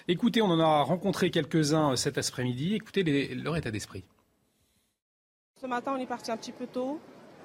écoutez, 0.07 0.41
on 0.41 0.49
en 0.49 0.59
a 0.59 0.81
rencontré 0.81 1.29
quelques-uns 1.29 1.95
cet 1.95 2.17
après-midi. 2.17 2.73
Écoutez 2.73 3.03
leur 3.35 3.55
état 3.55 3.69
d'esprit. 3.69 4.03
Ce 5.63 5.67
matin, 5.67 5.93
on 5.95 6.01
est 6.01 6.05
parti 6.05 6.29
un 6.29 6.35
petit 6.35 6.51
peu 6.51 6.67
tôt 6.67 6.99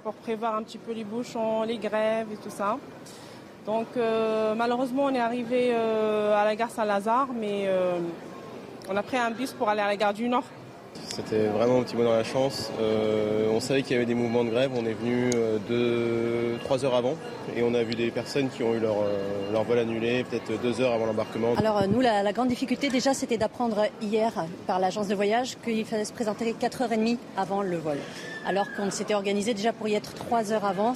pour 0.08 0.14
prévoir 0.14 0.56
un 0.56 0.62
petit 0.62 0.78
peu 0.78 0.92
les 0.92 1.04
bouchons, 1.04 1.64
les 1.64 1.76
grèves 1.76 2.28
et 2.32 2.36
tout 2.36 2.48
ça. 2.48 2.78
Donc 3.66 3.88
euh, 3.98 4.54
malheureusement, 4.54 5.04
on 5.04 5.14
est 5.14 5.20
arrivé 5.20 5.68
euh, 5.72 6.34
à 6.34 6.46
la 6.46 6.56
gare 6.56 6.70
Saint-Lazare, 6.70 7.28
mais 7.38 7.64
euh, 7.66 7.98
on 8.88 8.96
a 8.96 9.02
pris 9.02 9.18
un 9.18 9.30
bus 9.30 9.52
pour 9.52 9.68
aller 9.68 9.82
à 9.82 9.86
la 9.86 9.96
gare 9.96 10.14
du 10.14 10.26
Nord. 10.26 10.44
C'était 11.14 11.46
vraiment 11.46 11.80
un 11.80 11.82
petit 11.82 11.96
bonheur 11.96 12.12
à 12.12 12.18
la 12.18 12.24
chance. 12.24 12.70
Euh, 12.80 13.48
on 13.50 13.60
savait 13.60 13.82
qu'il 13.82 13.92
y 13.92 13.96
avait 13.96 14.06
des 14.06 14.14
mouvements 14.14 14.44
de 14.44 14.50
grève. 14.50 14.70
On 14.74 14.84
est 14.86 14.94
venu 14.94 15.30
euh, 15.34 15.58
deux, 15.68 16.58
trois 16.64 16.84
heures 16.84 16.94
avant 16.94 17.14
et 17.56 17.62
on 17.62 17.74
a 17.74 17.82
vu 17.82 17.94
des 17.94 18.10
personnes 18.10 18.48
qui 18.48 18.62
ont 18.62 18.74
eu 18.74 18.78
leur, 18.78 18.96
euh, 18.98 19.52
leur 19.52 19.64
vol 19.64 19.78
annulé 19.78 20.24
peut-être 20.24 20.60
deux 20.62 20.80
heures 20.80 20.92
avant 20.92 21.06
l'embarquement. 21.06 21.54
Alors 21.56 21.86
nous, 21.88 22.00
la, 22.00 22.32
grande 22.32 22.48
difficulté 22.48 22.88
déjà, 22.88 23.14
c'était 23.14 23.38
d'apprendre 23.38 23.86
hier 24.00 24.32
par 24.66 24.78
l'agence 24.78 25.08
de 25.08 25.14
voyage 25.14 25.56
qu'il 25.64 25.84
fallait 25.84 26.04
se 26.04 26.12
présenter 26.12 26.52
4h30 26.52 27.18
avant 27.36 27.62
le 27.62 27.76
vol. 27.76 27.98
Alors 28.46 28.66
qu'on 28.76 28.90
s'était 28.90 29.14
organisé 29.14 29.54
déjà 29.54 29.72
pour 29.72 29.88
y 29.88 29.94
être 29.94 30.14
trois 30.14 30.52
heures 30.52 30.64
avant. 30.64 30.94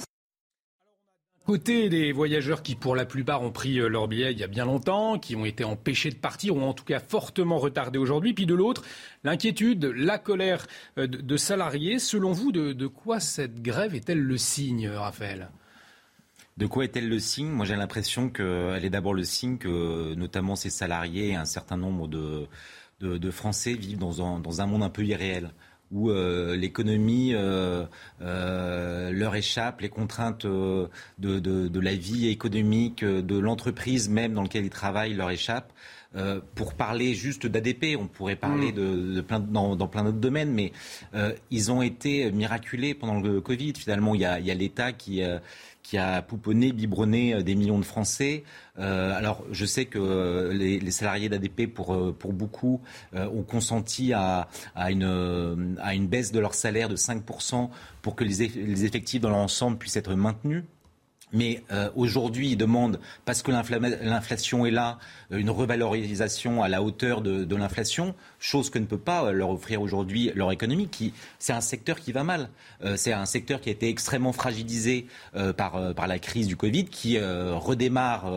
Côté 1.45 1.89
des 1.89 2.13
voyageurs 2.13 2.63
qui, 2.63 2.73
pour 2.73 2.95
la 2.95 3.05
plupart, 3.05 3.41
ont 3.41 3.51
pris 3.51 3.77
euh, 3.77 3.89
leur 3.89 4.07
billet 4.07 4.31
il 4.31 4.39
y 4.39 4.45
a 4.45 4.47
bien 4.47 4.63
longtemps, 4.63 5.19
qui 5.19 5.35
ont 5.35 5.43
été 5.43 5.65
empêchés 5.65 6.09
de 6.09 6.15
partir, 6.15 6.55
ou 6.55 6.61
en 6.61 6.73
tout 6.73 6.85
cas 6.85 7.01
fortement 7.01 7.57
retardés 7.57 7.99
aujourd'hui. 7.99 8.33
Puis 8.33 8.45
de 8.45 8.53
l'autre, 8.53 8.81
l'inquiétude, 9.25 9.83
la 9.83 10.17
colère 10.17 10.67
euh, 10.97 11.05
de, 11.05 11.37
salariés. 11.37 11.99
Selon 11.99 12.31
vous, 12.31 12.53
de, 12.53 12.87
quoi 12.87 13.19
cette 13.19 13.61
grève 13.61 13.93
est-elle 13.93 14.21
le 14.21 14.37
signe, 14.37 14.87
Raphaël? 14.87 15.49
De 16.55 16.65
quoi 16.65 16.85
est-elle 16.85 17.09
le 17.09 17.19
signe? 17.19 17.49
Moi, 17.49 17.65
j'ai 17.65 17.75
l'impression 17.75 18.29
qu'elle 18.29 18.85
est 18.85 18.89
d'abord 18.89 19.13
le 19.13 19.25
signe 19.25 19.57
que, 19.57 20.13
notamment 20.13 20.55
ces 20.55 20.69
salariés 20.69 21.31
et 21.31 21.35
un 21.35 21.45
certain 21.45 21.75
nombre 21.75 22.07
de, 22.07 22.47
Français 23.31 23.73
vivent 23.73 23.97
dans 23.97 24.21
un 24.61 24.65
monde 24.65 24.83
un 24.83 24.89
peu 24.89 25.03
irréel 25.03 25.51
où 25.93 26.09
euh, 26.09 26.55
l'économie 26.57 27.33
euh, 27.33 27.85
euh, 28.21 29.11
leur 29.11 29.35
échappe, 29.35 29.81
les 29.81 29.89
contraintes 29.89 30.45
de, 30.45 30.89
de, 31.19 31.79
la 31.79 31.95
vie 31.95 32.27
économique, 32.27 33.05
de 33.05 33.37
l'entreprise 33.37 34.09
même 34.09 34.33
dans 34.33 34.41
laquelle 34.41 34.65
ils 34.65 34.69
travaillent 34.69 35.13
leur 35.13 35.29
échappent. 35.29 35.71
pour 36.55 36.73
parler 36.73 37.13
juste 37.13 37.45
d'ADP, 37.47 37.97
on 37.99 38.07
pourrait 38.07 38.35
parler 38.35 38.71
mm. 38.71 39.13
de, 39.15 39.21
plein, 39.21 39.39
dans, 39.39 39.75
dans, 39.75 39.87
plein 39.87 40.03
d'autres 40.03 40.17
domaines, 40.19 40.51
mais 40.51 40.71
ils 41.51 41.71
ont 41.71 41.81
été 41.81 42.31
miraculés 42.31 42.93
pendant 42.93 43.19
le 43.19 43.41
Covid. 43.41 43.73
Finalement, 43.77 44.15
il 44.15 44.21
y 44.21 44.25
a, 44.25 44.39
il 44.39 44.45
y 44.45 44.51
a 44.51 44.55
l'État 44.55 44.93
qui 44.93 45.21
qui 45.83 45.97
a 45.97 46.21
pouponné, 46.21 46.71
biberonné 46.71 47.35
euh, 47.35 47.43
des 47.43 47.55
millions 47.55 47.77
de 47.77 47.85
Français. 47.85 48.43
Euh, 48.79 49.15
alors, 49.15 49.43
je 49.51 49.65
sais 49.65 49.85
que 49.85 49.99
euh, 49.99 50.53
les, 50.53 50.91
salariés 50.91 51.29
d'ADP, 51.29 51.67
pour, 51.67 52.15
pour 52.15 52.33
beaucoup, 52.33 52.81
ont 53.13 53.43
consenti 53.43 54.13
à, 54.13 54.47
à, 54.75 54.91
une, 54.91 55.77
à 55.81 55.93
une 55.93 56.07
baisse 56.07 56.31
de 56.31 56.39
leur 56.39 56.53
salaire 56.53 56.87
de 56.87 56.95
5% 56.95 57.69
pour 58.01 58.15
que 58.15 58.23
les, 58.23 58.47
les 58.47 58.85
effectifs 58.85 59.21
dans 59.21 59.29
l'ensemble 59.29 59.77
puissent 59.77 59.97
être 59.97 60.15
maintenus. 60.15 60.63
Mais 61.33 61.63
euh, 61.71 61.89
aujourd'hui, 61.95 62.51
ils 62.51 62.57
demandent, 62.57 62.99
parce 63.25 63.41
que 63.41 63.51
l'inflation 63.51 64.65
est 64.65 64.71
là, 64.71 64.99
euh, 65.31 65.37
une 65.37 65.49
revalorisation 65.49 66.61
à 66.63 66.69
la 66.69 66.83
hauteur 66.83 67.21
de, 67.21 67.55
l'inflation, 67.55 68.15
chose 68.39 68.69
que 68.69 68.79
ne 68.79 68.85
peut 68.85 68.97
pas 68.97 69.25
euh, 69.25 69.31
leur 69.31 69.49
offrir 69.49 69.81
aujourd'hui 69.81 70.31
leur 70.35 70.51
économie. 70.51 70.87
Qui, 70.87 71.13
c'est 71.39 71.53
un 71.53 71.61
secteur 71.61 71.99
qui 71.99 72.11
va 72.11 72.23
mal. 72.23 72.49
c'est 72.95 73.13
un 73.13 73.25
secteur 73.25 73.61
qui 73.61 73.69
a 73.69 73.71
été 73.71 73.89
extrêmement 73.89 74.33
fragilisé 74.33 75.07
par, 75.57 75.93
par 75.95 76.07
la 76.07 76.19
crise 76.19 76.47
du 76.47 76.55
Covid, 76.55 76.85
qui 76.85 77.17
redémarre. 77.19 78.31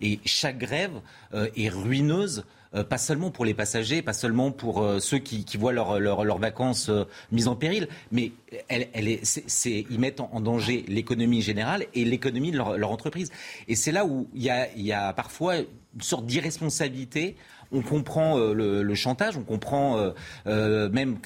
et 0.00 0.20
chaque 0.24 0.58
grève 0.58 1.00
est 1.32 1.68
ruineuse 1.68 2.44
euh, 2.72 2.84
pas 2.84 2.98
seulement 2.98 3.32
pour 3.32 3.44
les 3.44 3.52
passagers, 3.52 4.00
pas 4.00 4.12
seulement 4.12 4.52
pour 4.52 4.82
euh, 4.82 5.00
ceux 5.00 5.18
qui, 5.18 5.44
voient 5.56 5.72
leurs 5.72 6.38
vacances 6.38 6.88
euh, 6.88 7.04
mises 7.32 7.48
en 7.48 7.56
péril, 7.56 7.88
mais 8.12 8.30
elle, 8.68 9.08
est, 9.08 9.60
ils 9.66 9.98
mettent 9.98 10.20
en, 10.20 10.40
danger 10.40 10.84
l'économie 10.86 11.42
générale 11.42 11.86
et 11.94 12.04
l'économie 12.04 12.52
de 12.52 12.58
leur, 12.58 12.90
entreprise. 12.92 13.32
Et 13.66 13.74
c'est 13.74 13.90
là 13.90 14.06
où 14.06 14.28
il 14.34 14.42
y 14.42 14.50
a, 14.50 14.68
y 14.76 14.92
a 14.92 15.12
parfois 15.12 15.56
une 15.58 16.00
sorte 16.00 16.26
d'irresponsabilité. 16.26 17.34
On 17.72 17.82
comprend 17.82 18.38
le, 18.38 18.94
chantage, 18.94 19.36
on 19.36 19.42
comprend 19.42 20.12
même 20.46 21.18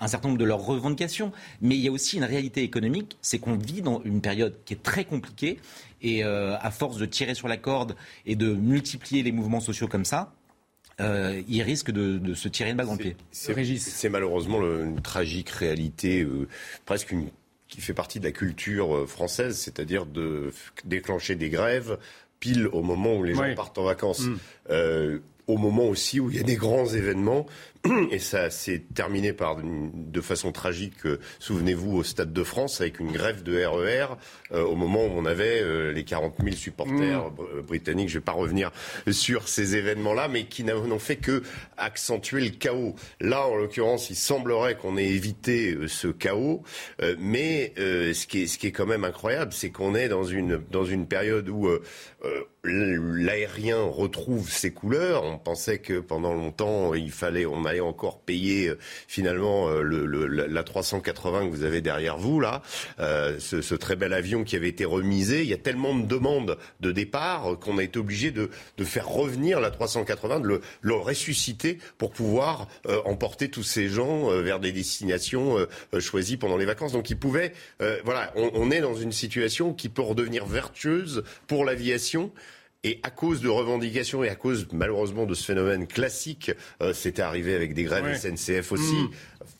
un 0.00 0.08
certain 0.08 0.28
nombre 0.28 0.40
de 0.40 0.44
leurs 0.44 0.64
revendications, 0.64 1.32
mais 1.60 1.76
il 1.76 1.80
y 1.80 1.88
a 1.88 1.92
aussi 1.92 2.16
une 2.16 2.24
réalité 2.24 2.62
économique, 2.62 3.18
c'est 3.20 3.38
qu'on 3.38 3.56
vit 3.56 3.82
dans 3.82 4.02
une 4.04 4.20
période 4.20 4.56
qui 4.64 4.74
est 4.74 4.82
très 4.82 5.04
compliquée, 5.04 5.58
et 6.00 6.22
à 6.22 6.70
force 6.70 6.96
de 6.96 7.06
tirer 7.06 7.34
sur 7.34 7.48
la 7.48 7.58
corde 7.58 7.96
et 8.24 8.36
de 8.36 8.54
multiplier 8.54 9.22
les 9.22 9.32
mouvements 9.32 9.60
sociaux 9.60 9.88
comme 9.88 10.06
ça, 10.06 10.32
euh, 11.00 11.42
il 11.48 11.62
risque 11.62 11.90
de, 11.90 12.34
se 12.34 12.48
tirer 12.48 12.70
une 12.70 12.76
balle 12.76 12.86
dans 12.86 12.92
le 12.92 12.98
pied. 12.98 13.16
C'est 13.30 14.08
malheureusement 14.08 14.60
une 14.62 15.00
tragique 15.00 15.50
réalité, 15.50 16.22
euh, 16.22 16.48
presque 16.84 17.10
une 17.10 17.28
qui 17.68 17.80
fait 17.80 17.94
partie 17.94 18.18
de 18.18 18.24
la 18.24 18.32
culture 18.32 19.08
française, 19.08 19.56
c'est-à-dire 19.56 20.04
de 20.04 20.52
déclencher 20.84 21.36
des 21.36 21.50
grèves 21.50 21.98
pile 22.40 22.66
au 22.66 22.82
moment 22.82 23.14
où 23.14 23.22
les 23.22 23.34
gens 23.34 23.54
partent 23.54 23.78
en 23.78 23.84
vacances. 23.84 24.26
Mm. 24.68 25.20
Au 25.50 25.58
moment 25.58 25.86
aussi 25.86 26.20
où 26.20 26.30
il 26.30 26.36
y 26.36 26.40
a 26.40 26.44
des 26.44 26.56
grands 26.56 26.86
événements 26.86 27.46
et 28.10 28.18
ça 28.18 28.50
s'est 28.50 28.82
terminé 28.94 29.32
par 29.32 29.56
de 29.62 30.20
façon 30.20 30.52
tragique, 30.52 31.06
souvenez-vous, 31.38 31.96
au 31.96 32.02
Stade 32.02 32.32
de 32.32 32.44
France, 32.44 32.80
avec 32.80 33.00
une 33.00 33.10
grève 33.10 33.42
de 33.42 33.64
RER, 33.64 34.16
e 34.52 34.54
euh, 34.54 34.64
au 34.64 34.74
moment 34.74 35.04
où 35.04 35.10
on 35.16 35.24
avait 35.24 35.62
euh, 35.62 35.90
les 35.92 36.04
40 36.04 36.34
000 36.42 36.56
supporters 36.56 37.30
mmh. 37.30 37.60
britanniques. 37.62 38.08
Je 38.08 38.16
ne 38.16 38.20
vais 38.20 38.24
pas 38.24 38.32
revenir 38.32 38.70
sur 39.10 39.48
ces 39.48 39.76
événements-là, 39.76 40.28
mais 40.28 40.44
qui 40.44 40.62
n'ont 40.64 40.98
fait 40.98 41.16
que 41.16 41.42
accentuer 41.78 42.42
le 42.42 42.50
chaos. 42.50 42.94
Là, 43.20 43.46
en 43.46 43.56
l'occurrence, 43.56 44.10
il 44.10 44.16
semblerait 44.16 44.76
qu'on 44.76 44.98
ait 44.98 45.08
évité 45.08 45.74
euh, 45.74 45.88
ce 45.88 46.08
chaos, 46.08 46.62
mais 47.18 47.72
ce, 47.76 48.26
qui 48.26 48.42
est, 48.42 48.46
ce 48.46 48.58
qui 48.58 48.66
est 48.66 48.72
quand 48.72 48.86
même 48.86 49.04
incroyable, 49.04 49.52
c'est 49.52 49.70
qu'on 49.70 49.94
est 49.94 50.08
dans 50.08 50.24
une, 50.24 50.60
dans 50.70 50.84
une 50.84 51.06
période 51.06 51.48
où 51.48 51.68
l'aérien 52.64 53.80
retrouve 53.82 54.50
ses 54.50 54.70
couleurs. 54.70 55.24
On 55.24 55.38
pensait 55.38 55.78
que 55.78 55.98
pendant 56.00 56.34
longtemps, 56.34 56.94
il 56.94 57.10
fallait, 57.10 57.46
on 57.46 57.64
allait 57.64 57.80
encore 57.80 58.20
payer 58.20 58.68
euh, 58.68 58.78
finalement 59.08 59.68
euh, 59.68 59.82
le, 59.82 60.26
la 60.26 60.62
380 60.62 61.46
que 61.46 61.50
vous 61.50 61.64
avez 61.64 61.80
derrière 61.80 62.18
vous 62.18 62.40
là, 62.40 62.62
euh, 62.98 63.38
ce, 63.38 63.74
très 63.74 63.96
bel 63.96 64.12
avion 64.12 64.44
qui 64.44 64.56
avait 64.56 64.68
été 64.68 64.84
remisé. 64.84 65.42
Il 65.42 65.48
y 65.48 65.54
a 65.54 65.58
tellement 65.58 65.94
de 65.94 66.04
demandes 66.04 66.58
de 66.80 66.92
départ 66.92 67.58
qu'on 67.60 67.78
a 67.78 67.82
été 67.82 67.98
obligé 67.98 68.30
de, 68.30 68.50
de, 68.76 68.84
faire 68.84 69.08
revenir 69.08 69.60
la 69.60 69.70
380, 69.70 70.40
de 70.40 70.46
le, 70.46 70.60
le 70.82 70.94
ressusciter 70.94 71.78
pour 71.96 72.10
pouvoir 72.10 72.68
emporter 73.04 73.48
tous 73.48 73.62
ces 73.62 73.88
gens 73.88 74.28
vers 74.40 74.60
des 74.60 74.72
destinations 74.72 75.56
choisies 75.98 76.36
pendant 76.36 76.56
les 76.56 76.64
vacances. 76.64 76.92
Donc 76.92 77.10
ils 77.10 77.18
pouvaient, 77.18 77.52
voilà, 78.04 78.32
on, 78.36 78.50
on 78.54 78.70
est 78.70 78.80
dans 78.80 78.94
une 78.94 79.12
situation 79.12 79.72
qui 79.72 79.88
peut 79.88 80.02
redevenir 80.02 80.46
vertueuse 80.46 81.24
pour 81.46 81.64
l'aviation. 81.64 82.32
Et 82.82 82.98
à 83.02 83.10
cause 83.10 83.42
de 83.42 83.48
revendications 83.48 84.24
et 84.24 84.30
à 84.30 84.34
cause 84.34 84.66
malheureusement 84.72 85.26
de 85.26 85.34
ce 85.34 85.44
phénomène 85.44 85.86
classique, 85.86 86.50
euh, 86.82 86.94
c'était 86.94 87.20
arrivé 87.20 87.54
avec 87.54 87.74
des 87.74 87.84
grèves 87.84 88.16
SNCF 88.16 88.72
aussi, 88.72 88.94
mm. 88.94 89.10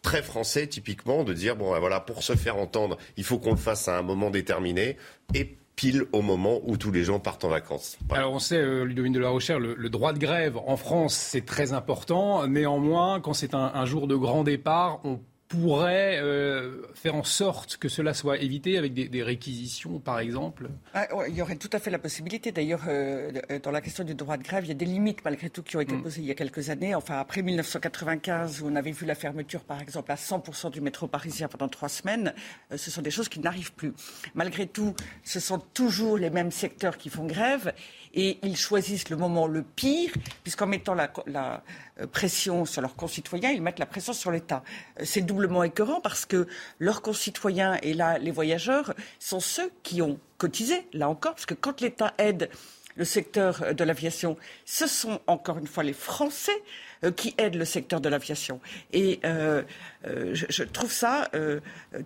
très 0.01 0.23
français 0.23 0.66
typiquement, 0.66 1.23
de 1.23 1.35
dire 1.35 1.55
bon 1.55 1.73
ben 1.73 1.81
voilà 1.81 2.01
pour 2.01 2.23
se 2.23 2.35
faire 2.35 2.57
entendre, 2.57 2.97
il 3.18 3.25
faut 3.25 3.39
qu'on 3.39 3.51
le 3.51 3.57
fasse 3.57 3.89
à 3.89 3.99
un 3.99 4.03
moment 4.03 4.31
déterminé 4.31 4.97
et 5.35 5.57
pile 5.77 6.05
au 6.12 6.23
moment 6.23 6.61
où 6.64 6.79
tous 6.79 6.93
les 6.93 7.05
gens 7.05 7.21
partent 7.21 7.45
en 7.45 7.51
vacances. 7.51 7.99
Alors 8.11 8.33
on 8.33 8.39
sait, 8.39 8.57
euh, 8.57 8.85
Ludovine 8.85 9.12
de 9.12 9.21
la 9.21 9.29
Rochère, 9.29 9.59
le, 9.59 9.77
droit 9.91 10.14
de 10.14 10.18
grève 10.18 10.57
en 10.57 10.79
France 10.79 11.14
c'est 11.14 11.45
très 11.45 11.75
important. 11.75 12.47
Néanmoins, 12.47 13.21
quand 13.21 13.35
c'est 13.35 13.55
un, 13.55 13.71
un, 13.75 13.85
jour 13.85 14.07
de 14.07 14.16
grand 14.16 14.45
départ, 14.45 15.01
on 15.05 15.21
pourrait 15.51 16.20
euh, 16.22 16.82
faire 16.94 17.16
en 17.16 17.24
sorte 17.24 17.76
que 17.76 17.88
cela 17.88 18.14
soit 18.14 18.38
évité 18.38 18.78
avec 18.78 18.94
des, 18.94 19.22
réquisitions, 19.24 19.98
par 19.98 20.20
exemple? 20.20 20.70
Ah, 20.94 21.09
Il 21.28 21.34
y 21.34 21.42
aurait 21.42 21.57
tout 21.57 21.68
à 21.72 21.80
fait 21.80 21.90
la 21.90 21.98
possibilité. 21.98 22.53
D'ailleurs, 22.53 22.84
euh, 22.86 23.32
dans 23.61 23.72
la 23.72 23.80
question 23.80 24.05
du 24.05 24.14
droit 24.14 24.36
de 24.36 24.44
grève, 24.44 24.64
il 24.64 24.68
y 24.68 24.70
a 24.70 24.74
des 24.74 24.84
limites, 24.84 25.24
malgré 25.24 25.51
tout, 25.51 25.64
qui 25.64 25.76
ont 25.76 25.80
été 25.80 25.96
mm. 25.96 26.03
posées 26.03 26.20
il 26.20 26.28
y 26.28 26.30
a 26.30 26.36
quelques 26.36 26.70
années. 26.70 26.94
Enfin, 26.94 27.18
après 27.18 27.42
1995, 27.42 28.62
où 28.62 28.68
on 28.68 28.76
avait 28.76 28.92
vu 28.92 29.05
la 29.07 29.16
fermeture, 29.16 29.62
par 29.64 29.82
exemple, 29.82 30.12
à 30.12 30.14
100% 30.14 30.70
du 30.70 30.80
métro 30.80 31.09
parisien 31.09 31.48
pendant 31.48 31.68
trois 31.68 31.88
semaines, 31.88 32.32
euh, 32.70 32.76
ce 32.76 32.92
sont 32.92 33.03
des 33.03 33.11
choses 33.11 33.28
qui 33.28 33.40
n'arrivent 33.40 33.72
plus. 33.72 33.92
Malgré 34.36 34.68
tout, 34.68 34.94
ce 35.24 35.40
sont 35.40 35.59
toujours 35.59 36.16
les 36.16 36.30
mêmes 36.30 36.53
secteurs 36.53 36.96
qui 36.96 37.11
font 37.11 37.26
grève 37.26 37.74
et 38.15 38.39
ils 38.43 38.57
choisissent 38.57 39.09
le 39.09 39.17
moment 39.17 39.47
le 39.47 39.63
pire, 39.63 40.13
puisqu'en 40.43 40.67
mettant 40.67 40.95
la, 40.95 41.63
euh, 42.01 42.07
pression 42.07 42.65
sur 42.65 42.83
leurs 42.83 42.97
concitoyens, 42.97 43.51
ils 43.51 43.63
mettent 43.63 43.79
la 43.79 43.87
pression 43.87 44.13
sur 44.13 44.31
l'État. 44.31 44.63
Euh, 44.99 45.05
c'est 45.05 45.21
doublement 45.21 45.63
écœurant 45.63 46.01
parce 46.01 46.27
que 46.27 46.47
leurs 46.79 47.03
concitoyens, 47.03 47.79
et 47.83 47.95
là 47.95 48.19
les 48.19 48.31
voyageurs, 48.31 48.95
sont 49.19 49.41
ceux 49.41 49.71
qui 49.83 50.03
ont 50.03 50.19
cotisé, 50.39 50.87
là 50.93 51.09
encore, 51.09 51.33
parce 51.33 51.47
que 51.47 51.55
quand 51.55 51.81
l'État 51.81 52.15
aide 52.19 52.51
le 52.97 53.05
secteur 53.05 53.75
de 53.75 53.85
l'aviation, 53.85 54.37
ce 54.65 54.87
sont 54.87 55.21
encore 55.27 55.59
une 55.59 55.67
fois 55.67 55.85
les 55.85 55.93
Français 55.93 56.53
euh, 56.53 56.89
qui 57.16 57.34
aident 57.38 57.57
le 57.57 57.64
secteur 57.64 58.01
de 58.01 58.09
l'aviation. 58.09 58.61
Et 58.92 59.20
euh, 59.24 59.62
euh, 60.07 60.34
je, 60.34 60.62
trouve 60.62 60.92
ça 60.92 61.30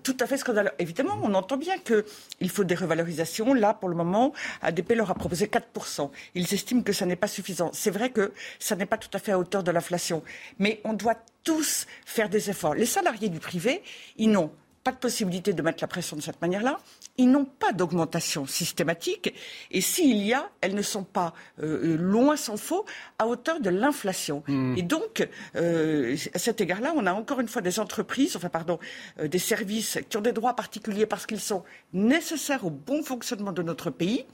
tout 0.02 0.16
à 0.20 0.26
fait 0.26 0.36
scandaleux. 0.36 0.70
Évidemment, 0.78 1.18
on 1.22 1.34
entend 1.34 1.56
bien 1.56 1.74
qu'il 1.78 2.50
faut 2.50 2.64
des 2.64 2.74
revalorisations. 2.74 3.54
Là, 3.54 3.74
pour 3.74 3.88
le 3.88 3.96
moment, 3.96 4.32
ADP 4.62 4.92
leur 4.92 5.10
a 5.10 5.14
proposé 5.14 5.46
4%. 5.46 6.10
Ils 6.34 6.52
estiment 6.54 6.82
que 6.82 6.92
ça 6.92 7.06
n'est 7.06 7.16
pas 7.16 7.28
suffisant. 7.28 7.70
C'est 7.72 7.90
vrai 7.90 8.10
que 8.10 8.32
ça 8.58 8.76
n'est 8.76 8.86
pas 8.86 8.98
tout 8.98 9.10
à 9.12 9.18
fait 9.18 9.32
à 9.32 9.38
hauteur 9.38 9.62
de 9.62 9.70
l'inflation. 9.70 10.22
Mais 10.58 10.80
on 10.84 10.92
doit 10.92 11.16
tous 11.42 11.86
faire 12.04 12.28
des 12.28 12.50
efforts. 12.50 12.74
Les 12.74 12.86
salariés 12.86 13.28
du 13.28 13.38
privé, 13.38 13.82
ils 14.16 14.30
n'ont 14.30 14.50
pas 14.84 14.92
de 14.92 14.98
possibilité 14.98 15.54
de 15.54 15.62
mettre 15.62 15.82
la 15.82 15.88
pression 15.88 16.14
de 16.14 16.20
cette 16.20 16.40
manière-là. 16.42 16.78
Ils 17.16 17.30
n'ont 17.30 17.46
pas 17.46 17.72
d'augmentation 17.72 18.46
systématique. 18.46 19.34
Et 19.70 19.80
s'il 19.80 20.18
y 20.18 20.34
a, 20.34 20.50
elles 20.60 20.74
ne 20.74 20.82
sont 20.82 21.04
pas, 21.04 21.32
euh, 21.62 21.96
loin 21.96 22.36
s'en 22.36 22.58
faut, 22.58 22.84
à 23.18 23.26
hauteur 23.26 23.60
de 23.60 23.70
l'inflation. 23.70 24.44
Hmm. 24.46 24.76
Et 24.76 24.82
donc, 24.82 25.26
euh, 25.56 26.16
à 26.34 26.38
cet 26.38 26.60
égard-là, 26.60 26.92
on 26.94 27.06
a 27.06 27.14
encore 27.14 27.40
une 27.40 27.48
fois 27.48 27.62
des 27.62 27.80
entreprises, 27.80 28.36
enfin, 28.36 28.50
pardon, 28.50 28.78
euh, 29.18 29.26
des 29.26 29.38
services 29.38 29.98
qui 30.10 30.18
ont 30.18 30.20
des 30.20 30.32
droits 30.32 30.54
particuliers 30.54 31.06
parce 31.06 31.24
qu'ils 31.24 31.40
sont 31.40 31.64
nécessaires 31.94 32.66
au 32.66 32.70
bon 32.70 33.02
fonctionnement 33.02 33.52
de 33.52 33.62
notre 33.62 33.88
pays, 33.88 34.26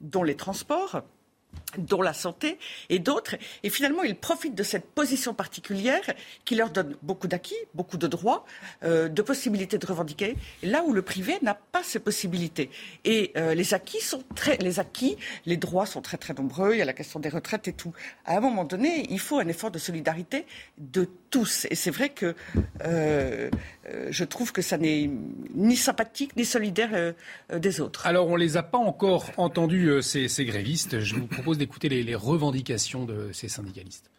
dont 0.00 0.24
les 0.24 0.36
transports 0.36 1.02
dont 1.78 2.02
la 2.02 2.12
santé 2.12 2.58
et 2.90 2.98
d'autres. 2.98 3.36
Et 3.62 3.70
finalement, 3.70 4.02
ils 4.02 4.16
profitent 4.16 4.54
de 4.54 4.62
cette 4.62 4.86
position 4.86 5.34
particulière 5.34 6.02
qui 6.44 6.54
leur 6.54 6.70
donne 6.70 6.96
beaucoup 7.02 7.28
d'acquis, 7.28 7.56
beaucoup 7.74 7.96
de 7.96 8.06
droits, 8.06 8.44
euh, 8.84 9.08
de 9.08 9.22
possibilités 9.22 9.78
de 9.78 9.86
revendiquer, 9.86 10.36
là 10.62 10.82
où 10.84 10.92
le 10.92 11.02
privé 11.02 11.38
n'a 11.42 11.54
pas 11.54 11.82
ces 11.82 11.98
possibilités. 11.98 12.70
Et 13.04 13.32
euh, 13.36 13.54
les 13.54 13.74
acquis 13.74 14.00
sont 14.00 14.22
très, 14.34 14.56
les 14.58 14.80
acquis, 14.80 15.16
les 15.46 15.56
droits 15.56 15.86
sont 15.86 16.02
très 16.02 16.16
très 16.16 16.34
nombreux. 16.34 16.74
Il 16.74 16.78
y 16.78 16.82
a 16.82 16.84
la 16.86 16.92
question 16.92 17.20
des 17.20 17.28
retraites 17.28 17.68
et 17.68 17.72
tout. 17.72 17.92
À 18.24 18.36
un 18.36 18.40
moment 18.40 18.64
donné, 18.64 19.06
il 19.10 19.20
faut 19.20 19.38
un 19.38 19.48
effort 19.48 19.70
de 19.70 19.78
solidarité 19.78 20.46
de 20.78 21.08
tous. 21.30 21.66
Et 21.70 21.74
c'est 21.74 21.90
vrai 21.90 22.10
que 22.10 22.34
euh, 22.84 23.50
je 24.10 24.24
trouve 24.24 24.52
que 24.52 24.62
ça 24.62 24.76
n'est 24.78 25.10
ni 25.54 25.76
sympathique 25.76 26.36
ni 26.36 26.44
solidaire 26.44 27.14
des 27.52 27.80
autres. 27.80 28.06
Alors, 28.06 28.28
on 28.28 28.36
les 28.36 28.56
a 28.56 28.62
pas 28.62 28.78
encore 28.78 29.30
entendus 29.36 30.02
ces, 30.02 30.44
grévistes. 30.44 31.00
Je 31.00 31.16
propose 31.42 31.58
d'écouter 31.58 31.88
les, 31.88 32.14
revendications 32.14 33.04
de 33.04 33.32
ces 33.32 33.48
syndicalistes. 33.48 34.10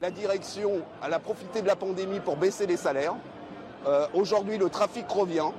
La 0.00 0.10
direction 0.10 0.80
a 1.02 1.18
profité 1.18 1.60
de 1.60 1.66
la 1.66 1.76
pandémie 1.76 2.20
pour 2.20 2.38
baisser 2.38 2.66
les 2.66 2.78
salaires. 2.78 3.14
Euh, 3.86 4.06
aujourd'hui, 4.14 4.56
le 4.56 4.70
trafic 4.70 5.06
revient. 5.10 5.50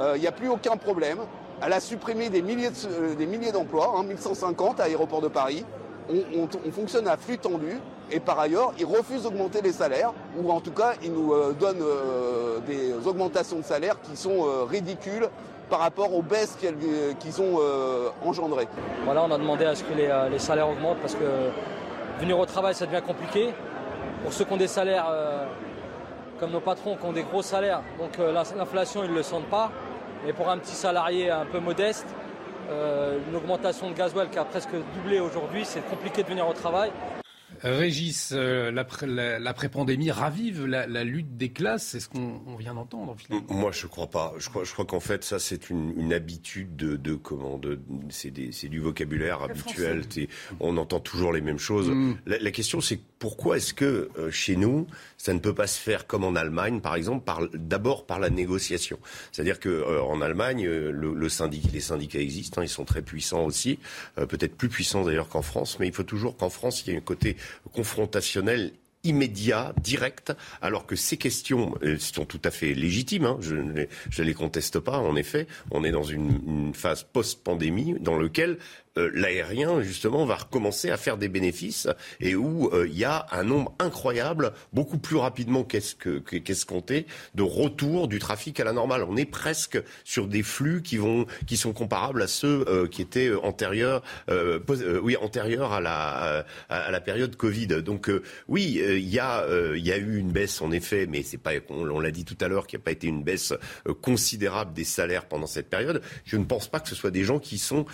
Euh, 0.00 0.12
il 0.16 0.20
n'y 0.20 0.26
a 0.26 0.32
plus 0.32 0.50
aucun 0.50 0.76
problème. 0.76 1.18
Elle 1.62 1.72
a 1.72 1.80
supprimé 1.80 2.28
des 2.28 2.42
milliers, 2.42 2.68
euh, 2.84 3.52
d'emplois, 3.52 4.02
1150 4.02 4.80
hein, 4.80 4.84
à 4.84 4.86
l'aéroport 4.86 5.22
de 5.22 5.28
Paris. 5.28 5.64
On, 6.10 6.70
fonctionne 6.72 7.08
à 7.08 7.16
flux 7.16 7.38
tendu 7.38 7.80
et 8.10 8.20
par 8.20 8.38
ailleurs, 8.38 8.74
ils 8.78 8.84
refusent 8.84 9.22
d'augmenter 9.22 9.62
les 9.62 9.72
salaires 9.72 10.12
ou 10.36 10.50
en 10.50 10.60
tout 10.60 10.72
cas, 10.72 10.94
ils 11.02 11.12
nous 11.12 11.32
donnent 11.54 11.84
des 12.66 12.92
augmentations 13.06 13.60
de 13.60 13.64
salaires 13.64 13.98
qui 14.02 14.16
sont 14.16 14.66
ridicules 14.66 15.28
par 15.72 15.80
rapport 15.80 16.14
aux 16.14 16.20
baisses 16.20 16.58
qu'ils 17.18 17.40
ont 17.40 17.56
euh, 17.58 18.10
engendrées. 18.22 18.68
Voilà, 19.06 19.24
on 19.24 19.30
a 19.30 19.38
demandé 19.38 19.64
à 19.64 19.74
ce 19.74 19.82
que 19.82 19.94
euh, 19.98 20.28
les, 20.28 20.38
salaires 20.38 20.68
augmentent 20.68 20.98
parce 20.98 21.14
que 21.14 21.24
venir 22.20 22.38
au 22.38 22.44
travail, 22.44 22.74
ça 22.74 22.84
devient 22.84 23.00
compliqué. 23.00 23.54
Pour 24.22 24.34
ceux 24.34 24.44
qui 24.44 24.52
ont 24.52 24.58
des 24.58 24.66
salaires 24.66 25.06
euh, 25.10 25.46
comme 26.38 26.50
nos 26.50 26.60
patrons 26.60 26.96
qui 26.96 27.06
ont 27.06 27.12
des 27.14 27.22
gros 27.22 27.40
salaires, 27.40 27.80
donc 27.98 28.18
l'inflation, 28.18 29.02
ils 29.02 29.12
ne 29.12 29.16
le 29.16 29.22
sentent 29.22 29.48
pas. 29.48 29.72
Mais 30.26 30.34
pour 30.34 30.50
un 30.50 30.58
petit 30.58 30.74
salarié 30.74 31.30
un 31.30 31.46
peu 31.46 31.58
modeste, 31.58 32.06
une 32.68 33.34
augmentation 33.34 33.88
de 33.88 33.94
gasoil 33.94 34.28
qui 34.28 34.38
a 34.38 34.44
presque 34.44 34.74
doublé 34.94 35.20
aujourd'hui, 35.20 35.64
c'est 35.64 35.88
compliqué 35.88 36.22
de 36.22 36.28
venir 36.28 36.46
au 36.46 36.52
travail. 36.52 36.90
Régis, 37.62 38.32
euh, 38.32 38.70
l'après-pandémie 38.72 40.10
ravive 40.10 40.66
la, 40.66 41.04
lutte 41.04 41.36
des 41.36 41.50
classes, 41.50 41.84
c'est 41.84 42.00
ce 42.00 42.08
qu'on 42.08 42.56
vient 42.56 42.74
d'entendre 42.74 43.16
Moi, 43.48 43.70
je 43.72 43.86
crois 43.86 44.08
pas. 44.08 44.34
Je 44.38 44.48
crois, 44.48 44.64
je 44.64 44.72
crois 44.72 44.84
qu'en 44.84 45.00
fait, 45.00 45.22
ça, 45.22 45.38
c'est 45.38 45.70
une, 45.70 46.12
habitude 46.12 46.76
de, 46.76 46.96
de 46.96 47.14
comment, 47.14 47.60
c'est 48.10 48.30
du 48.30 48.80
vocabulaire 48.80 49.42
habituel. 49.42 50.02
On 50.60 50.76
entend 50.76 51.00
toujours 51.00 51.32
les 51.32 51.40
mêmes 51.40 51.58
choses. 51.58 51.88
Mm. 51.88 52.16
La, 52.26 52.50
question, 52.50 52.80
c'est 52.80 53.00
pourquoi 53.18 53.56
est-ce 53.56 53.72
que 53.72 54.10
euh, 54.18 54.30
chez 54.30 54.56
nous, 54.56 54.86
ça 55.16 55.32
ne 55.32 55.38
peut 55.38 55.54
pas 55.54 55.66
se 55.66 55.78
faire 55.78 56.06
comme 56.06 56.24
en 56.24 56.34
Allemagne, 56.34 56.80
par 56.80 56.96
exemple, 56.96 57.30
d'abord 57.54 58.06
par 58.06 58.18
la 58.18 58.30
négociation. 58.30 58.98
C'est-à-dire 59.30 59.60
que 59.60 59.68
euh, 59.68 60.02
en 60.02 60.20
Allemagne, 60.20 60.66
le, 60.66 61.28
syndicat, 61.28 61.68
les 61.72 61.80
syndicats 61.80 62.18
existent, 62.18 62.60
hein, 62.60 62.64
ils 62.64 62.68
sont 62.68 62.84
très 62.84 63.02
puissants 63.02 63.44
aussi, 63.44 63.78
peut-être 64.16 64.56
plus 64.56 64.68
puissants 64.68 65.04
d'ailleurs 65.04 65.28
qu'en 65.28 65.42
France, 65.42 65.78
mais 65.78 65.86
il 65.86 65.94
faut 65.94 66.02
toujours 66.02 66.36
qu'en 66.36 66.50
France, 66.50 66.84
il 66.84 66.90
y 66.90 66.94
ait 66.94 66.98
un 66.98 67.00
côté 67.00 67.36
confrontationnel 67.72 68.72
immédiat, 69.04 69.72
direct, 69.82 70.32
alors 70.60 70.86
que 70.86 70.96
ces 70.96 71.16
questions 71.16 71.74
sont 71.98 72.24
tout 72.24 72.40
à 72.44 72.50
fait 72.50 72.74
légitimes. 72.74 73.26
Hein, 73.26 73.38
je 73.40 73.56
ne 73.56 73.86
les, 74.18 74.34
conteste 74.34 74.78
pas. 74.78 74.98
En 74.98 75.16
effet, 75.16 75.46
on 75.70 75.84
est 75.84 75.90
dans 75.90 76.04
une, 76.04 76.72
phase 76.74 77.04
post-pandémie 77.04 77.96
dans 78.00 78.18
laquelle 78.18 78.58
euh, 78.98 79.10
l'aérien, 79.14 79.80
justement, 79.80 80.26
va 80.26 80.34
recommencer 80.36 80.90
à 80.90 80.98
faire 80.98 81.16
des 81.16 81.28
bénéfices 81.28 81.88
et 82.20 82.34
où 82.34 82.68
euh, 82.74 82.86
il 82.86 82.98
y 82.98 83.04
a 83.04 83.26
un 83.32 83.42
nombre 83.42 83.74
incroyable, 83.78 84.52
beaucoup 84.74 84.98
plus 84.98 85.16
rapidement 85.16 85.64
qu'escompté, 85.64 87.06
de 87.34 87.42
retour 87.42 88.06
du 88.06 88.18
trafic 88.18 88.60
à 88.60 88.64
la 88.64 88.72
normale. 88.72 89.04
On 89.08 89.16
est 89.16 89.24
presque 89.24 89.82
sur 90.04 90.26
des 90.26 90.42
flux 90.42 90.82
qui, 90.82 90.98
vont, 90.98 91.24
qui 91.46 91.56
sont 91.56 91.72
comparables 91.72 92.20
à 92.20 92.26
ceux 92.26 92.66
euh, 92.68 92.86
qui 92.86 93.00
étaient 93.00 93.32
antérieurs, 93.34 94.02
oui, 95.02 95.16
antérieurs 95.16 95.72
à 95.72 95.80
la, 95.80 96.44
à, 96.68 96.90
la 96.90 97.00
période 97.00 97.36
Covid. 97.36 97.66
Donc 97.82 98.10
oui, 98.48 98.80
il 98.82 99.08
y, 99.08 99.14
y 99.14 99.18
a 99.20 99.96
eu 99.98 100.16
une 100.18 100.32
baisse, 100.32 100.60
en 100.60 100.70
effet, 100.70 101.06
mais 101.06 101.22
c'est 101.22 101.38
pas, 101.38 101.52
on, 101.70 101.88
on 101.88 102.00
l'a 102.00 102.10
dit 102.10 102.24
tout 102.24 102.36
à 102.40 102.48
l'heure, 102.48 102.66
qu'il 102.66 102.78
n'y 102.78 102.82
a 102.82 102.84
pas 102.84 102.92
été 102.92 103.06
une 103.06 103.22
baisse 103.22 103.54
considérable 104.02 104.72
des 104.74 104.84
salaires 104.84 105.26
pendant 105.26 105.46
cette 105.46 105.70
période. 105.70 106.02
Je 106.24 106.36
ne 106.36 106.44
pense 106.44 106.68
pas 106.68 106.80
que 106.80 106.88
ce 106.88 106.94
soit 106.94 107.10
des 107.10 107.24
gens 107.24 107.38
qui 107.38 107.58
sont, 107.58 107.86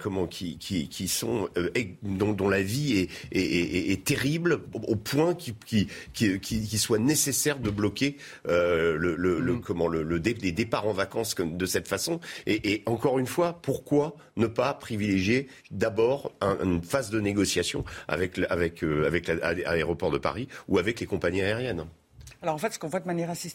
comment, 0.00 0.26
qui, 0.26 0.37
qui, 0.58 0.88
qui 0.88 1.08
sont, 1.08 1.48
euh, 1.56 1.70
dont, 2.02 2.32
dont, 2.32 2.48
la 2.48 2.62
vie 2.62 2.98
est, 2.98 3.10
est, 3.32 3.92
est, 3.92 4.04
terrible 4.04 4.60
au 4.72 4.96
point 4.96 5.34
qu'il 5.34 5.54
qui, 5.66 5.88
qui, 6.12 6.40
qui, 6.40 6.78
soit 6.78 6.98
nécessaire 6.98 7.58
de 7.58 7.70
bloquer 7.70 8.16
euh, 8.46 8.96
le, 8.96 9.16
le, 9.16 9.40
le, 9.40 9.54
mm. 9.54 9.60
comment, 9.60 9.88
le, 9.88 10.02
le 10.02 10.18
les 10.18 10.52
départs 10.52 10.86
en 10.86 10.92
vacances 10.92 11.34
de 11.34 11.66
cette 11.66 11.88
façon. 11.88 12.20
Et, 12.46 12.72
et 12.72 12.82
encore 12.86 13.18
une 13.18 13.26
fois, 13.26 13.60
pourquoi 13.62 14.16
ne 14.36 14.46
pas 14.46 14.74
privilégier 14.74 15.48
d'abord 15.70 16.32
un, 16.40 16.58
une 16.62 16.82
phase 16.82 17.10
de 17.10 17.20
négociation 17.20 17.84
avec, 18.06 18.38
avec, 18.50 18.84
euh, 18.84 19.06
avec 19.06 19.28
l'aéroport 19.28 20.10
de 20.10 20.18
Paris 20.18 20.48
ou 20.68 20.78
avec 20.78 21.00
les 21.00 21.06
compagnies 21.06 21.42
aériennes? 21.42 21.86
Alors 22.40 22.54
en 22.54 22.58
fait, 22.58 22.72
ce 22.72 22.78
qu'on 22.78 22.86
voit 22.86 23.00
de 23.00 23.06
manière 23.06 23.30
assez 23.30 23.48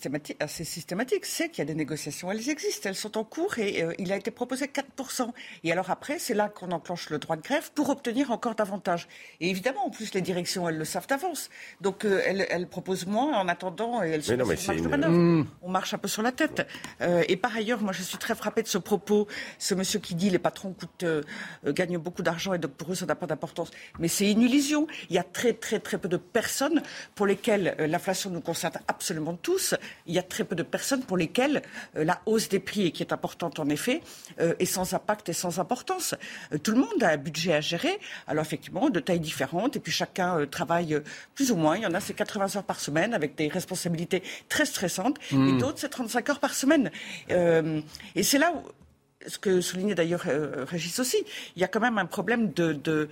systématique, 0.66 1.26
c'est 1.26 1.48
qu'il 1.48 1.60
y 1.60 1.62
a 1.62 1.66
des 1.66 1.76
négociations. 1.76 2.30
Elles 2.30 2.50
existent, 2.50 2.90
elles 2.90 2.96
sont 2.96 3.18
en 3.18 3.24
cours 3.24 3.58
et 3.58 3.82
euh, 3.82 3.94
il 3.98 4.12
a 4.12 4.18
été 4.18 4.30
proposé 4.30 4.66
4%. 4.66 5.32
Et 5.64 5.72
alors 5.72 5.90
après, 5.90 6.20
c'est 6.20 6.34
là 6.34 6.50
qu'on 6.50 6.72
enclenche 6.72 7.10
le 7.10 7.18
droit 7.18 7.38
de 7.38 7.42
grève 7.42 7.72
pour 7.74 7.90
obtenir 7.90 8.32
encore 8.32 8.56
davantage. 8.56 9.08
Et 9.40 9.50
évidemment, 9.50 9.86
en 9.86 9.90
plus, 9.90 10.14
les 10.14 10.22
directions, 10.22 10.68
elles 10.68 10.78
le 10.78 10.84
savent 10.84 11.08
d'avance. 11.08 11.50
Donc 11.80 12.04
euh, 12.04 12.22
elles, 12.26 12.68
proposent 12.68 13.06
moins 13.06 13.40
en 13.40 13.48
attendant 13.48 14.04
et 14.04 14.10
elles 14.10 14.24
sont 14.24 14.36
mmh. 14.36 15.48
On 15.62 15.70
marche 15.70 15.94
un 15.94 15.98
peu 15.98 16.10
sur 16.10 16.22
la 16.22 16.34
tête. 16.34 16.68
Euh, 17.00 17.24
et 17.30 17.38
par 17.38 17.56
ailleurs, 17.56 17.82
moi, 17.82 17.94
je 17.94 18.02
suis 18.02 18.18
très 18.18 18.36
frappée 18.36 18.64
de 18.64 18.68
ce 18.68 18.78
propos, 18.78 19.28
ce 19.60 19.76
monsieur 19.76 20.00
qui 20.00 20.14
dit 20.14 20.30
les 20.30 20.40
patrons 20.40 20.74
coûtent, 20.74 21.06
gagnent 21.68 22.00
beaucoup 22.00 22.22
d'argent 22.22 22.54
et 22.54 22.58
donc 22.58 22.72
pour 22.72 22.92
eux, 22.92 22.96
ça 22.96 23.06
n'a 23.06 23.16
pas 23.16 23.28
d'importance. 23.28 23.72
Mais 24.00 24.10
c'est 24.10 24.30
une 24.30 24.42
illusion. 24.42 24.88
Il 25.10 25.16
y 25.16 25.20
a 25.20 25.24
très 25.24 25.54
très 25.54 25.80
très 25.80 25.98
peu 25.98 26.10
de 26.10 26.18
personnes 26.18 26.82
pour 27.16 27.26
lesquelles 27.26 27.76
l'inflation 27.80 28.30
nous 28.30 28.42
concerne 28.42 28.73
absolument 28.88 29.36
tous. 29.36 29.76
Il 30.08 30.14
y 30.14 30.20
a 30.20 30.24
très 30.24 30.44
peu 30.44 30.56
de 30.56 30.64
personnes 30.64 31.04
pour 31.04 31.18
lesquelles 31.18 31.62
euh, 31.98 32.04
la 32.04 32.22
hausse 32.26 32.50
des 32.50 32.60
prix, 32.60 32.92
qui 32.92 33.04
est 33.04 33.14
importante 33.14 33.60
en 33.60 33.70
effet, 33.70 34.02
euh, 34.40 34.54
est 34.60 34.66
sans 34.66 34.94
impact 34.94 35.30
et 35.30 35.34
sans 35.34 35.60
importance. 35.60 36.16
Euh, 36.54 36.58
tout 36.58 36.72
le 36.72 36.78
monde 36.78 37.04
a 37.04 37.10
un 37.10 37.18
budget 37.18 37.54
à 37.54 37.62
gérer, 37.62 38.00
alors 38.28 38.44
effectivement, 38.44 38.90
de 38.90 39.00
tailles 39.00 39.20
différentes, 39.20 39.76
et 39.76 39.80
puis 39.80 39.92
chacun 39.92 40.46
travaille 40.48 41.02
plus 41.36 41.52
ou 41.52 41.56
moins. 41.56 41.78
Il 41.78 41.84
y 41.84 41.86
en 41.86 41.94
a, 41.94 42.00
c'est 42.00 42.14
80 42.14 42.58
heures 42.58 42.64
par 42.64 42.80
semaine, 42.80 43.14
avec 43.14 43.36
des 43.36 43.48
responsabilités 43.48 44.24
très 44.50 44.66
stressantes, 44.66 45.18
et 45.32 45.36
mmh. 45.36 45.58
d'autres, 45.60 45.80
c'est 45.80 45.90
35 45.90 46.30
heures 46.30 46.40
par 46.40 46.54
semaine. 46.54 46.92
et 47.30 48.24
c'est 48.24 48.38
là 48.38 48.54
où, 48.54 48.62
ce 49.28 49.38
que 49.38 49.62
soulignait 49.62 49.96
d'ailleurs 49.96 50.26
Régis 50.68 51.00
aussi, 51.00 51.18
il 51.56 51.62
y 51.62 51.64
a 51.64 51.68
quand 51.68 51.80
même 51.80 51.98
un 51.98 52.06
problème 52.06 52.52
de 52.52 53.10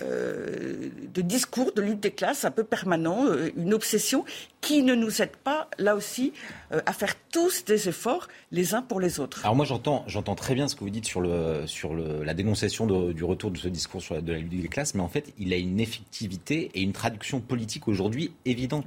euh, 0.00 0.88
de 1.14 1.20
discours 1.20 1.72
de 1.74 1.82
lutte 1.82 2.00
des 2.00 2.10
classes 2.10 2.46
un 2.46 2.50
peu 2.50 2.64
permanent, 2.64 3.26
euh, 3.26 3.50
une 3.56 3.74
obsession 3.74 4.24
qui 4.62 4.82
ne 4.82 4.94
nous 4.94 5.20
aide 5.20 5.36
pas, 5.36 5.68
là 5.78 5.94
aussi, 5.94 6.32
euh, 6.72 6.80
à 6.86 6.94
faire 6.94 7.14
tous 7.30 7.64
des 7.66 7.90
efforts 7.90 8.28
les 8.50 8.74
uns 8.74 8.80
pour 8.80 9.00
les 9.00 9.20
autres. 9.20 9.44
Alors 9.44 9.54
moi 9.54 9.66
j'entends, 9.66 10.04
j'entends 10.06 10.34
très 10.34 10.54
bien 10.54 10.68
ce 10.68 10.74
que 10.74 10.80
vous 10.80 10.90
dites 10.90 11.04
sur, 11.04 11.20
le, 11.20 11.66
sur 11.66 11.94
le, 11.94 12.24
la 12.24 12.32
dénonciation 12.32 12.86
du 12.86 13.24
retour 13.24 13.50
de 13.50 13.58
ce 13.58 13.68
discours 13.68 14.00
sur 14.00 14.14
la, 14.14 14.22
de 14.22 14.32
la 14.32 14.38
lutte 14.38 14.62
des 14.62 14.68
classes, 14.68 14.94
mais 14.94 15.02
en 15.02 15.08
fait 15.08 15.32
il 15.38 15.52
a 15.52 15.56
une 15.56 15.78
effectivité 15.78 16.70
et 16.74 16.80
une 16.80 16.92
traduction 16.92 17.40
politique 17.40 17.86
aujourd'hui 17.86 18.32
évidente. 18.46 18.86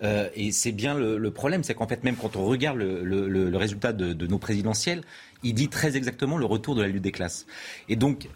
et 0.00 0.52
c'est 0.52 0.72
bien 0.72 0.94
le, 0.94 1.30
problème, 1.32 1.64
c'est 1.64 1.74
qu'en 1.74 1.88
fait 1.88 2.04
même 2.04 2.16
quand 2.16 2.36
on 2.36 2.44
regarde 2.44 2.78
le, 2.78 3.56
résultat 3.56 3.92
de, 3.92 4.12
de, 4.12 4.26
nos 4.28 4.38
présidentielles, 4.38 5.02
il 5.42 5.54
dit 5.54 5.68
très 5.68 5.96
exactement 5.96 6.36
le 6.36 6.46
retour 6.46 6.76
de 6.76 6.82
la 6.82 6.88
lutte 6.88 7.02
des 7.02 7.12
classes. 7.12 7.46
Et 7.88 7.96
donc 7.96 8.28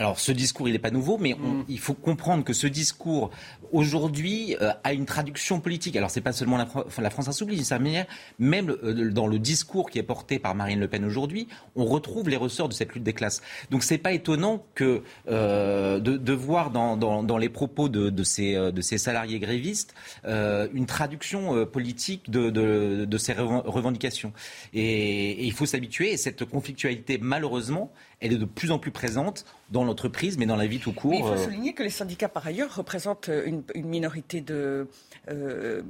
alors 0.00 0.18
ce 0.18 0.32
discours, 0.32 0.66
il 0.66 0.72
n'est 0.72 0.78
pas 0.78 0.90
nouveau, 0.90 1.18
mais 1.18 1.34
mm. 1.34 1.64
il 1.68 1.78
faut 1.78 1.92
comprendre 1.92 2.42
que 2.42 2.54
ce 2.54 2.66
discours, 2.66 3.30
aujourd'hui, 3.70 4.56
euh, 4.62 4.72
a 4.82 4.94
une 4.94 5.04
traduction 5.04 5.60
politique. 5.60 5.94
Alors 5.94 6.10
c'est 6.10 6.22
pas 6.22 6.32
seulement 6.32 6.56
la, 6.56 6.66
la 6.98 7.10
France 7.10 7.28
insoumise, 7.28 7.66
sa 7.66 7.78
manière, 7.78 8.06
même 8.38 8.70
euh, 8.82 9.10
dans 9.10 9.26
le 9.26 9.38
discours 9.38 9.90
qui 9.90 9.98
est 9.98 10.02
porté 10.02 10.38
par 10.38 10.54
Marine 10.54 10.80
Le 10.80 10.88
Pen 10.88 11.04
aujourd'hui, 11.04 11.48
on 11.76 11.84
retrouve 11.84 12.30
les 12.30 12.38
ressorts 12.38 12.70
de 12.70 12.72
cette 12.72 12.94
lutte 12.94 13.04
des 13.04 13.12
classes. 13.12 13.42
Donc 13.70 13.82
c'est 13.82 13.98
pas 13.98 14.12
étonnant 14.12 14.64
que 14.74 15.02
euh, 15.28 16.00
de, 16.00 16.16
de, 16.16 16.32
voir 16.32 16.70
dans, 16.70 16.96
dans, 16.96 17.22
dans, 17.22 17.36
les 17.36 17.50
propos 17.50 17.90
de, 17.90 18.08
de, 18.08 18.24
ces, 18.24 18.54
de 18.54 18.80
ces 18.80 18.96
salariés 18.96 19.38
grévistes 19.38 19.94
une 20.24 20.86
traduction 20.86 21.66
politique 21.66 22.30
de, 22.30 22.48
de, 22.48 23.18
ces 23.18 23.34
revendications. 23.34 24.32
Et, 24.72 25.32
et 25.32 25.44
il 25.44 25.52
faut 25.52 25.66
s'habituer, 25.66 26.12
et 26.12 26.16
cette 26.16 26.44
conflictualité, 26.46 27.18
malheureusement, 27.20 27.92
elle 28.20 28.32
est 28.32 28.38
de 28.38 28.44
plus 28.44 28.70
en 28.70 28.78
plus 28.78 28.90
présente 28.90 29.44
dans 29.70 29.84
l'entreprise, 29.84 30.36
mais 30.36 30.46
dans 30.46 30.56
la 30.56 30.66
vie 30.66 30.78
tout 30.78 30.92
court. 30.92 31.14
il 31.14 31.22
faut 31.22 31.28
euh. 31.28 31.44
souligner 31.44 31.72
que 31.72 31.82
les 31.82 31.90
syndicats, 31.90 32.28
par 32.28 32.46
ailleurs, 32.46 32.74
représentent 32.74 33.30
une, 33.46 33.62
minorité 33.74 34.40
de, 34.40 34.88
euh, 35.30 35.82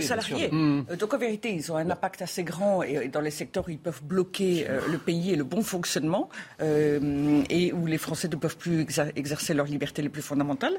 salariés. 0.00 0.48
Mm. 0.50 0.86
Euh, 0.90 0.96
donc 0.96 1.14
en 1.14 1.18
vérité, 1.18 1.54
ils 1.54 1.70
ont 1.72 1.76
un 1.76 1.88
impact 1.88 2.22
assez 2.22 2.42
grand 2.42 2.82
et, 2.82 3.08
dans 3.08 3.20
les 3.20 3.30
secteurs 3.30 3.64
où 3.66 3.70
ils 3.70 3.78
peuvent 3.78 4.02
bloquer 4.02 4.66
le 4.90 4.98
pays 4.98 5.32
et 5.32 5.36
le 5.36 5.44
bon 5.44 5.62
fonctionnement, 5.62 6.28
et 6.60 7.72
où 7.72 7.86
les 7.86 7.98
Français 7.98 8.28
ne 8.28 8.36
peuvent 8.36 8.56
plus 8.56 8.84
exercer 9.16 9.54
leurs 9.54 9.66
libertés 9.66 10.02
les 10.02 10.08
plus 10.08 10.22
fondamentales. 10.22 10.78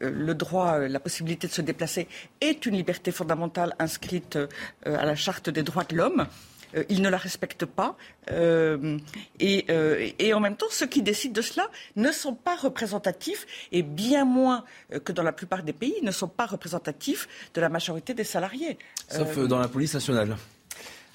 le 0.00 0.34
droit, 0.34 0.78
la 0.78 1.00
possibilité 1.00 1.46
de 1.48 1.52
se 1.52 1.62
déplacer 1.62 2.08
est 2.40 2.64
une 2.66 2.74
liberté 2.74 3.10
fondamentale 3.10 3.74
inscrite 3.78 4.38
à 4.84 5.04
la 5.04 5.14
Charte 5.14 5.50
des 5.50 5.62
droits 5.62 5.84
de 5.84 5.96
l'homme. 5.96 6.26
Euh, 6.76 6.84
ils 6.88 7.02
ne 7.02 7.08
la 7.08 7.16
respectent 7.16 7.66
pas. 7.66 7.96
Euh, 8.30 8.98
euh, 9.42 10.10
et, 10.18 10.34
en 10.34 10.40
même 10.40 10.56
temps, 10.56 10.66
ceux 10.70 10.86
qui 10.86 11.02
décident 11.02 11.34
de 11.34 11.42
cela 11.42 11.68
ne 11.96 12.12
sont 12.12 12.34
pas 12.34 12.56
représentatifs, 12.56 13.46
et 13.72 13.82
bien 13.82 14.24
moins 14.24 14.64
que 15.04 15.12
dans 15.12 15.22
la 15.22 15.32
plupart 15.32 15.62
des 15.62 15.72
pays, 15.72 15.96
ne 16.02 16.10
sont 16.10 16.28
pas 16.28 16.46
représentatifs 16.46 17.28
de 17.54 17.60
la 17.60 17.68
majorité 17.68 18.14
des 18.14 18.24
salariés. 18.24 18.78
Sauf 19.08 19.38
dans 19.38 19.58
la 19.58 19.68
police 19.68 19.94
nationale. 19.94 20.36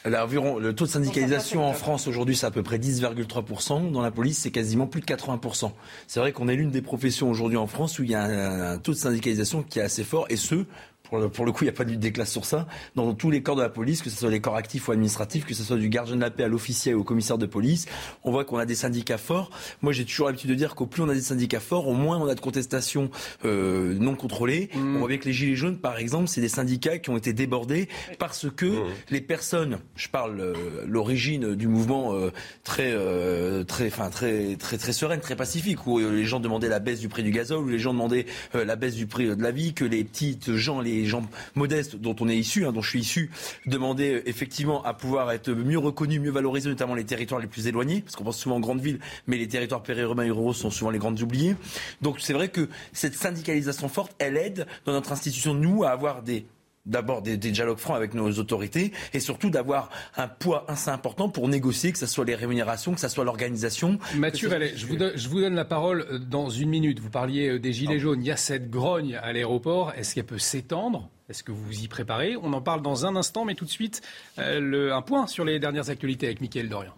le 0.06 0.72
taux 0.72 0.86
de 0.86 0.90
syndicalisation 0.90 1.66
en 1.66 1.74
France 1.74 2.08
aujourd'hui, 2.08 2.36
c'est 2.36 2.46
à 2.46 2.52
peu 2.52 2.64
près 2.64 2.78
10,3%. 2.78 3.92
Dans 3.92 4.02
la 4.02 4.12
police, 4.12 4.40
c'est 4.40 4.52
quasiment 4.52 4.88
plus 4.88 5.02
de 5.02 5.06
80%. 5.06 5.72
C'est 6.08 6.20
vrai 6.20 6.32
qu'on 6.32 6.48
est 6.48 6.56
l'une 6.56 6.72
des 6.72 6.82
professions 6.82 7.30
aujourd'hui 7.30 7.58
en 7.58 7.68
France 7.68 8.00
où 8.00 8.04
il 8.04 8.12
y 8.12 8.16
a 8.16 8.24
un, 8.24 8.74
un, 8.74 8.78
taux 8.78 8.94
de 8.94 8.98
syndicalisation 8.98 9.64
qui 9.64 9.80
est 9.80 9.84
assez 9.84 10.04
fort, 10.04 10.26
et 10.30 10.36
ce, 10.36 10.66
pour 11.10 11.18
le, 11.20 11.30
pour 11.30 11.46
le 11.46 11.52
coup, 11.52 11.64
il 11.64 11.68
n'y 11.68 11.74
a 11.74 11.78
pas 11.78 11.86
de 11.86 11.96
déclasse 11.96 12.32
sur 12.32 12.46
ça. 12.46 12.68
Dans 12.96 13.14
tous 13.14 13.32
les 13.32 13.42
corps 13.42 13.56
de 13.56 13.62
la 13.62 13.70
police, 13.70 14.02
que 14.02 14.10
ce 14.10 14.18
soit 14.18 14.30
les 14.30 14.42
corps 14.42 14.56
actifs 14.56 14.88
ou 14.88 14.92
administratifs, 14.92 15.46
que 15.46 15.54
ce 15.54 15.64
soit 15.64 15.78
du 15.78 15.90
gardien 15.90 16.16
de 16.16 16.22
la 16.22 16.32
paix 16.32 16.44
à 16.44 16.48
l'officier 16.48 16.94
ou 16.94 17.02
au 17.02 17.04
commissaire 17.04 17.38
de 17.38 17.46
police, 17.46 17.86
on 18.24 18.32
voit 18.32 18.46
qu'on 18.46 18.58
a 18.58 18.66
des 18.66 18.76
syndicats 18.76 19.18
forts. 19.18 19.50
Moi, 19.82 19.94
j'ai 19.94 20.06
toujours 20.06 20.28
l'habitude 20.28 20.50
de 20.50 20.56
dire 20.56 20.76
qu'au 20.76 20.86
plus 20.86 21.02
on 21.02 21.10
a 21.10 21.14
des 21.14 21.22
syndicats 21.22 21.60
forts, 21.60 21.88
au 21.88 21.94
moins 21.94 22.18
on 22.18 22.28
a 22.28 22.36
de 22.36 22.40
contestations 22.40 23.10
euh, 23.44 23.96
non 24.00 24.16
contrôlées. 24.16 24.70
Mmh. 24.74 24.96
On 24.96 25.00
voit 25.00 25.08
bien 25.08 25.18
que 25.18 25.26
les 25.26 25.34
Gilets 25.34 25.56
jaunes, 25.56 25.78
par 25.78 25.98
exemple, 25.98 26.28
c'est 26.28 26.42
des 26.42 26.50
syndicats 26.50 26.98
qui 26.98 27.10
ont 27.10 27.18
été 27.18 27.34
débordés 27.34 27.88
parce 28.20 28.48
que 28.50 28.66
mmh. 28.66 28.86
les 29.10 29.22
personnes, 29.22 29.80
je 29.96 30.10
parle 30.10 30.40
euh, 30.40 30.54
l'origine 30.88 31.56
du 31.56 31.68
mouvement 31.68 32.14
euh, 32.14 32.32
très, 32.64 32.92
euh, 32.94 33.64
très, 33.64 33.88
enfin 33.88 34.10
très, 34.10 34.56
très, 34.56 34.78
très 34.78 34.94
sereine, 34.94 35.20
très 35.20 35.36
pacifique, 35.36 35.86
où 35.88 36.00
les 36.00 36.26
gens 36.26 36.40
demandaient 36.40 36.70
la 36.70 36.80
baisse 36.80 37.00
du 37.00 37.10
prix 37.10 37.24
du 37.24 37.32
gazole, 37.32 37.64
où 37.64 37.70
les 37.70 37.80
gens 37.80 37.94
demandaient 37.94 38.26
la 38.54 38.76
baisse 38.76 38.96
du 38.96 39.08
prix 39.08 39.28
de 39.28 39.42
la 39.42 39.52
vie, 39.52 39.74
que 39.74 39.86
les 39.86 40.04
petites 40.04 40.54
gens, 40.56 40.82
les 40.82 40.95
les 40.96 41.06
gens 41.06 41.24
modestes 41.56 41.96
dont 41.96 42.16
on 42.20 42.30
est 42.30 42.38
issu, 42.38 42.66
hein, 42.66 42.72
dont 42.72 42.82
je 42.82 42.90
suis 42.90 43.00
issu, 43.00 43.32
demander 43.66 44.24
effectivement 44.26 44.84
à 44.84 44.94
pouvoir 44.94 45.32
être 45.32 45.52
mieux 45.52 45.78
reconnus, 45.78 46.20
mieux 46.20 46.32
valorisés, 46.32 46.70
notamment 46.70 46.96
les 46.96 47.06
territoires 47.06 47.42
les 47.42 47.48
plus 47.48 47.68
éloignés, 47.68 48.02
parce 48.02 48.16
qu'on 48.16 48.24
pense 48.24 48.38
souvent 48.38 48.58
aux 48.58 48.62
grandes 48.62 48.82
villes, 48.82 49.00
mais 49.28 49.38
les 49.38 49.48
territoires 49.48 49.84
périurbains 49.84 50.24
et 50.24 50.32
ruraux 50.32 50.54
sont 50.54 50.72
souvent 50.72 50.92
les 50.92 51.00
grandes 51.00 51.22
oubliés. 51.22 51.56
Donc 52.02 52.20
c'est 52.20 52.34
vrai 52.34 52.50
que 52.50 52.70
cette 52.94 53.16
syndicalisation 53.16 53.90
forte, 53.90 54.14
elle 54.20 54.38
aide 54.38 54.68
dans 54.86 54.92
notre 54.92 55.12
institution, 55.12 55.54
nous, 55.54 55.84
à 55.84 55.90
avoir 55.90 56.24
des 56.24 56.46
d'abord 56.86 57.22
des, 57.22 57.38
dialogues 57.38 57.78
francs 57.78 57.96
avec 57.96 58.14
nos 58.14 58.32
autorités 58.34 58.92
et 59.14 59.20
surtout 59.20 59.50
d'avoir 59.50 59.90
un 60.18 60.28
poids 60.28 60.66
assez 60.68 60.90
important 60.90 61.30
pour 61.30 61.48
négocier, 61.48 61.92
que 61.92 61.98
ce 61.98 62.06
soit 62.06 62.26
les 62.26 62.36
rémunérations, 62.36 62.94
que 62.94 63.00
ce 63.00 63.08
soit 63.08 63.24
l'organisation. 63.24 64.00
Mathieu 64.16 64.50
je 64.76 64.86
vous, 64.86 64.96
donne, 64.96 65.12
je 65.16 65.28
vous 65.30 65.42
donne 65.42 65.56
la 65.56 65.66
parole 65.66 66.06
euh, 66.10 66.20
dans 66.20 66.50
une 66.50 66.70
minute. 66.70 67.00
Vous 67.00 67.10
parliez 67.10 67.50
euh, 67.50 67.60
des 67.60 67.74
Gilets 67.74 68.00
jaunes. 68.00 68.22
Il 68.22 68.28
y 68.28 68.32
a 68.32 68.38
cette 68.38 68.70
grogne 68.70 69.16
à 69.16 69.34
l'aéroport. 69.34 69.94
Est-ce 69.96 70.16
qu'elle 70.16 70.26
peut 70.26 70.38
s'étendre? 70.38 71.10
Est-ce 71.30 71.44
que 71.44 71.52
vous 71.52 71.64
vous 71.64 71.84
y 71.84 71.88
préparez? 71.88 72.36
On 72.42 72.54
en 72.54 72.62
parle 72.62 72.82
dans 72.82 73.06
un 73.06 73.16
instant, 73.16 73.46
mais 73.46 73.56
tout 73.56 73.66
de 73.66 73.70
suite, 73.70 74.02
euh, 74.38 74.60
le, 74.60 74.94
un 74.94 75.02
point 75.02 75.28
sur 75.28 75.46
les 75.46 75.60
dernières 75.60 75.90
actualités 75.90 76.28
avec 76.28 76.42
Mickaël 76.42 76.70
Dorian. 76.70 76.94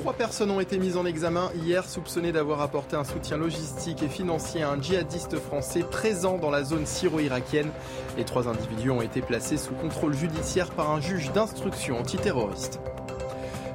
Trois 0.00 0.14
personnes 0.14 0.50
ont 0.50 0.60
été 0.60 0.78
mises 0.78 0.96
en 0.96 1.04
examen 1.04 1.50
hier, 1.54 1.88
soupçonnées 1.88 2.32
d'avoir 2.32 2.60
apporté 2.60 2.96
un 2.96 3.04
soutien 3.04 3.36
logistique 3.36 4.02
et 4.02 4.08
financier 4.08 4.62
à 4.62 4.70
un 4.70 4.80
djihadiste 4.80 5.38
français 5.38 5.80
présent 5.80 6.38
dans 6.38 6.50
la 6.50 6.64
zone 6.64 6.86
syro-irakienne. 6.86 7.70
Les 8.16 8.24
trois 8.24 8.48
individus 8.48 8.90
ont 8.90 9.02
été 9.02 9.20
placés 9.20 9.56
sous 9.56 9.74
contrôle 9.74 10.14
judiciaire 10.14 10.70
par 10.70 10.90
un 10.90 11.00
juge 11.00 11.32
d'instruction 11.32 11.98
antiterroriste. 11.98 12.80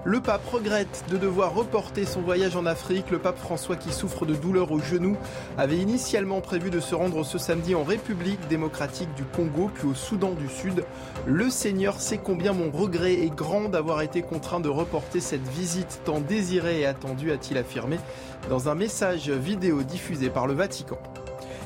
Le 0.04 0.20
pape 0.20 0.48
regrette 0.48 1.06
de 1.12 1.18
devoir 1.18 1.54
reporter 1.54 2.06
son 2.06 2.22
voyage 2.22 2.56
en 2.56 2.66
Afrique. 2.66 3.12
Le 3.12 3.20
pape 3.20 3.38
François, 3.38 3.76
qui 3.76 3.94
souffre 3.94 4.26
de 4.26 4.34
douleurs 4.34 4.72
au 4.72 4.80
genou, 4.80 5.16
avait 5.60 5.78
initialement 5.78 6.42
prévu 6.42 6.72
de 6.72 6.80
se 6.80 6.96
rendre 6.96 7.24
ce 7.24 7.38
samedi 7.38 7.76
en 7.76 7.84
République 7.84 8.48
démocratique 8.48 9.14
du 9.14 9.24
Congo, 9.24 9.70
puis 9.72 9.88
au 9.88 9.94
Soudan 9.94 10.32
du 10.32 10.48
Sud. 10.48 10.86
Le 11.28 11.52
Seigneur 11.52 12.02
sait 12.02 12.18
combien 12.18 12.52
mon 12.52 12.72
regret 12.72 13.14
est 13.14 13.30
grand 13.30 13.70
d'avoir 13.70 14.02
été 14.02 14.24
contraint 14.24 14.60
de 14.60 14.70
reporter 14.70 15.20
cette 15.20 15.48
visite 15.48 16.02
tant 16.04 16.20
désirée 16.20 16.80
et 16.80 16.86
attendue, 16.88 17.32
a-t-il 17.32 17.60
affirmé 17.60 18.00
dans 18.50 18.70
un 18.70 18.76
message 18.76 19.30
vidéo 19.30 19.84
diffusé 19.84 20.32
par 20.32 20.48
le 20.48 20.56
Vatican. 20.56 20.98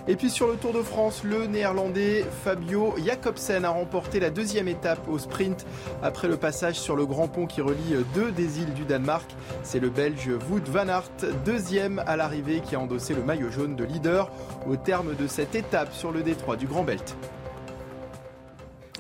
Et 0.08 0.16
puis 0.16 0.30
sur 0.30 0.48
le 0.48 0.56
Tour 0.56 0.72
de 0.72 0.84
France, 0.84 1.24
le 1.24 1.48
néerlandais 1.48 2.24
Fabio 2.44 2.94
Jacobsen 3.04 3.66
a 3.66 3.72
remporté 3.72 4.20
la 4.20 4.30
deuxième 4.30 4.68
étape 4.68 5.08
au 5.08 5.18
sprint 5.18 5.66
après 6.04 6.28
le 6.28 6.38
passage 6.38 6.76
sur 6.76 6.96
le 6.96 7.08
grand 7.08 7.28
pont 7.28 7.48
qui 7.48 7.60
relie 7.62 7.96
deux 8.14 8.32
des 8.32 8.60
îles 8.60 8.74
du 8.76 8.84
Danemark. 8.84 9.28
C'est 9.64 9.80
le 9.80 9.90
Belge 9.90 10.30
Wout 10.50 10.62
van 10.68 10.88
Aert, 10.90 11.10
deuxième 11.44 12.04
à 12.06 12.18
l'arrivée, 12.18 12.62
qui 12.62 12.76
a 12.76 12.80
endossé 12.80 13.16
le 13.16 13.24
maillot 13.24 13.50
jaune 13.50 13.76
de 13.76 13.84
leader 13.84 14.32
au 14.68 14.76
terme 14.76 15.16
de 15.16 15.26
cette 15.26 15.56
étape 15.56 15.92
sur 15.92 16.12
le 16.12 16.22
détroit 16.22 16.56
du 16.56 16.68
Grand 16.68 16.84
Belt. 16.84 17.18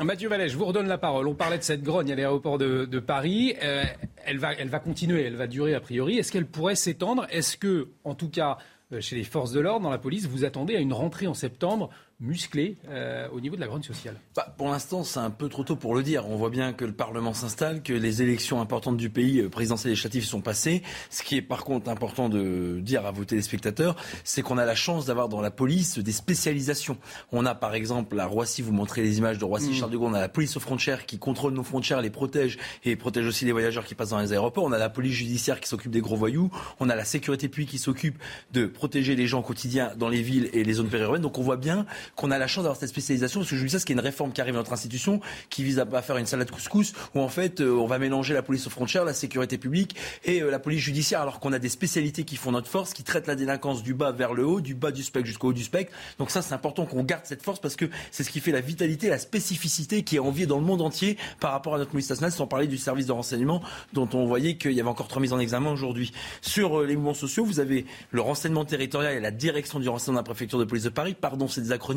Mathieu 0.03 0.27
Vallet, 0.27 0.49
je 0.49 0.57
vous 0.57 0.65
redonne 0.65 0.87
la 0.87 0.97
parole. 0.97 1.27
On 1.27 1.35
parlait 1.35 1.57
de 1.57 1.63
cette 1.63 1.81
grogne 1.83 2.11
à 2.11 2.15
l'aéroport 2.15 2.57
de, 2.57 2.99
Paris. 2.99 3.55
Euh, 3.63 3.83
elle, 4.25 4.39
va, 4.39 4.53
elle 4.53 4.67
va 4.67 4.79
continuer, 4.79 5.23
elle 5.23 5.35
va 5.35 5.47
durer 5.47 5.73
a 5.73 5.79
priori. 5.79 6.17
Est-ce 6.17 6.31
qu'elle 6.31 6.47
pourrait 6.47 6.75
s'étendre? 6.75 7.27
Est-ce 7.29 7.55
que, 7.55 7.89
en 8.03 8.13
tout 8.13 8.29
cas, 8.29 8.57
chez 8.99 9.15
les 9.15 9.23
forces 9.23 9.51
de 9.51 9.59
l'ordre, 9.59 9.83
dans 9.83 9.89
la 9.89 9.97
police, 9.97 10.27
vous 10.27 10.45
attendez 10.45 10.75
à 10.75 10.79
une 10.79 10.93
rentrée 10.93 11.27
en 11.27 11.33
septembre 11.33 11.89
musclé 12.19 12.77
euh, 12.87 13.27
au 13.33 13.41
niveau 13.41 13.55
de 13.55 13.61
la 13.61 13.67
grogne 13.67 13.83
sociale 13.83 14.15
bah, 14.35 14.53
Pour 14.57 14.69
l'instant, 14.69 15.03
c'est 15.03 15.19
un 15.19 15.29
peu 15.29 15.49
trop 15.49 15.63
tôt 15.63 15.75
pour 15.75 15.95
le 15.95 16.01
dire. 16.01 16.27
On 16.29 16.37
voit 16.37 16.49
bien 16.49 16.71
que 16.71 16.85
le 16.85 16.93
Parlement 16.93 17.33
s'installe, 17.33 17.83
que 17.83 17.91
les 17.91 18.21
élections 18.21 18.61
importantes 18.61 18.95
du 18.95 19.09
pays, 19.09 19.41
euh, 19.41 19.49
présidentielles 19.49 19.89
et 19.89 19.91
législatives, 19.91 20.23
sont 20.23 20.39
passées. 20.39 20.81
Ce 21.09 21.23
qui 21.23 21.35
est 21.35 21.41
par 21.41 21.65
contre 21.65 21.89
important 21.89 22.29
de 22.29 22.79
dire 22.81 23.05
à 23.05 23.11
vos 23.11 23.25
téléspectateurs, 23.25 23.97
c'est 24.23 24.41
qu'on 24.41 24.57
a 24.57 24.65
la 24.65 24.75
chance 24.75 25.05
d'avoir 25.05 25.27
dans 25.27 25.41
la 25.41 25.51
police 25.51 25.99
des 25.99 26.13
spécialisations. 26.13 26.97
On 27.33 27.45
a 27.45 27.53
par 27.53 27.75
exemple 27.75 28.17
à 28.17 28.25
Roissy, 28.25 28.61
vous 28.61 28.71
montrez 28.71 29.01
les 29.01 29.17
images 29.17 29.37
de 29.37 29.45
Roissy-Charles 29.45 29.89
mm. 29.89 29.93
de 29.93 29.97
Gaulle, 29.97 30.11
on 30.11 30.13
a 30.13 30.21
la 30.21 30.29
police 30.29 30.55
aux 30.55 30.61
frontières 30.61 31.05
qui 31.05 31.19
contrôle 31.19 31.53
nos 31.53 31.63
frontières, 31.63 32.01
les 32.01 32.09
protège 32.09 32.57
et 32.85 32.95
protège 32.95 33.27
aussi 33.27 33.43
les 33.43 33.51
voyageurs 33.51 33.83
qui 33.83 33.93
passent 33.93 34.09
dans 34.09 34.19
les 34.19 34.31
aéroports. 34.31 34.63
On 34.63 34.71
a 34.71 34.77
la 34.77 34.89
police 34.89 35.13
judiciaire 35.13 35.59
qui 35.59 35.67
s'occupe 35.67 35.91
des 35.91 36.01
gros 36.01 36.15
voyous. 36.15 36.49
On 36.79 36.89
a 36.89 36.95
la 36.95 37.05
sécurité 37.05 37.49
publique 37.49 37.71
qui 37.71 37.77
s'occupe 37.77 38.17
de 38.53 38.67
protéger 38.67 39.15
les 39.17 39.27
gens 39.27 39.39
au 39.39 39.43
quotidien 39.43 39.91
dans 39.97 40.07
les 40.07 40.21
villes 40.21 40.49
et 40.53 40.63
les 40.63 40.73
zones 40.73 40.87
périurbaines. 40.87 41.21
Donc 41.21 41.37
on 41.37 41.43
voit 41.43 41.57
bien 41.57 41.85
qu'on 42.15 42.31
a 42.31 42.37
la 42.37 42.47
chance 42.47 42.63
d'avoir 42.63 42.79
cette 42.79 42.89
spécialisation, 42.89 43.39
parce 43.39 43.49
que 43.49 43.55
je 43.55 43.61
vous 43.61 43.67
dis 43.67 43.71
ça, 43.71 43.79
c'est 43.79 43.89
une 43.89 43.99
réforme 43.99 44.31
qui 44.31 44.41
arrive 44.41 44.53
dans 44.53 44.59
notre 44.59 44.73
institution, 44.73 45.19
qui 45.49 45.63
vise 45.63 45.79
à 45.79 46.01
faire 46.01 46.17
une 46.17 46.25
salade 46.25 46.51
couscous, 46.51 46.93
où 47.13 47.21
en 47.21 47.29
fait, 47.29 47.61
euh, 47.61 47.71
on 47.71 47.87
va 47.87 47.99
mélanger 47.99 48.33
la 48.33 48.41
police 48.41 48.67
aux 48.67 48.69
frontières, 48.69 49.05
la 49.05 49.13
sécurité 49.13 49.57
publique 49.57 49.95
et 50.23 50.41
euh, 50.41 50.51
la 50.51 50.59
police 50.59 50.81
judiciaire, 50.81 51.21
alors 51.21 51.39
qu'on 51.39 51.53
a 51.53 51.59
des 51.59 51.69
spécialités 51.69 52.23
qui 52.23 52.35
font 52.35 52.51
notre 52.51 52.69
force, 52.69 52.93
qui 52.93 53.03
traitent 53.03 53.27
la 53.27 53.35
délinquance 53.35 53.83
du 53.83 53.93
bas 53.93 54.11
vers 54.11 54.33
le 54.33 54.45
haut, 54.45 54.61
du 54.61 54.75
bas 54.75 54.91
du 54.91 55.03
spectre 55.03 55.27
jusqu'au 55.27 55.49
haut 55.49 55.53
du 55.53 55.63
spectre. 55.63 55.93
Donc 56.19 56.31
ça, 56.31 56.41
c'est 56.41 56.53
important 56.53 56.85
qu'on 56.85 57.03
garde 57.03 57.25
cette 57.25 57.43
force, 57.43 57.59
parce 57.59 57.75
que 57.75 57.85
c'est 58.11 58.23
ce 58.23 58.29
qui 58.29 58.39
fait 58.39 58.51
la 58.51 58.61
vitalité, 58.61 59.09
la 59.09 59.19
spécificité 59.19 60.03
qui 60.03 60.17
est 60.17 60.19
enviée 60.19 60.45
dans 60.45 60.59
le 60.59 60.65
monde 60.65 60.81
entier 60.81 61.17
par 61.39 61.51
rapport 61.51 61.75
à 61.75 61.77
notre 61.77 61.91
police 61.91 62.09
nationale, 62.09 62.31
sans 62.31 62.47
parler 62.47 62.67
du 62.67 62.77
service 62.77 63.05
de 63.05 63.11
renseignement, 63.11 63.61
dont 63.93 64.09
on 64.13 64.25
voyait 64.25 64.57
qu'il 64.57 64.73
y 64.73 64.79
avait 64.79 64.89
encore 64.89 65.07
trois 65.07 65.21
mises 65.21 65.33
en 65.33 65.39
examen 65.39 65.71
aujourd'hui. 65.71 66.11
Sur 66.41 66.81
euh, 66.81 66.85
les 66.85 66.95
mouvements 66.95 67.13
sociaux, 67.13 67.45
vous 67.45 67.59
avez 67.59 67.85
le 68.11 68.21
renseignement 68.21 68.65
territorial 68.65 69.15
et 69.15 69.19
la 69.19 69.31
direction 69.31 69.79
du 69.79 69.89
renseignement 69.89 70.19
de 70.19 70.25
la 70.25 70.29
préfecture 70.29 70.59
de 70.59 70.65
police 70.65 70.83
de 70.83 70.89
Paris. 70.89 71.15
Pardon, 71.19 71.47
c'est 71.47 71.61
des 71.61 71.71
acronymes 71.71 71.94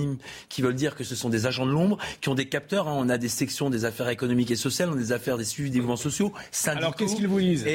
qui 0.49 0.63
veulent 0.63 0.75
dire 0.75 0.95
que 0.95 1.05
ce 1.05 1.15
sont 1.15 1.29
des 1.29 1.47
agents 1.47 1.67
de 1.67 1.73
l'ombre 1.73 1.99
qui 2.21 2.29
ont 2.29 2.35
des 2.35 2.49
capteurs. 2.49 2.89
Hein. 2.89 2.95
On 2.97 3.09
a 3.09 3.19
des 3.19 3.29
sections 3.29 3.71
des 3.71 3.85
affaires 3.85 4.09
économiques 4.09 4.51
et 4.51 4.57
sociales, 4.57 4.89
on 4.91 4.95
a 4.95 4.97
des 4.97 5.13
affaires 5.13 5.37
des 5.37 5.45
suivis 5.45 5.71
des 5.71 5.81
mouvements 5.81 5.97
sociaux, 5.97 6.33
syndicaux. 6.51 6.85
Alors 6.85 6.97
qu'est-ce 6.97 7.17
qu'ils 7.17 7.29
vous 7.29 7.41
disent? 7.41 7.67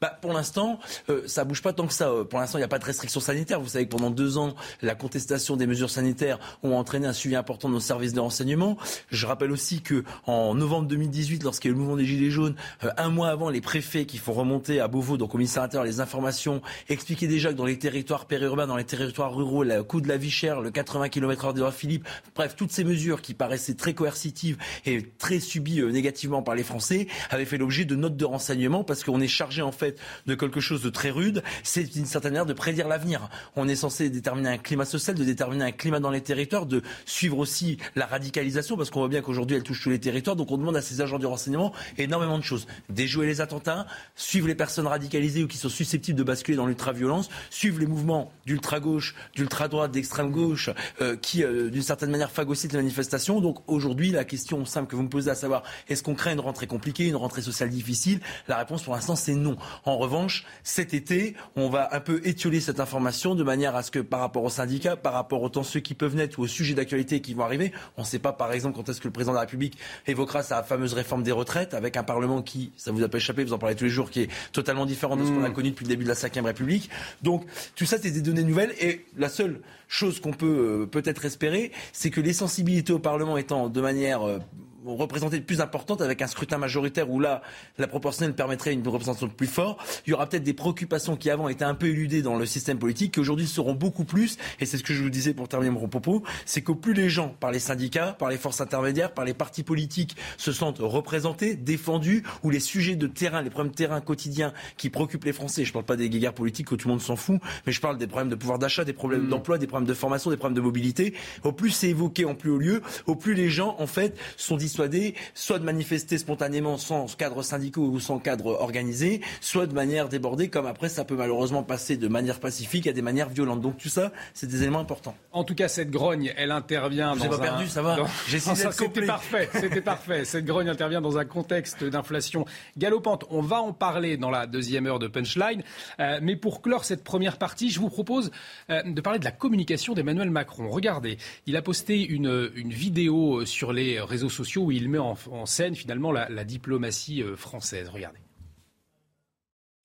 Bah, 0.00 0.16
pour 0.22 0.32
l'instant, 0.32 0.80
euh, 1.10 1.20
ça 1.26 1.44
bouge 1.44 1.60
pas 1.60 1.74
tant 1.74 1.86
que 1.86 1.92
ça. 1.92 2.08
Euh, 2.08 2.24
pour 2.24 2.38
l'instant, 2.38 2.56
il 2.56 2.62
n'y 2.62 2.64
a 2.64 2.68
pas 2.68 2.78
de 2.78 2.84
restrictions 2.86 3.20
sanitaires. 3.20 3.60
Vous 3.60 3.68
savez 3.68 3.84
que 3.84 3.90
pendant 3.90 4.08
deux 4.08 4.38
ans, 4.38 4.54
la 4.80 4.94
contestation 4.94 5.56
des 5.56 5.66
mesures 5.66 5.90
sanitaires 5.90 6.38
ont 6.62 6.74
entraîné 6.74 7.06
un 7.06 7.12
suivi 7.12 7.36
important 7.36 7.68
de 7.68 7.74
nos 7.74 7.80
services 7.80 8.14
de 8.14 8.20
renseignement. 8.20 8.78
Je 9.10 9.26
rappelle 9.26 9.52
aussi 9.52 9.82
que 9.82 10.04
en 10.26 10.54
novembre 10.54 10.88
2018, 10.88 11.42
lorsqu'il 11.42 11.70
y 11.70 11.70
a 11.70 11.72
eu 11.72 11.74
le 11.74 11.80
mouvement 11.80 11.98
des 11.98 12.06
Gilets 12.06 12.30
jaunes, 12.30 12.54
euh, 12.82 12.90
un 12.96 13.10
mois 13.10 13.28
avant, 13.28 13.50
les 13.50 13.60
préfets 13.60 14.06
qui 14.06 14.16
font 14.16 14.32
remonter 14.32 14.80
à 14.80 14.88
Beauvau, 14.88 15.18
donc 15.18 15.34
au 15.34 15.38
ministère 15.38 15.62
intérieur, 15.62 15.84
les 15.84 16.00
informations, 16.00 16.62
expliquaient 16.88 17.26
déjà 17.26 17.50
que 17.50 17.58
dans 17.58 17.66
les 17.66 17.78
territoires 17.78 18.24
périurbains, 18.24 18.66
dans 18.66 18.78
les 18.78 18.84
territoires 18.84 19.34
ruraux, 19.34 19.64
le 19.64 19.82
coût 19.82 20.00
de 20.00 20.08
la 20.08 20.16
vie 20.16 20.30
chère, 20.30 20.62
le 20.62 20.70
80 20.70 21.10
km/h 21.10 21.52
de 21.52 21.70
Philippe, 21.70 22.08
bref, 22.34 22.56
toutes 22.56 22.72
ces 22.72 22.84
mesures 22.84 23.20
qui 23.20 23.34
paraissaient 23.34 23.74
très 23.74 23.92
coercitives 23.92 24.56
et 24.86 25.02
très 25.18 25.40
subies 25.40 25.82
négativement 25.82 26.42
par 26.42 26.54
les 26.54 26.62
Français, 26.62 27.06
avaient 27.28 27.44
fait 27.44 27.58
l'objet 27.58 27.84
de 27.84 27.96
notes 27.96 28.16
de 28.16 28.24
renseignement 28.24 28.82
parce 28.82 29.04
qu'on 29.04 29.20
est 29.20 29.28
chargé 29.28 29.60
en 29.60 29.72
fait 29.72 29.89
de 30.26 30.34
quelque 30.34 30.60
chose 30.60 30.82
de 30.82 30.90
très 30.90 31.10
rude, 31.10 31.42
c'est 31.62 31.84
d'une 31.84 32.06
certaine 32.06 32.32
manière 32.32 32.46
de 32.46 32.52
prédire 32.52 32.88
l'avenir. 32.88 33.28
On 33.56 33.68
est 33.68 33.76
censé 33.76 34.10
déterminer 34.10 34.48
un 34.48 34.58
climat 34.58 34.84
social, 34.84 35.16
de 35.16 35.24
déterminer 35.24 35.64
un 35.64 35.72
climat 35.72 36.00
dans 36.00 36.10
les 36.10 36.20
territoires, 36.20 36.66
de 36.66 36.82
suivre 37.06 37.38
aussi 37.38 37.78
la 37.96 38.06
radicalisation, 38.06 38.76
parce 38.76 38.90
qu'on 38.90 39.00
voit 39.00 39.08
bien 39.08 39.22
qu'aujourd'hui 39.22 39.56
elle 39.56 39.62
touche 39.62 39.82
tous 39.82 39.90
les 39.90 40.00
territoires. 40.00 40.36
Donc 40.36 40.50
on 40.50 40.58
demande 40.58 40.76
à 40.76 40.82
ces 40.82 41.00
agents 41.00 41.18
du 41.18 41.26
renseignement 41.26 41.72
énormément 41.98 42.38
de 42.38 42.44
choses. 42.44 42.66
Déjouer 42.88 43.26
les 43.26 43.40
attentats, 43.40 43.86
suivre 44.16 44.46
les 44.48 44.54
personnes 44.54 44.86
radicalisées 44.86 45.44
ou 45.44 45.48
qui 45.48 45.56
sont 45.56 45.68
susceptibles 45.68 46.18
de 46.18 46.24
basculer 46.24 46.56
dans 46.56 46.66
l'ultra-violence, 46.66 47.28
suivre 47.50 47.78
les 47.78 47.86
mouvements 47.86 48.32
d'ultra-gauche, 48.46 49.14
d'ultra-droite, 49.34 49.92
d'extrême-gauche, 49.92 50.70
euh, 51.00 51.16
qui 51.16 51.44
euh, 51.44 51.70
d'une 51.70 51.82
certaine 51.82 52.10
manière 52.10 52.30
phagocytent 52.30 52.72
les 52.72 52.78
manifestations. 52.78 53.40
Donc 53.40 53.58
aujourd'hui, 53.68 54.10
la 54.10 54.24
question 54.24 54.64
simple 54.64 54.90
que 54.90 54.96
vous 54.96 55.02
me 55.02 55.08
posez, 55.08 55.30
à 55.30 55.34
savoir 55.34 55.62
est-ce 55.88 56.02
qu'on 56.02 56.14
crée 56.14 56.32
une 56.32 56.40
rentrée 56.40 56.66
compliquée, 56.66 57.06
une 57.06 57.16
rentrée 57.16 57.42
sociale 57.42 57.70
difficile? 57.70 58.20
La 58.48 58.56
réponse 58.56 58.82
pour 58.82 58.94
l'instant 58.94 59.16
c'est 59.16 59.34
non. 59.34 59.56
En 59.84 59.96
revanche, 59.96 60.44
cet 60.62 60.94
été, 60.94 61.34
on 61.56 61.68
va 61.68 61.88
un 61.92 62.00
peu 62.00 62.20
étioler 62.24 62.60
cette 62.60 62.80
information 62.80 63.34
de 63.34 63.42
manière 63.42 63.76
à 63.76 63.82
ce 63.82 63.90
que 63.90 63.98
par 63.98 64.20
rapport 64.20 64.44
aux 64.44 64.50
syndicats, 64.50 64.96
par 64.96 65.12
rapport 65.12 65.42
aux 65.42 65.50
ceux 65.62 65.80
qui 65.80 65.94
peuvent 65.94 66.14
naître 66.14 66.38
ou 66.38 66.42
aux 66.42 66.48
sujets 66.48 66.74
d'actualité 66.74 67.20
qui 67.20 67.34
vont 67.34 67.44
arriver, 67.44 67.72
on 67.96 68.02
ne 68.02 68.06
sait 68.06 68.18
pas 68.18 68.32
par 68.32 68.52
exemple 68.52 68.76
quand 68.76 68.88
est-ce 68.88 69.00
que 69.00 69.08
le 69.08 69.12
président 69.12 69.32
de 69.32 69.36
la 69.36 69.42
République 69.42 69.76
évoquera 70.06 70.42
sa 70.42 70.62
fameuse 70.62 70.94
réforme 70.94 71.22
des 71.22 71.32
retraites 71.32 71.74
avec 71.74 71.96
un 71.96 72.02
Parlement 72.02 72.42
qui, 72.42 72.72
ça 72.76 72.92
vous 72.92 73.02
a 73.02 73.08
pas 73.08 73.18
échappé, 73.18 73.44
vous 73.44 73.52
en 73.52 73.58
parlez 73.58 73.76
tous 73.76 73.84
les 73.84 73.90
jours, 73.90 74.10
qui 74.10 74.22
est 74.22 74.30
totalement 74.52 74.86
différent 74.86 75.16
de 75.16 75.24
ce 75.24 75.30
qu'on 75.30 75.44
a 75.44 75.48
mmh. 75.48 75.52
connu 75.52 75.70
depuis 75.70 75.84
le 75.84 75.90
début 75.90 76.04
de 76.04 76.08
la 76.08 76.14
Ve 76.14 76.44
République. 76.44 76.90
Donc 77.22 77.44
tout 77.76 77.84
ça, 77.84 77.98
c'est 78.00 78.10
des 78.10 78.22
données 78.22 78.44
nouvelles 78.44 78.74
et 78.80 79.06
la 79.16 79.28
seule 79.28 79.60
chose 79.88 80.20
qu'on 80.20 80.32
peut 80.32 80.46
euh, 80.82 80.86
peut-être 80.86 81.24
espérer, 81.24 81.72
c'est 81.92 82.10
que 82.10 82.20
les 82.20 82.32
sensibilités 82.32 82.92
au 82.92 82.98
Parlement 82.98 83.36
étant 83.36 83.68
de 83.68 83.80
manière 83.80 84.22
euh, 84.22 84.38
représenter 84.86 85.38
de 85.38 85.44
plus 85.44 85.60
importante 85.60 86.00
avec 86.00 86.22
un 86.22 86.26
scrutin 86.26 86.58
majoritaire 86.58 87.10
où 87.10 87.20
là, 87.20 87.42
la 87.78 87.86
proportionnelle 87.86 88.34
permettrait 88.34 88.72
une 88.72 88.86
représentation 88.86 89.28
plus 89.28 89.46
forte. 89.46 90.02
Il 90.06 90.10
y 90.10 90.12
aura 90.12 90.28
peut-être 90.28 90.42
des 90.42 90.54
préoccupations 90.54 91.16
qui 91.16 91.30
avant 91.30 91.48
étaient 91.48 91.64
un 91.64 91.74
peu 91.74 91.88
éludées 91.88 92.22
dans 92.22 92.36
le 92.36 92.46
système 92.46 92.78
politique, 92.78 93.14
qui 93.14 93.20
aujourd'hui 93.20 93.46
seront 93.46 93.74
beaucoup 93.74 94.04
plus, 94.04 94.36
et 94.58 94.66
c'est 94.66 94.78
ce 94.78 94.82
que 94.82 94.94
je 94.94 95.02
vous 95.02 95.10
disais 95.10 95.34
pour 95.34 95.48
terminer 95.48 95.70
mon 95.70 95.88
propos, 95.88 96.22
c'est 96.46 96.62
que 96.62 96.72
plus 96.72 96.94
les 96.94 97.08
gens, 97.08 97.34
par 97.40 97.50
les 97.50 97.58
syndicats, 97.58 98.14
par 98.18 98.28
les 98.28 98.36
forces 98.36 98.60
intermédiaires, 98.60 99.12
par 99.12 99.24
les 99.24 99.34
partis 99.34 99.62
politiques, 99.62 100.16
se 100.36 100.52
sentent 100.52 100.78
représentés, 100.78 101.54
défendus, 101.54 102.22
ou 102.42 102.50
les 102.50 102.60
sujets 102.60 102.96
de 102.96 103.06
terrain, 103.06 103.42
les 103.42 103.50
problèmes 103.50 103.72
de 103.72 103.76
terrain 103.76 104.00
quotidiens 104.00 104.52
qui 104.76 104.90
préoccupent 104.90 105.24
les 105.24 105.32
Français, 105.32 105.64
je 105.64 105.70
ne 105.70 105.74
parle 105.74 105.84
pas 105.84 105.96
des 105.96 106.08
guéguerres 106.08 106.34
politiques 106.34 106.68
que 106.68 106.74
tout 106.74 106.88
le 106.88 106.92
monde 106.92 107.02
s'en 107.02 107.16
fout, 107.16 107.40
mais 107.66 107.72
je 107.72 107.80
parle 107.80 107.98
des 107.98 108.06
problèmes 108.06 108.30
de 108.30 108.34
pouvoir 108.34 108.58
d'achat, 108.58 108.84
des 108.84 108.92
problèmes 108.92 109.26
mmh. 109.26 109.28
d'emploi, 109.28 109.58
des 109.58 109.66
problèmes 109.66 109.88
de 109.88 109.94
formation, 109.94 110.30
des 110.30 110.36
problèmes 110.36 110.56
de 110.56 110.60
mobilité, 110.60 111.14
au 111.44 111.52
plus 111.52 111.70
c'est 111.70 111.88
évoqué 111.88 112.24
en 112.24 112.34
plus 112.34 112.50
haut 112.50 112.58
lieu, 112.58 112.82
au 113.06 113.14
plus 113.14 113.34
les 113.34 113.48
gens, 113.48 113.76
en 113.78 113.86
fait, 113.86 114.16
sont 114.36 114.56
soit 114.70 115.58
de 115.58 115.64
manifester 115.64 116.18
spontanément 116.18 116.78
sans 116.78 117.06
cadre 117.16 117.42
syndical 117.42 117.82
ou 117.82 118.00
sans 118.00 118.18
cadre 118.18 118.46
organisé, 118.46 119.20
soit 119.40 119.66
de 119.66 119.74
manière 119.74 120.08
débordée, 120.08 120.48
comme 120.48 120.66
après 120.66 120.88
ça 120.88 121.04
peut 121.04 121.16
malheureusement 121.16 121.62
passer 121.62 121.96
de 121.96 122.08
manière 122.08 122.40
pacifique 122.40 122.86
à 122.86 122.92
des 122.92 123.02
manières 123.02 123.28
violentes. 123.28 123.60
Donc 123.60 123.78
tout 123.78 123.88
ça, 123.88 124.12
c'est 124.34 124.46
des 124.46 124.62
éléments 124.62 124.80
importants. 124.80 125.14
En 125.32 125.44
tout 125.44 125.54
cas, 125.54 125.68
cette 125.68 125.90
grogne, 125.90 126.32
elle 126.36 126.50
intervient 126.50 127.14
dans 127.16 127.28
pas 127.28 127.38
perdu, 127.38 127.68
ça 127.68 127.82
va. 127.82 127.98
J'ai 128.28 128.38
C'était 128.40 129.06
parfait, 129.06 129.48
c'était 129.52 129.80
parfait. 129.80 130.24
Cette 130.24 130.44
grogne 130.44 130.68
intervient 130.68 131.00
dans 131.00 131.18
un 131.18 131.24
contexte 131.24 131.84
d'inflation 131.84 132.44
galopante. 132.76 133.24
On 133.30 133.42
va 133.42 133.60
en 133.60 133.72
parler 133.72 134.16
dans 134.16 134.30
la 134.30 134.46
deuxième 134.46 134.86
heure 134.86 134.98
de 134.98 135.08
Punchline. 135.08 135.62
Euh, 136.00 136.18
mais 136.22 136.36
pour 136.36 136.62
clore 136.62 136.84
cette 136.84 137.04
première 137.04 137.38
partie, 137.38 137.70
je 137.70 137.80
vous 137.80 137.88
propose 137.88 138.30
euh, 138.70 138.82
de 138.82 139.00
parler 139.00 139.18
de 139.18 139.24
la 139.24 139.32
communication 139.32 139.94
d'Emmanuel 139.94 140.30
Macron. 140.30 140.68
Regardez, 140.70 141.18
il 141.46 141.56
a 141.56 141.62
posté 141.62 142.04
une, 142.04 142.50
une 142.54 142.70
vidéo 142.70 143.44
sur 143.44 143.72
les 143.72 144.00
réseaux 144.00 144.28
sociaux 144.28 144.59
où 144.60 144.72
il 144.72 144.88
met 144.88 144.98
en, 144.98 145.46
scène 145.46 145.74
finalement 145.74 146.12
la, 146.12 146.44
diplomatie 146.44 147.22
euh, 147.22 147.36
française. 147.36 147.88
Regardez. 147.88 148.20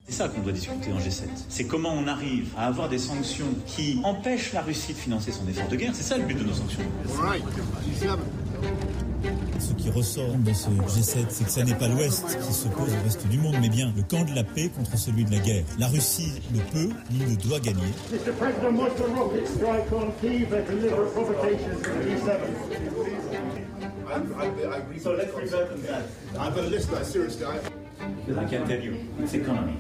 C'est 0.08 0.14
ça 0.14 0.28
qu'on 0.28 0.42
doit 0.42 0.52
discuter 0.52 0.92
en 0.94 1.00
G7. 1.00 1.24
C'est 1.50 1.66
comment 1.66 1.94
on 1.94 2.08
arrive 2.08 2.50
à 2.56 2.68
avoir 2.68 2.90
des 2.90 3.00
sanctions 3.00 3.48
qui 3.66 4.00
empêchent 4.04 4.54
la 4.54 4.62
Russie 4.62 4.94
de 4.94 5.00
financer 5.00 5.32
son 5.32 5.48
effort 5.48 5.68
de 5.68 5.76
guerre. 5.76 5.94
C'est 5.96 6.04
ça 6.04 6.18
le 6.18 6.26
but 6.26 6.38
de 6.38 6.44
nos 6.44 6.54
sanctions. 6.54 6.84
Ce 9.60 9.74
qui 9.74 9.90
ressort 9.90 10.36
de 10.38 10.54
ce 10.54 10.70
G7, 10.70 11.26
c'est 11.30 11.46
que 11.46 11.50
ce 11.50 11.60
n'est 11.62 11.74
pas 11.74 11.88
l'Ouest 11.88 12.38
qui 12.40 12.54
s'oppose 12.54 12.94
au 12.94 13.04
reste 13.04 13.28
du 13.28 13.40
monde, 13.40 13.56
mais 13.60 13.70
bien 13.70 13.92
le 13.96 14.04
camp 14.04 14.24
de 14.24 14.36
la 14.36 14.44
paix 14.44 14.70
contre 14.70 14.96
celui 14.96 15.26
de 15.26 15.32
la 15.32 15.40
guerre. 15.40 15.66
La 15.80 15.88
Russie 15.88 16.40
ne 16.54 16.60
peut 16.60 16.94
ni 17.10 17.20
ne 17.20 17.36
doit 17.42 17.60
gagner. 17.60 17.82
So 25.02 25.14
let's 25.14 25.26
I 28.02 28.46
can 28.46 28.68
tell 28.68 28.84
you, 28.84 28.96
it's 29.20 29.34
economy. 29.34 29.78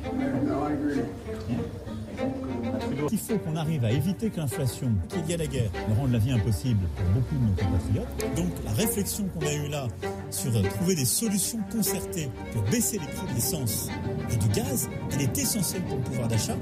Il 3.11 3.17
faut 3.17 3.37
qu'on 3.37 3.55
arrive 3.55 3.83
à 3.83 3.91
éviter 3.91 4.29
que 4.29 4.37
l'inflation, 4.37 4.89
qu'il 5.09 5.25
y 5.29 5.33
ait 5.33 5.37
la 5.37 5.47
guerre, 5.47 5.69
ne 5.89 5.95
rende 5.95 6.11
la 6.11 6.19
vie 6.19 6.31
impossible 6.31 6.79
pour 6.95 7.05
beaucoup 7.09 7.35
de 7.35 7.41
nos 7.41 7.55
compatriotes. 7.55 8.35
Donc 8.35 8.51
la 8.63 8.71
réflexion 8.71 9.25
qu'on 9.25 9.45
a 9.45 9.53
eue 9.53 9.67
là 9.67 9.87
sur 10.29 10.55
euh, 10.55 10.63
trouver 10.63 10.95
des 10.95 11.05
solutions 11.05 11.59
concertées 11.71 12.29
pour 12.53 12.63
baisser 12.63 12.99
les 12.99 13.07
prix 13.07 13.27
de 13.27 13.35
l'essence 13.35 13.89
et 14.31 14.37
du 14.37 14.47
gaz, 14.49 14.89
elle 15.13 15.21
est 15.21 15.37
essentielle 15.37 15.83
pour 15.83 15.97
le 15.97 16.03
pouvoir 16.03 16.27
d'achat 16.27 16.55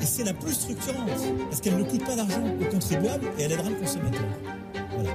et 0.00 0.04
c'est 0.04 0.24
la 0.24 0.34
plus 0.34 0.52
structurante 0.52 1.10
parce 1.48 1.60
qu'elle 1.60 1.76
ne 1.76 1.84
coûte 1.84 2.04
pas 2.04 2.16
d'argent 2.16 2.42
aux 2.60 2.64
contribuables 2.64 3.26
et 3.38 3.42
elle 3.42 3.52
aidera 3.52 3.70
le 3.70 3.76
consommateur. 3.76 4.26
Voilà. 4.94 5.10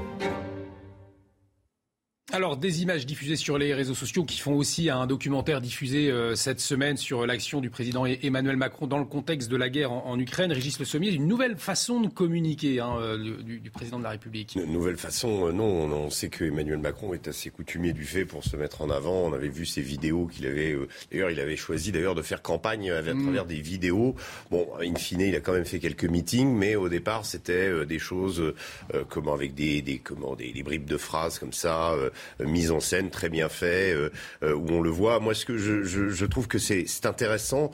Alors, 2.29 2.55
des 2.55 2.81
images 2.81 3.05
diffusées 3.05 3.35
sur 3.35 3.57
les 3.57 3.73
réseaux 3.73 3.93
sociaux 3.95 4.23
qui 4.23 4.39
font 4.39 4.53
aussi 4.55 4.89
un 4.89 5.05
documentaire 5.05 5.59
diffusé 5.59 6.09
euh, 6.09 6.33
cette 6.33 6.61
semaine 6.61 6.95
sur 6.95 7.25
l'action 7.27 7.59
du 7.59 7.69
président 7.69 8.05
e- 8.07 8.15
Emmanuel 8.23 8.55
Macron 8.55 8.87
dans 8.87 8.99
le 8.99 9.03
contexte 9.05 9.49
de 9.51 9.57
la 9.57 9.67
guerre 9.69 9.91
en, 9.91 10.05
en 10.05 10.17
Ukraine. 10.17 10.53
Régis 10.53 10.79
Le 10.79 10.85
Sommier, 10.85 11.11
une 11.11 11.27
nouvelle 11.27 11.57
façon 11.57 11.99
de 11.99 12.07
communiquer 12.07 12.79
hein, 12.79 12.93
euh, 12.99 13.41
du, 13.43 13.59
du, 13.59 13.69
président 13.69 13.97
de 13.99 14.03
la 14.03 14.11
République. 14.11 14.55
Une 14.55 14.71
nouvelle 14.71 14.95
façon, 14.95 15.47
euh, 15.47 15.51
non. 15.51 15.65
On, 15.91 16.09
sait 16.09 16.29
que 16.29 16.45
Emmanuel 16.45 16.77
Macron 16.77 17.13
est 17.13 17.27
assez 17.27 17.49
coutumier 17.49 17.91
du 17.91 18.05
fait 18.05 18.23
pour 18.23 18.45
se 18.45 18.55
mettre 18.55 18.81
en 18.81 18.89
avant. 18.89 19.25
On 19.25 19.33
avait 19.33 19.49
vu 19.49 19.65
ces 19.65 19.81
vidéos 19.81 20.27
qu'il 20.27 20.45
avait. 20.45 20.71
Euh, 20.71 20.87
d'ailleurs, 21.11 21.31
il 21.31 21.39
avait 21.41 21.57
choisi 21.57 21.91
d'ailleurs 21.91 22.15
de 22.15 22.21
faire 22.21 22.41
campagne 22.41 22.91
à 22.91 23.01
Mm. 23.01 23.23
travers 23.23 23.45
des 23.45 23.59
vidéos. 23.59 24.15
Bon, 24.51 24.69
in 24.81 24.95
fine, 24.95 25.19
il 25.19 25.35
a 25.35 25.41
quand 25.41 25.53
même 25.53 25.65
fait 25.65 25.79
quelques 25.79 26.05
meetings, 26.05 26.55
mais 26.55 26.77
au 26.77 26.87
départ, 26.87 27.25
c'était 27.25 27.67
euh, 27.67 27.85
des 27.85 27.99
choses 27.99 28.39
euh, 28.39 29.03
comment 29.09 29.33
avec 29.33 29.53
des, 29.53 29.81
des 29.81 29.97
comment 29.99 30.35
des, 30.37 30.53
des 30.53 30.63
bribes 30.63 30.85
de 30.85 30.97
phrases 30.97 31.37
comme 31.37 31.51
ça, 31.51 31.93
euh, 32.41 32.45
mises 32.45 32.71
en 32.71 32.79
scène 32.79 33.09
très 33.09 33.29
bien 33.29 33.49
fait, 33.49 33.93
euh, 33.93 34.09
euh, 34.43 34.53
où 34.53 34.67
on 34.71 34.81
le 34.81 34.89
voit. 34.89 35.19
Moi, 35.19 35.33
ce 35.33 35.45
que 35.45 35.57
je, 35.57 35.83
je, 35.83 36.09
je 36.09 36.25
trouve 36.25 36.47
que 36.47 36.57
c'est 36.59 36.85
intéressant, 37.05 37.71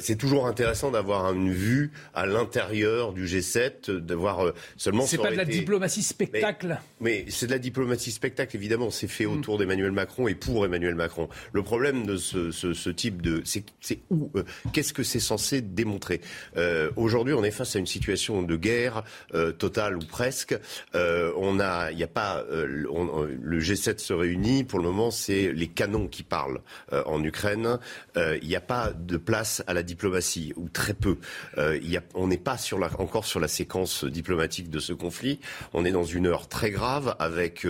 c'est 0.00 0.16
toujours 0.16 0.46
intéressant 0.46 0.90
d'avoir 0.90 1.32
une 1.32 1.52
vue 1.52 1.90
à 2.14 2.26
l'intérieur 2.26 3.12
du 3.12 3.26
G7, 3.26 3.90
euh, 3.90 4.00
d'avoir 4.00 4.52
seulement. 4.76 5.06
C'est 5.06 5.18
pas 5.18 5.30
de 5.30 5.36
la 5.36 5.42
été- 5.44 5.52
diplomatie 5.52 6.02
spectacle. 6.02 6.78
mais 7.00 7.24
c'est 7.28 7.46
de 7.46 7.52
la 7.52 7.58
diplomatie 7.58 8.10
spectacle, 8.12 8.56
évidemment. 8.56 8.90
C'est 8.90 9.08
fait 9.08 9.26
autour 9.26 9.58
d'Emmanuel 9.58 9.92
Macron 9.92 10.28
et 10.28 10.34
pour 10.34 10.64
Emmanuel 10.64 10.94
Macron. 10.94 11.28
Le 11.52 11.62
problème 11.62 12.06
de 12.06 12.16
ce, 12.16 12.50
ce, 12.50 12.72
ce 12.74 12.90
type 12.90 13.22
de, 13.22 13.42
c'est 13.44 13.64
où, 14.10 14.30
euh, 14.36 14.42
qu'est-ce 14.72 14.92
que 14.92 15.02
c'est 15.02 15.20
censé 15.20 15.60
démontrer? 15.60 16.20
Euh, 16.56 16.90
Aujourd'hui, 16.96 17.34
on 17.34 17.44
est 17.44 17.50
face 17.50 17.76
à 17.76 17.78
une 17.78 17.86
situation 17.86 18.42
de 18.42 18.56
guerre 18.56 19.04
euh, 19.34 19.52
totale 19.52 19.96
ou 19.96 20.00
presque. 20.00 20.54
On 20.94 21.60
a, 21.60 21.90
il 21.90 21.96
n'y 21.96 22.02
a 22.02 22.08
pas, 22.08 22.44
on- 22.90 23.26
le 23.40 23.58
G7 23.60 23.79
se 24.00 24.12
réunit. 24.12 24.64
Pour 24.64 24.78
le 24.78 24.84
moment, 24.84 25.10
c'est 25.10 25.52
les 25.52 25.68
canons 25.68 26.06
qui 26.08 26.22
parlent 26.22 26.60
euh, 26.92 27.02
en 27.06 27.22
Ukraine. 27.24 27.78
Euh, 28.16 28.38
Il 28.42 28.48
n'y 28.48 28.56
a 28.56 28.60
pas 28.60 28.92
de 28.92 29.16
place 29.16 29.62
à 29.66 29.74
la 29.74 29.82
diplomatie 29.82 30.52
ou 30.56 30.68
très 30.68 30.94
peu. 30.94 31.18
Euh, 31.58 31.78
il 31.82 31.90
y 31.90 31.96
a, 31.96 32.02
on 32.14 32.26
n'est 32.28 32.36
pas 32.38 32.58
sur 32.58 32.78
la, 32.78 32.90
encore 33.00 33.24
sur 33.24 33.40
la 33.40 33.48
séquence 33.48 34.04
diplomatique 34.04 34.70
de 34.70 34.78
ce 34.78 34.92
conflit. 34.92 35.40
On 35.72 35.84
est 35.84 35.92
dans 35.92 36.04
une 36.04 36.26
heure 36.26 36.48
très 36.48 36.70
grave 36.70 37.16
avec 37.18 37.66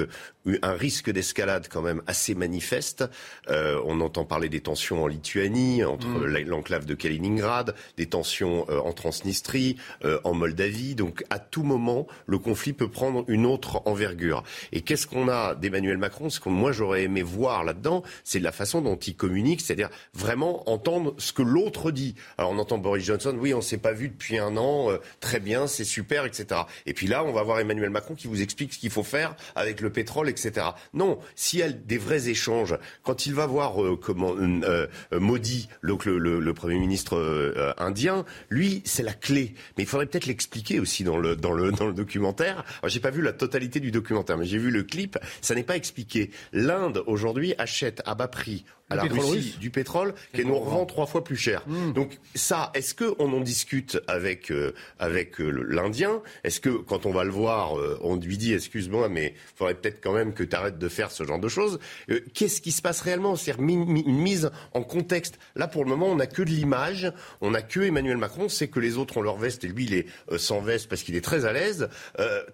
un 0.62 0.72
risque 0.72 1.10
d'escalade 1.10 1.68
quand 1.70 1.82
même 1.82 2.02
assez 2.06 2.34
manifeste. 2.34 3.04
On 3.48 4.00
entend 4.00 4.24
parler 4.24 4.48
des 4.48 4.60
tensions 4.60 5.02
en 5.04 5.06
Lituanie, 5.06 5.84
entre 5.84 6.06
Mm. 6.08 6.26
la- 6.26 6.40
l'enclave 6.40 6.86
de 6.86 6.94
Kaliningrad, 6.94 7.74
des 7.96 8.06
tensions 8.06 8.68
en 8.70 8.92
Transnistrie, 8.92 9.76
en 10.24 10.34
Moldavie. 10.34 10.94
Donc 10.94 11.24
à 11.30 11.38
tout 11.38 11.62
moment, 11.62 12.06
le 12.26 12.38
conflit 12.38 12.72
peut 12.72 12.88
prendre 12.88 13.24
une 13.28 13.44
autre 13.46 13.82
envergure. 13.86 14.42
Et 14.72 14.80
qu'est-ce 14.80 15.06
qu'on 15.06 15.28
a 15.28 15.54
d'Emmanuel 15.54 15.98
Macron 16.00 16.30
Ce 16.30 16.40
que 16.40 16.48
moi 16.48 16.72
j'aurais 16.72 17.04
aimé 17.04 17.22
voir 17.22 17.64
là-dedans, 17.64 18.02
c'est 18.24 18.40
la 18.40 18.52
façon 18.52 18.80
dont 18.80 18.96
il 18.96 19.14
communique, 19.14 19.60
c'est-à-dire 19.60 19.90
vraiment 20.14 20.68
entendre 20.68 21.14
ce 21.18 21.32
que 21.32 21.42
l'autre 21.42 21.90
dit. 21.90 22.14
Alors 22.38 22.50
on 22.50 22.58
entend 22.58 22.78
Boris 22.78 23.04
Johnson, 23.04 23.36
oui, 23.38 23.54
on 23.54 23.60
s'est 23.60 23.78
pas 23.78 23.92
vu 23.92 24.08
depuis 24.08 24.38
un 24.38 24.56
an, 24.56 24.90
euh, 24.90 24.98
très 25.20 25.40
bien, 25.40 25.66
c'est 25.66 25.84
super, 25.84 26.24
etc. 26.24 26.62
Et 26.86 26.94
puis 26.94 27.06
là, 27.06 27.24
on 27.24 27.32
va 27.32 27.42
voir 27.42 27.60
Emmanuel 27.60 27.90
Macron 27.90 28.14
qui 28.14 28.26
vous 28.26 28.42
explique 28.42 28.74
ce 28.74 28.78
qu'il 28.78 28.90
faut 28.90 29.02
faire 29.02 29.36
avec 29.54 29.80
le 29.80 29.90
pétrole, 29.90 30.28
etc. 30.28 30.66
Non, 30.94 31.18
s'il 31.36 31.60
y 31.60 31.62
a 31.62 31.70
des 31.70 31.98
vrais 31.98 32.28
échanges, 32.28 32.76
quand 33.02 33.26
il 33.26 33.34
va 33.34 33.46
voir 33.46 33.82
euh, 33.82 33.96
comment 34.00 34.34
euh, 34.36 34.86
euh, 35.12 35.20
Modi, 35.20 35.68
le, 35.80 35.96
le, 35.96 36.54
premier 36.54 36.78
ministre 36.78 37.74
indien, 37.78 38.24
lui, 38.48 38.82
c'est 38.84 39.02
la 39.02 39.12
clé. 39.12 39.54
Mais 39.76 39.84
il 39.84 39.86
faudrait 39.86 40.06
peut-être 40.06 40.26
l'expliquer 40.26 40.80
aussi 40.80 41.04
dans 41.04 41.16
le 41.16 41.36
dans 41.36 41.52
le 41.52 41.72
dans 41.72 41.86
le 41.86 41.92
documentaire. 41.92 42.64
Alors, 42.82 42.88
j'ai 42.88 43.00
pas 43.00 43.10
vu 43.10 43.22
la 43.22 43.32
totalité 43.32 43.80
du 43.80 43.90
documentaire, 43.90 44.36
mais 44.36 44.46
j'ai 44.46 44.58
vu 44.58 44.70
le 44.70 44.82
clip. 44.82 45.18
Ça 45.40 45.54
n'est 45.54 45.62
pas 45.62 45.76
expliqué. 45.76 45.89
L'Inde 46.52 47.02
aujourd'hui 47.06 47.54
achète 47.58 48.02
à 48.06 48.14
bas 48.14 48.28
prix 48.28 48.64
à 48.92 48.96
la 48.96 49.02
pétrole 49.02 49.20
Russie 49.20 49.32
russe. 49.50 49.58
du 49.60 49.70
pétrole 49.70 50.14
qu'elle 50.32 50.48
nous 50.48 50.58
revend 50.58 50.84
trois 50.84 51.06
fois 51.06 51.22
plus 51.22 51.36
cher. 51.36 51.62
Donc 51.94 52.18
ça, 52.34 52.72
est-ce 52.74 52.92
que 52.92 53.14
on 53.20 53.32
en 53.32 53.40
discute 53.40 54.00
avec 54.08 54.50
euh, 54.50 54.72
avec 54.98 55.40
euh, 55.40 55.64
l'Indien? 55.68 56.20
Est-ce 56.42 56.58
que 56.58 56.70
quand 56.70 57.06
on 57.06 57.12
va 57.12 57.22
le 57.22 57.30
voir, 57.30 57.78
euh, 57.78 58.00
on 58.02 58.16
lui 58.16 58.36
dit 58.36 58.52
excuse-moi, 58.52 59.08
mais 59.08 59.34
il 59.36 59.56
faudrait 59.56 59.74
peut-être 59.74 60.00
quand 60.02 60.12
même 60.12 60.34
que 60.34 60.42
tu 60.42 60.56
arrêtes 60.56 60.78
de 60.78 60.88
faire 60.88 61.12
ce 61.12 61.22
genre 61.22 61.38
de 61.38 61.46
choses 61.46 61.78
Qu'est-ce 62.34 62.60
qui 62.60 62.72
se 62.72 62.82
passe 62.82 63.00
réellement? 63.02 63.36
C'est-à-dire 63.36 63.62
mi- 63.62 63.76
mi- 63.76 64.00
une 64.04 64.18
mise 64.18 64.50
en 64.74 64.82
contexte. 64.82 65.38
Là, 65.54 65.68
pour 65.68 65.84
le 65.84 65.90
moment, 65.90 66.06
on 66.08 66.16
n'a 66.16 66.26
que 66.26 66.42
de 66.42 66.50
l'image, 66.50 67.12
on 67.40 67.52
n'a 67.52 67.62
que 67.62 67.78
Emmanuel 67.78 68.16
Macron. 68.16 68.48
C'est 68.48 68.66
que 68.66 68.80
les 68.80 68.96
autres 68.98 69.18
ont 69.18 69.22
leur 69.22 69.36
veste 69.38 69.62
et 69.62 69.68
lui, 69.68 69.84
il 69.84 69.94
est 69.94 70.06
sans 70.36 70.62
veste 70.62 70.88
parce 70.88 71.04
qu'il 71.04 71.14
est 71.14 71.20
très 71.24 71.44
à 71.44 71.52
l'aise. 71.52 71.88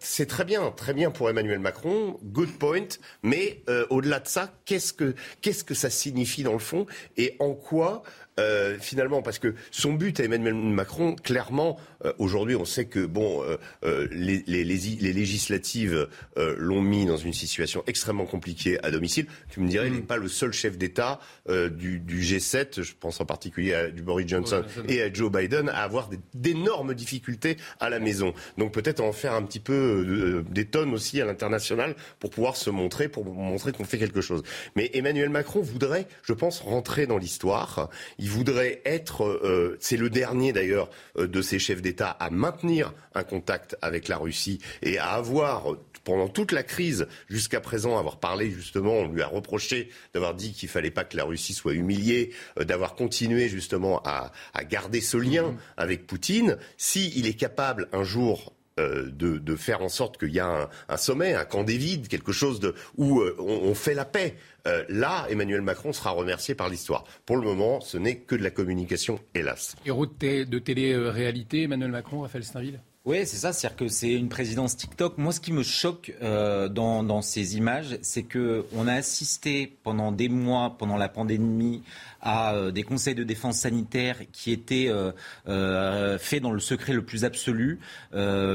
C'est 0.00 0.26
très 0.26 0.44
bien, 0.44 0.70
très 0.70 0.92
bien 0.92 1.10
pour 1.10 1.30
Emmanuel 1.30 1.60
Macron. 1.60 2.18
Good 2.24 2.58
point. 2.58 2.88
Mais 3.26 3.60
euh, 3.68 3.84
au-delà 3.90 4.20
de 4.20 4.28
ça, 4.28 4.52
qu'est-ce 4.64 4.92
que 4.94 5.74
ça 5.74 5.90
signifie 5.90 6.44
dans 6.44 6.52
le 6.52 6.60
fond 6.60 6.86
et 7.16 7.34
en 7.40 7.54
quoi 7.54 8.04
euh, 8.38 8.76
finalement, 8.78 9.22
parce 9.22 9.38
que 9.38 9.54
son 9.70 9.94
but 9.94 10.20
à 10.20 10.24
Emmanuel 10.24 10.54
Macron, 10.54 11.16
clairement, 11.16 11.78
aujourd'hui, 12.18 12.56
on 12.56 12.64
sait 12.64 12.86
que 12.86 13.04
bon, 13.04 13.42
euh, 13.42 13.56
euh, 13.84 14.08
les, 14.10 14.42
les, 14.46 14.64
les, 14.64 14.76
les 14.76 15.12
législatives 15.12 16.08
euh, 16.38 16.54
l'ont 16.58 16.82
mis 16.82 17.06
dans 17.06 17.16
une 17.16 17.32
situation 17.32 17.82
extrêmement 17.86 18.26
compliquée 18.26 18.82
à 18.84 18.90
domicile. 18.90 19.26
Tu 19.50 19.60
me 19.60 19.68
dirais, 19.68 19.88
il 19.88 19.94
n'est 19.94 20.00
pas 20.00 20.16
le 20.16 20.28
seul 20.28 20.52
chef 20.52 20.78
d'État 20.78 21.20
euh, 21.48 21.68
du, 21.68 21.98
du 21.98 22.20
G7, 22.20 22.82
je 22.82 22.92
pense 22.98 23.20
en 23.20 23.24
particulier 23.24 23.74
à 23.74 23.90
du 23.90 24.02
Boris 24.02 24.28
Johnson 24.28 24.62
et 24.88 25.02
à 25.02 25.12
Joe 25.12 25.30
Biden, 25.30 25.68
à 25.68 25.82
avoir 25.82 26.10
d'énormes 26.34 26.94
difficultés 26.94 27.56
à 27.80 27.90
la 27.90 27.98
maison. 27.98 28.34
Donc 28.58 28.72
peut-être 28.72 29.00
en 29.00 29.12
faire 29.12 29.34
un 29.34 29.42
petit 29.42 29.60
peu 29.60 29.72
euh, 29.72 30.44
des 30.50 30.66
tonnes 30.66 30.92
aussi 30.92 31.20
à 31.20 31.24
l'international 31.24 31.94
pour 32.18 32.30
pouvoir 32.30 32.56
se 32.56 32.70
montrer, 32.70 33.08
pour 33.08 33.24
montrer 33.24 33.72
qu'on 33.72 33.84
fait 33.84 33.98
quelque 33.98 34.20
chose. 34.20 34.42
Mais 34.74 34.90
Emmanuel 34.94 35.30
Macron 35.30 35.60
voudrait, 35.60 36.06
je 36.22 36.32
pense, 36.32 36.60
rentrer 36.60 37.06
dans 37.06 37.18
l'histoire. 37.18 37.88
Il 38.18 38.30
voudrait 38.30 38.82
être, 38.84 39.24
euh, 39.24 39.76
c'est 39.80 39.96
le 39.96 40.10
dernier 40.10 40.52
d'ailleurs 40.52 40.90
euh, 41.18 41.26
de 41.26 41.42
ces 41.42 41.58
chefs 41.58 41.82
d'État 41.82 41.95
à 42.00 42.30
maintenir 42.30 42.92
un 43.14 43.24
contact 43.24 43.76
avec 43.82 44.08
la 44.08 44.16
Russie 44.16 44.60
et 44.82 44.98
à 44.98 45.10
avoir 45.10 45.76
pendant 46.04 46.28
toute 46.28 46.52
la 46.52 46.62
crise 46.62 47.08
jusqu'à 47.28 47.60
présent 47.60 47.98
avoir 47.98 48.18
parlé 48.18 48.50
justement, 48.50 48.92
on 48.92 49.08
lui 49.08 49.22
a 49.22 49.26
reproché 49.26 49.90
d'avoir 50.14 50.34
dit 50.34 50.52
qu'il 50.52 50.68
fallait 50.68 50.92
pas 50.92 51.04
que 51.04 51.16
la 51.16 51.24
Russie 51.24 51.52
soit 51.52 51.74
humiliée, 51.74 52.32
euh, 52.58 52.64
d'avoir 52.64 52.94
continué 52.94 53.48
justement 53.48 54.00
à, 54.04 54.30
à 54.54 54.64
garder 54.64 55.00
ce 55.00 55.16
lien 55.16 55.56
avec 55.76 56.06
Poutine. 56.06 56.58
S'il 56.76 57.26
est 57.26 57.34
capable 57.34 57.88
un 57.92 58.04
jour 58.04 58.55
euh, 58.78 59.10
de, 59.10 59.56
faire 59.56 59.82
en 59.82 59.88
sorte 59.88 60.18
qu'il 60.18 60.30
y 60.32 60.40
a 60.40 60.68
un, 60.88 60.96
sommet, 60.96 61.34
un 61.34 61.44
camp 61.44 61.64
des 61.64 61.78
vides, 61.78 62.08
quelque 62.08 62.32
chose 62.32 62.60
de, 62.60 62.74
où 62.96 63.20
euh, 63.20 63.34
on, 63.38 63.74
fait 63.74 63.94
la 63.94 64.04
paix. 64.04 64.34
Euh, 64.66 64.84
là, 64.88 65.26
Emmanuel 65.30 65.62
Macron 65.62 65.92
sera 65.92 66.10
remercié 66.10 66.54
par 66.54 66.68
l'histoire. 66.68 67.04
Pour 67.24 67.36
le 67.36 67.42
moment, 67.42 67.80
ce 67.80 67.96
n'est 67.96 68.16
que 68.16 68.34
de 68.34 68.42
la 68.42 68.50
communication, 68.50 69.18
hélas. 69.34 69.76
Héros 69.86 70.06
de, 70.06 70.12
té- 70.12 70.44
de 70.44 70.58
télé-réalité, 70.58 71.62
Emmanuel 71.62 71.90
Macron, 71.90 72.20
Raphaël 72.20 72.44
Steinville? 72.44 72.80
Oui, 73.06 73.18
c'est 73.24 73.36
ça, 73.36 73.52
c'est-à-dire 73.52 73.76
que 73.76 73.86
c'est 73.86 74.12
une 74.12 74.28
présidence 74.28 74.76
TikTok. 74.76 75.16
Moi, 75.16 75.32
ce 75.32 75.38
qui 75.38 75.52
me 75.52 75.62
choque 75.62 76.12
euh, 76.22 76.68
dans, 76.68 77.04
dans 77.04 77.22
ces 77.22 77.56
images, 77.56 77.98
c'est 78.02 78.24
que 78.24 78.66
on 78.74 78.88
a 78.88 78.94
assisté 78.94 79.78
pendant 79.84 80.10
des 80.10 80.28
mois, 80.28 80.74
pendant 80.76 80.96
la 80.96 81.08
pandémie, 81.08 81.84
à 82.20 82.54
euh, 82.54 82.72
des 82.72 82.82
conseils 82.82 83.14
de 83.14 83.22
défense 83.22 83.58
sanitaire 83.58 84.18
qui 84.32 84.50
étaient 84.50 84.88
euh, 84.88 86.18
faits 86.18 86.42
dans 86.42 86.50
le 86.50 86.58
secret 86.58 86.94
le 86.94 87.04
plus 87.04 87.24
absolu, 87.24 87.78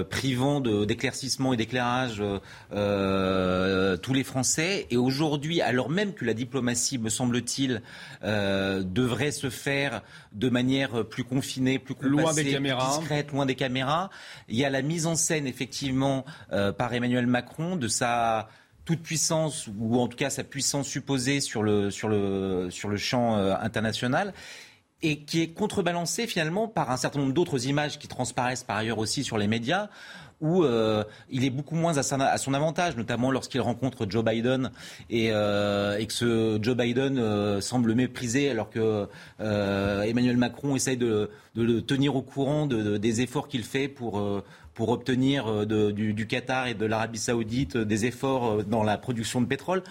privant 0.09 0.59
d'éclaircissement 0.59 1.53
et 1.53 1.57
d'éclairage 1.57 2.21
tous 2.71 4.13
les 4.13 4.23
Français. 4.25 4.85
Et 4.89 4.97
aujourd'hui, 4.97 5.61
alors 5.61 5.89
même 5.89 6.13
que 6.13 6.25
la 6.25 6.33
diplomatie, 6.33 6.97
me 6.97 7.09
semble-t-il, 7.09 7.81
devrait 8.21 9.31
se 9.31 9.49
faire 9.49 10.01
de 10.33 10.49
manière 10.49 11.05
plus 11.05 11.23
confinée, 11.23 11.79
plus 11.79 11.95
Loin 12.01 12.33
des 12.33 12.51
caméras. 12.51 12.97
discrète, 12.97 13.31
loin 13.31 13.45
des 13.45 13.55
caméras. 13.55 14.09
Il 14.51 14.57
y 14.57 14.65
a 14.65 14.69
la 14.69 14.81
mise 14.81 15.07
en 15.07 15.15
scène, 15.15 15.47
effectivement, 15.47 16.25
euh, 16.51 16.73
par 16.73 16.93
Emmanuel 16.93 17.25
Macron 17.25 17.77
de 17.77 17.87
sa 17.87 18.49
toute 18.83 19.01
puissance, 19.01 19.69
ou 19.79 19.99
en 19.99 20.07
tout 20.07 20.17
cas 20.17 20.29
sa 20.29 20.43
puissance 20.43 20.87
supposée 20.87 21.39
sur 21.39 21.63
le, 21.63 21.89
champ 21.89 23.37
euh, 23.37 23.55
international. 23.61 24.33
et 25.01 25.23
qui 25.23 25.41
est 25.41 25.53
contrebalancé 25.53 26.27
finalement 26.27 26.67
par 26.67 26.91
un 26.91 26.97
certain 26.97 27.19
nombre 27.19 27.33
d'autres 27.33 27.65
images 27.65 27.97
qui 27.97 28.07
transparaissent 28.07 28.63
par 28.63 28.77
ailleurs 28.77 28.99
aussi 28.99 29.23
sur 29.23 29.37
les 29.39 29.47
médias 29.47 29.89
où 30.41 30.63
euh, 30.63 31.03
il 31.29 31.45
est 31.45 31.49
beaucoup 31.49 31.75
moins 31.75 31.97
à, 31.97 32.03
son 32.37 32.53
avantage, 32.53 32.97
notamment 32.97 33.31
lorsqu'il 33.31 33.61
rencontre 33.61 34.07
Joe 34.09 34.25
Biden 34.25 34.71
et, 35.09 35.29
euh, 35.31 36.03
que 36.03 36.11
ce 36.11 36.59
Joe 36.61 36.75
Biden 36.75 37.17
euh, 37.19 37.61
semble 37.61 37.93
méprisé 37.93 38.49
alors 38.49 38.69
que 38.69 39.07
Emmanuel 39.39 40.37
Macron 40.37 40.75
essaye 40.75 40.97
de, 40.97 41.29
le 41.55 41.81
tenir 41.81 42.15
au 42.15 42.21
courant 42.21 42.65
de, 42.65 42.97
des 42.97 43.21
efforts 43.21 43.47
qu'il 43.47 43.63
fait 43.63 43.87
pour, 43.87 44.43
obtenir 44.79 45.67
du, 45.67 46.27
Qatar 46.27 46.67
et 46.67 46.73
de 46.73 46.85
l'Arabie 46.87 47.19
saoudite 47.19 47.77
des 47.77 48.05
efforts 48.05 48.63
dans 48.63 48.83
la 48.83 48.97
production 48.97 49.39
de 49.39 49.45
pétrole. 49.45 49.83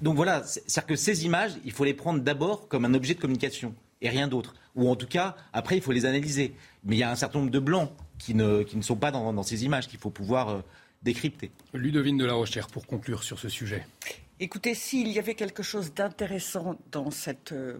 donc 0.00 0.14
voilà, 0.14 0.44
c'est-à-dire 0.44 0.86
que 0.86 0.96
ces 0.96 1.24
images, 1.24 1.52
il 1.64 1.72
faut 1.72 1.84
les 1.84 1.94
prendre 1.94 2.20
d'abord 2.20 2.68
comme 2.68 2.84
un 2.84 2.94
objet 2.94 3.14
de 3.14 3.20
communication 3.20 3.74
et 4.00 4.08
rien 4.08 4.28
d'autre. 4.28 4.54
Ou 4.76 4.88
en 4.88 4.94
tout 4.94 5.06
cas, 5.06 5.36
après, 5.52 5.76
il 5.76 5.82
faut 5.82 5.92
les 5.92 6.04
analyser. 6.04 6.54
Mais 6.84 6.96
il 6.96 6.98
y 6.98 7.02
a 7.02 7.10
un 7.10 7.16
certain 7.16 7.40
nombre 7.40 7.50
de 7.50 7.58
blancs 7.58 7.90
qui 8.18 8.34
ne, 8.34 8.62
qui 8.62 8.76
ne 8.76 8.82
sont 8.82 8.96
pas 8.96 9.10
dans, 9.10 9.42
ces 9.42 9.64
images 9.64 9.88
qu'il 9.88 9.98
faut 9.98 10.10
pouvoir 10.10 10.48
euh, 10.48 10.60
décrypter. 11.02 11.50
Ludovine 11.74 12.16
de 12.16 12.24
la 12.24 12.34
Rochère, 12.34 12.68
pour 12.68 12.86
conclure 12.86 13.22
sur 13.22 13.38
ce 13.38 13.48
sujet. 13.48 13.86
Écoutez, 14.40 14.74
s'il 14.74 15.08
y 15.08 15.18
avait 15.18 15.34
quelque 15.34 15.62
chose 15.62 15.94
d'intéressant 15.94 16.76
dans, 16.92 17.10
cette, 17.10 17.52
euh, 17.52 17.78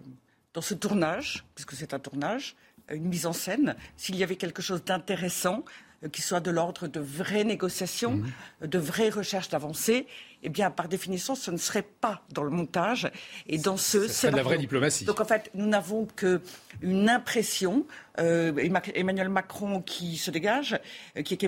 dans 0.53 0.61
ce 0.61 0.73
tournage, 0.73 1.45
puisque 1.55 1.73
c'est 1.73 1.93
un 1.93 1.99
tournage, 1.99 2.55
une 2.91 3.05
mise 3.05 3.25
en 3.25 3.33
scène, 3.33 3.75
s'il 3.95 4.15
y 4.15 4.23
avait 4.23 4.37
quelque 4.37 4.61
chose 4.61 4.83
d'intéressant, 4.83 5.63
euh, 6.03 6.09
qui 6.09 6.21
soit 6.21 6.39
de 6.39 6.51
l'ordre 6.51 6.87
de 6.87 6.99
vraies 6.99 7.43
négociations, 7.43 8.17
mmh. 8.17 8.67
de 8.67 8.79
vraies 8.79 9.09
recherches 9.09 9.49
d'avancées, 9.49 10.07
eh 10.43 10.49
bien, 10.49 10.69
par 10.69 10.87
définition, 10.87 11.35
ce 11.35 11.51
ne 11.51 11.57
serait 11.57 11.81
pas 11.83 12.21
dans 12.31 12.43
le 12.43 12.49
montage. 12.49 13.11
Et 13.47 13.57
dans 13.57 13.77
ce, 13.77 14.07
c'est 14.07 14.31
de 14.31 14.35
la 14.35 14.43
vraie 14.43 14.57
diplomatie. 14.57 15.05
Donc, 15.05 15.19
en 15.19 15.25
fait, 15.25 15.49
nous 15.53 15.67
n'avons 15.67 16.05
qu'une 16.05 17.09
impression. 17.09 17.85
Euh, 18.19 18.51
Emmanuel 18.95 19.29
Macron 19.29 19.79
qui 19.79 20.17
se 20.17 20.31
dégage, 20.31 20.79
euh, 21.15 21.21
qui 21.21 21.35
est 21.35 21.43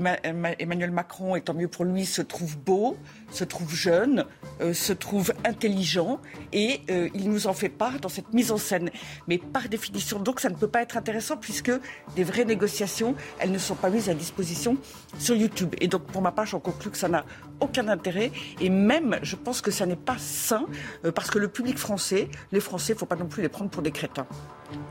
Emmanuel 0.59 0.91
Macron, 0.91 1.35
et 1.35 1.41
tant 1.41 1.55
mieux 1.55 1.67
pour 1.67 1.83
lui, 1.83 2.05
se 2.05 2.21
trouve 2.21 2.59
beau, 2.59 2.95
se 3.31 3.43
trouve 3.43 3.73
jeune, 3.73 4.25
euh, 4.61 4.75
se 4.75 4.93
trouve 4.93 5.33
intelligent, 5.45 6.19
et 6.53 6.81
il 7.15 7.31
nous 7.31 7.47
en 7.47 7.53
fait 7.53 7.69
part 7.69 7.99
dans 7.99 8.09
cette 8.09 8.33
mise 8.33 8.51
en 8.51 8.57
scène. 8.57 8.91
Mais 9.27 9.39
par 9.39 9.67
définition, 9.67 10.19
donc, 10.19 10.39
ça 10.39 10.49
ne 10.49 10.55
peut 10.55 10.67
pas 10.67 10.81
être 10.81 10.97
intéressant 10.97 11.37
puisque 11.37 11.71
des 12.15 12.23
vraies 12.23 12.45
négociations, 12.45 13.15
elles 13.39 13.51
ne 13.51 13.57
sont 13.57 13.75
pas 13.75 13.89
mises 13.89 14.09
à 14.09 14.13
disposition 14.13 14.77
sur 15.17 15.35
YouTube. 15.35 15.75
Et 15.81 15.87
donc, 15.87 16.03
pour 16.03 16.21
ma 16.21 16.31
part, 16.31 16.45
j'en 16.45 16.59
conclus 16.59 16.91
que 16.91 16.97
ça 16.97 17.09
n'a 17.09 17.25
aucun 17.59 17.87
intérêt. 17.87 18.31
Et 18.59 18.69
même, 18.69 19.19
je 19.21 19.35
pense 19.35 19.61
que 19.61 19.71
ça 19.71 19.85
n'est 19.85 19.95
pas 19.95 20.17
sain, 20.17 20.65
euh, 21.05 21.11
parce 21.11 21.29
que 21.29 21.39
le 21.39 21.47
public 21.47 21.77
français, 21.77 22.29
les 22.51 22.59
Français, 22.59 22.95
faut 22.95 23.05
pas 23.05 23.15
non 23.15 23.27
plus 23.27 23.41
les 23.41 23.49
prendre 23.49 23.69
pour 23.69 23.81
des 23.81 23.91
crétins. 23.91 24.27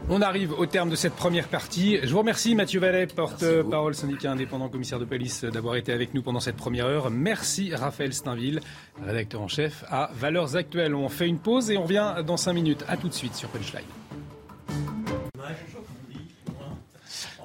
On 0.09 0.23
arrive 0.23 0.53
au 0.53 0.67
terme 0.67 0.91
de 0.91 0.97
cette 0.97 1.15
première 1.15 1.49
partie. 1.49 1.99
Je 2.03 2.11
vous 2.11 2.19
remercie 2.19 2.55
Mathieu 2.55 2.81
Vallet, 2.81 3.07
porte-parole 3.07 3.95
syndicat 3.95 4.33
indépendant, 4.33 4.69
commissaire 4.69 4.99
de 4.99 5.05
police, 5.05 5.45
d'avoir 5.45 5.77
été 5.77 5.93
avec 5.93 6.15
nous 6.15 6.23
pendant 6.23 6.41
cette 6.41 6.57
première 6.57 6.87
heure. 6.87 7.11
Merci 7.11 7.75
Raphaël 7.75 8.13
Steinville, 8.13 8.61
rédacteur 9.05 9.41
en 9.41 9.49
chef 9.49 9.85
à 9.89 10.11
Valeurs 10.15 10.57
Actuelles. 10.57 10.95
On 10.95 11.09
fait 11.09 11.29
une 11.29 11.39
pause 11.39 11.71
et 11.71 11.77
on 11.77 11.83
revient 11.83 12.17
dans 12.27 12.37
5 12.37 12.53
minutes. 12.55 12.85
A 12.89 12.97
tout 12.97 13.09
de 13.09 13.15
suite 13.15 13.35
sur 13.35 13.49
Punchline. 13.51 13.85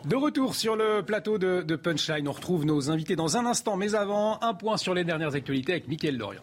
De 0.06 0.18
retour 0.18 0.54
sur 0.54 0.76
le 0.76 1.02
plateau 1.02 1.38
de, 1.38 1.76
Punchline, 1.76 2.28
on 2.28 2.34
retrouve 2.34 2.66
nos 2.66 2.92
invités 2.92 3.16
dans 3.16 3.38
un 3.38 3.46
instant, 3.46 3.78
mais 3.78 3.96
avant, 3.96 4.38
un 4.42 4.54
point 4.54 4.76
sur 4.76 4.94
les 4.94 5.06
dernières 5.06 5.34
actualités 5.34 5.72
avec 5.72 5.88
Mickaël 5.88 6.18
Dorian. 6.18 6.42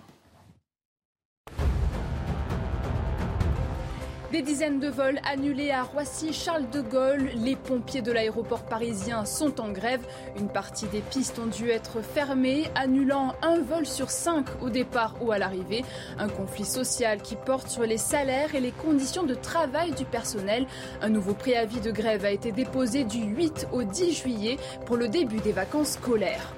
Des 4.32 4.42
dizaines 4.42 4.78
de 4.78 4.86
vols 4.86 5.18
annulés 5.28 5.72
à 5.72 5.82
Roissy, 5.82 6.32
Charles 6.32 6.70
de 6.70 6.82
Gaulle. 6.82 7.30
Les 7.34 7.56
pompiers 7.56 8.00
de 8.00 8.12
l'aéroport 8.12 8.62
parisien 8.62 9.24
sont 9.24 9.60
en 9.60 9.72
grève. 9.72 10.06
Une 10.38 10.48
partie 10.48 10.86
des 10.86 11.00
pistes 11.00 11.40
ont 11.40 11.48
dû 11.48 11.70
être 11.70 12.00
fermées, 12.00 12.70
annulant 12.76 13.34
un 13.42 13.58
vol 13.60 13.86
sur 13.86 14.08
cinq 14.08 14.46
au 14.62 14.70
départ 14.70 15.16
ou 15.20 15.32
à 15.32 15.38
l'arrivée. 15.38 15.84
Un 16.16 16.28
conflit 16.28 16.64
social 16.64 17.20
qui 17.22 17.34
porte 17.34 17.68
sur 17.68 17.82
les 17.82 17.98
salaires 17.98 18.54
et 18.54 18.60
les 18.60 18.70
conditions 18.70 19.24
de 19.24 19.34
travail 19.34 19.90
du 19.94 20.04
personnel. 20.04 20.64
Un 21.02 21.08
nouveau 21.08 21.34
préavis 21.34 21.80
de 21.80 21.90
grève 21.90 22.24
a 22.24 22.30
été 22.30 22.52
déposé 22.52 23.02
du 23.02 23.24
8 23.24 23.66
au 23.72 23.82
10 23.82 24.12
juillet 24.12 24.58
pour 24.86 24.96
le 24.96 25.08
début 25.08 25.40
des 25.40 25.52
vacances 25.52 25.94
scolaires. 25.94 26.54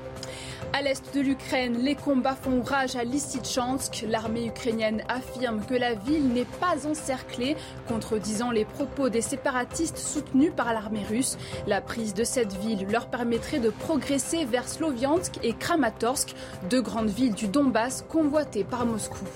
À 0.74 0.80
l'est 0.80 1.14
de 1.14 1.20
l'Ukraine, 1.20 1.76
les 1.82 1.94
combats 1.94 2.34
font 2.34 2.62
rage 2.62 2.96
à 2.96 3.04
Lysychansk. 3.04 4.06
L'armée 4.08 4.46
ukrainienne 4.46 5.02
affirme 5.06 5.62
que 5.66 5.74
la 5.74 5.92
ville 5.92 6.28
n'est 6.28 6.46
pas 6.46 6.86
encerclée, 6.86 7.56
contredisant 7.88 8.50
les 8.50 8.64
propos 8.64 9.10
des 9.10 9.20
séparatistes 9.20 9.98
soutenus 9.98 10.52
par 10.56 10.72
l'armée 10.72 11.04
russe. 11.06 11.36
La 11.66 11.82
prise 11.82 12.14
de 12.14 12.24
cette 12.24 12.54
ville 12.54 12.86
leur 12.90 13.08
permettrait 13.08 13.60
de 13.60 13.68
progresser 13.68 14.46
vers 14.46 14.66
Sloviansk 14.66 15.34
et 15.42 15.52
Kramatorsk, 15.52 16.34
deux 16.70 16.80
grandes 16.80 17.10
villes 17.10 17.34
du 17.34 17.48
Donbass 17.48 18.06
convoitées 18.08 18.64
par 18.64 18.86
Moscou. 18.86 19.26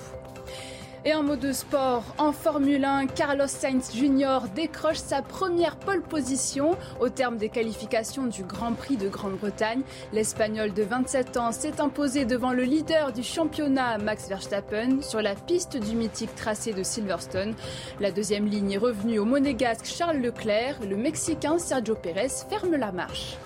Et 1.07 1.13
en 1.13 1.23
mode 1.23 1.39
de 1.39 1.53
sport, 1.53 2.03
en 2.17 2.33
Formule 2.33 2.83
1, 2.83 3.07
Carlos 3.07 3.47
Sainz 3.47 3.95
Jr. 3.95 4.39
décroche 4.53 4.97
sa 4.97 5.21
première 5.21 5.77
pole 5.77 6.01
position 6.01 6.75
au 6.99 7.07
terme 7.07 7.37
des 7.37 7.47
qualifications 7.47 8.25
du 8.25 8.43
Grand 8.43 8.73
Prix 8.73 8.97
de 8.97 9.07
Grande-Bretagne. 9.07 9.83
L'Espagnol 10.11 10.73
de 10.73 10.83
27 10.83 11.37
ans 11.37 11.53
s'est 11.53 11.79
imposé 11.79 12.25
devant 12.25 12.51
le 12.51 12.63
leader 12.63 13.13
du 13.13 13.23
championnat, 13.23 13.99
Max 13.99 14.27
Verstappen, 14.27 15.01
sur 15.01 15.21
la 15.21 15.35
piste 15.35 15.77
du 15.77 15.95
mythique 15.95 16.35
tracé 16.35 16.73
de 16.73 16.83
Silverstone. 16.83 17.53
La 18.01 18.11
deuxième 18.11 18.45
ligne 18.45 18.73
est 18.73 18.77
revenue 18.77 19.19
au 19.19 19.25
monégasque 19.25 19.85
Charles 19.85 20.17
Leclerc. 20.17 20.75
Le 20.85 20.97
Mexicain 20.97 21.57
Sergio 21.57 21.95
Pérez 21.95 22.27
ferme 22.49 22.75
la 22.75 22.91
marche. 22.91 23.37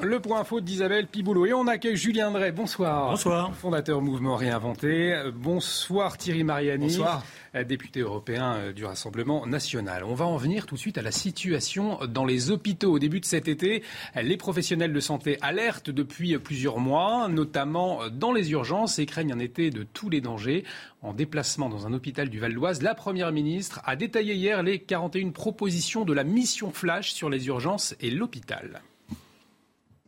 Le 0.00 0.20
point 0.20 0.40
info 0.40 0.60
d'Isabelle 0.60 1.06
Piboulot. 1.06 1.46
Et 1.46 1.52
on 1.52 1.66
accueille 1.66 1.96
Julien 1.96 2.30
Drey. 2.30 2.50
Bonsoir. 2.50 3.10
Bonsoir. 3.10 3.54
Fondateur 3.54 4.00
Mouvement 4.00 4.36
Réinventé. 4.36 5.14
Bonsoir 5.34 6.16
Thierry 6.16 6.44
Mariani. 6.44 6.86
Bonsoir. 6.86 7.24
Député 7.68 8.00
européen 8.00 8.54
euh, 8.54 8.72
du 8.72 8.86
Rassemblement 8.86 9.46
national. 9.46 10.04
On 10.04 10.14
va 10.14 10.24
en 10.24 10.38
venir 10.38 10.64
tout 10.64 10.76
de 10.76 10.80
suite 10.80 10.96
à 10.96 11.02
la 11.02 11.12
situation 11.12 11.98
dans 12.08 12.24
les 12.24 12.50
hôpitaux. 12.50 12.92
Au 12.92 12.98
début 12.98 13.20
de 13.20 13.26
cet 13.26 13.46
été, 13.46 13.82
les 14.20 14.36
professionnels 14.38 14.92
de 14.92 15.00
santé 15.00 15.36
alertent 15.42 15.90
depuis 15.90 16.38
plusieurs 16.38 16.78
mois, 16.78 17.28
notamment 17.28 18.08
dans 18.10 18.32
les 18.32 18.52
urgences 18.52 18.98
et 18.98 19.06
craignent 19.06 19.34
un 19.34 19.38
été 19.38 19.70
de 19.70 19.82
tous 19.82 20.08
les 20.08 20.22
dangers. 20.22 20.64
En 21.02 21.12
déplacement 21.12 21.68
dans 21.68 21.86
un 21.86 21.92
hôpital 21.92 22.30
du 22.30 22.40
Val 22.40 22.54
d'Oise, 22.54 22.80
la 22.80 22.94
Première 22.94 23.32
ministre 23.32 23.82
a 23.84 23.96
détaillé 23.96 24.34
hier 24.34 24.62
les 24.62 24.78
41 24.78 25.30
propositions 25.30 26.04
de 26.04 26.14
la 26.14 26.24
mission 26.24 26.72
Flash 26.72 27.12
sur 27.12 27.28
les 27.28 27.48
urgences 27.48 27.94
et 28.00 28.10
l'hôpital. 28.10 28.80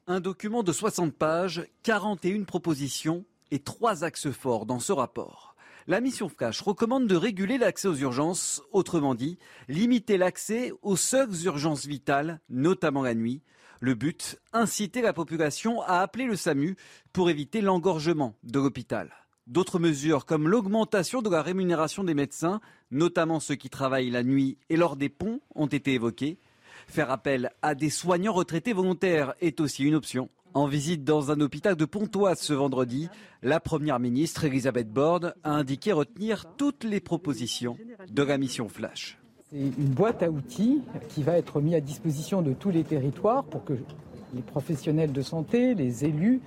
Un 0.07 0.21
document 0.21 0.63
de 0.63 0.71
60 0.71 1.15
pages, 1.15 1.67
41 1.83 2.45
propositions 2.45 3.25
et 3.51 3.59
trois 3.59 4.05
axes 4.05 4.31
forts 4.31 4.67
dans 4.67 4.79
ce 4.79 4.93
rapport. 4.93 5.57
La 5.87 6.03
mission 6.03 6.29
Flash 6.29 6.61
recommande 6.61 7.07
de 7.07 7.17
réguler 7.17 7.57
l'accès 7.57 7.89
aux 7.89 7.95
urgences, 7.95 8.63
autrement 8.73 9.15
dit, 9.15 9.39
limiter 9.67 10.19
l'accès 10.19 10.75
aux 10.83 10.97
seules 10.97 11.47
urgences 11.47 11.87
vitales, 11.87 12.43
notamment 12.51 13.03
la 13.03 13.15
nuit. 13.15 13.41
Le 13.81 13.95
but, 13.95 14.39
inciter 14.53 15.01
la 15.01 15.15
population 15.15 15.81
à 15.81 16.01
appeler 16.01 16.27
le 16.27 16.37
SAMU 16.37 16.77
pour 17.15 17.31
éviter 17.31 17.63
l'engorgement 17.63 18.35
de 18.43 18.61
l'hôpital. 18.61 19.11
D'autres 19.47 19.79
mesures 19.79 20.27
comme 20.27 20.49
l'augmentation 20.49 21.23
de 21.23 21.31
la 21.31 21.41
rémunération 21.41 22.05
des 22.05 22.15
médecins, 22.15 22.61
notamment 22.91 23.41
ceux 23.41 23.55
qui 23.55 23.71
travaillent 23.71 24.11
la 24.11 24.23
nuit 24.23 24.59
et 24.69 24.77
lors 24.77 24.97
des 24.97 25.09
ponts, 25.09 25.41
ont 25.55 25.67
été 25.67 25.95
évoquées. 25.95 26.39
Faire 26.87 27.11
appel 27.11 27.51
à 27.63 27.75
des 27.75 27.91
soignants 27.91 28.33
retraités 28.33 28.73
volontaires 28.73 29.35
est 29.41 29.61
aussi 29.61 29.85
une 29.85 29.95
option. 29.95 30.29
En 30.55 30.67
visite 30.67 31.03
dans 31.03 31.33
un 31.33 31.41
hôpital 31.41 31.75
de 31.75 31.85
Pontoise 31.85 32.39
ce 32.39 32.53
vendredi, 32.53 33.09
la 33.43 33.59
Première 33.59 33.99
ministre 33.99 34.45
Elisabeth 34.45 34.89
Borne 34.89 35.35
a 35.43 35.51
indiqué 35.51 35.93
retenir 35.93 36.45
toutes 36.57 36.85
les 36.85 37.01
propositions 37.01 37.77
de 38.09 38.23
la 38.23 38.39
mission 38.39 38.69
Flash. 38.69 39.19
C'est 39.51 39.59
une 39.59 39.73
boîte 39.89 40.23
à 40.23 40.31
outils 40.31 40.83
qui 41.09 41.25
va 41.25 41.39
être 41.39 41.61
mise 41.61 41.75
à 41.75 41.81
disposition 41.81 42.41
de 42.41 42.53
tous 42.53 42.71
les 42.71 42.85
territoires 42.85 43.43
pour 43.45 43.65
que 43.65 43.73
les 44.35 44.43
professionnels 44.43 45.13
de 45.13 45.23
santé, 45.23 45.75
les 45.75 46.05
élus, 46.05 46.41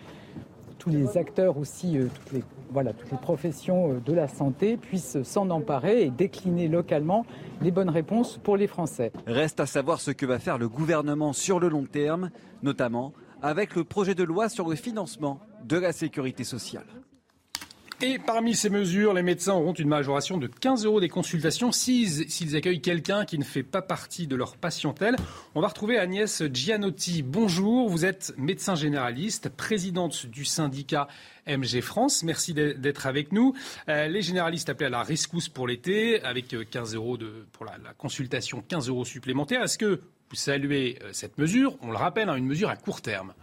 tous 0.77 0.89
les 0.89 1.17
acteurs 1.17 1.57
aussi, 1.57 1.97
euh, 1.97 2.07
toutes 2.13 2.33
les 2.33 2.43
voilà, 2.71 2.93
toutes 2.93 3.11
les 3.11 3.17
professions 3.17 3.93
euh, 3.93 3.99
de 3.99 4.13
la 4.13 4.27
santé 4.27 4.77
puissent 4.77 5.21
s'en 5.23 5.49
emparer 5.49 6.03
et 6.03 6.09
décliner 6.09 6.67
localement 6.67 7.25
les 7.61 7.71
bonnes 7.71 7.89
réponses 7.89 8.39
pour 8.43 8.57
les 8.57 8.67
Français. 8.67 9.11
Reste 9.25 9.59
à 9.59 9.65
savoir 9.65 9.99
ce 9.99 10.11
que 10.11 10.25
va 10.25 10.39
faire 10.39 10.57
le 10.57 10.69
gouvernement 10.69 11.33
sur 11.33 11.59
le 11.59 11.69
long 11.69 11.85
terme, 11.85 12.31
notamment 12.63 13.13
avec 13.41 13.75
le 13.75 13.83
projet 13.83 14.15
de 14.15 14.23
loi 14.23 14.49
sur 14.49 14.67
le 14.67 14.75
financement 14.75 15.39
de 15.65 15.77
la 15.77 15.91
sécurité 15.91 16.43
sociale. 16.43 16.85
Et 17.99 18.19
parmi 18.19 18.53
ces 18.53 18.69
mesures, 18.69 19.15
les 19.15 19.23
médecins 19.23 19.55
auront 19.55 19.73
une 19.73 19.87
majoration 19.87 20.37
de 20.37 20.45
15 20.45 20.85
euros 20.85 21.01
des 21.01 21.09
consultations 21.09 21.71
s'ils 21.71 22.55
accueillent 22.55 22.79
quelqu'un 22.79 23.25
qui 23.25 23.39
ne 23.39 23.43
fait 23.43 23.63
pas 23.63 23.81
partie 23.81 24.27
de 24.27 24.35
leur 24.35 24.55
patientèle. 24.55 25.15
On 25.55 25.61
va 25.61 25.69
retrouver 25.69 25.97
Agnès 25.97 26.43
Gianotti. 26.53 27.23
Bonjour, 27.23 27.89
vous 27.89 28.05
êtes 28.05 28.35
médecin 28.37 28.75
généraliste, 28.75 29.49
présidente 29.49 30.27
du 30.27 30.45
syndicat 30.45 31.07
MG 31.47 31.81
France. 31.81 32.21
Merci 32.21 32.53
d'être 32.53 33.07
avec 33.07 33.31
nous. 33.31 33.55
Euh, 33.89 34.07
les 34.07 34.21
généralistes 34.21 34.69
appellent 34.69 34.93
à 34.93 34.99
la 34.99 35.03
rescousse 35.03 35.49
pour 35.49 35.67
l'été 35.67 36.21
avec 36.21 36.55
15 36.69 36.93
euh, 36.93 36.97
euros 36.97 37.17
pour 37.51 37.65
la, 37.65 37.93
consultation, 37.97 38.63
15 38.67 38.89
euros 38.89 39.05
supplémentaires. 39.05 39.63
Est-ce 39.63 39.79
que 39.79 40.01
vous 40.29 40.35
saluez 40.35 40.99
euh, 41.01 41.09
cette 41.13 41.39
mesure? 41.39 41.75
On 41.81 41.89
le 41.89 41.97
rappelle, 41.97 42.29
hein, 42.29 42.35
une 42.35 42.45
mesure 42.45 42.69
à 42.69 42.75
court 42.75 43.01
terme. 43.01 43.33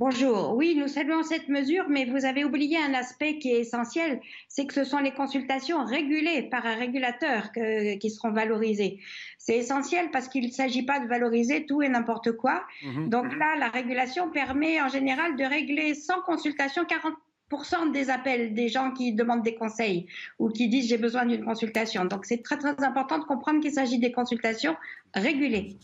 Bonjour. 0.00 0.56
Oui, 0.56 0.76
nous 0.76 0.88
saluons 0.88 1.22
cette 1.22 1.50
mesure, 1.50 1.84
mais 1.90 2.06
vous 2.06 2.24
avez 2.24 2.42
oublié 2.42 2.78
un 2.78 2.94
aspect 2.94 3.38
qui 3.38 3.50
est 3.50 3.60
essentiel, 3.60 4.18
c'est 4.48 4.64
que 4.64 4.72
ce 4.72 4.82
sont 4.82 4.96
les 4.96 5.12
consultations 5.12 5.84
régulées 5.84 6.48
par 6.50 6.64
un 6.64 6.74
régulateur 6.74 7.52
qui 7.52 8.08
seront 8.08 8.30
valorisées. 8.30 8.98
C'est 9.36 9.58
essentiel 9.58 10.10
parce 10.10 10.28
qu'il 10.28 10.46
ne 10.46 10.50
s'agit 10.50 10.84
pas 10.84 11.00
de 11.00 11.06
valoriser 11.06 11.66
tout 11.66 11.82
et 11.82 11.90
n'importe 11.90 12.32
quoi. 12.32 12.64
Mhm. 12.82 13.10
Donc 13.10 13.36
là, 13.36 13.56
la 13.58 13.68
régulation 13.68 14.30
permet 14.30 14.80
en 14.80 14.88
général 14.88 15.36
de 15.36 15.44
régler 15.44 15.92
sans 15.92 16.22
consultation 16.22 16.86
40 16.86 17.92
des 17.92 18.08
appels 18.08 18.54
des 18.54 18.68
gens 18.68 18.92
qui 18.92 19.12
demandent 19.12 19.42
des 19.42 19.56
conseils 19.56 20.06
ou 20.38 20.48
qui 20.48 20.68
disent 20.68 20.88
j'ai 20.88 20.96
besoin 20.96 21.26
d'une 21.26 21.44
consultation. 21.44 22.06
Donc 22.06 22.24
c'est 22.24 22.42
très 22.42 22.56
très 22.56 22.82
important 22.82 23.18
de 23.18 23.24
comprendre 23.24 23.60
qu'il 23.60 23.72
s'agit 23.72 23.98
des 23.98 24.12
consultations 24.12 24.76
régulées. 25.14 25.76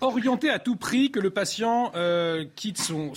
Orienter 0.00 0.50
à 0.50 0.58
tout 0.58 0.76
prix 0.76 1.10
que 1.10 1.20
le 1.20 1.30
patient 1.30 1.90
euh, 1.94 2.44
quitte 2.56 2.78
son, 2.78 3.12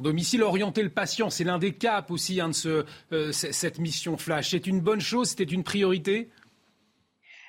domicile, 0.00 0.42
orienter 0.42 0.82
le 0.82 0.90
patient, 0.90 1.30
c'est 1.30 1.44
l'un 1.44 1.58
des 1.58 1.74
caps 1.74 2.10
aussi 2.10 2.40
hein, 2.40 2.50
de 2.50 2.84
euh, 3.12 3.32
cette 3.32 3.78
mission 3.78 4.16
flash. 4.16 4.50
C'est 4.50 4.66
une 4.66 4.80
bonne 4.80 5.00
chose, 5.00 5.30
c'était 5.30 5.44
une 5.44 5.64
priorité? 5.64 6.28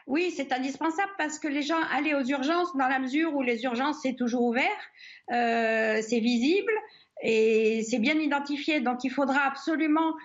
Oui, 0.07 0.33
c'est 0.35 0.51
indispensable 0.51 1.11
parce 1.17 1.37
que 1.37 1.47
les 1.47 1.61
gens 1.61 1.79
allaient 1.91 2.15
aux 2.15 2.25
urgences 2.25 2.75
dans 2.75 2.87
la 2.87 2.99
mesure 2.99 3.35
où 3.35 3.41
les 3.41 3.63
urgences 3.63 3.97
c'est 4.01 4.15
toujours 4.15 4.43
ouvert, 4.43 4.65
euh, 5.31 6.01
c'est 6.01 6.19
visible 6.19 6.71
et 7.21 7.83
c'est 7.83 7.99
bien 7.99 8.15
identifié. 8.15 8.81
Donc 8.81 9.03
il 9.03 9.11
faudra 9.11 9.41
absolument 9.41 10.15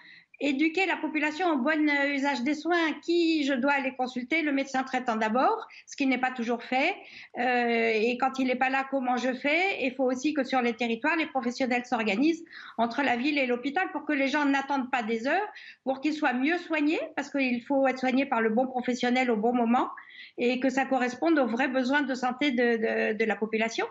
éduquer 0.41 0.87
la 0.87 0.97
population 0.97 1.49
au 1.53 1.57
bon 1.57 1.89
usage 2.09 2.43
des 2.43 2.55
soins. 2.55 2.93
Qui 3.03 3.45
je 3.45 3.55
dois 3.55 3.73
aller 3.73 3.95
consulter 3.97 4.43
Le 4.43 4.53
médecin 4.53 4.83
traitant 4.83 5.17
d'abord, 5.17 5.67
ce 5.87 5.97
qui 5.97 6.07
n'est 6.07 6.19
pas 6.19 6.31
toujours 6.31 6.63
fait. 6.63 6.95
Euh, 7.39 7.91
et 7.95 8.17
quand 8.19 8.39
il 8.39 8.47
n'est 8.47 8.57
pas 8.57 8.71
là, 8.71 8.87
comment 8.91 9.17
je 9.17 9.33
fais? 9.33 9.85
Il 9.85 9.95
faut 9.95 10.05
aussi 10.05 10.35
que 10.35 10.45
sur 10.45 10.61
les 10.63 10.75
territoires, 10.75 11.17
les 11.17 11.27
professionnels 11.27 11.85
s'organisent 11.85 12.45
entre 12.79 13.03
la 13.03 13.17
ville 13.17 13.39
et 13.39 13.47
l'hôpital 13.47 13.91
pour 13.93 14.05
que 14.05 14.13
les 14.13 14.29
gens 14.29 14.45
n'attendent 14.45 14.91
pas 14.91 15.03
des 15.03 15.27
heures, 15.27 15.49
pour 15.85 16.01
qu'ils 16.01 16.15
soient 16.15 16.33
mieux 16.33 16.59
soignés, 16.59 17.01
parce 17.17 17.31
qu'il 17.31 17.63
faut 17.63 17.87
être 17.87 17.99
soigné 17.99 18.27
par 18.27 18.41
le 18.41 18.51
bon 18.51 18.67
professionnel 18.67 19.31
au 19.31 19.37
bon 19.37 19.55
moment, 19.55 19.91
et 20.39 20.61
que 20.61 20.71
ça 20.71 20.85
corresponde 20.85 21.39
aux 21.39 21.47
vrais 21.47 21.69
besoins 21.69 22.03
de 22.03 22.15
santé 22.15 22.51
de 22.51 23.25
la 23.25 23.37
population. 23.37 23.87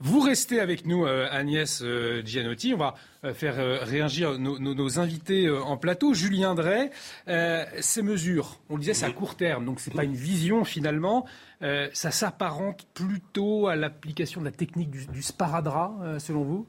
Vous 0.00 0.20
restez 0.20 0.60
avec 0.60 0.86
nous, 0.86 1.04
euh, 1.04 1.26
Agnès 1.28 1.82
euh, 1.82 2.22
Gianotti. 2.24 2.72
On 2.72 2.76
va 2.76 2.94
euh, 3.24 3.34
faire 3.34 3.56
réagir 3.84 4.38
nos, 4.38 5.00
invités 5.00 5.50
en 5.50 5.76
plateau. 5.76 6.14
Julien 6.14 6.54
Drey, 6.54 6.90
ces 7.80 8.02
mesures, 8.02 8.60
on 8.68 8.74
le 8.74 8.80
disait, 8.80 8.94
c'est 8.94 9.06
à 9.06 9.10
court 9.10 9.36
terme, 9.36 9.64
donc 9.64 9.80
ce 9.80 9.90
n'est 9.90 9.96
pas 9.96 10.04
une 10.04 10.14
vision 10.14 10.64
finalement. 10.64 11.26
ça 11.60 12.10
s'apparente 12.12 12.86
plutôt 12.94 13.66
à 13.66 13.74
l'application 13.74 14.40
de 14.40 14.46
la 14.46 14.52
technique 14.52 14.90
du, 14.90 15.06
du 15.06 15.22
sparadrap, 15.22 16.20
selon 16.20 16.44
vous? 16.44 16.66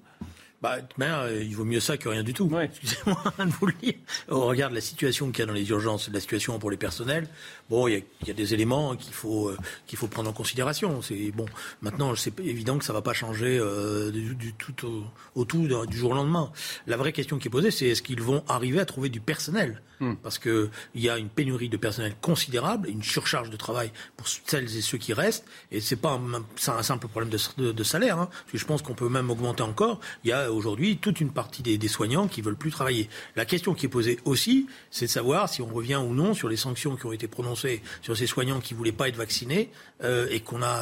Bah, 0.61 0.77
euh, 0.99 1.41
il 1.41 1.55
vaut 1.55 1.63
mieux 1.63 1.79
ça 1.79 1.97
que 1.97 2.09
rien 2.09 2.23
du 2.23 2.33
tout. 2.33 2.49
Excusez-moi 2.59 3.15
de 3.39 3.51
vous 3.51 3.67
le 3.67 3.73
dire. 3.81 3.93
On 4.27 4.45
regarde 4.45 4.73
la 4.73 4.81
situation 4.81 5.31
qu'il 5.31 5.39
y 5.39 5.43
a 5.43 5.45
dans 5.45 5.53
les 5.53 5.69
urgences, 5.69 6.09
la 6.11 6.19
situation 6.19 6.59
pour 6.59 6.69
les 6.69 6.77
personnels. 6.77 7.27
Bon, 7.69 7.87
il 7.87 8.03
y 8.25 8.31
a, 8.31 8.33
des 8.33 8.53
éléments 8.55 8.95
qu'il 8.95 9.13
faut 9.13 9.49
euh, 9.49 9.57
qu'il 9.85 9.97
faut 9.97 10.07
prendre 10.07 10.29
en 10.29 10.33
considération. 10.33 11.01
C'est 11.03 11.31
bon. 11.31 11.45
Maintenant, 11.81 12.15
c'est 12.15 12.39
évident 12.39 12.79
que 12.79 12.85
ça 12.85 12.93
va 12.93 13.01
pas 13.01 13.13
changer 13.13 13.59
euh, 13.59 14.11
du, 14.11 14.53
tout 14.53 15.03
au, 15.35 15.45
tout 15.45 15.67
du 15.87 15.97
jour 15.97 16.11
au 16.11 16.15
lendemain. 16.15 16.51
La 16.87 16.97
vraie 16.97 17.11
question 17.11 17.37
qui 17.37 17.47
est 17.47 17.51
posée, 17.51 17.69
c'est 17.69 17.87
est-ce 17.87 18.01
qu'ils 18.01 18.21
vont 18.21 18.43
arriver 18.47 18.79
à 18.79 18.85
trouver 18.85 19.09
du 19.09 19.19
personnel? 19.19 19.81
Hmm. 19.99 20.15
Parce 20.23 20.39
qu'il 20.39 20.69
y 20.95 21.09
a 21.09 21.17
une 21.17 21.27
pénurie 21.27 21.69
de 21.69 21.75
personnel 21.77 22.15
considérable, 22.21 22.87
une 22.89 23.03
surcharge 23.03 23.49
de 23.49 23.57
travail 23.57 23.91
pour 24.15 24.27
celles 24.27 24.75
et 24.77 24.81
ceux 24.81 24.97
qui 24.97 25.13
restent. 25.13 25.45
Et 25.71 25.81
ce 25.81 25.93
n'est 25.93 26.01
pas 26.01 26.13
un, 26.13 26.71
un, 26.71 26.83
simple 26.83 27.07
problème 27.07 27.29
de, 27.29 27.83
salaire. 27.83 28.17
Hein, 28.17 28.29
parce 28.31 28.51
que 28.53 28.57
je 28.57 28.65
pense 28.65 28.81
qu'on 28.81 28.95
peut 28.95 29.09
même 29.09 29.29
augmenter 29.29 29.61
encore. 29.61 29.99
Il 30.23 30.29
y 30.29 30.33
a 30.33 30.51
aujourd'hui 30.51 30.97
toute 30.97 31.19
une 31.19 31.31
partie 31.31 31.61
des, 31.61 31.87
soignants 31.87 32.27
qui 32.27 32.41
veulent 32.41 32.55
plus 32.55 32.71
travailler. 32.71 33.09
La 33.35 33.45
question 33.45 33.73
qui 33.73 33.87
est 33.87 33.89
posée 33.89 34.19
aussi, 34.25 34.67
c'est 34.89 35.05
de 35.05 35.11
savoir 35.11 35.49
si 35.49 35.61
on 35.61 35.67
revient 35.67 35.97
ou 35.97 36.13
non 36.13 36.33
sur 36.33 36.47
les 36.47 36.55
sanctions 36.55 36.95
qui 36.95 37.05
ont 37.05 37.11
été 37.11 37.27
prononcées 37.27 37.58
sur 38.01 38.17
ces 38.17 38.27
soignants 38.27 38.59
qui 38.59 38.73
voulaient 38.73 38.91
pas 38.91 39.07
être 39.07 39.15
vaccinés 39.15 39.69
euh, 40.03 40.27
et 40.29 40.39
qu'on 40.39 40.61
a 40.61 40.77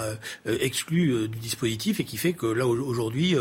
euh, 0.46 0.58
exclu 0.60 1.10
euh, 1.10 1.28
du 1.28 1.40
dispositif 1.40 2.00
et 2.00 2.04
qui 2.04 2.18
fait 2.18 2.34
que 2.34 2.46
là 2.46 2.68
aujourd'hui 2.68 3.36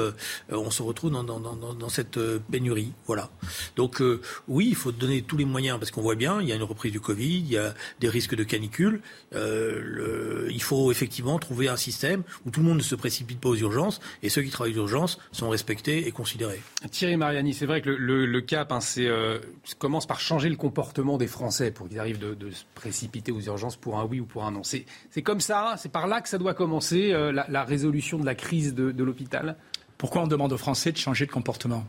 on 0.48 0.70
se 0.70 0.82
retrouve 0.82 1.10
dans, 1.10 1.88
cette 1.88 2.18
pénurie. 2.50 2.92
Voilà. 3.06 3.30
Donc 3.76 4.02
oui, 4.48 4.66
il 4.68 4.74
faut 4.74 4.92
donner 4.92 5.22
tous 5.22 5.36
les 5.36 5.44
moyens 5.44 5.78
parce 5.78 5.90
qu'on 5.90 6.02
voit 6.02 6.14
bien, 6.14 6.40
il 6.40 6.48
y 6.48 6.52
a 6.52 6.54
une 6.54 6.62
reprise 6.62 6.92
du 6.92 7.00
Covid, 7.00 7.38
il 7.38 7.48
y 7.48 7.58
a 7.58 7.74
des 8.00 8.08
risques 8.08 8.34
de 8.34 8.44
canicule. 8.44 9.00
Euh, 9.34 10.48
il 10.50 10.62
faut 10.62 10.90
effectivement 10.90 11.38
trouver 11.38 11.68
un 11.68 11.76
système 11.76 12.22
où 12.44 12.50
tout 12.50 12.60
le 12.60 12.66
monde 12.66 12.78
ne 12.78 12.82
se 12.82 12.94
précipite 12.94 13.40
pas 13.40 13.48
aux 13.48 13.56
urgences 13.56 14.00
et 14.22 14.28
ceux 14.28 14.42
qui 14.42 14.50
travaillent 14.50 14.78
aux 14.78 14.82
urgences 14.82 15.18
sont 15.32 15.48
respectés 15.48 16.06
et 16.06 16.12
considérés. 16.12 16.60
Thierry 16.90 17.16
Mariani, 17.16 17.54
c'est 17.54 17.66
vrai 17.66 17.82
que 17.82 17.90
le, 17.90 18.40
cap 18.40 18.72
hein, 18.72 18.78
euh, 18.98 19.38
commence 19.78 20.06
par 20.06 20.20
changer 20.20 20.48
le 20.48 20.56
comportement 20.56 21.18
des 21.18 21.26
Français 21.26 21.70
pour 21.70 21.88
qu'ils 21.88 21.98
arrivent 21.98 22.18
de, 22.18 22.50
se 22.50 22.64
précipiter 22.74 23.25
aux 23.32 23.40
urgences 23.40 23.76
pour 23.76 23.98
un 23.98 24.04
oui 24.04 24.20
ou 24.20 24.26
pour 24.26 24.44
un 24.44 24.50
non. 24.50 24.62
C'est 24.62 24.86
comme 25.22 25.40
ça, 25.40 25.74
c'est 25.78 25.90
par 25.90 26.06
là 26.06 26.20
que 26.20 26.28
ça 26.28 26.38
doit 26.38 26.54
commencer 26.54 27.12
euh, 27.12 27.32
la, 27.32 27.64
résolution 27.64 28.18
de 28.18 28.26
la 28.26 28.34
crise 28.34 28.74
de, 28.74 28.92
de 28.92 29.04
l'hôpital. 29.04 29.56
Pourquoi 29.98 30.22
on 30.22 30.26
demande 30.26 30.52
aux 30.52 30.58
Français 30.58 30.92
de 30.92 30.98
changer 30.98 31.26
de 31.26 31.32
comportement? 31.32 31.84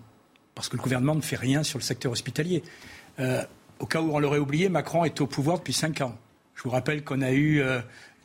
Parce 0.56 0.70
que 0.70 0.78
le 0.78 0.82
gouvernement 0.82 1.16
ne 1.16 1.22
fait 1.22 1.36
rien 1.36 1.64
sur 1.64 1.78
le 1.78 1.84
secteur 1.84 2.12
hospitalier. 2.12 2.64
Euh, 3.20 3.44
au 3.80 3.86
cas 3.86 4.02
où 4.02 4.12
on 4.14 4.20
l'aurait 4.20 4.40
oublié, 4.40 4.70
Macron 4.70 5.06
est 5.06 5.22
au 5.22 5.28
pouvoir 5.28 5.58
depuis 5.58 5.74
cinq 5.74 6.02
ans. 6.02 6.18
Je 6.56 6.64
vous 6.64 6.70
rappelle 6.70 7.04
qu'on 7.04 7.22
a 7.22 7.32
eu 7.32 7.62
euh, 7.62 7.80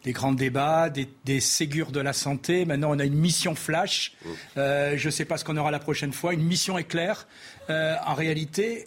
des 0.04 0.12
grands 0.12 0.32
débats, 0.32 0.88
des, 0.88 1.08
des, 1.24 1.40
Ségures 1.40 1.92
de 1.92 2.00
la 2.00 2.12
santé. 2.12 2.64
Maintenant, 2.64 2.90
on 2.90 2.98
a 2.98 3.04
une 3.04 3.14
mission 3.14 3.54
flash. 3.54 4.14
Mmh. 4.24 4.28
Euh, 4.56 4.96
je 4.96 5.06
ne 5.06 5.10
sais 5.10 5.26
pas 5.26 5.36
ce 5.36 5.44
qu'on 5.44 5.56
aura 5.56 5.70
la 5.70 5.78
prochaine 5.78 6.12
fois. 6.12 6.32
Une 6.32 6.42
mission 6.42 6.78
éclair. 6.78 7.26
Euh, 7.68 7.94
en 8.06 8.14
réalité, 8.14 8.86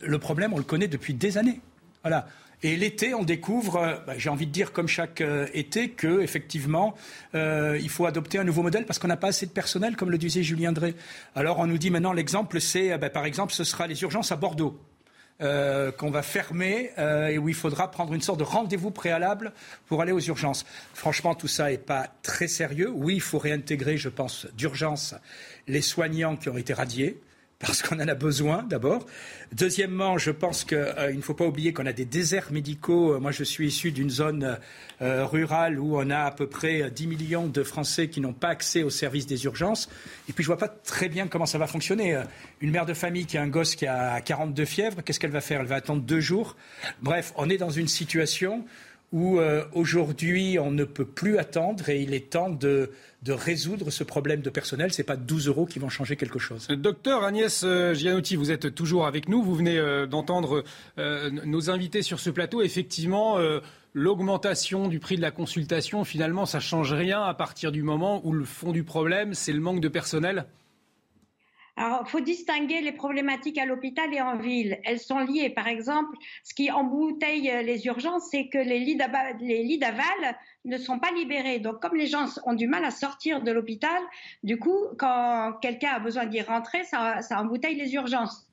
le 0.00 0.18
problème, 0.18 0.54
on 0.54 0.58
le 0.58 0.64
connaît 0.64 0.88
depuis 0.88 1.14
des 1.14 1.36
années. 1.36 1.60
Voilà. 2.02 2.26
Et 2.62 2.76
l'été, 2.76 3.14
on 3.14 3.24
découvre, 3.24 4.02
bah, 4.06 4.14
j'ai 4.16 4.30
envie 4.30 4.46
de 4.46 4.52
dire 4.52 4.72
comme 4.72 4.88
chaque 4.88 5.22
été, 5.52 5.90
que 5.90 6.20
effectivement, 6.20 6.94
il 7.34 7.88
faut 7.88 8.06
adopter 8.06 8.38
un 8.38 8.44
nouveau 8.44 8.62
modèle 8.62 8.86
parce 8.86 8.98
qu'on 8.98 9.08
n'a 9.08 9.16
pas 9.16 9.28
assez 9.28 9.46
de 9.46 9.50
personnel, 9.50 9.96
comme 9.96 10.10
le 10.10 10.18
disait 10.18 10.42
Julien 10.42 10.72
Drey. 10.72 10.94
Alors 11.34 11.58
on 11.58 11.66
nous 11.66 11.78
dit 11.78 11.90
maintenant 11.90 12.12
l'exemple, 12.12 12.60
c'est, 12.60 12.96
bah, 12.98 13.10
par 13.10 13.24
exemple, 13.24 13.52
ce 13.52 13.64
sera 13.64 13.86
les 13.86 14.00
urgences 14.02 14.30
à 14.30 14.36
Bordeaux. 14.36 14.80
Euh, 15.42 15.90
qu'on 15.90 16.10
va 16.10 16.22
fermer 16.22 16.90
euh, 16.98 17.26
et 17.26 17.36
où 17.36 17.48
il 17.48 17.54
faudra 17.54 17.90
prendre 17.90 18.14
une 18.14 18.20
sorte 18.20 18.38
de 18.38 18.44
rendez-vous 18.44 18.92
préalable 18.92 19.52
pour 19.86 20.00
aller 20.00 20.12
aux 20.12 20.20
urgences. 20.20 20.64
Franchement, 20.94 21.34
tout 21.34 21.48
ça 21.48 21.68
n'est 21.68 21.78
pas 21.78 22.06
très 22.22 22.46
sérieux. 22.46 22.92
Oui, 22.94 23.14
il 23.14 23.20
faut 23.20 23.38
réintégrer, 23.38 23.96
je 23.96 24.08
pense, 24.08 24.46
d'urgence 24.56 25.16
les 25.66 25.80
soignants 25.80 26.36
qui 26.36 26.48
ont 26.48 26.56
été 26.56 26.72
radiés 26.74 27.20
parce 27.62 27.80
qu'on 27.80 27.96
en 28.00 28.08
a 28.08 28.14
besoin 28.14 28.64
d'abord. 28.64 29.06
Deuxièmement, 29.52 30.18
je 30.18 30.30
pense 30.30 30.64
qu'il 30.64 30.78
euh, 30.78 31.12
ne 31.12 31.20
faut 31.20 31.34
pas 31.34 31.46
oublier 31.46 31.72
qu'on 31.72 31.86
a 31.86 31.92
des 31.92 32.04
déserts 32.04 32.50
médicaux. 32.50 33.18
Moi, 33.20 33.30
je 33.30 33.44
suis 33.44 33.68
issu 33.68 33.92
d'une 33.92 34.10
zone 34.10 34.58
euh, 35.00 35.24
rurale 35.24 35.78
où 35.78 35.96
on 35.96 36.10
a 36.10 36.20
à 36.20 36.30
peu 36.32 36.48
près 36.48 36.90
10 36.90 37.06
millions 37.06 37.46
de 37.46 37.62
Français 37.62 38.08
qui 38.08 38.20
n'ont 38.20 38.32
pas 38.32 38.48
accès 38.48 38.82
aux 38.82 38.90
services 38.90 39.26
des 39.26 39.44
urgences. 39.44 39.88
Et 40.28 40.32
puis, 40.32 40.42
je 40.42 40.50
ne 40.50 40.56
vois 40.56 40.66
pas 40.66 40.68
très 40.68 41.08
bien 41.08 41.28
comment 41.28 41.46
ça 41.46 41.58
va 41.58 41.68
fonctionner. 41.68 42.16
Euh, 42.16 42.24
une 42.60 42.72
mère 42.72 42.86
de 42.86 42.94
famille 42.94 43.26
qui 43.26 43.38
a 43.38 43.42
un 43.42 43.48
gosse 43.48 43.76
qui 43.76 43.86
a 43.86 44.20
42 44.20 44.64
fièvres, 44.64 45.02
qu'est-ce 45.02 45.20
qu'elle 45.20 45.30
va 45.30 45.40
faire? 45.40 45.60
Elle 45.60 45.66
va 45.66 45.76
attendre 45.76 46.02
deux 46.02 46.20
jours. 46.20 46.56
Bref, 47.00 47.32
on 47.36 47.48
est 47.48 47.58
dans 47.58 47.70
une 47.70 47.88
situation 47.88 48.64
où 49.12 49.38
aujourd'hui, 49.74 50.58
on 50.58 50.70
ne 50.70 50.84
peut 50.84 51.04
plus 51.04 51.38
attendre 51.38 51.88
et 51.88 52.00
il 52.00 52.14
est 52.14 52.30
temps 52.30 52.50
de 52.50 52.90
de 53.22 53.32
résoudre 53.32 53.90
ce 53.90 54.04
problème 54.04 54.40
de 54.40 54.50
personnel. 54.50 54.92
Ce 54.92 55.00
n'est 55.00 55.06
pas 55.06 55.16
12 55.16 55.46
euros 55.48 55.66
qui 55.66 55.78
vont 55.78 55.88
changer 55.88 56.16
quelque 56.16 56.38
chose. 56.38 56.66
Docteur 56.68 57.22
Agnès 57.22 57.62
euh, 57.64 57.94
Gianotti, 57.94 58.36
vous 58.36 58.50
êtes 58.50 58.74
toujours 58.74 59.06
avec 59.06 59.28
nous. 59.28 59.42
Vous 59.42 59.54
venez 59.54 59.78
euh, 59.78 60.06
d'entendre 60.06 60.64
euh, 60.98 61.30
nos 61.30 61.70
invités 61.70 62.02
sur 62.02 62.18
ce 62.18 62.30
plateau. 62.30 62.62
Effectivement, 62.62 63.38
l'augmentation 63.94 64.88
du 64.88 64.98
prix 64.98 65.16
de 65.16 65.22
la 65.22 65.30
consultation, 65.30 66.04
finalement, 66.04 66.46
ça 66.46 66.58
ne 66.58 66.62
change 66.62 66.92
rien 66.92 67.22
à 67.22 67.34
partir 67.34 67.72
du 67.72 67.82
moment 67.82 68.20
où 68.24 68.32
le 68.32 68.44
fond 68.44 68.72
du 68.72 68.84
problème, 68.84 69.34
c'est 69.34 69.52
le 69.52 69.60
manque 69.60 69.80
de 69.80 69.88
personnel 69.88 70.46
alors, 71.76 72.02
il 72.06 72.10
faut 72.10 72.20
distinguer 72.20 72.82
les 72.82 72.92
problématiques 72.92 73.56
à 73.56 73.64
l'hôpital 73.64 74.12
et 74.12 74.20
en 74.20 74.36
ville. 74.36 74.78
Elles 74.84 75.00
sont 75.00 75.20
liées. 75.20 75.48
Par 75.48 75.68
exemple, 75.68 76.16
ce 76.44 76.52
qui 76.52 76.70
embouteille 76.70 77.50
les 77.64 77.86
urgences, 77.86 78.28
c'est 78.30 78.48
que 78.48 78.58
les 78.58 78.78
lits 78.78 79.78
d'aval 79.78 80.36
ne 80.66 80.76
sont 80.76 80.98
pas 80.98 81.10
libérés. 81.12 81.60
Donc, 81.60 81.80
comme 81.80 81.96
les 81.96 82.06
gens 82.06 82.26
ont 82.44 82.52
du 82.52 82.66
mal 82.66 82.84
à 82.84 82.90
sortir 82.90 83.42
de 83.42 83.50
l'hôpital, 83.50 84.02
du 84.42 84.58
coup, 84.58 84.78
quand 84.98 85.54
quelqu'un 85.62 85.92
a 85.94 85.98
besoin 85.98 86.26
d'y 86.26 86.42
rentrer, 86.42 86.84
ça, 86.84 87.20
embouteille 87.32 87.76
les 87.76 87.94
urgences. 87.94 88.46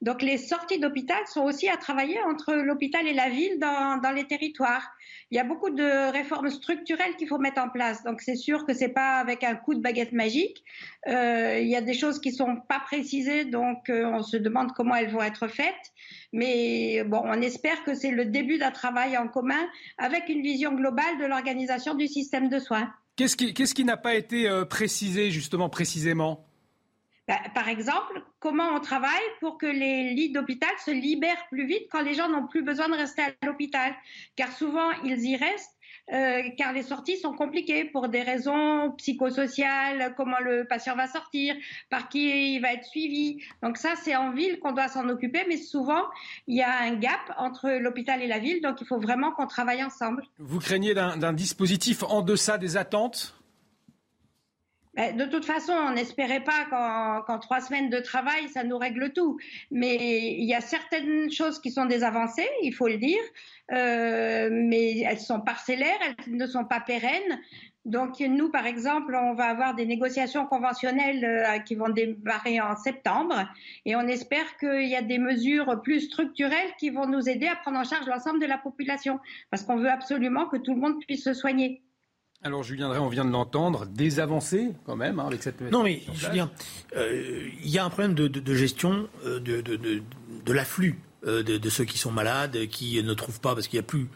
Donc 0.00 0.22
les 0.22 0.38
sorties 0.38 0.78
d'hôpital 0.78 1.26
sont 1.26 1.42
aussi 1.42 1.68
à 1.68 1.76
travailler 1.76 2.22
entre 2.22 2.54
l'hôpital 2.54 3.04
et 3.08 3.14
la 3.14 3.30
ville 3.30 3.58
dans 3.58 4.14
les 4.14 4.26
territoires. 4.26 4.92
Il 5.30 5.36
y 5.36 5.38
a 5.38 5.44
beaucoup 5.44 5.70
de 5.70 6.10
réformes 6.10 6.48
structurelles 6.48 7.16
qu'il 7.16 7.28
faut 7.28 7.38
mettre 7.38 7.60
en 7.60 7.68
place. 7.68 8.02
Donc 8.02 8.22
c'est 8.22 8.36
sûr 8.36 8.64
que 8.64 8.72
c'est 8.72 8.88
pas 8.88 9.18
avec 9.18 9.44
un 9.44 9.54
coup 9.54 9.74
de 9.74 9.80
baguette 9.80 10.12
magique. 10.12 10.64
Euh, 11.06 11.58
il 11.60 11.68
y 11.68 11.76
a 11.76 11.82
des 11.82 11.92
choses 11.92 12.18
qui 12.18 12.32
sont 12.32 12.56
pas 12.68 12.80
précisées, 12.80 13.44
donc 13.44 13.90
euh, 13.90 14.06
on 14.06 14.22
se 14.22 14.38
demande 14.38 14.72
comment 14.72 14.94
elles 14.94 15.10
vont 15.10 15.22
être 15.22 15.46
faites. 15.48 15.92
Mais 16.32 17.04
bon, 17.04 17.20
on 17.24 17.40
espère 17.42 17.84
que 17.84 17.94
c'est 17.94 18.10
le 18.10 18.24
début 18.24 18.58
d'un 18.58 18.70
travail 18.70 19.18
en 19.18 19.28
commun 19.28 19.68
avec 19.98 20.28
une 20.30 20.42
vision 20.42 20.72
globale 20.72 21.18
de 21.20 21.26
l'organisation 21.26 21.94
du 21.94 22.08
système 22.08 22.48
de 22.48 22.58
soins. 22.58 22.90
Qu'est-ce 23.16 23.36
qui, 23.36 23.52
qu'est-ce 23.52 23.74
qui 23.74 23.84
n'a 23.84 23.96
pas 23.96 24.14
été 24.14 24.48
euh, 24.48 24.64
précisé 24.64 25.30
justement 25.30 25.68
précisément? 25.68 26.47
Bah, 27.28 27.38
par 27.54 27.68
exemple, 27.68 28.22
comment 28.40 28.70
on 28.74 28.80
travaille 28.80 29.12
pour 29.40 29.58
que 29.58 29.66
les 29.66 30.14
lits 30.14 30.32
d'hôpital 30.32 30.70
se 30.84 30.90
libèrent 30.90 31.46
plus 31.50 31.66
vite 31.66 31.86
quand 31.92 32.02
les 32.02 32.14
gens 32.14 32.28
n'ont 32.28 32.46
plus 32.46 32.62
besoin 32.62 32.88
de 32.88 32.94
rester 32.94 33.22
à 33.22 33.46
l'hôpital? 33.46 33.94
Car 34.34 34.50
souvent, 34.50 34.90
ils 35.04 35.22
y 35.24 35.36
restent 35.36 35.78
euh, 36.12 36.42
car 36.56 36.72
les 36.72 36.82
sorties 36.82 37.18
sont 37.18 37.34
compliquées 37.34 37.84
pour 37.84 38.08
des 38.08 38.22
raisons 38.22 38.92
psychosociales, 38.96 40.14
comment 40.16 40.38
le 40.42 40.64
patient 40.66 40.96
va 40.96 41.06
sortir, 41.06 41.54
par 41.90 42.08
qui 42.08 42.54
il 42.54 42.60
va 42.60 42.72
être 42.72 42.84
suivi. 42.84 43.42
Donc 43.62 43.76
ça, 43.76 43.92
c'est 44.02 44.16
en 44.16 44.32
ville 44.32 44.58
qu'on 44.60 44.72
doit 44.72 44.88
s'en 44.88 45.06
occuper, 45.10 45.44
mais 45.48 45.58
souvent, 45.58 46.04
il 46.46 46.56
y 46.56 46.62
a 46.62 46.80
un 46.80 46.94
gap 46.94 47.20
entre 47.36 47.68
l'hôpital 47.68 48.22
et 48.22 48.26
la 48.26 48.38
ville, 48.38 48.62
donc 48.62 48.80
il 48.80 48.86
faut 48.86 48.98
vraiment 48.98 49.32
qu'on 49.32 49.46
travaille 49.46 49.84
ensemble. 49.84 50.24
Vous 50.38 50.60
craignez 50.60 50.94
d'un 50.94 51.32
dispositif 51.34 52.02
en 52.04 52.22
deçà 52.22 52.56
des 52.56 52.78
attentes? 52.78 53.37
De 54.98 55.24
toute 55.26 55.44
façon, 55.44 55.72
on 55.72 55.92
n'espérait 55.92 56.42
pas 56.42 57.22
qu'en 57.24 57.38
trois 57.38 57.60
semaines 57.60 57.88
de 57.88 58.00
travail, 58.00 58.48
ça 58.48 58.64
nous 58.64 58.78
règle 58.78 59.12
tout. 59.12 59.38
Mais 59.70 60.32
il 60.32 60.44
y 60.44 60.54
a 60.54 60.60
certaines 60.60 61.30
choses 61.30 61.60
qui 61.60 61.70
sont 61.70 61.86
des 61.86 62.02
avancées, 62.02 62.48
il 62.62 62.74
faut 62.74 62.88
le 62.88 62.96
dire, 62.96 63.22
euh, 63.72 64.48
mais 64.50 65.00
elles 65.00 65.20
sont 65.20 65.40
parcellaires, 65.40 65.98
elles 66.26 66.36
ne 66.36 66.46
sont 66.46 66.64
pas 66.64 66.80
pérennes. 66.80 67.40
Donc 67.84 68.18
nous, 68.20 68.50
par 68.50 68.66
exemple, 68.66 69.14
on 69.14 69.34
va 69.34 69.46
avoir 69.46 69.74
des 69.74 69.86
négociations 69.86 70.46
conventionnelles 70.46 71.24
euh, 71.24 71.58
qui 71.60 71.76
vont 71.76 71.88
démarrer 71.88 72.60
en 72.60 72.76
septembre 72.76 73.48
et 73.86 73.94
on 73.94 74.02
espère 74.02 74.58
qu'il 74.58 74.88
y 74.88 74.96
a 74.96 75.00
des 75.00 75.18
mesures 75.18 75.80
plus 75.82 76.00
structurelles 76.00 76.74
qui 76.78 76.90
vont 76.90 77.06
nous 77.06 77.28
aider 77.28 77.46
à 77.46 77.56
prendre 77.56 77.78
en 77.78 77.84
charge 77.84 78.06
l'ensemble 78.06 78.40
de 78.40 78.46
la 78.46 78.58
population 78.58 79.20
parce 79.50 79.62
qu'on 79.62 79.76
veut 79.76 79.90
absolument 79.90 80.46
que 80.46 80.56
tout 80.58 80.74
le 80.74 80.80
monde 80.80 80.98
puisse 81.06 81.24
se 81.24 81.32
soigner. 81.32 81.82
Alors 82.44 82.62
Julien 82.62 82.88
Drey, 82.88 83.00
on 83.00 83.08
vient 83.08 83.24
de 83.24 83.32
l'entendre, 83.32 83.84
des 83.86 84.20
avancées 84.20 84.70
quand 84.86 84.94
même 84.94 85.18
hein, 85.18 85.26
avec 85.26 85.42
cette 85.42 85.60
Non 85.60 85.82
mais 85.82 86.02
Julien, 86.14 86.50
euh, 86.96 87.48
il 87.64 87.68
y 87.68 87.78
a 87.78 87.84
un 87.84 87.90
problème 87.90 88.14
de, 88.14 88.54
gestion 88.54 89.08
euh, 89.26 89.40
de, 89.40 89.60
de 89.60 90.52
l'afflux 90.52 91.00
euh, 91.26 91.42
de, 91.42 91.68
ceux 91.68 91.84
qui 91.84 91.98
sont 91.98 92.12
malades, 92.12 92.68
qui 92.68 93.02
ne 93.02 93.14
trouvent 93.14 93.40
pas 93.40 93.54
parce 93.54 93.66
qu'il 93.66 93.76
n'y 93.78 93.84
a 93.84 93.86
plus 93.88 94.08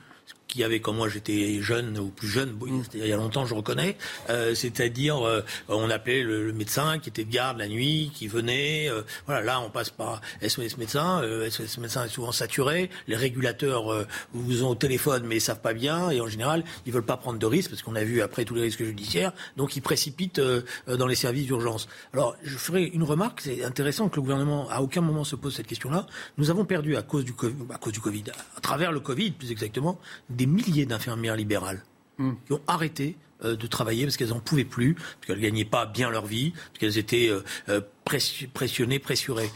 qui 0.52 0.62
avait, 0.62 0.80
comme 0.80 0.96
moi 0.96 1.08
j'étais 1.08 1.62
jeune 1.62 1.98
ou 1.98 2.08
plus 2.10 2.28
jeune, 2.28 2.58
il 2.92 3.06
y 3.06 3.12
a 3.12 3.16
longtemps 3.16 3.46
je 3.46 3.54
reconnais, 3.54 3.96
euh, 4.28 4.54
c'est-à-dire 4.54 5.26
euh, 5.26 5.40
on 5.68 5.88
appelait 5.88 6.22
le, 6.22 6.52
médecin 6.52 6.98
qui 6.98 7.08
était 7.08 7.24
de 7.24 7.30
garde 7.30 7.56
la 7.56 7.68
nuit, 7.68 8.10
qui 8.14 8.28
venait, 8.28 8.90
euh, 8.90 9.00
voilà, 9.24 9.40
là 9.40 9.60
on 9.62 9.70
passe 9.70 9.88
par 9.88 10.20
SOS 10.46 10.76
médecin, 10.76 11.22
SOS 11.48 11.78
médecin 11.78 12.04
est 12.04 12.10
souvent 12.10 12.32
saturé, 12.32 12.90
les 13.08 13.16
régulateurs 13.16 14.06
vous 14.34 14.62
ont 14.62 14.68
au 14.68 14.74
téléphone 14.74 15.24
mais 15.26 15.36
ils 15.36 15.40
savent 15.40 15.62
pas 15.62 15.72
bien 15.72 16.10
et 16.10 16.20
en 16.20 16.26
général 16.26 16.64
ils 16.84 16.92
veulent 16.92 17.02
pas 17.02 17.16
prendre 17.16 17.38
de 17.38 17.46
risques 17.46 17.70
parce 17.70 17.82
qu'on 17.82 17.96
a 17.96 18.04
vu 18.04 18.20
après 18.20 18.44
tous 18.44 18.54
les 18.54 18.62
risques 18.62 18.84
judiciaires, 18.84 19.32
donc 19.56 19.74
ils 19.76 19.80
précipitent 19.80 20.42
dans 20.86 21.06
les 21.06 21.14
services 21.14 21.46
d'urgence. 21.46 21.88
Alors 22.12 22.36
je 22.42 22.58
ferai 22.58 22.84
une 22.84 23.04
remarque, 23.04 23.40
c'est 23.40 23.64
intéressant 23.64 24.10
que 24.10 24.16
le 24.16 24.22
gouvernement 24.22 24.68
à 24.68 24.82
aucun 24.82 25.00
moment 25.00 25.24
se 25.24 25.34
pose 25.34 25.56
cette 25.56 25.66
question-là. 25.66 26.06
Nous 26.36 26.50
avons 26.50 26.66
perdu 26.66 26.96
à 26.96 27.02
cause 27.02 27.24
du 27.24 27.32
COVID, 27.32 27.54
à 27.72 27.78
cause 27.78 27.94
du 27.94 28.00
Covid, 28.00 28.24
à 28.58 28.60
travers 28.60 28.92
le 28.92 29.00
Covid 29.00 29.30
plus 29.30 29.50
exactement, 29.50 29.98
des 30.28 30.41
milliers 30.46 30.86
d'infirmières 30.86 31.36
libérales 31.36 31.82
hmm. 32.18 32.32
qui 32.46 32.52
ont 32.52 32.60
arrêté 32.66 33.16
euh, 33.44 33.56
de 33.56 33.66
travailler 33.66 34.04
parce 34.04 34.16
qu'elles 34.16 34.28
n'en 34.28 34.40
pouvaient 34.40 34.64
plus, 34.64 34.94
parce 34.94 35.26
qu'elles 35.26 35.38
ne 35.38 35.42
gagnaient 35.42 35.64
pas 35.64 35.86
bien 35.86 36.10
leur 36.10 36.26
vie, 36.26 36.52
parce 36.52 36.78
qu'elles 36.78 36.98
étaient 36.98 37.28
euh, 37.28 37.42
euh, 37.68 37.80
pressionnées, 38.04 38.98
pressurées. 38.98 39.50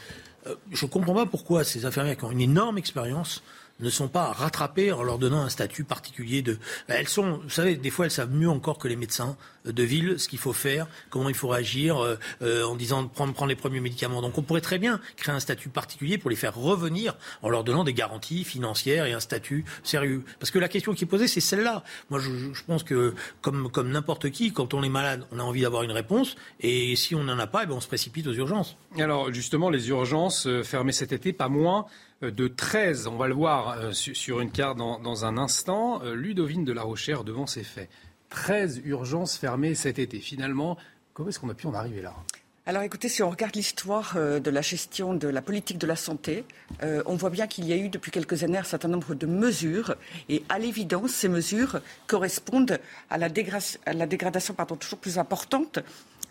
je 0.73 0.85
ne 0.85 0.91
comprends 0.91 1.15
pas 1.15 1.27
pourquoi 1.27 1.63
ces 1.63 1.85
infirmières 1.85 2.17
qui 2.17 2.25
ont 2.25 2.33
une 2.33 2.41
énorme 2.41 2.79
expérience 2.79 3.43
ne 3.81 3.91
sont 3.91 4.09
pas 4.09 4.33
rattrapées 4.33 4.93
en 4.93 5.03
leur 5.03 5.19
donnant 5.19 5.43
un 5.43 5.49
statut 5.49 5.85
particulier 5.85 6.43
de. 6.43 6.59
Elles 6.89 7.09
sont, 7.09 7.41
vous 7.43 7.51
savez, 7.51 7.77
des 7.77 7.91
fois 7.91 8.07
elles 8.07 8.11
savent 8.11 8.33
mieux 8.33 8.49
encore 8.49 8.79
que 8.79 8.89
les 8.89 8.97
médecins 8.97 9.37
de 9.65 9.83
ville 9.83 10.19
ce 10.19 10.29
qu'il 10.29 10.39
faut 10.39 10.53
faire, 10.53 10.87
comment 11.11 11.29
il 11.29 11.35
faut 11.35 11.49
réagir, 11.49 12.03
euh, 12.03 12.19
euh, 12.43 12.65
en 12.65 12.77
disant 12.77 13.03
de 13.03 13.09
prendre, 13.09 13.33
prendre 13.35 13.49
les 13.49 13.57
premiers 13.57 13.81
médicaments. 13.81 14.23
Donc 14.23 14.39
on 14.39 14.43
pourrait 14.43 14.61
très 14.61 14.79
bien 14.79 15.01
créer 15.17 15.35
un 15.35 15.41
statut 15.41 15.69
particulier 15.69 16.19
pour 16.19 16.31
les 16.31 16.37
faire 16.37 16.55
revenir 16.55 17.15
en 17.43 17.49
leur 17.49 17.65
donnant 17.65 17.85
des 17.85 17.95
garanties 17.95 18.45
financières 18.45 19.07
et 19.07 19.13
un 19.13 19.21
statut 19.21 19.65
sérieux. 19.83 20.23
Parce 20.39 20.51
que 20.51 20.59
la 20.59 20.69
question 20.69 20.95
qui 20.95 21.05
est 21.05 21.09
posée, 21.09 21.29
c'est 21.29 21.41
celle-là. 21.41 21.83
Moi, 22.11 22.21
je, 22.21 22.31
je, 22.53 22.63
pense 22.65 22.83
que 22.83 23.15
comme, 23.41 23.71
comme 23.71 23.91
n'importe 23.91 24.31
qui, 24.31 24.53
quand 24.53 24.75
on 24.75 24.83
est 24.83 24.89
malade, 24.89 25.27
on 25.33 25.39
a 25.39 25.43
envie 25.43 25.63
d'avoir 25.63 25.83
une 25.83 25.93
réponse, 25.93 26.37
et 26.61 26.97
si 26.97 27.15
on 27.15 27.25
n'en 27.25 27.39
a 27.39 27.47
pas, 27.47 27.65
eh 27.65 27.67
bien, 27.67 27.77
on 27.77 27.81
se 27.81 27.89
précipite 27.89 28.27
aux 28.27 28.35
urgences. 28.35 28.77
Alors 28.99 29.33
justement, 29.33 29.71
les 29.71 29.89
urgences 29.89 30.47
euh, 30.47 30.63
fermées 30.63 30.93
cet 30.93 31.13
été, 31.13 31.33
pas 31.33 31.49
moins 31.49 31.87
de 32.23 32.49
13, 32.49 33.07
on 33.07 33.17
va 33.17 33.29
le 33.29 33.35
voir 33.35 33.95
sur 33.95 34.41
une 34.41 34.51
carte 34.51 34.79
dans, 34.79 35.25
un 35.25 35.37
instant. 35.37 36.03
Ludovine 36.03 36.65
de 36.65 36.73
la 36.73 36.83
Rochère 36.83 37.25
devant 37.25 37.47
ses 37.47 37.65
faits. 37.65 37.91
13 38.31 38.83
urgences 38.85 39.37
fermées 39.37 39.75
cet 39.75 39.99
été. 39.99 40.19
Finalement, 40.21 40.77
comment 41.13 41.29
est-ce 41.29 41.39
qu'on 41.39 41.51
a 41.51 41.55
pu 41.55 41.67
en 41.67 41.75
arriver 41.75 42.03
là? 42.03 42.15
Alors 42.69 42.83
écoutez, 42.83 43.09
si 43.09 43.23
on 43.23 43.31
regarde 43.31 43.55
l'histoire 43.55 44.15
euh, 44.17 44.41
de 44.41 44.51
la 44.51 44.61
gestion 44.61 45.15
de 45.15 45.29
la 45.29 45.41
politique 45.41 45.79
de 45.79 45.87
la 45.87 45.95
santé, 45.95 46.45
euh, 46.83 47.01
on 47.07 47.15
voit 47.15 47.31
bien 47.31 47.47
qu'il 47.47 47.65
y 47.65 47.73
a 47.73 47.77
eu 47.77 47.89
depuis 47.89 48.11
quelques 48.11 48.43
années 48.43 48.59
un 48.59 48.65
certain 48.65 48.89
nombre 48.89 49.15
de 49.15 49.25
mesures 49.25 49.95
et 50.29 50.43
à 50.49 50.59
l'évidence, 50.59 51.13
ces 51.13 51.29
mesures 51.29 51.79
correspondent 52.09 52.81
à 53.09 53.19
la, 53.19 53.29
dégradation 53.29 54.57
toujours 54.81 54.99
plus 54.99 55.17
importante 55.17 55.79
euh, 55.79 55.83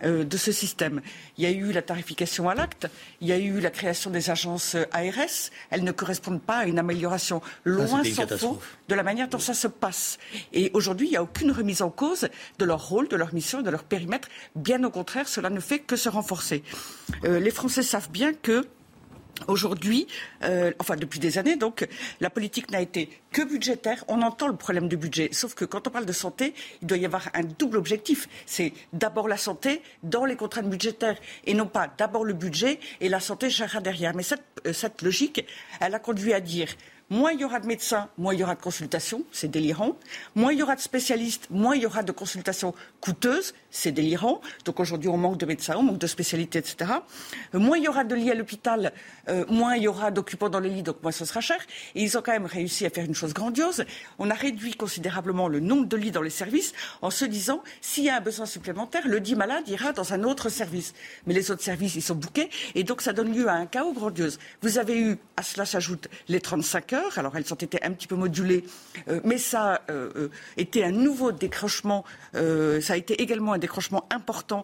de 0.04 0.38
ce 0.38 0.52
système. 0.52 1.02
Il 1.38 1.46
y 1.46 1.48
a 1.48 1.52
eu 1.52 1.72
la 1.72 1.82
tarification 1.82 2.50
à 2.50 2.54
l'acte, 2.54 2.88
il 3.22 3.28
y 3.28 3.32
a 3.32 3.38
eu 3.38 3.60
la 3.62 3.72
création 3.72 4.12
des 4.12 4.30
agences 4.30 4.76
ARS. 4.92 5.52
Elles 5.70 5.84
ne 5.86 5.92
correspondent 5.92 6.42
pas 6.42 6.58
à 6.58 6.66
une 6.66 6.78
amélioration 6.80 7.42
loin 7.64 8.04
s'en 8.04 8.28
faut 8.28 8.60
de 8.90 8.96
la 8.96 9.04
manière 9.04 9.30
dont 9.30 9.40
ça 9.40 9.54
se 9.54 9.68
passe. 9.68 10.20
Et 10.54 10.70
aujourd'hui, 10.74 11.08
il 11.08 11.12
n'y 11.12 11.18
a 11.18 11.24
aucune 11.24 11.52
remise 11.52 11.82
en 11.82 11.90
cause 11.90 12.28
de 12.60 12.66
leur 12.66 12.88
rôle, 12.88 13.08
de 13.08 13.16
leur 13.16 13.34
mission, 13.34 13.62
de 13.62 13.70
leur 13.70 13.84
périmètre. 13.84 14.28
Bien 14.56 14.84
au 14.84 14.90
contraire, 14.90 15.28
cela 15.28 15.50
ne 15.50 15.60
fait 15.60 15.80
que 15.80 15.96
se 15.96 16.10
renforcer. 16.10 16.64
Euh, 17.24 17.40
les 17.40 17.52
Français 17.52 17.84
savent 17.84 18.12
bien 18.12 18.34
que 18.34 18.68
Aujourd'hui, 19.48 20.08
euh, 20.44 20.72
enfin 20.80 20.96
depuis 20.96 21.20
des 21.20 21.38
années, 21.38 21.56
donc 21.56 21.88
la 22.22 22.30
politique 22.30 22.72
n'a 22.72 22.82
été 22.82 23.10
que 23.32 23.42
budgétaire. 23.42 24.04
On 24.08 24.22
entend 24.22 24.48
le 24.48 24.56
problème 24.56 24.88
du 24.88 24.98
budget, 24.98 25.30
sauf 25.34 25.54
que 25.54 25.66
quand 25.66 25.88
on 25.88 25.92
parle 25.92 26.06
de 26.06 26.14
santé, 26.14 26.54
il 26.82 26.88
doit 26.88 26.98
y 26.98 27.06
avoir 27.06 27.30
un 27.34 27.44
double 27.44 27.78
objectif. 27.78 28.28
C'est 28.46 28.74
d'abord 28.94 29.28
la 29.28 29.38
santé 29.38 29.82
dans 30.04 30.26
les 30.26 30.36
contraintes 30.36 30.70
budgétaires 30.70 31.18
et 31.46 31.54
non 31.54 31.68
pas 31.68 31.94
d'abord 31.98 32.24
le 32.24 32.34
budget 32.34 32.80
et 33.02 33.10
la 33.10 33.20
santé 33.20 33.50
gérera 33.50 33.82
derrière. 33.82 34.16
Mais 34.16 34.24
cette, 34.24 34.44
euh, 34.66 34.74
cette 34.74 35.02
logique, 35.02 35.46
elle 35.80 35.94
a 35.94 36.00
conduit 36.00 36.34
à 36.34 36.40
dire 36.40 36.70
moins 37.10 37.32
il 37.32 37.42
y 37.42 37.46
aura 37.46 37.60
de 37.60 37.68
médecins, 37.68 38.10
moins 38.18 38.34
il 38.34 38.40
y 38.40 38.44
aura 38.44 38.56
de 38.56 38.62
consultations, 38.62 39.24
c'est 39.32 39.50
délirant. 39.50 39.98
Moins 40.34 40.54
il 40.54 40.60
y 40.60 40.64
aura 40.64 40.76
de 40.76 40.82
spécialistes, 40.82 41.48
moins 41.50 41.76
il 41.76 41.84
y 41.84 41.86
aura 41.86 42.04
de 42.04 42.12
consultations 42.12 42.74
coûteuses, 43.02 43.54
c'est 43.76 43.92
délirant. 43.92 44.42
Donc 44.64 44.80
aujourd'hui, 44.80 45.10
on 45.10 45.18
manque 45.18 45.38
de 45.38 45.46
médecins, 45.46 45.76
on 45.78 45.84
manque 45.84 45.98
de 45.98 46.08
spécialités, 46.08 46.60
etc. 46.60 46.92
Euh, 47.54 47.60
moins 47.60 47.78
il 47.78 47.84
y 47.84 47.88
aura 47.88 48.04
de 48.04 48.16
lits 48.16 48.32
à 48.32 48.34
l'hôpital, 48.34 48.94
euh, 49.28 49.46
moins 49.50 49.76
il 49.76 49.84
y 49.84 49.88
aura 49.88 50.12
d'occupants 50.12 50.50
dans 50.50 50.62
les 50.62 50.70
lits, 50.70 50.84
donc 50.84 51.04
moins 51.04 51.12
ce 51.12 51.26
sera 51.26 51.42
cher. 51.42 51.58
Et 51.94 52.02
ils 52.02 52.18
ont 52.18 52.22
quand 52.22 52.32
même 52.32 52.46
réussi 52.46 52.86
à 52.86 52.90
faire 52.90 53.06
une 53.06 53.14
chose 53.14 53.34
grandiose. 53.34 53.86
On 54.18 54.30
a 54.30 54.34
réduit 54.34 54.76
considérablement 54.76 55.50
le 55.50 55.60
nombre 55.60 55.88
de 55.88 55.98
lits 55.98 56.12
dans 56.12 56.22
les 56.22 56.30
services 56.30 56.74
en 57.02 57.10
se 57.10 57.26
disant, 57.26 57.62
s'il 57.82 58.06
y 58.06 58.10
a 58.10 58.16
un 58.16 58.22
besoin 58.22 58.46
supplémentaire, 58.46 59.08
le 59.08 59.20
dit 59.20 59.36
malade 59.36 59.68
ira 59.68 59.92
dans 59.92 60.14
un 60.14 60.24
autre 60.24 60.48
service. 60.50 60.94
Mais 61.28 61.34
les 61.34 61.52
autres 61.52 61.64
services, 61.64 61.96
ils 61.96 62.02
sont 62.02 62.16
bouqués, 62.16 62.50
et 62.76 62.84
donc 62.84 63.02
ça 63.02 63.12
donne 63.12 63.34
lieu 63.34 63.50
à 63.50 63.54
un 63.54 63.66
chaos 63.66 63.94
grandiose. 63.94 64.40
Vous 64.62 64.78
avez 64.78 64.98
eu, 64.98 65.18
à 65.36 65.44
cela 65.44 65.66
s'ajoute 65.66 66.08
les 66.30 66.40
35 66.40 66.94
heures, 66.94 67.18
alors 67.18 67.36
elles 67.36 67.52
ont 67.52 67.58
été 67.58 67.84
un 67.84 67.92
petit 67.92 68.08
peu 68.08 68.16
modulées, 68.16 68.64
euh, 69.10 69.20
mais 69.26 69.38
ça 69.38 69.76
a 69.76 69.82
euh, 69.92 70.30
été 70.56 70.84
un 70.86 70.92
nouveau 70.92 71.34
décrochement, 71.34 72.06
ça 72.34 72.94
a 72.94 72.98
été 72.98 73.22
également 73.22 73.54
décrochement 73.66 74.06
important 74.12 74.64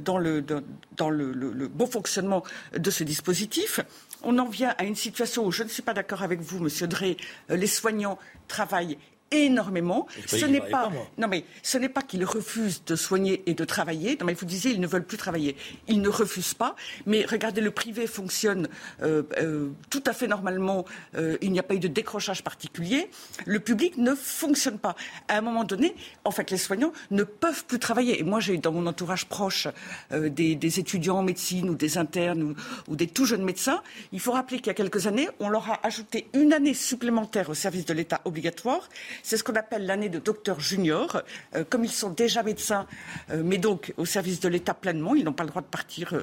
dans, 0.00 0.18
le, 0.18 0.42
dans, 0.42 1.10
le, 1.10 1.68
bon 1.68 1.86
fonctionnement 1.86 2.42
de 2.76 2.90
ce 2.90 3.04
dispositif. 3.04 3.80
On 4.22 4.38
en 4.38 4.48
vient 4.48 4.74
à 4.78 4.84
une 4.84 4.96
situation 4.96 5.46
où 5.46 5.52
je 5.52 5.62
ne 5.62 5.68
suis 5.68 5.82
pas 5.82 5.94
d'accord 5.94 6.22
avec 6.22 6.40
vous, 6.40 6.58
Monsieur 6.58 6.86
Drey, 6.86 7.16
les 7.48 7.66
soignants 7.66 8.18
travaillent 8.48 8.98
énormément. 9.30 10.06
Ce 10.26 10.44
n'est 10.44 10.60
pas, 10.60 10.90
non 11.18 11.28
mais 11.28 11.44
ce 11.62 11.78
n'est 11.78 11.88
pas 11.88 12.02
qu'ils 12.02 12.24
refusent 12.24 12.84
de 12.84 12.96
soigner 12.96 13.42
et 13.46 13.54
de 13.54 13.64
travailler. 13.64 14.16
Non 14.18 14.26
mais 14.26 14.34
vous 14.34 14.46
disiez 14.46 14.72
ils 14.72 14.80
ne 14.80 14.86
veulent 14.86 15.04
plus 15.04 15.16
travailler. 15.16 15.56
Ils 15.88 16.00
ne 16.00 16.08
refusent 16.08 16.54
pas. 16.54 16.74
Mais 17.06 17.24
regardez, 17.24 17.60
le 17.60 17.70
privé 17.70 18.06
fonctionne 18.06 18.68
euh, 19.02 19.22
euh, 19.38 19.70
tout 19.88 20.02
à 20.06 20.12
fait 20.12 20.26
normalement. 20.26 20.84
Euh, 21.16 21.36
il 21.40 21.52
n'y 21.52 21.58
a 21.58 21.62
pas 21.62 21.74
eu 21.74 21.78
de 21.78 21.88
décrochage 21.88 22.42
particulier. 22.42 23.08
Le 23.46 23.60
public 23.60 23.96
ne 23.98 24.14
fonctionne 24.14 24.78
pas. 24.78 24.96
À 25.28 25.38
un 25.38 25.40
moment 25.40 25.64
donné, 25.64 25.94
en 26.24 26.30
fait, 26.30 26.50
les 26.50 26.58
soignants 26.58 26.92
ne 27.10 27.22
peuvent 27.22 27.64
plus 27.64 27.78
travailler. 27.78 28.20
Et 28.20 28.24
moi, 28.24 28.40
j'ai 28.40 28.54
eu 28.54 28.58
dans 28.58 28.72
mon 28.72 28.86
entourage 28.86 29.26
proche 29.26 29.68
des, 30.10 30.80
étudiants 30.80 31.18
en 31.18 31.22
médecine 31.22 31.70
ou 31.70 31.74
des 31.74 31.98
internes 31.98 32.54
ou, 32.88 32.96
des 32.96 33.06
tout 33.06 33.24
jeunes 33.24 33.44
médecins. 33.44 33.82
Il 34.12 34.20
faut 34.20 34.32
rappeler 34.32 34.58
qu'il 34.58 34.68
y 34.68 34.70
a 34.70 34.74
quelques 34.74 35.06
années, 35.06 35.28
on 35.40 35.48
leur 35.48 35.70
a 35.70 35.80
ajouté 35.86 36.28
une 36.34 36.52
année 36.52 36.74
supplémentaire 36.74 37.50
au 37.50 37.54
service 37.54 37.84
de 37.84 37.94
l'État 37.94 38.20
obligatoire. 38.24 38.88
C'est 39.22 39.36
ce 39.36 39.44
qu'on 39.44 39.54
appelle 39.54 39.86
l'année 39.86 40.08
de 40.08 40.18
docteur 40.18 40.60
junior. 40.60 41.22
comme 41.68 41.84
ils 41.84 41.90
sont 41.90 42.10
déjà 42.10 42.42
médecins, 42.42 42.86
mais 43.34 43.58
donc 43.58 43.92
au 43.96 44.04
service 44.04 44.40
de 44.40 44.48
l'État 44.48 44.74
pleinement, 44.74 45.14
ils 45.14 45.24
n'ont 45.24 45.32
pas 45.32 45.44
le 45.44 45.50
droit 45.50 45.62
de 45.62 45.66
partir 45.66 46.14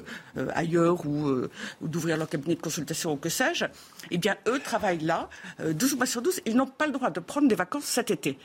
ailleurs 0.54 1.06
ou, 1.06 1.46
d'ouvrir 1.80 2.16
leur 2.16 2.28
cabinet 2.28 2.54
de 2.54 2.60
consultation 2.60 3.12
ou 3.12 3.16
que 3.16 3.28
sais-je. 3.28 3.66
Eh 4.10 4.18
bien, 4.18 4.36
eux 4.46 4.60
travaillent 4.60 5.04
là, 5.04 5.28
12 5.62 5.96
mois 5.96 6.06
sur 6.06 6.22
12. 6.22 6.40
Ils 6.46 6.56
n'ont 6.56 6.66
pas 6.66 6.86
le 6.86 6.92
droit 6.92 7.10
de 7.10 7.20
prendre 7.20 7.48
des 7.48 7.54
vacances 7.54 7.84
cet 7.84 8.10
été. 8.10 8.38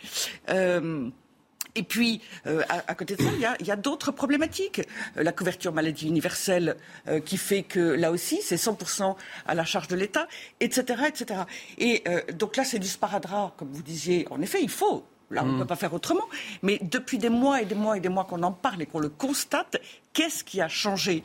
Et 1.76 1.84
puis, 1.84 2.22
euh, 2.46 2.62
à, 2.70 2.94
côté 2.96 3.16
de 3.16 3.22
ça, 3.24 3.30
il 3.60 3.66
y 3.66 3.72
a, 3.72 3.76
d'autres 3.76 4.12
problématiques. 4.12 4.82
Euh, 5.18 5.24
la 5.24 5.32
couverture 5.32 5.74
maladie 5.74 6.08
universelle 6.08 6.76
euh, 7.08 7.20
qui 7.20 7.38
fait 7.38 7.64
que 7.64 7.80
là 7.80 8.12
aussi, 8.12 8.42
c'est 8.42 8.56
100% 8.56 9.16
à 9.48 9.56
la 9.56 9.66
charge 9.66 9.88
de 9.88 9.96
l'État, 9.96 10.28
etc., 10.60 11.04
etc. 11.08 11.42
Et 11.78 12.04
donc 12.34 12.58
là, 12.58 12.64
c'est 12.64 12.80
du 12.80 12.88
sparadrap, 12.88 13.56
comme 13.58 13.70
vous 13.72 13.84
disiez. 13.84 14.28
En 14.30 14.42
effet, 14.42 14.60
il 14.62 14.70
faut. 14.70 15.06
Là, 15.32 15.44
on 15.44 15.48
ne 15.48 15.56
mm. 15.56 15.60
peut 15.60 15.66
pas 15.66 15.76
faire 15.76 15.94
autrement. 15.94 16.28
Mais 16.62 16.80
depuis 16.82 17.18
des 17.18 17.30
mois 17.30 17.62
et 17.62 17.66
des 17.66 17.76
mois 17.76 17.98
et 17.98 18.00
des 18.00 18.10
mois 18.10 18.26
qu'on 18.26 18.44
en 18.44 18.52
parle 18.52 18.82
et 18.82 18.86
qu'on 18.86 19.00
le 19.00 19.10
constate, 19.10 19.78
qu'est-ce 20.14 20.44
qui 20.44 20.62
a 20.62 20.68
changé? 20.68 21.24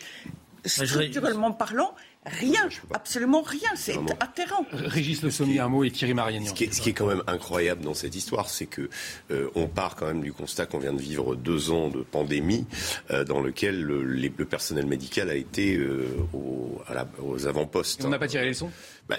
Structurellement 0.64 1.52
parlant 1.52 1.94
Rien, 2.26 2.68
absolument 2.92 3.42
rien. 3.42 3.70
C'est 3.74 3.96
atterrant. 4.20 4.66
Régis 4.72 5.22
Le 5.22 5.30
Sommier, 5.30 5.60
un 5.60 5.68
mot 5.68 5.84
et 5.84 5.90
Thierry 5.90 6.14
Mariani. 6.14 6.48
Ce 6.48 6.52
qui, 6.52 6.64
est, 6.64 6.74
ce 6.74 6.80
qui 6.80 6.90
est 6.90 6.92
quand 6.92 7.06
même 7.06 7.22
incroyable 7.26 7.82
dans 7.82 7.94
cette 7.94 8.14
histoire, 8.14 8.50
c'est 8.50 8.66
que 8.66 8.90
euh, 9.30 9.48
on 9.54 9.66
part 9.66 9.96
quand 9.96 10.06
même 10.06 10.20
du 10.20 10.32
constat 10.32 10.66
qu'on 10.66 10.78
vient 10.78 10.92
de 10.92 11.00
vivre 11.00 11.36
deux 11.36 11.70
ans 11.70 11.88
de 11.88 12.02
pandémie 12.02 12.66
euh, 13.10 13.24
dans 13.24 13.40
lequel 13.40 13.82
le, 13.82 14.04
le, 14.04 14.44
personnel 14.44 14.86
médical 14.86 15.30
a 15.30 15.34
été 15.34 15.76
euh, 15.76 16.06
aux 16.32 17.46
avant-postes. 17.46 18.04
On 18.04 18.08
n'a 18.08 18.18
pas 18.18 18.28
tiré 18.28 18.44
les 18.44 18.50
leçons? 18.50 18.70
Bah, 19.08 19.16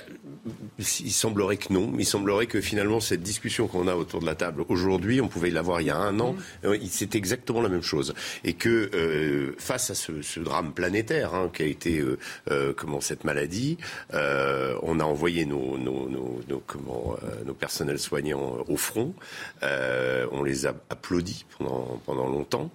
il 0.78 1.12
semblerait 1.12 1.58
que 1.58 1.74
non. 1.74 1.92
Il 1.98 2.06
semblerait 2.06 2.46
que 2.46 2.62
finalement, 2.62 3.00
cette 3.00 3.24
discussion 3.24 3.68
qu'on 3.68 3.88
a 3.88 3.96
autour 3.96 4.22
de 4.22 4.26
la 4.26 4.36
table 4.36 4.64
aujourd'hui, 4.70 5.20
on 5.20 5.28
pouvait 5.28 5.50
l'avoir 5.50 5.82
il 5.82 5.88
y 5.88 5.90
a 5.90 5.98
un 5.98 6.20
an. 6.20 6.36
Mm. 6.64 6.76
C'est 6.90 7.16
exactement 7.16 7.62
la 7.62 7.70
même 7.70 7.82
chose. 7.82 8.14
Et 8.44 8.54
que 8.54 8.90
euh, 8.94 9.56
face 9.58 9.90
à 9.90 9.96
ce, 9.96 10.22
ce, 10.22 10.40
drame 10.40 10.74
planétaire 10.74 11.34
hein, 11.34 11.50
qui 11.54 11.64
a 11.64 11.66
été 11.66 12.00
euh, 12.00 12.18
euh, 12.52 12.74
comment 12.76 13.02
cette 13.02 13.24
maladie, 13.24 13.78
on 14.14 15.00
a 15.00 15.04
envoyé 15.04 15.46
nos, 15.46 15.78
nos, 15.78 16.08
nos, 16.08 16.40
nos 16.48 16.60
comment 16.66 17.18
nos 17.46 17.54
personnels 17.54 18.00
soignants 18.00 18.58
au 18.68 18.78
front. 18.78 19.14
on 19.62 20.44
les 20.44 20.66
a 20.66 20.74
applaudis 20.90 21.46
pendant 21.58 22.02
pendant 22.06 22.28
longtemps. 22.28 22.72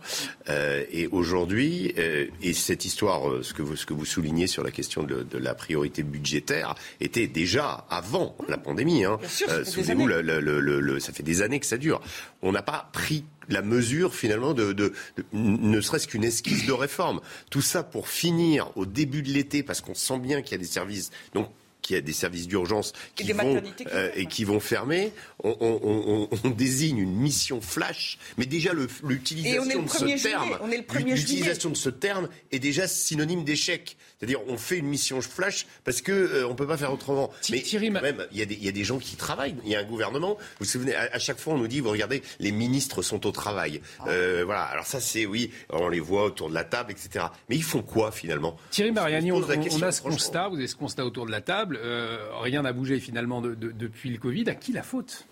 et 0.49 1.07
aujourd'hui, 1.09 1.95
et 1.97 2.53
cette 2.53 2.85
histoire, 2.85 3.43
ce 3.43 3.55
que 3.55 3.63
vous 3.63 3.77
ce 3.77 3.87
que 3.87 3.95
vous 3.95 4.05
soulignez 4.05 4.47
sur 4.47 4.63
la 4.63 4.71
question 4.71 5.03
de, 5.03 5.23
de 5.23 5.39
la 5.39 5.55
priorité 5.55 6.03
budgétaire 6.03 6.75
était 7.05 7.27
déjà 7.27 7.87
avant 7.91 8.37
la 8.49 8.59
pandémie. 8.59 9.05
Hein. 9.05 9.19
Euh, 9.49 9.65
souvenez-vous, 9.65 11.01
ça 11.01 11.13
fait 11.13 11.23
des 11.23 11.43
années 11.43 11.61
que 11.61 11.67
ça 11.67 11.77
dure. 11.77 12.01
On 12.43 12.53
n'a 12.53 12.63
pas 12.63 12.89
pris 12.93 13.25
la 13.49 13.63
mesure 13.63 14.15
finalement 14.15 14.55
de, 14.55 14.93
ne 15.33 15.81
serait-ce 15.81 16.09
qu'une 16.09 16.25
esquisse 16.25 16.67
de 16.67 16.73
réforme. 16.73 17.21
Tout 17.51 17.63
ça 17.63 17.83
pour 17.83 18.09
finir 18.09 18.71
au 18.77 18.87
début 18.87 19.23
de 19.23 19.31
l'été, 19.31 19.63
parce 19.63 19.81
qu'on 19.81 19.95
sent 19.95 20.19
bien 20.19 20.43
qu'il 20.43 20.53
y 20.53 20.55
a 20.55 20.59
des 20.59 20.65
services. 20.65 21.11
Donc 21.35 21.51
qu'il 21.85 21.95
y 21.95 21.99
a 21.99 22.03
des 22.03 22.13
services 22.13 22.49
d'urgence 22.49 22.95
qui, 23.15 23.31
vont, 23.33 23.63
euh, 23.93 24.11
et 24.17 24.27
qui 24.27 24.45
vont 24.45 24.59
fermer, 24.59 25.13
on, 25.43 26.29
désigne 26.57 26.99
une 26.99 27.15
mission 27.15 27.61
flash, 27.61 28.19
mais 28.39 28.47
déjà 28.47 28.73
l'utilisation 28.73 29.83
de 29.83 29.89
ce 29.89 30.17
terme, 30.23 30.59
l'utilisation 31.05 31.71
de 31.71 31.77
ce 31.77 31.91
terme 31.91 32.29
est 32.53 32.59
déjà 32.59 32.89
synonyme 32.89 33.45
d'échec. 33.45 33.97
C'est-à-dire, 34.19 34.41
on 34.49 34.57
fait 34.57 34.79
une 34.79 34.87
mission 34.87 35.21
flash 35.21 35.67
parce 35.85 36.01
que 36.01 36.13
euh, 36.13 36.49
on 36.49 36.55
peut 36.55 36.67
pas 36.67 36.79
faire 36.79 36.93
autrement. 36.93 37.31
Mais 37.51 37.61
Thierry, 37.61 37.91
même, 37.91 38.27
il 38.33 38.39
y, 38.39 38.69
a 38.69 38.73
des 38.73 38.85
gens 38.85 38.99
qui 38.99 39.17
travaillent. 39.17 39.57
Il 39.65 39.71
y 39.71 39.77
a 39.77 39.81
un 39.81 39.85
gouvernement. 39.85 40.37
Vous 40.39 40.61
vous 40.61 40.65
souvenez, 40.65 40.95
à, 40.95 41.19
chaque 41.19 41.39
fois, 41.39 41.55
on 41.55 41.59
nous 41.59 41.69
dit, 41.69 41.81
vous 41.81 41.91
regardez, 41.91 42.23
les 42.41 42.53
ministres 42.53 43.03
sont 43.03 43.27
au 43.27 43.33
travail. 43.33 43.83
Ah. 44.01 44.09
Euh, 44.09 44.43
voilà. 44.47 44.63
Alors 44.63 44.87
ça, 44.87 45.01
c'est 45.01 45.27
oui, 45.27 45.51
on 45.69 45.89
les 45.89 46.01
voit 46.01 46.25
autour 46.25 46.49
de 46.49 46.55
la 46.55 46.65
table, 46.65 46.93
etc. 46.93 47.27
Mais 47.51 47.57
ils 47.57 47.63
font 47.63 47.83
quoi 47.83 48.13
finalement? 48.13 48.57
Thierry 48.71 48.93
Mariani, 48.93 49.31
on, 49.33 49.43
a 49.43 49.93
ce 49.93 50.01
constat. 50.01 50.49
Vous 50.49 50.57
avez 50.57 50.69
ce 50.69 50.77
constat 50.77 51.05
autour 51.05 51.27
de 51.27 51.31
la 51.31 51.43
table. 51.43 51.74
Euh, 51.77 52.29
rien 52.41 52.63
n'a 52.63 52.73
bougé 52.73 53.01
finalement 53.01 53.41
depuis 53.41 54.11
le 54.11 54.19
Covid. 54.19 54.49
À 54.49 54.55
qui 54.55 54.73
la 54.73 54.83
faute? 54.83 55.27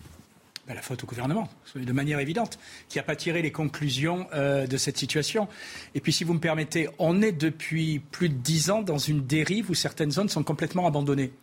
Ben, 0.65 0.75
la 0.75 0.81
faute 0.81 1.03
au 1.03 1.07
gouvernement, 1.07 1.49
de 1.75 1.91
manière 1.91 2.19
évidente, 2.19 2.57
qui 2.87 2.97
n'a 2.97 3.03
pas 3.03 3.17
tiré 3.17 3.41
les 3.41 3.51
conclusions 3.51 4.27
euh, 4.33 4.65
de 4.65 4.77
cette 4.77 4.97
situation. 4.97 5.49
Et 5.93 5.99
puis, 5.99 6.13
si 6.13 6.23
vous 6.23 6.33
me 6.33 6.39
permettez, 6.39 6.87
on 6.99 7.21
est 7.21 7.33
depuis 7.33 7.99
plus 7.99 8.29
de 8.29 8.35
dix 8.35 8.69
ans 8.69 8.81
dans 8.81 8.97
une 8.97 9.25
dérive 9.25 9.69
où 9.69 9.73
certaines 9.73 10.11
zones 10.11 10.29
sont 10.29 10.43
complètement 10.43 10.87
abandonnées. 10.87 11.33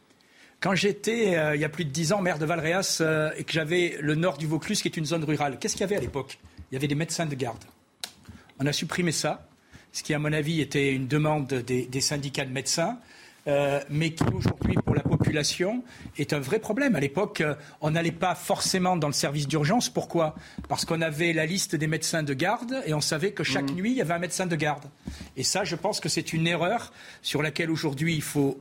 Quand 0.60 0.74
j'étais, 0.74 1.36
euh, 1.36 1.54
il 1.54 1.60
y 1.60 1.66
a 1.66 1.68
plus 1.68 1.84
de 1.84 1.90
dix 1.90 2.14
ans, 2.14 2.22
maire 2.22 2.38
de 2.38 2.46
Valréas 2.46 2.98
euh, 3.02 3.30
et 3.36 3.44
que 3.44 3.52
j'avais 3.52 3.98
le 4.00 4.14
nord 4.14 4.38
du 4.38 4.46
Vaucluse, 4.46 4.80
qui 4.80 4.88
est 4.88 4.96
une 4.96 5.04
zone 5.04 5.24
rurale, 5.24 5.58
qu'est-ce 5.58 5.74
qu'il 5.74 5.82
y 5.82 5.84
avait 5.84 5.96
à 5.96 6.00
l'époque? 6.00 6.38
Il 6.70 6.74
y 6.74 6.78
avait 6.78 6.88
des 6.88 6.94
médecins 6.94 7.26
de 7.26 7.34
garde. 7.34 7.62
On 8.58 8.64
a 8.64 8.72
supprimé 8.72 9.12
ça, 9.12 9.46
ce 9.92 10.02
qui, 10.02 10.14
à 10.14 10.18
mon 10.18 10.32
avis, 10.32 10.62
était 10.62 10.94
une 10.94 11.08
demande 11.08 11.46
des 11.46 12.00
syndicats 12.00 12.46
de 12.46 12.52
médecins. 12.52 12.98
Euh, 13.46 13.80
mais 13.88 14.12
qui 14.12 14.24
aujourd'hui, 14.24 14.74
pour 14.84 14.94
la 14.94 15.02
population, 15.02 15.82
est 16.18 16.32
un 16.32 16.40
vrai 16.40 16.58
problème. 16.58 16.94
À 16.94 17.00
l'époque, 17.00 17.40
euh, 17.40 17.54
on 17.80 17.90
n'allait 17.90 18.12
pas 18.12 18.34
forcément 18.34 18.96
dans 18.96 19.06
le 19.06 19.12
service 19.12 19.48
d'urgence. 19.48 19.88
Pourquoi? 19.88 20.34
Parce 20.68 20.84
qu'on 20.84 21.00
avait 21.00 21.32
la 21.32 21.46
liste 21.46 21.74
des 21.76 21.86
médecins 21.86 22.22
de 22.22 22.34
garde 22.34 22.82
et 22.86 22.94
on 22.94 23.00
savait 23.00 23.32
que 23.32 23.44
chaque 23.44 23.70
mmh. 23.70 23.74
nuit, 23.74 23.90
il 23.92 23.96
y 23.96 24.02
avait 24.02 24.14
un 24.14 24.18
médecin 24.18 24.46
de 24.46 24.56
garde. 24.56 24.84
Et 25.36 25.44
ça, 25.44 25.64
je 25.64 25.76
pense 25.76 26.00
que 26.00 26.08
c'est 26.08 26.32
une 26.32 26.46
erreur 26.46 26.92
sur 27.22 27.42
laquelle 27.42 27.70
aujourd'hui 27.70 28.14
il 28.14 28.22
faut 28.22 28.60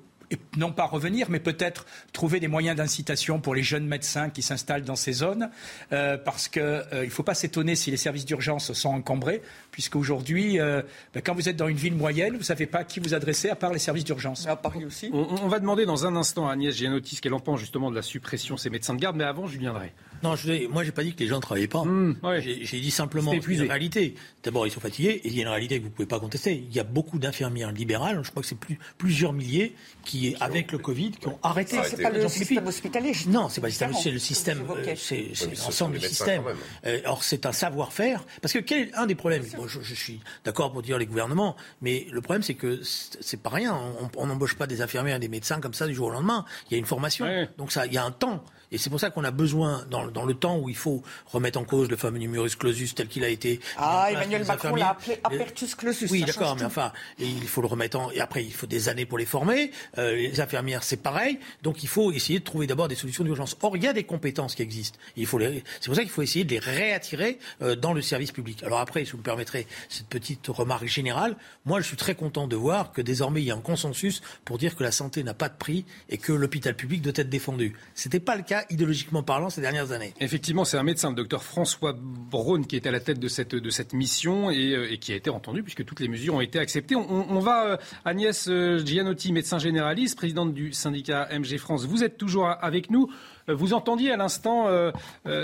non 0.57 0.71
pas 0.71 0.85
revenir, 0.85 1.29
mais 1.29 1.39
peut-être 1.39 1.85
trouver 2.13 2.39
des 2.39 2.47
moyens 2.47 2.75
d'incitation 2.77 3.39
pour 3.39 3.55
les 3.55 3.63
jeunes 3.63 3.87
médecins 3.87 4.29
qui 4.29 4.41
s'installent 4.41 4.83
dans 4.83 4.95
ces 4.95 5.13
zones, 5.13 5.49
euh, 5.91 6.17
parce 6.17 6.47
qu'il 6.47 6.61
euh, 6.61 7.05
ne 7.05 7.09
faut 7.09 7.23
pas 7.23 7.33
s'étonner 7.33 7.75
si 7.75 7.91
les 7.91 7.97
services 7.97 8.25
d'urgence 8.25 8.73
sont 8.73 8.89
encombrés, 8.89 9.41
puisqu'aujourd'hui, 9.71 10.59
euh, 10.59 10.81
ben, 11.13 11.21
quand 11.21 11.33
vous 11.33 11.49
êtes 11.49 11.55
dans 11.55 11.67
une 11.67 11.77
ville 11.77 11.95
moyenne, 11.95 12.33
vous 12.33 12.39
ne 12.39 12.43
savez 12.43 12.65
pas 12.65 12.79
à 12.79 12.83
qui 12.83 12.99
vous 12.99 13.13
adresser 13.13 13.49
à 13.49 13.55
part 13.55 13.73
les 13.73 13.79
services 13.79 14.03
d'urgence. 14.03 14.47
À 14.47 14.55
Paris 14.55 14.85
aussi. 14.85 15.09
On, 15.13 15.47
va 15.47 15.59
demander 15.59 15.85
dans 15.85 16.05
un 16.05 16.15
instant 16.15 16.47
à 16.47 16.53
Agnès 16.53 16.75
Gianotti 16.75 17.15
ce 17.15 17.21
qu'elle 17.21 17.33
en 17.33 17.39
pense 17.39 17.59
justement 17.59 17.89
de 17.89 17.95
la 17.95 18.01
suppression 18.01 18.55
de 18.55 18.59
ces 18.59 18.69
médecins 18.69 18.93
de 18.93 18.99
garde, 18.99 19.15
mais 19.15 19.23
avant, 19.23 19.47
je 19.47 19.57
viendrai. 19.57 19.93
Non, 20.23 20.35
je, 20.35 20.67
moi, 20.67 20.83
j'ai 20.83 20.91
pas 20.91 21.03
dit 21.03 21.13
que 21.13 21.19
les 21.19 21.27
gens 21.27 21.37
ne 21.37 21.41
travaillaient 21.41 21.67
pas. 21.67 21.83
Mmh, 21.83 22.17
j'ai 22.41 22.79
dit 22.79 22.91
simplement 22.91 23.33
une 23.33 23.61
réalité. 23.61 24.15
D'abord, 24.43 24.67
ils 24.67 24.71
sont 24.71 24.79
fatigués, 24.79 25.21
et 25.23 25.27
il 25.27 25.35
y 25.35 25.39
a 25.39 25.43
une 25.43 25.49
réalité 25.49 25.77
que 25.77 25.83
vous 25.83 25.89
ne 25.89 25.93
pouvez 25.93 26.07
pas 26.07 26.19
contester. 26.19 26.63
Il 26.69 26.75
y 26.75 26.79
a 26.79 26.83
beaucoup 26.83 27.19
d'infirmières 27.19 27.71
libérales, 27.71 28.19
je 28.23 28.29
crois 28.31 28.41
que 28.41 28.47
c'est 28.47 28.59
plus, 28.59 28.79
plusieurs 28.97 29.33
milliers, 29.33 29.75
qui, 30.03 30.35
avec 30.39 30.71
le 30.71 30.77
Covid, 30.77 31.11
qui 31.11 31.27
ont 31.27 31.39
arrêté. 31.43 31.77
c'est 31.85 32.01
pas 32.01 32.09
le 32.09 32.27
système 32.27 32.67
hospitalier. 32.67 33.13
Non, 33.27 33.49
c'est 33.49 33.61
pas 33.61 33.67
le 33.67 33.71
système, 33.71 33.93
c'est 33.93 34.11
le 34.11 34.19
système, 34.19 34.63
euh, 34.69 34.95
c'est 34.95 35.31
l'ensemble 35.65 35.99
du 35.99 36.05
système. 36.05 36.43
Euh, 36.85 36.99
or, 37.05 37.23
c'est 37.23 37.45
un 37.45 37.51
savoir-faire. 37.51 38.25
Parce 38.41 38.53
que 38.53 38.59
quel 38.59 38.89
est 38.89 38.95
un 38.95 39.05
des 39.05 39.15
problèmes 39.15 39.43
je, 39.67 39.81
je, 39.81 39.93
suis 39.93 40.21
d'accord 40.43 40.71
pour 40.71 40.81
dire 40.81 40.97
les 40.97 41.05
gouvernements, 41.05 41.55
mais 41.81 42.07
le 42.11 42.21
problème, 42.21 42.43
c'est 42.43 42.53
que 42.53 42.79
c'est 42.83 43.41
pas 43.41 43.49
rien. 43.49 43.77
On 44.17 44.27
n'embauche 44.27 44.55
pas 44.55 44.67
des 44.67 44.81
infirmières 44.81 45.17
et 45.17 45.19
des 45.19 45.27
médecins 45.27 45.59
comme 45.59 45.73
ça 45.73 45.87
du 45.87 45.93
jour 45.93 46.07
au 46.07 46.11
lendemain. 46.11 46.45
Il 46.69 46.73
y 46.73 46.75
a 46.75 46.79
une 46.79 46.85
formation. 46.85 47.25
Donc, 47.57 47.71
ça, 47.71 47.85
il 47.85 47.93
y 47.93 47.97
a 47.97 48.03
un 48.03 48.11
temps. 48.11 48.43
Et 48.71 48.77
c'est 48.77 48.89
pour 48.89 48.99
ça 48.99 49.09
qu'on 49.09 49.23
a 49.23 49.31
besoin, 49.31 49.85
dans, 49.89 50.07
dans, 50.07 50.25
le 50.25 50.33
temps 50.33 50.57
où 50.57 50.69
il 50.69 50.75
faut 50.75 51.01
remettre 51.25 51.59
en 51.59 51.63
cause 51.63 51.89
le 51.89 51.97
fameux 51.97 52.19
numerus 52.19 52.55
clausus 52.55 52.93
tel 52.93 53.07
qu'il 53.07 53.23
a 53.23 53.29
été. 53.29 53.59
Ah, 53.77 54.07
Emmanuel 54.11 54.45
Macron 54.45 54.75
l'a 54.75 54.91
appelé 54.91 55.19
apertus 55.23 55.75
clausus. 55.75 56.09
Oui, 56.11 56.23
d'accord, 56.23 56.55
mais 56.55 56.65
enfin, 56.65 56.91
il 57.17 57.47
faut 57.47 57.61
le 57.61 57.67
remettre 57.67 57.99
en. 57.99 58.11
Et 58.11 58.19
après, 58.19 58.43
il 58.43 58.53
faut 58.53 58.67
des 58.67 58.89
années 58.89 59.05
pour 59.05 59.17
les 59.17 59.25
former. 59.25 59.71
Euh, 59.97 60.15
les 60.15 60.39
infirmières, 60.39 60.83
c'est 60.83 60.97
pareil. 60.97 61.39
Donc, 61.63 61.83
il 61.83 61.89
faut 61.89 62.11
essayer 62.11 62.39
de 62.39 62.43
trouver 62.43 62.67
d'abord 62.67 62.87
des 62.87 62.95
solutions 62.95 63.23
d'urgence. 63.23 63.57
Or, 63.61 63.75
il 63.75 63.83
y 63.83 63.87
a 63.87 63.93
des 63.93 64.03
compétences 64.03 64.55
qui 64.55 64.61
existent. 64.61 64.99
Il 65.15 65.25
faut 65.25 65.39
les... 65.39 65.63
C'est 65.79 65.87
pour 65.87 65.95
ça 65.95 66.01
qu'il 66.01 66.11
faut 66.11 66.21
essayer 66.21 66.45
de 66.45 66.51
les 66.51 66.59
réattirer 66.59 67.39
euh, 67.61 67.75
dans 67.75 67.93
le 67.93 68.01
service 68.01 68.31
public. 68.31 68.63
Alors 68.63 68.79
après, 68.79 69.05
si 69.05 69.11
vous 69.11 69.17
me 69.17 69.23
permettrez 69.23 69.67
cette 69.89 70.07
petite 70.07 70.47
remarque 70.47 70.85
générale, 70.85 71.35
moi, 71.65 71.81
je 71.81 71.87
suis 71.87 71.97
très 71.97 72.15
content 72.15 72.47
de 72.47 72.55
voir 72.55 72.91
que 72.91 73.01
désormais, 73.01 73.41
il 73.41 73.45
y 73.45 73.51
a 73.51 73.55
un 73.55 73.61
consensus 73.61 74.21
pour 74.45 74.57
dire 74.57 74.75
que 74.75 74.83
la 74.83 74.91
santé 74.91 75.23
n'a 75.23 75.33
pas 75.33 75.49
de 75.49 75.57
prix 75.57 75.85
et 76.09 76.17
que 76.17 76.33
l'hôpital 76.33 76.75
public 76.75 77.01
doit 77.01 77.13
être 77.15 77.29
défendu. 77.29 77.75
C'était 77.95 78.19
pas 78.19 78.35
le 78.35 78.43
cas 78.43 78.58
idéologiquement 78.69 79.23
parlant 79.23 79.49
ces 79.49 79.61
dernières 79.61 79.91
années. 79.91 80.13
Effectivement, 80.19 80.65
c'est 80.65 80.77
un 80.77 80.83
médecin, 80.83 81.09
le 81.09 81.15
docteur 81.15 81.43
François 81.43 81.93
Braun, 81.95 82.63
qui 82.63 82.75
est 82.75 82.87
à 82.87 82.91
la 82.91 82.99
tête 82.99 83.19
de 83.19 83.27
cette, 83.27 83.55
de 83.55 83.69
cette 83.69 83.93
mission 83.93 84.49
et, 84.51 84.73
euh, 84.73 84.95
qui 84.95 85.13
a 85.13 85.15
été 85.15 85.29
entendu 85.29 85.63
puisque 85.63 85.85
toutes 85.85 85.99
les 85.99 86.07
mesures 86.07 86.35
ont 86.35 86.41
été 86.41 86.59
acceptées. 86.59 86.95
On, 86.95 87.39
va, 87.39 87.65
euh, 87.65 87.77
Agnès 88.05 88.47
euh, 88.47 88.79
Gianotti, 88.79 89.31
médecin 89.31 89.59
généraliste, 89.59 90.17
présidente 90.17 90.53
du 90.53 90.73
syndicat 90.73 91.27
MG 91.31 91.57
France. 91.57 91.85
Vous 91.85 92.03
êtes 92.03 92.17
toujours 92.17 92.47
avec 92.47 92.89
nous. 92.89 93.09
Vous 93.47 93.73
entendiez 93.73 94.11
à 94.11 94.17
l'instant 94.17 94.67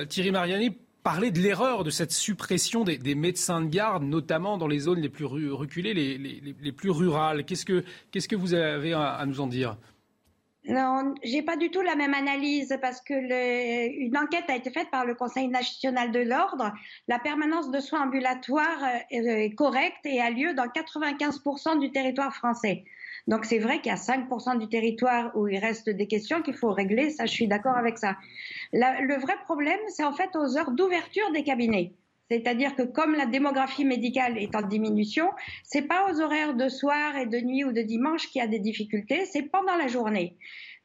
Thierry 0.09 0.31
Mariani 0.31 0.77
parler 1.03 1.31
de 1.31 1.39
l'erreur 1.39 1.83
de 1.83 1.89
cette 1.89 2.11
suppression 2.11 2.83
des, 2.83 3.15
médecins 3.15 3.61
de 3.61 3.67
garde, 3.67 4.03
notamment 4.03 4.57
dans 4.57 4.67
les 4.67 4.79
zones 4.79 5.01
les 5.01 5.09
plus 5.09 5.25
reculées, 5.25 5.93
les, 5.93 6.71
plus 6.71 6.91
rurales. 6.91 7.45
Qu'est-ce 7.45 7.65
que, 7.65 7.83
qu'est-ce 8.11 8.27
que 8.27 8.35
vous 8.35 8.53
avez 8.53 8.93
à 8.93 9.23
nous 9.25 9.39
en 9.39 9.47
dire? 9.47 9.77
Non, 10.67 11.13
j'ai 11.23 11.43
pas 11.43 11.57
du 11.57 11.69
tout 11.69 11.81
la 11.81 11.95
même 11.95 12.15
analyse 12.15 12.75
parce 12.81 12.99
que 13.01 13.13
une 13.13 14.17
enquête 14.17 14.45
a 14.47 14.55
été 14.55 14.71
faite 14.71 14.89
par 14.89 15.05
le 15.05 15.13
Conseil 15.13 15.47
national 15.47 16.11
de 16.11 16.19
l'ordre. 16.19 16.71
La 17.07 17.19
permanence 17.19 17.69
de 17.69 17.79
soins 17.79 18.07
ambulatoires 18.07 18.83
euh, 18.83 18.97
est 19.11 19.53
correcte 19.53 20.05
et 20.05 20.19
a 20.21 20.31
lieu 20.31 20.53
dans 20.55 20.65
95% 20.65 21.79
du 21.79 21.91
territoire 21.91 22.33
français. 22.33 22.83
Donc 23.27 23.45
c'est 23.45 23.59
vrai 23.59 23.79
qu'il 23.79 23.91
y 23.91 23.95
a 23.95 23.97
5% 23.97 24.57
du 24.57 24.67
territoire 24.67 25.31
où 25.35 25.47
il 25.47 25.59
reste 25.59 25.89
des 25.89 26.07
questions 26.07 26.41
qu'il 26.41 26.55
faut 26.55 26.71
régler. 26.71 27.11
Ça, 27.11 27.27
je 27.27 27.31
suis 27.31 27.47
d'accord 27.47 27.77
avec 27.77 27.99
ça. 27.99 28.15
le 28.73 29.19
vrai 29.19 29.35
problème, 29.45 29.79
c'est 29.89 30.03
en 30.03 30.13
fait 30.13 30.35
aux 30.35 30.57
heures 30.57 30.71
d'ouverture 30.71 31.31
des 31.31 31.43
cabinets. 31.43 31.93
C'est-à-dire 32.29 32.75
que 32.75 32.81
comme 32.81 33.13
la 33.13 33.25
démographie 33.27 33.85
médicale 33.85 34.37
est 34.37 34.55
en 34.55 34.61
diminution, 34.61 35.29
c'est 35.63 35.83
pas 35.83 36.11
aux 36.11 36.21
horaires 36.21 36.55
de 36.55 36.69
soir 36.69 37.15
et 37.17 37.27
de 37.27 37.39
nuit 37.39 37.63
ou 37.63 37.71
de 37.71 37.81
dimanche 37.81 38.27
qu'il 38.29 38.39
y 38.39 38.43
a 38.43 38.47
des 38.47 38.59
difficultés, 38.59 39.25
c'est 39.25 39.43
pendant 39.43 39.75
la 39.75 39.87
journée. 39.87 40.35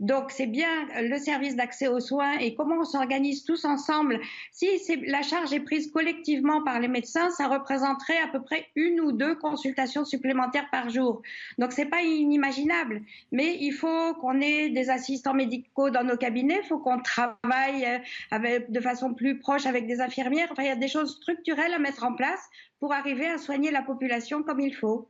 Donc 0.00 0.30
c'est 0.30 0.46
bien 0.46 0.86
le 1.02 1.18
service 1.18 1.56
d'accès 1.56 1.86
aux 1.86 2.00
soins 2.00 2.38
et 2.38 2.54
comment 2.54 2.78
on 2.80 2.84
s'organise 2.84 3.44
tous 3.44 3.66
ensemble. 3.66 4.18
Si 4.50 4.66
la 5.06 5.20
charge 5.20 5.52
est 5.52 5.60
prise 5.60 5.90
collectivement 5.90 6.62
par 6.64 6.80
les 6.80 6.88
médecins, 6.88 7.30
ça 7.30 7.48
représenterait 7.48 8.18
à 8.18 8.28
peu 8.28 8.42
près 8.42 8.66
une 8.76 9.00
ou 9.00 9.12
deux 9.12 9.34
consultations 9.34 10.06
supplémentaires 10.06 10.70
par 10.70 10.88
jour. 10.88 11.20
Donc 11.58 11.72
c'est 11.72 11.84
pas 11.84 12.02
inimaginable, 12.02 13.02
mais 13.30 13.58
il 13.60 13.72
faut 13.72 14.14
qu'on 14.14 14.40
ait 14.40 14.70
des 14.70 14.88
assistants 14.88 15.34
médicaux 15.34 15.90
dans 15.90 16.04
nos 16.04 16.16
cabinets, 16.16 16.60
il 16.62 16.66
faut 16.66 16.78
qu'on 16.78 17.00
travaille 17.00 18.02
euh, 18.32 18.58
de 18.68 18.80
façon 18.80 19.12
plus 19.12 19.38
proche 19.38 19.66
avec 19.66 19.86
des 19.86 20.00
infirmières. 20.00 20.48
Enfin, 20.50 20.62
il 20.62 20.68
y 20.68 20.72
a 20.72 20.76
des 20.76 20.88
choses 20.88 21.16
structurelles 21.16 21.74
à 21.74 21.78
mettre 21.78 22.04
en 22.04 22.14
place 22.14 22.40
pour 22.78 22.94
arriver 22.94 23.26
à 23.26 23.36
soigner 23.36 23.70
la 23.70 23.82
population 23.82 24.42
comme 24.42 24.60
il 24.60 24.74
faut. 24.74 25.08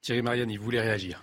Thierry 0.00 0.22
Mariani, 0.22 0.54
il 0.54 0.58
voulait 0.58 0.80
réagir? 0.80 1.22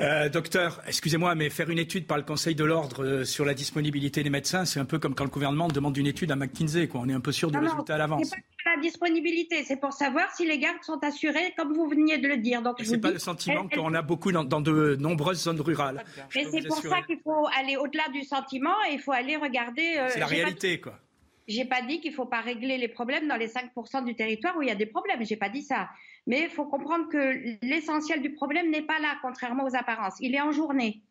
Euh, 0.00 0.28
docteur, 0.28 0.82
excusez-moi, 0.88 1.36
mais 1.36 1.50
faire 1.50 1.70
une 1.70 1.78
étude 1.78 2.08
par 2.08 2.16
le 2.16 2.24
Conseil 2.24 2.56
de 2.56 2.64
l'ordre 2.64 3.04
euh, 3.04 3.24
sur 3.24 3.44
la 3.44 3.54
disponibilité 3.54 4.24
des 4.24 4.30
médecins, 4.30 4.64
c'est 4.64 4.80
un 4.80 4.84
peu 4.84 4.98
comme 4.98 5.14
quand 5.14 5.22
le 5.22 5.30
gouvernement 5.30 5.68
demande 5.68 5.96
une 5.96 6.08
étude 6.08 6.32
à 6.32 6.36
McKinsey. 6.36 6.88
Quoi. 6.88 7.02
On 7.04 7.08
est 7.08 7.12
un 7.12 7.20
peu 7.20 7.30
sûr 7.30 7.52
du 7.52 7.58
résultat 7.58 7.94
à 7.94 7.98
l'avance. 7.98 8.26
C'est 8.28 8.64
pas 8.64 8.74
la 8.74 8.82
disponibilité, 8.82 9.62
c'est 9.62 9.76
pour 9.76 9.92
savoir 9.92 10.34
si 10.34 10.46
les 10.46 10.58
gardes 10.58 10.82
sont 10.82 10.98
assurés, 11.04 11.54
comme 11.56 11.74
vous 11.74 11.88
veniez 11.88 12.18
de 12.18 12.26
le 12.26 12.38
dire. 12.38 12.60
Donc, 12.60 12.80
c'est 12.82 12.98
pas 12.98 13.12
le 13.12 13.20
sentiment 13.20 13.68
qu'on 13.68 13.94
a 13.94 14.02
beaucoup 14.02 14.32
dans, 14.32 14.44
de 14.44 14.96
nombreuses 14.96 15.44
zones 15.44 15.60
rurales. 15.60 16.02
Mais 16.34 16.44
c'est 16.50 16.66
pour 16.66 16.78
ça 16.78 17.02
qu'il 17.02 17.20
faut 17.20 17.46
aller 17.56 17.76
au-delà 17.76 18.08
du 18.12 18.24
sentiment 18.24 18.74
et 18.90 18.94
il 18.94 19.00
faut 19.00 19.12
aller 19.12 19.36
regarder. 19.36 19.96
Euh, 19.98 20.08
c'est 20.10 20.18
la 20.18 20.26
réalité, 20.26 20.80
quoi. 20.80 20.98
J'ai 21.46 21.66
pas 21.66 21.82
dit 21.82 22.00
qu'il 22.00 22.14
faut 22.14 22.24
pas 22.24 22.40
régler 22.40 22.78
les 22.78 22.88
problèmes 22.88 23.28
dans 23.28 23.36
les 23.36 23.48
5% 23.48 24.04
du 24.04 24.16
territoire 24.16 24.56
où 24.56 24.62
il 24.62 24.68
y 24.68 24.72
a 24.72 24.74
des 24.74 24.86
problèmes. 24.86 25.24
J'ai 25.24 25.36
pas 25.36 25.50
dit 25.50 25.62
ça. 25.62 25.90
Mais 26.26 26.42
il 26.42 26.50
faut 26.50 26.64
comprendre 26.64 27.08
que 27.08 27.56
l'essentiel 27.62 28.22
du 28.22 28.32
problème 28.32 28.70
n'est 28.70 28.82
pas 28.82 28.98
là, 28.98 29.16
contrairement 29.20 29.64
aux 29.64 29.76
apparences. 29.76 30.14
Il 30.20 30.34
est 30.34 30.40
en 30.40 30.52
journée. 30.52 31.02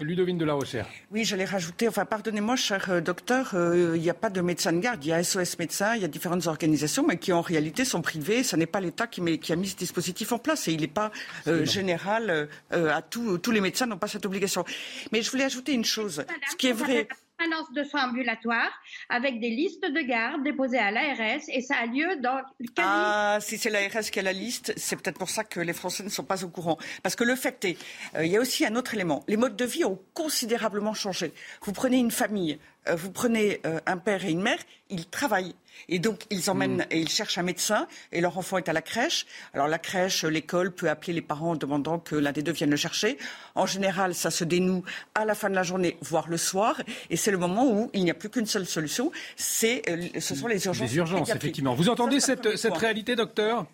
Ludovine 0.00 0.38
de 0.38 0.46
la 0.46 0.54
Rochère. 0.54 0.86
Oui, 1.10 1.22
j'allais 1.24 1.44
rajouter, 1.44 1.86
enfin, 1.86 2.06
pardonnez-moi, 2.06 2.56
cher 2.56 2.90
euh, 2.90 3.00
docteur, 3.02 3.50
euh, 3.52 3.92
il 3.94 4.00
n'y 4.00 4.08
a 4.08 4.14
pas 4.14 4.30
de 4.30 4.40
médecin 4.40 4.72
de 4.72 4.78
garde, 4.78 5.04
il 5.04 5.08
y 5.08 5.12
a 5.12 5.22
SOS 5.22 5.58
médecins, 5.58 5.94
il 5.96 6.00
y 6.00 6.04
a 6.06 6.08
différentes 6.08 6.46
organisations, 6.46 7.04
mais 7.06 7.18
qui 7.18 7.30
en 7.30 7.42
réalité 7.42 7.84
sont 7.84 8.00
privées. 8.00 8.42
Ce 8.42 8.56
n'est 8.56 8.66
pas 8.66 8.80
l'État 8.80 9.06
qui, 9.06 9.20
a 9.20 9.56
mis 9.56 9.68
ce 9.68 9.76
dispositif 9.76 10.32
en 10.32 10.38
place 10.38 10.66
et 10.68 10.72
il 10.72 10.80
n'est 10.80 10.86
pas 10.86 11.12
euh, 11.46 11.66
général 11.66 12.48
à 12.70 13.02
tous. 13.02 13.38
Tous 13.38 13.50
les 13.50 13.60
médecins 13.60 13.84
n'ont 13.84 13.98
pas 13.98 14.08
cette 14.08 14.24
obligation. 14.24 14.64
Mais 15.12 15.20
je 15.20 15.30
voulais 15.30 15.44
ajouter 15.44 15.74
une 15.74 15.84
chose. 15.84 16.24
Ce 16.50 16.56
qui 16.56 16.68
est 16.68 16.72
vrai 16.72 17.06
permanence 17.42 17.72
de 17.72 17.84
soins 17.84 18.08
ambulatoires 18.08 18.70
avec 19.08 19.40
des 19.40 19.50
listes 19.50 19.84
de 19.84 20.00
garde 20.00 20.42
déposées 20.42 20.78
à 20.78 20.90
l'ARS 20.90 21.42
et 21.48 21.60
ça 21.60 21.76
a 21.76 21.86
lieu 21.86 22.16
dans. 22.20 22.40
Ah, 22.78 23.38
si 23.40 23.58
c'est 23.58 23.70
l'ARS 23.70 24.10
qui 24.10 24.18
a 24.18 24.22
la 24.22 24.32
liste, 24.32 24.72
c'est 24.76 24.96
peut-être 24.96 25.18
pour 25.18 25.30
ça 25.30 25.44
que 25.44 25.60
les 25.60 25.72
Français 25.72 26.02
ne 26.02 26.08
sont 26.08 26.24
pas 26.24 26.44
au 26.44 26.48
courant. 26.48 26.78
Parce 27.02 27.16
que 27.16 27.24
le 27.24 27.36
fait 27.36 27.64
est, 27.64 27.78
euh, 28.16 28.24
il 28.24 28.32
y 28.32 28.36
a 28.36 28.40
aussi 28.40 28.64
un 28.64 28.76
autre 28.76 28.94
élément. 28.94 29.24
Les 29.28 29.36
modes 29.36 29.56
de 29.56 29.64
vie 29.64 29.84
ont 29.84 29.98
considérablement 30.14 30.94
changé. 30.94 31.32
Vous 31.62 31.72
prenez 31.72 31.98
une 31.98 32.10
famille, 32.10 32.58
euh, 32.88 32.94
vous 32.94 33.10
prenez 33.10 33.60
euh, 33.66 33.80
un 33.86 33.96
père 33.96 34.24
et 34.24 34.30
une 34.30 34.42
mère, 34.42 34.58
ils 34.90 35.08
travaillent. 35.08 35.54
Et 35.88 35.98
donc, 35.98 36.22
ils 36.30 36.50
emmènent 36.50 36.78
mm. 36.78 36.86
et 36.90 37.00
ils 37.00 37.08
cherchent 37.08 37.38
un 37.38 37.42
médecin 37.42 37.86
et 38.12 38.20
leur 38.20 38.38
enfant 38.38 38.58
est 38.58 38.68
à 38.68 38.72
la 38.72 38.82
crèche. 38.82 39.26
Alors, 39.54 39.68
la 39.68 39.78
crèche, 39.78 40.24
l'école 40.24 40.72
peut 40.72 40.88
appeler 40.88 41.12
les 41.12 41.22
parents 41.22 41.50
en 41.50 41.56
demandant 41.56 41.98
que 41.98 42.16
l'un 42.16 42.32
des 42.32 42.42
deux 42.42 42.52
vienne 42.52 42.70
le 42.70 42.76
chercher. 42.76 43.18
En 43.54 43.66
général, 43.66 44.14
ça 44.14 44.30
se 44.30 44.44
dénoue 44.44 44.84
à 45.14 45.24
la 45.24 45.34
fin 45.34 45.50
de 45.50 45.54
la 45.54 45.62
journée, 45.62 45.96
voire 46.00 46.28
le 46.28 46.36
soir. 46.36 46.80
Et 47.10 47.16
c'est 47.16 47.30
le 47.30 47.38
moment 47.38 47.66
où 47.66 47.90
il 47.92 48.04
n'y 48.04 48.10
a 48.10 48.14
plus 48.14 48.30
qu'une 48.30 48.46
seule 48.46 48.66
solution. 48.66 49.12
C'est, 49.36 49.82
euh, 49.88 50.20
ce 50.20 50.34
sont 50.34 50.46
les 50.46 50.64
urgences. 50.66 50.90
Les 50.90 50.96
urgences, 50.96 51.30
effectivement. 51.30 51.74
Vous 51.74 51.88
entendez 51.88 52.20
cette, 52.20 52.56
cette 52.56 52.76
réalité, 52.76 53.16
docteur? 53.16 53.66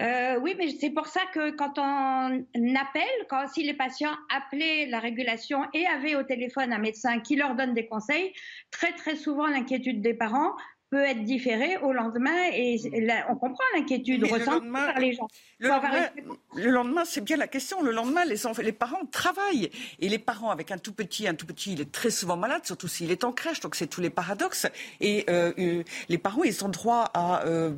Euh, 0.00 0.38
oui, 0.40 0.54
mais 0.56 0.68
c'est 0.80 0.90
pour 0.90 1.08
ça 1.08 1.20
que 1.34 1.50
quand 1.50 1.76
on 1.78 2.44
appelle, 2.76 3.26
quand 3.28 3.48
si 3.48 3.64
les 3.64 3.74
patients 3.74 4.14
appelaient 4.34 4.86
la 4.86 5.00
régulation 5.00 5.64
et 5.74 5.86
avaient 5.86 6.14
au 6.14 6.22
téléphone 6.22 6.72
un 6.72 6.78
médecin 6.78 7.18
qui 7.18 7.34
leur 7.34 7.56
donne 7.56 7.74
des 7.74 7.86
conseils, 7.86 8.32
très 8.70 8.92
très 8.92 9.16
souvent 9.16 9.48
l'inquiétude 9.48 10.00
des 10.00 10.14
parents, 10.14 10.54
peut 10.90 11.04
être 11.04 11.22
différé 11.22 11.76
au 11.78 11.92
lendemain 11.92 12.50
et 12.52 12.80
on 13.28 13.34
comprend 13.34 13.64
l'inquiétude 13.74 14.24
ressentie 14.24 14.70
par 14.70 14.98
les 14.98 15.12
gens. 15.12 15.28
Le 15.60 16.70
lendemain, 16.70 17.04
c'est 17.04 17.20
bien 17.20 17.36
la 17.36 17.46
question. 17.46 17.82
Le 17.82 17.90
lendemain, 17.90 18.24
les, 18.24 18.36
les 18.62 18.72
parents 18.72 19.04
travaillent 19.10 19.70
et 20.00 20.08
les 20.08 20.18
parents 20.18 20.50
avec 20.50 20.70
un 20.70 20.78
tout 20.78 20.92
petit, 20.92 21.28
un 21.28 21.34
tout 21.34 21.46
petit, 21.46 21.72
il 21.72 21.80
est 21.80 21.92
très 21.92 22.10
souvent 22.10 22.36
malade, 22.36 22.62
surtout 22.64 22.88
s'il 22.88 23.10
est 23.10 23.24
en 23.24 23.32
crèche. 23.32 23.60
Donc 23.60 23.74
c'est 23.74 23.86
tous 23.86 24.00
les 24.00 24.10
paradoxes. 24.10 24.66
Et 25.00 25.26
euh, 25.28 25.52
euh, 25.58 25.82
les 26.08 26.18
parents, 26.18 26.42
ils 26.44 26.64
ont 26.64 26.68
droit 26.68 27.10
à 27.12 27.44
euh, 27.44 27.72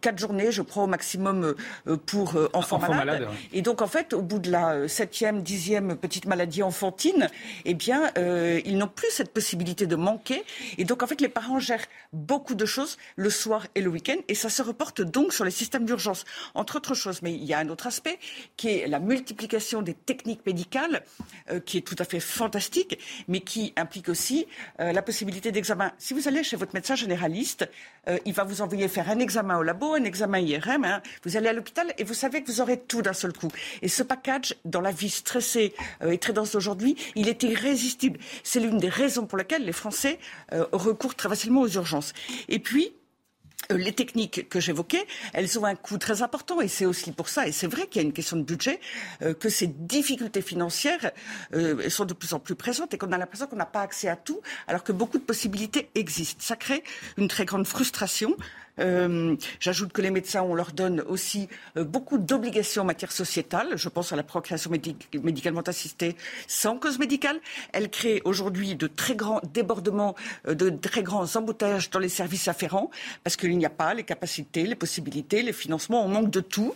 quatre 0.00 0.18
journées, 0.18 0.52
je 0.52 0.62
crois 0.62 0.84
au 0.84 0.86
maximum 0.86 1.54
pour 2.06 2.36
enfants, 2.52 2.78
malades. 2.78 3.28
Et 3.52 3.62
donc 3.62 3.80
en 3.80 3.86
fait, 3.86 4.12
au 4.12 4.22
bout 4.22 4.38
de 4.38 4.50
la 4.50 4.88
septième, 4.88 5.42
dixième 5.42 5.96
petite 5.96 6.26
maladie 6.26 6.62
enfantine, 6.62 7.28
eh 7.64 7.74
bien, 7.74 8.10
ils 8.16 8.76
n'ont 8.76 8.88
plus 8.88 9.10
cette 9.10 9.32
possibilité 9.32 9.86
de 9.86 9.96
manquer. 9.96 10.42
Et 10.76 10.84
donc 10.84 11.02
en 11.02 11.06
fait, 11.06 11.20
les 11.20 11.28
parents 11.28 11.58
gèrent 11.58 11.86
beaucoup 12.18 12.54
de 12.54 12.66
choses 12.66 12.98
le 13.16 13.30
soir 13.30 13.66
et 13.74 13.80
le 13.80 13.88
week-end, 13.88 14.16
et 14.28 14.34
ça 14.34 14.50
se 14.50 14.62
reporte 14.62 15.00
donc 15.00 15.32
sur 15.32 15.44
les 15.44 15.50
systèmes 15.50 15.84
d'urgence, 15.84 16.24
entre 16.54 16.76
autres 16.76 16.94
choses. 16.94 17.22
Mais 17.22 17.32
il 17.32 17.44
y 17.44 17.54
a 17.54 17.58
un 17.58 17.68
autre 17.68 17.86
aspect 17.86 18.18
qui 18.56 18.68
est 18.68 18.86
la 18.86 18.98
multiplication 18.98 19.82
des 19.82 19.94
techniques 19.94 20.44
médicales, 20.44 21.04
euh, 21.50 21.60
qui 21.60 21.78
est 21.78 21.82
tout 21.82 21.96
à 21.98 22.04
fait 22.04 22.20
fantastique, 22.20 22.98
mais 23.28 23.40
qui 23.40 23.72
implique 23.76 24.08
aussi 24.08 24.46
euh, 24.80 24.92
la 24.92 25.02
possibilité 25.02 25.52
d'examen. 25.52 25.92
Si 25.98 26.12
vous 26.12 26.28
allez 26.28 26.42
chez 26.42 26.56
votre 26.56 26.74
médecin 26.74 26.96
généraliste, 26.96 27.68
euh, 28.08 28.18
il 28.24 28.32
va 28.32 28.44
vous 28.44 28.62
envoyer 28.62 28.88
faire 28.88 29.08
un 29.08 29.18
examen 29.20 29.56
au 29.58 29.62
labo, 29.62 29.94
un 29.94 30.04
examen 30.04 30.38
IRM. 30.38 30.84
Hein. 30.84 31.02
Vous 31.24 31.36
allez 31.36 31.48
à 31.48 31.52
l'hôpital 31.52 31.94
et 31.98 32.04
vous 32.04 32.14
savez 32.14 32.42
que 32.42 32.50
vous 32.50 32.60
aurez 32.60 32.80
tout 32.80 33.02
d'un 33.02 33.12
seul 33.12 33.32
coup. 33.32 33.50
Et 33.82 33.88
ce 33.88 34.02
package, 34.02 34.56
dans 34.64 34.80
la 34.80 34.90
vie 34.90 35.10
stressée 35.10 35.74
et 36.06 36.18
très 36.18 36.32
dense 36.32 36.52
d'aujourd'hui, 36.52 36.96
il 37.14 37.28
est 37.28 37.42
irrésistible. 37.42 38.18
C'est 38.42 38.60
l'une 38.60 38.78
des 38.78 38.88
raisons 38.88 39.26
pour 39.26 39.38
lesquelles 39.38 39.64
les 39.64 39.72
Français 39.72 40.18
recourent 40.72 41.14
très 41.14 41.28
facilement 41.28 41.60
aux 41.60 41.68
urgences. 41.68 42.07
Et 42.48 42.58
puis, 42.58 42.92
euh, 43.72 43.76
les 43.76 43.92
techniques 43.92 44.48
que 44.48 44.60
j'évoquais, 44.60 45.04
elles 45.32 45.58
ont 45.58 45.64
un 45.64 45.74
coût 45.74 45.98
très 45.98 46.22
important 46.22 46.60
et 46.60 46.68
c'est 46.68 46.86
aussi 46.86 47.12
pour 47.12 47.28
ça, 47.28 47.46
et 47.46 47.52
c'est 47.52 47.66
vrai 47.66 47.86
qu'il 47.86 48.00
y 48.00 48.04
a 48.04 48.06
une 48.06 48.14
question 48.14 48.36
de 48.36 48.42
budget, 48.42 48.80
euh, 49.22 49.34
que 49.34 49.48
ces 49.48 49.66
difficultés 49.66 50.42
financières 50.42 51.10
euh, 51.54 51.90
sont 51.90 52.04
de 52.04 52.14
plus 52.14 52.32
en 52.32 52.38
plus 52.38 52.54
présentes 52.54 52.94
et 52.94 52.98
qu'on 52.98 53.12
a 53.12 53.18
l'impression 53.18 53.46
qu'on 53.46 53.56
n'a 53.56 53.66
pas 53.66 53.82
accès 53.82 54.08
à 54.08 54.16
tout, 54.16 54.40
alors 54.68 54.84
que 54.84 54.92
beaucoup 54.92 55.18
de 55.18 55.24
possibilités 55.24 55.90
existent. 55.94 56.40
Ça 56.42 56.56
crée 56.56 56.82
une 57.18 57.28
très 57.28 57.44
grande 57.44 57.66
frustration 57.66 58.36
euh, 58.80 59.36
j'ajoute 59.60 59.92
que 59.92 60.02
les 60.02 60.10
médecins, 60.10 60.42
on 60.42 60.54
leur 60.54 60.72
donne 60.72 61.00
aussi 61.02 61.48
euh, 61.76 61.84
beaucoup 61.84 62.18
d'obligations 62.18 62.82
en 62.82 62.84
matière 62.84 63.12
sociétale. 63.12 63.76
Je 63.76 63.88
pense 63.88 64.12
à 64.12 64.16
la 64.16 64.22
procréation 64.22 64.70
médicalement 64.70 65.62
assistée 65.62 66.16
sans 66.46 66.78
cause 66.78 66.98
médicale. 66.98 67.40
Elle 67.72 67.90
crée 67.90 68.22
aujourd'hui 68.24 68.74
de 68.76 68.86
très 68.86 69.14
grands 69.14 69.40
débordements, 69.52 70.14
euh, 70.46 70.54
de 70.54 70.70
très 70.70 71.02
grands 71.02 71.36
embouteillages 71.36 71.90
dans 71.90 71.98
les 71.98 72.08
services 72.08 72.48
afférents, 72.48 72.90
parce 73.24 73.36
qu'il 73.36 73.56
n'y 73.56 73.66
a 73.66 73.70
pas 73.70 73.94
les 73.94 74.04
capacités, 74.04 74.64
les 74.64 74.74
possibilités, 74.74 75.42
les 75.42 75.52
financements, 75.52 76.04
on 76.04 76.08
manque 76.08 76.30
de 76.30 76.40
tout, 76.40 76.74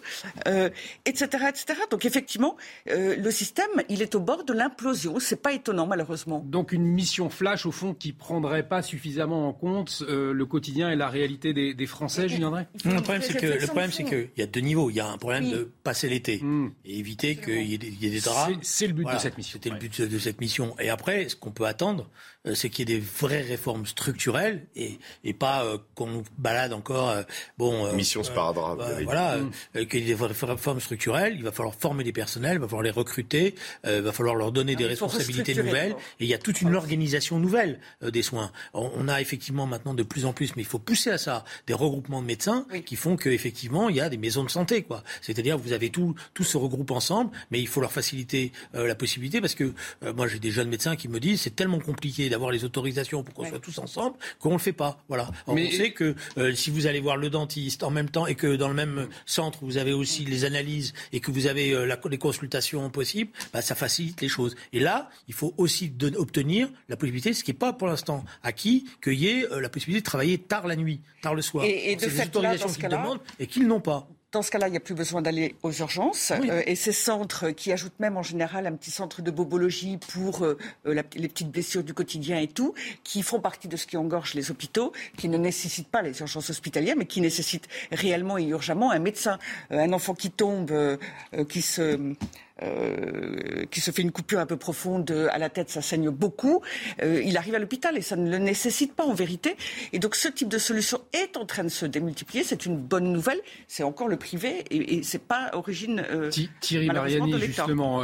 etc., 1.04 1.24
etc. 1.48 1.80
Donc 1.90 2.04
effectivement, 2.04 2.56
le 2.86 3.30
système, 3.30 3.68
il 3.88 4.02
est 4.02 4.14
au 4.14 4.20
bord 4.20 4.44
de 4.44 4.52
l'implosion. 4.52 5.18
C'est 5.18 5.40
pas 5.40 5.52
étonnant, 5.52 5.86
malheureusement. 5.86 6.42
Donc 6.46 6.72
une 6.72 6.84
mission 6.84 7.30
flash, 7.30 7.66
au 7.66 7.72
fond, 7.72 7.94
qui 7.94 8.12
prendrait 8.12 8.66
pas 8.66 8.82
suffisamment 8.82 9.48
en 9.48 9.52
compte 9.52 10.02
le 10.08 10.44
quotidien 10.44 10.90
et 10.90 10.96
la 10.96 11.08
réalité 11.08 11.52
des, 11.52 11.74
des 11.74 11.86
Français, 11.92 12.28
Julien 12.28 12.50
Drey 12.50 12.66
Le 12.84 13.00
problème, 13.02 13.22
c'est 13.22 13.36
que 13.38 13.46
le 13.46 13.66
problème, 13.66 13.92
c'est 13.92 14.04
qu'il 14.04 14.28
y 14.36 14.42
a 14.42 14.46
deux 14.46 14.60
niveaux. 14.60 14.90
Il 14.90 14.96
y 14.96 15.00
a 15.00 15.06
un 15.08 15.18
problème 15.18 15.50
de 15.50 15.70
passer 15.84 16.08
l'été 16.08 16.38
Hmm. 16.42 16.70
et 16.84 16.98
éviter 16.98 17.36
qu'il 17.36 17.62
y, 17.62 17.74
ait 17.74 17.78
des- 17.78 17.86
il 17.88 18.02
y 18.02 18.06
ait 18.06 18.10
des 18.10 18.20
drames. 18.20 18.58
C'est 18.62 18.86
le 18.86 18.92
but 18.94 19.02
Voilà, 19.02 19.18
de 19.18 19.22
cette 19.22 19.36
mission. 19.38 19.52
C'était 19.62 19.70
le 19.70 19.76
but 19.78 20.00
de 20.00 20.18
cette 20.18 20.40
mission. 20.40 20.74
Et 20.80 20.88
après, 20.90 21.28
ce 21.28 21.36
qu'on 21.36 21.50
peut 21.52 21.66
attendre, 21.66 22.04
euh, 22.04 22.31
c'est 22.54 22.70
qu'il 22.70 22.88
y 22.90 22.92
ait 22.92 22.98
des 22.98 23.04
vraies 23.04 23.42
réformes 23.42 23.86
structurelles 23.86 24.66
et, 24.74 24.98
et 25.22 25.32
pas 25.32 25.64
euh, 25.64 25.78
qu'on 25.94 26.06
nous 26.08 26.24
balade 26.38 26.72
encore. 26.72 27.10
euh, 27.10 27.22
bon, 27.56 27.86
euh, 27.86 27.92
Mission 27.92 28.22
sparadrap, 28.24 28.80
euh, 28.80 28.96
avez 28.96 29.04
voilà, 29.04 29.36
euh, 29.76 29.84
qu'il 29.84 30.00
y 30.00 30.02
ait 30.02 30.06
des 30.06 30.14
vraies 30.14 30.32
réformes 30.42 30.80
structurelles. 30.80 31.34
Il 31.36 31.44
va 31.44 31.52
falloir 31.52 31.74
former 31.74 32.02
des 32.02 32.12
personnels, 32.12 32.54
il 32.54 32.60
va 32.60 32.66
falloir 32.66 32.82
les 32.82 32.90
recruter, 32.90 33.54
euh, 33.86 33.98
il 33.98 34.02
va 34.02 34.12
falloir 34.12 34.34
leur 34.34 34.50
donner 34.50 34.74
des 34.74 34.86
responsabilités 34.86 35.54
nouvelles. 35.54 35.92
Et 36.18 36.24
il 36.24 36.26
y 36.26 36.34
a 36.34 36.38
toute 36.38 36.60
une 36.62 36.74
organisation 36.74 37.38
nouvelle 37.38 37.78
euh, 38.02 38.10
des 38.10 38.22
soins. 38.22 38.50
On, 38.74 38.90
on 38.96 39.08
a 39.08 39.20
effectivement 39.20 39.66
maintenant 39.66 39.94
de 39.94 40.02
plus 40.02 40.24
en 40.26 40.32
plus, 40.32 40.56
mais 40.56 40.62
il 40.62 40.68
faut 40.68 40.78
pousser 40.80 41.10
à 41.10 41.18
ça, 41.18 41.44
des 41.68 41.74
regroupements 41.74 42.22
de 42.22 42.26
médecins 42.26 42.66
qui 42.86 42.96
font 42.96 43.16
qu'effectivement, 43.16 43.88
il 43.88 43.96
y 43.96 44.00
a 44.00 44.08
des 44.08 44.16
maisons 44.16 44.42
de 44.44 44.50
santé. 44.50 44.82
quoi. 44.82 45.04
C'est-à-dire, 45.20 45.58
vous 45.58 45.72
avez 45.72 45.90
tout, 45.90 46.14
tout 46.34 46.44
se 46.44 46.56
regroupe 46.56 46.90
ensemble, 46.90 47.30
mais 47.52 47.60
il 47.60 47.68
faut 47.68 47.80
leur 47.80 47.92
faciliter 47.92 48.50
euh, 48.74 48.86
la 48.88 48.94
possibilité 48.96 49.40
parce 49.40 49.54
que 49.54 49.72
euh, 50.02 50.12
moi, 50.12 50.26
j'ai 50.26 50.40
des 50.40 50.50
jeunes 50.50 50.68
médecins 50.68 50.96
qui 50.96 51.08
me 51.08 51.20
disent 51.20 51.42
c'est 51.42 51.54
tellement 51.54 51.78
compliqué 51.78 52.30
d'avoir 52.32 52.50
les 52.50 52.64
autorisations 52.64 53.22
pour 53.22 53.32
qu'on 53.34 53.46
soit 53.48 53.60
tous 53.60 53.78
ensemble 53.78 54.16
qu'on 54.40 54.52
le 54.52 54.58
fait 54.58 54.72
pas. 54.72 54.98
Voilà. 55.08 55.30
Mais- 55.48 55.68
On 55.68 55.70
sait 55.70 55.92
que 55.92 56.14
euh, 56.38 56.52
si 56.54 56.70
vous 56.70 56.86
allez 56.86 57.00
voir 57.00 57.16
le 57.16 57.30
dentiste 57.30 57.82
en 57.84 57.90
même 57.90 58.10
temps 58.10 58.26
et 58.26 58.34
que 58.34 58.56
dans 58.56 58.68
le 58.68 58.74
même 58.74 59.08
centre, 59.26 59.58
vous 59.62 59.76
avez 59.76 59.92
aussi 59.92 60.24
les 60.24 60.44
analyses 60.44 60.92
et 61.12 61.20
que 61.20 61.30
vous 61.30 61.46
avez 61.46 61.72
euh, 61.72 61.84
la, 61.86 61.98
les 62.10 62.18
consultations 62.18 62.90
possibles, 62.90 63.30
bah, 63.52 63.62
ça 63.62 63.74
facilite 63.74 64.20
les 64.20 64.28
choses. 64.28 64.56
Et 64.72 64.80
là, 64.80 65.08
il 65.28 65.34
faut 65.34 65.54
aussi 65.56 65.88
don- 65.90 66.14
obtenir 66.16 66.68
la 66.88 66.96
possibilité, 66.96 67.32
ce 67.32 67.44
qui 67.44 67.50
n'est 67.52 67.58
pas 67.58 67.72
pour 67.72 67.86
l'instant 67.86 68.24
acquis, 68.42 68.86
qu'il 69.02 69.14
y 69.14 69.28
ait 69.28 69.46
euh, 69.52 69.60
la 69.60 69.68
possibilité 69.68 70.00
de 70.00 70.04
travailler 70.06 70.38
tard 70.38 70.66
la 70.66 70.76
nuit, 70.76 71.00
tard 71.20 71.34
le 71.34 71.42
soir. 71.42 71.64
Et- 71.64 71.92
de 71.96 72.00
fait, 72.00 72.22
autorisations 72.28 72.66
qu'ils 72.74 72.88
demandent 73.02 73.20
et 73.38 73.46
qu'ils 73.46 73.66
n'ont 73.66 73.80
pas. 73.80 74.08
Dans 74.32 74.40
ce 74.40 74.50
cas-là, 74.50 74.68
il 74.68 74.70
n'y 74.70 74.78
a 74.78 74.80
plus 74.80 74.94
besoin 74.94 75.20
d'aller 75.20 75.56
aux 75.62 75.72
urgences. 75.72 76.32
Euh, 76.50 76.62
et 76.66 76.74
ces 76.74 76.92
centres 76.92 77.50
qui 77.50 77.70
ajoutent 77.70 78.00
même 78.00 78.16
en 78.16 78.22
général 78.22 78.66
un 78.66 78.72
petit 78.72 78.90
centre 78.90 79.20
de 79.20 79.30
bobologie 79.30 79.98
pour 79.98 80.42
euh, 80.42 80.56
euh, 80.86 80.94
la- 80.94 81.02
les 81.14 81.28
petites 81.28 81.50
blessures 81.50 81.84
du 81.84 81.92
quotidien 81.92 82.38
et 82.40 82.48
tout, 82.48 82.72
qui 83.04 83.22
font 83.22 83.40
partie 83.40 83.68
de 83.68 83.76
ce 83.76 83.86
qui 83.86 83.98
engorge 83.98 84.32
les 84.32 84.50
hôpitaux, 84.50 84.92
qui 85.18 85.28
ne 85.28 85.36
nécessitent 85.36 85.88
pas 85.88 86.00
les 86.00 86.18
urgences 86.20 86.48
hospitalières, 86.48 86.96
mais 86.96 87.04
qui 87.04 87.20
nécessitent 87.20 87.68
réellement 87.90 88.38
et 88.38 88.44
urgemment 88.44 88.90
un 88.90 89.00
médecin. 89.00 89.38
Euh, 89.70 89.78
un 89.80 89.92
enfant 89.92 90.14
qui 90.14 90.30
tombe, 90.30 90.70
euh, 90.70 90.96
euh, 91.34 91.44
qui 91.44 91.60
se... 91.60 92.14
euh, 92.62 93.64
qui 93.70 93.80
se 93.80 93.90
fait 93.90 94.02
une 94.02 94.12
coupure 94.12 94.38
un 94.38 94.46
peu 94.46 94.56
profonde 94.56 95.10
euh, 95.10 95.28
à 95.30 95.38
la 95.38 95.50
tête, 95.50 95.70
ça 95.70 95.82
saigne 95.82 96.10
beaucoup, 96.10 96.62
euh, 97.02 97.22
il 97.24 97.36
arrive 97.36 97.54
à 97.54 97.58
l'hôpital 97.58 97.96
et 97.96 98.02
ça 98.02 98.16
ne 98.16 98.30
le 98.30 98.38
nécessite 98.38 98.94
pas 98.94 99.04
en 99.04 99.14
vérité. 99.14 99.56
Et 99.92 99.98
donc 99.98 100.14
ce 100.14 100.28
type 100.28 100.48
de 100.48 100.58
solution 100.58 101.00
est 101.12 101.36
en 101.36 101.46
train 101.46 101.64
de 101.64 101.68
se 101.68 101.86
démultiplier, 101.86 102.44
c'est 102.44 102.66
une 102.66 102.76
bonne 102.76 103.12
nouvelle, 103.12 103.40
c'est 103.68 103.82
encore 103.82 104.08
le 104.08 104.16
privé 104.16 104.64
et, 104.70 104.96
et 104.96 105.02
c'est 105.02 105.22
pas 105.22 105.50
origine 105.54 106.04
euh, 106.10 106.30
Thierry 106.60 106.86
Mariani, 106.86 107.32
de 107.32 107.38
justement, 107.38 108.02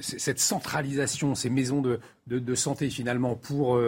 cette 0.00 0.40
centralisation, 0.40 1.34
ces 1.34 1.50
maisons 1.50 1.80
de, 1.80 2.00
de, 2.26 2.38
de 2.38 2.54
santé 2.54 2.90
finalement 2.90 3.34
pour 3.34 3.80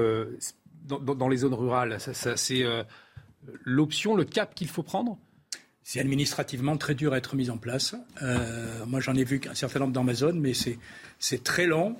dans, 0.86 1.28
les 1.28 1.36
zones 1.38 1.54
rurales, 1.54 2.00
ça, 2.00 2.14
ça, 2.14 2.36
c'est 2.36 2.64
l'option, 3.64 4.16
le 4.16 4.24
cap 4.24 4.54
qu'il 4.54 4.68
faut 4.68 4.82
prendre? 4.82 5.18
C'est 5.90 6.00
administrativement 6.00 6.76
très 6.76 6.94
dur 6.94 7.14
à 7.14 7.16
être 7.16 7.34
mis 7.34 7.48
en 7.48 7.56
place. 7.56 7.96
Euh, 8.20 8.84
moi, 8.86 9.00
j'en 9.00 9.14
ai 9.14 9.24
vu 9.24 9.40
qu'un 9.40 9.54
certain 9.54 9.78
nombre 9.78 9.94
dans 9.94 10.04
ma 10.04 10.12
zone, 10.12 10.38
mais 10.38 10.52
c'est, 10.52 11.42
très 11.42 11.64
long. 11.64 11.96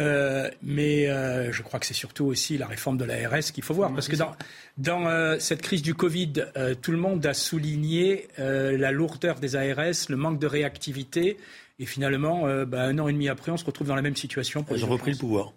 Euh, 0.00 0.50
mais 0.60 1.08
euh, 1.08 1.52
je 1.52 1.62
crois 1.62 1.78
que 1.78 1.86
c'est 1.86 1.94
surtout 1.94 2.24
aussi 2.24 2.58
la 2.58 2.66
réforme 2.66 2.96
de 2.96 3.04
l'ARS 3.04 3.52
qu'il 3.54 3.62
faut 3.62 3.74
voir. 3.74 3.94
Parce 3.94 4.08
que 4.08 4.16
dans, 4.16 4.34
dans 4.76 5.06
euh, 5.06 5.38
cette 5.38 5.62
crise 5.62 5.82
du 5.82 5.94
Covid, 5.94 6.32
euh, 6.56 6.74
tout 6.74 6.90
le 6.90 6.98
monde 6.98 7.24
a 7.26 7.32
souligné 7.32 8.26
euh, 8.40 8.76
la 8.76 8.90
lourdeur 8.90 9.38
des 9.38 9.54
ARS, 9.54 10.08
le 10.08 10.16
manque 10.16 10.40
de 10.40 10.48
réactivité. 10.48 11.36
Et 11.78 11.86
finalement, 11.86 12.48
euh, 12.48 12.64
bah, 12.64 12.82
un 12.82 12.98
an 12.98 13.06
et 13.06 13.12
demi 13.12 13.28
après, 13.28 13.52
on 13.52 13.56
se 13.56 13.64
retrouve 13.64 13.86
dans 13.86 13.94
la 13.94 14.02
même 14.02 14.16
situation. 14.16 14.64
Pour 14.64 14.76
Ils 14.76 14.84
ont 14.84 14.88
repris 14.88 15.12
le 15.12 15.16
pouvoir. 15.16 15.52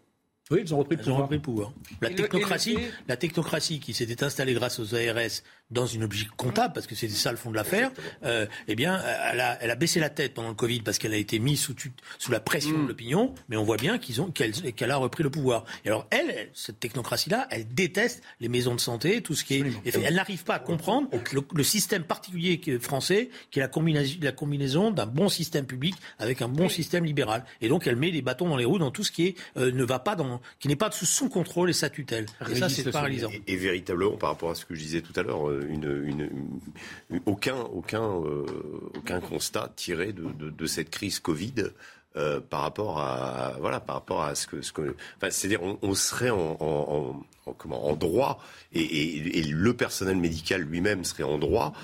Oui, 0.51 0.59
ils 0.63 0.73
ont 0.73 0.77
repris 0.77 0.97
le 0.97 1.01
pouvoir. 1.01 1.21
repris 1.23 1.37
le 1.37 1.41
pouvoir. 1.41 1.73
La 2.01 2.09
technocratie, 2.09 2.77
la 3.07 3.17
technocratie 3.17 3.79
qui 3.79 3.93
s'était 3.93 4.23
installée 4.23 4.53
grâce 4.53 4.79
aux 4.79 4.93
ARS 4.93 5.41
dans 5.71 5.85
une 5.85 6.01
logique 6.01 6.29
comptable, 6.37 6.73
parce 6.73 6.87
que 6.87 6.95
c'était 6.95 7.13
ça 7.13 7.31
le 7.31 7.37
fond 7.37 7.49
de 7.49 7.55
l'affaire, 7.55 7.91
euh, 8.23 8.45
eh 8.67 8.75
bien, 8.75 9.01
elle 9.31 9.39
a, 9.39 9.57
elle 9.61 9.71
a 9.71 9.75
baissé 9.75 9.99
la 9.99 10.09
tête 10.09 10.33
pendant 10.33 10.49
le 10.49 10.55
Covid 10.55 10.81
parce 10.81 10.97
qu'elle 10.97 11.13
a 11.13 11.17
été 11.17 11.39
mise 11.39 11.59
sous, 11.61 11.75
sous 12.19 12.31
la 12.31 12.39
pression 12.39 12.83
de 12.83 12.87
l'opinion, 12.87 13.33
mais 13.49 13.57
on 13.57 13.63
voit 13.63 13.77
bien 13.77 13.97
qu'ils 13.97 14.21
ont, 14.21 14.29
qu'elle, 14.31 14.51
qu'elle 14.51 14.91
a 14.91 14.97
repris 14.97 15.23
le 15.23 15.29
pouvoir. 15.29 15.65
Et 15.85 15.87
alors, 15.87 16.07
elle, 16.11 16.49
cette 16.53 16.79
technocratie-là, 16.79 17.47
elle 17.51 17.67
déteste 17.67 18.21
les 18.39 18.49
maisons 18.49 18.75
de 18.75 18.81
santé, 18.81 19.21
tout 19.21 19.35
ce 19.35 19.43
qui 19.43 19.55
est, 19.55 19.63
elle 19.85 20.15
n'arrive 20.15 20.43
pas 20.43 20.55
à 20.55 20.59
comprendre 20.59 21.09
le, 21.31 21.41
le 21.53 21.63
système 21.63 22.03
particulier 22.03 22.59
français, 22.79 23.29
qui 23.49 23.59
est 23.59 23.61
la 23.61 23.67
combinaison, 23.67 24.17
la 24.21 24.31
combinaison 24.31 24.91
d'un 24.91 25.05
bon 25.05 25.29
système 25.29 25.65
public 25.65 25.95
avec 26.19 26.41
un 26.41 26.49
bon 26.49 26.69
système 26.69 27.05
libéral. 27.05 27.45
Et 27.61 27.69
donc, 27.69 27.87
elle 27.87 27.95
met 27.95 28.11
des 28.11 28.21
bâtons 28.21 28.49
dans 28.49 28.57
les 28.57 28.65
roues 28.65 28.79
dans 28.79 28.91
tout 28.91 29.03
ce 29.03 29.11
qui 29.11 29.27
est, 29.27 29.35
euh, 29.57 29.71
ne 29.71 29.83
va 29.83 29.99
pas 29.99 30.15
dans, 30.15 30.41
qui 30.59 30.67
n'est 30.67 30.75
pas 30.75 30.91
sous 30.91 31.05
son 31.05 31.29
contrôle 31.29 31.69
et 31.69 31.73
sa 31.73 31.89
tutelle. 31.89 32.25
Et 32.49 32.55
ça, 32.55 32.69
c'est 32.69 32.89
paralysant. 32.91 33.29
Et, 33.31 33.53
et 33.53 33.55
véritablement, 33.55 34.17
par 34.17 34.31
rapport 34.31 34.51
à 34.51 34.55
ce 34.55 34.65
que 34.65 34.75
je 34.75 34.81
disais 34.81 35.01
tout 35.01 35.17
à 35.19 35.23
l'heure, 35.23 35.49
euh, 35.49 35.60
aucun, 37.73 38.03
euh, 38.03 38.45
aucun 38.97 39.19
constat 39.19 39.71
tiré 39.75 40.13
de, 40.13 40.31
cette 40.67 40.89
crise 40.89 41.19
Covid. 41.19 41.53
euh, 42.17 42.41
par 42.41 42.63
rapport 42.63 42.99
à 42.99 43.53
par 43.79 43.95
rapport 43.95 44.21
à 44.21 44.35
ce 44.35 44.45
que 44.45 44.61
ce 44.61 44.73
que 44.73 44.97
c'est-à-dire 45.29 45.61
on, 45.63 45.77
serait 45.93 46.29
en, 46.29 46.57
en- 46.59 46.65
en- 47.45 47.49
en- 47.49 47.53
comment 47.53 47.87
en 47.87 47.95
droit 47.95 48.43
et, 48.73 48.81
le 49.43 49.73
personnel 49.73 50.17
médical 50.17 50.61
lui-même 50.61 51.05
serait 51.05 51.23
en 51.23 51.37
droit 51.37 51.71
euh, 51.71 51.77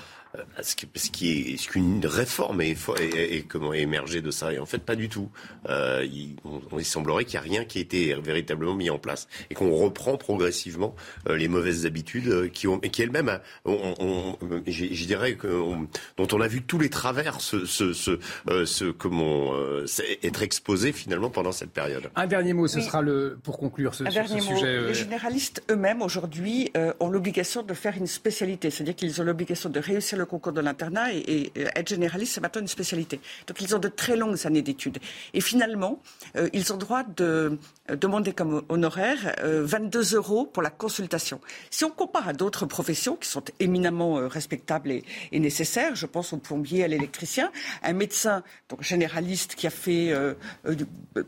ce, 0.62 0.76
qui- 0.76 0.88
ce 0.94 1.10
qui 1.10 1.52
est 1.52 1.56
ce 1.56 1.68
qu'une 1.68 2.04
réforme 2.04 2.60
est, 2.60 2.76
est- 3.00 3.00
est- 3.16 3.36
est 3.38 3.42
comment 3.42 3.72
est 3.72 3.80
émergée 3.80 4.20
de 4.20 4.30
ça 4.30 4.52
et 4.52 4.58
en 4.58 4.66
fait 4.66 4.78
pas 4.78 4.94
du 4.96 5.08
tout 5.08 5.30
Euh, 5.68 6.06
il, 6.10 6.36
on- 6.44 6.60
on- 6.72 6.78
il 6.78 6.84
semblerait 6.84 7.24
qu'il 7.24 7.38
n'y 7.40 7.46
a 7.46 7.50
rien 7.50 7.64
qui 7.64 7.78
ait 7.78 7.82
été 7.82 8.14
véritablement 8.14 8.74
mis 8.74 8.90
en 8.90 8.98
place 8.98 9.26
et 9.50 9.54
qu'on 9.54 9.70
reprend 9.74 10.16
progressivement 10.16 10.94
euh, 11.28 11.36
les 11.36 11.48
mauvaises 11.48 11.86
habitudes 11.86 12.28
euh, 12.28 12.48
qui 12.48 12.66
ont 12.68 12.80
et 12.82 12.90
qui 12.90 13.02
elles-mêmes 13.02 13.28
euh, 13.28 13.38
on, 13.64 13.94
on- 13.98 14.36
on- 14.46 14.62
je 14.66 15.04
dirais 15.06 15.34
que 15.34 15.48
on- 15.48 15.88
dont 16.16 16.28
on 16.32 16.40
a 16.40 16.48
vu 16.48 16.62
tous 16.62 16.78
les 16.78 16.90
travers 16.90 17.40
se, 17.40 17.64
se, 17.66 18.18
euh, 18.50 18.66
se- 18.66 18.90
comment 18.90 19.54
euh, 19.54 19.86
être 20.22 20.42
exposés 20.42 20.92
finalement 20.92 21.30
pendant 21.30 21.52
cette 21.52 21.70
période 21.70 22.10
Un 22.16 22.26
dernier 22.26 22.52
mot, 22.52 22.66
ce 22.68 22.78
Oui. 22.78 22.84
sera 22.84 23.02
le 23.02 23.38
pour 23.42 23.58
conclure 23.58 23.94
ce, 23.94 24.04
Un 24.04 24.10
sur 24.10 24.22
ce 24.24 24.28
dernier 24.28 24.42
mot. 24.50 24.56
sujet. 24.56 24.66
euh, 24.66 24.88
Les 24.88 24.94
généralistes 24.94 25.62
eux-mêmes, 25.70 26.02
aujourd'hui, 26.02 26.70
euh, 26.76 26.92
ont 27.00 27.08
l'obligation 27.10 27.62
de 27.62 27.74
faire 27.74 27.96
une 27.96 28.06
spécialité. 28.06 28.70
C'est-à-dire 28.70 28.94
qu'ils 28.96 29.20
ont 29.20 29.24
l'obligation 29.24 29.68
de 29.70 29.80
réussir 29.80 30.16
le 30.18 30.26
concours 30.28 30.52
de 30.52 30.60
l'internat 30.60 31.12
et, 31.12 31.18
et, 31.18 31.52
euh, 31.58 31.68
être 31.74 31.88
généraliste, 31.88 32.34
c'est 32.34 32.40
maintenant 32.40 32.60
une 32.60 32.68
spécialité. 32.68 33.20
Donc 33.46 33.60
ils 33.60 33.74
ont 33.74 33.78
de 33.78 33.88
très 33.88 34.16
longues 34.16 34.46
années 34.46 34.62
d'études. 34.62 34.98
Et 35.34 35.40
finalement, 35.40 36.00
euh, 36.36 36.48
ils 36.52 36.72
ont 36.72 36.76
droit 36.76 37.02
de 37.02 37.58
euh, 37.90 37.96
demander 37.96 38.32
comme 38.32 38.62
honoraire 38.68 39.34
euh, 39.42 39.64
22 39.64 40.14
euros 40.14 40.46
pour 40.46 40.62
la 40.62 40.70
consultation. 40.70 41.40
Si 41.70 41.84
on 41.84 41.90
compare 41.90 42.28
à 42.28 42.32
d'autres 42.32 42.66
professions 42.66 43.16
qui 43.16 43.28
sont 43.28 43.44
éminemment 43.60 44.28
respectables 44.28 44.90
et, 44.90 45.04
et 45.32 45.40
nécessaires, 45.40 45.94
je 45.94 46.06
pense 46.06 46.32
au 46.32 46.38
plombier, 46.38 46.84
à 46.84 46.88
l'électricien, 46.88 47.50
un 47.82 47.92
médecin 47.92 48.42
donc 48.68 48.82
généraliste 48.82 49.54
qui 49.54 49.66
a 49.66 49.70
fait 49.70 50.12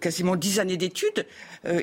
quasiment 0.01 0.37
10 0.37 0.61
années 0.61 0.77
d'études, 0.77 1.27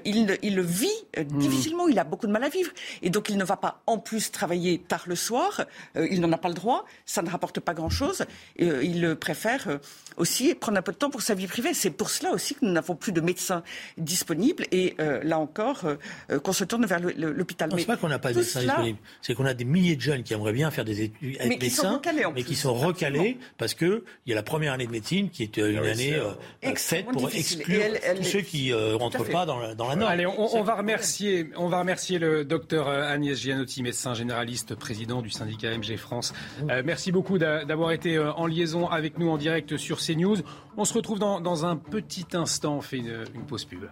il, 0.05 0.37
il 0.41 0.55
le 0.55 0.61
vit 0.61 0.87
euh, 1.17 1.23
difficilement, 1.23 1.87
il 1.87 1.99
a 1.99 2.03
beaucoup 2.03 2.27
de 2.27 2.31
mal 2.31 2.43
à 2.43 2.49
vivre. 2.49 2.71
Et 3.01 3.09
donc 3.09 3.29
il 3.29 3.37
ne 3.37 3.43
va 3.43 3.57
pas 3.57 3.81
en 3.87 3.97
plus 3.97 4.31
travailler 4.31 4.79
tard 4.79 5.03
le 5.07 5.15
soir, 5.15 5.65
il 5.95 6.21
n'en 6.21 6.31
a 6.31 6.37
pas 6.37 6.49
le 6.49 6.53
droit, 6.53 6.85
ça 7.09 7.21
ne 7.23 7.29
rapporte 7.29 7.59
pas 7.61 7.73
grand-chose. 7.73 8.25
Euh, 8.61 8.83
il 8.83 9.15
préfère 9.15 9.67
euh, 9.67 9.77
aussi 10.17 10.53
prendre 10.53 10.77
un 10.77 10.81
peu 10.83 10.91
de 10.91 10.97
temps 10.97 11.09
pour 11.09 11.21
sa 11.23 11.33
vie 11.33 11.47
privée. 11.47 11.73
C'est 11.73 11.89
pour 11.89 12.09
cela 12.09 12.31
aussi 12.33 12.53
que 12.53 12.65
nous 12.65 12.71
n'avons 12.71 12.95
plus 12.95 13.13
de 13.13 13.21
médecins 13.21 13.63
disponibles 13.97 14.65
et 14.71 14.93
euh, 14.99 15.21
là 15.23 15.39
encore 15.39 15.85
euh, 15.85 15.95
euh, 16.31 16.39
qu'on 16.39 16.53
se 16.53 16.63
tourne 16.65 16.85
vers 16.85 16.99
l'hôpital. 16.99 17.69
C'est 17.77 17.85
pas 17.85 17.97
qu'on 17.97 18.09
n'a 18.09 18.19
pas 18.19 18.33
de 18.33 18.39
médecins 18.39 18.59
cela- 18.61 18.73
disponibles. 18.73 18.99
C'est 19.21 19.33
qu'on 19.35 19.45
a 19.45 19.53
des 19.53 19.63
milliers 19.65 19.95
de 19.95 20.01
jeunes 20.01 20.23
qui 20.23 20.33
aimeraient 20.33 20.53
bien 20.53 20.69
faire 20.69 20.85
des 20.85 21.01
études, 21.01 21.37
être 21.39 21.47
Mais 21.47 21.57
qui 21.57 21.69
sont 21.69 21.83
médecins, 21.83 21.93
recalés, 21.95 22.25
en 22.25 22.31
mais 22.33 22.43
qui 22.43 22.55
sont 22.55 22.73
recalés 22.73 23.37
parce 23.57 23.73
que 23.73 24.03
il 24.25 24.29
y 24.29 24.33
a 24.33 24.35
la 24.35 24.43
première 24.43 24.73
année 24.73 24.85
de 24.85 24.91
médecine 24.91 25.29
qui 25.29 25.43
est 25.43 25.57
euh, 25.59 25.71
une 25.71 25.77
Ah 25.77 25.81
oui, 25.83 25.89
année 25.91 26.13
euh, 26.15 26.75
faite 26.75 27.05
pour 27.05 27.27
difficile. 27.27 27.59
exclure 27.59 27.79
Et 27.79 27.83
elle- 27.85 27.99
elle 28.03 28.17
tous 28.17 28.23
est- 28.27 28.31
ceux 28.31 28.41
qui 28.41 28.73
euh, 28.73 28.97
rentrent 28.97 29.23
pas 29.29 29.45
dans 29.45 29.59
la, 29.59 29.75
dans 29.75 29.87
la 29.87 29.95
norme. 29.95 30.11
Allez, 30.11 30.25
on, 30.25 30.61
va 30.63 30.75
remercier, 30.75 31.49
on 31.55 31.69
va 31.69 31.79
remercier 31.79 32.19
le 32.19 32.43
docteur 32.43 32.87
euh, 32.89 33.07
Agnès 33.09 33.39
Gianotti, 33.39 33.81
médecin 33.81 34.13
généraliste, 34.13 34.75
président 34.75 35.21
du 35.21 35.29
syndicat 35.29 35.69
MG 35.77 35.95
France. 35.95 36.33
Euh, 36.69 36.81
merci 36.83 36.96
beaucoup 37.11 37.37
d'a- 37.37 37.65
d'avoir 37.65 37.91
été 37.91 38.17
euh, 38.17 38.31
en 38.33 38.47
liaison 38.47 38.87
avec 38.87 39.17
nous 39.17 39.29
en 39.29 39.37
direct 39.37 39.77
sur 39.77 39.99
CNews. 39.99 40.37
On 40.77 40.85
se 40.85 40.93
retrouve 40.93 41.19
dans, 41.19 41.65
un 41.65 41.75
petit 41.75 42.25
instant. 42.33 42.77
On 42.77 42.81
fait 42.81 42.97
une 42.97 43.45
pause 43.47 43.65
pub. 43.65 43.85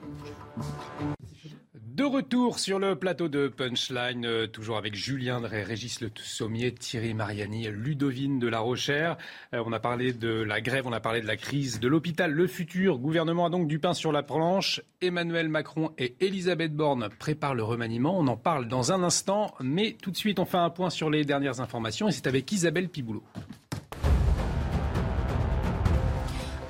De 1.96 2.04
retour 2.04 2.60
sur 2.60 2.78
le 2.78 2.98
plateau 2.98 3.30
de 3.30 3.48
Punchline, 3.48 4.26
euh, 4.26 4.48
toujours 4.48 4.76
avec 4.76 4.96
Julien 4.96 5.40
Drey, 5.40 5.64
Régis 5.64 6.02
Le 6.02 6.12
Sommier, 6.18 6.74
Thierry 6.74 7.14
Mariani, 7.14 7.70
Ludovine 7.70 8.38
de 8.38 8.50
la 8.50 8.60
Rochère. 8.60 9.16
Euh, 9.54 9.64
on 9.66 9.72
a 9.72 9.80
parlé 9.80 10.12
de 10.12 10.28
la 10.28 10.60
grève, 10.60 10.86
on 10.88 10.92
a 10.92 11.00
parlé 11.00 11.22
de 11.22 11.26
la 11.26 11.38
crise 11.38 11.80
de 11.80 11.88
l'hôpital. 11.88 12.34
Le 12.34 12.48
futur 12.48 12.98
gouvernement 12.98 13.46
a 13.46 13.50
donc 13.50 13.70
du 13.70 13.80
pain 13.80 13.94
sur 13.94 14.12
la 14.12 14.24
planche. 14.24 14.82
Emmanuel 15.00 15.48
Macron 15.48 15.94
et 15.98 16.18
Elisabeth 16.20 16.76
Borne 16.76 17.08
préparent 17.18 17.56
le 17.56 17.64
remaniement. 17.64 18.20
On 18.20 18.28
en 18.28 18.36
parle 18.36 18.68
dans 18.68 18.92
un 18.92 19.02
instant, 19.02 19.54
mais 19.62 19.96
tout 20.02 20.12
de 20.12 20.18
suite 20.18 20.40
on 20.40 20.46
fait 20.46 20.58
un 20.58 20.72
point 20.72 20.90
sur 20.90 21.10
les 21.10 21.24
dernières 21.24 21.62
informations 21.62 22.10
et 22.10 22.12
c'est 22.12 22.28
avec 22.28 22.52
Isabelle 22.52 22.90
Piboulot. 22.90 23.24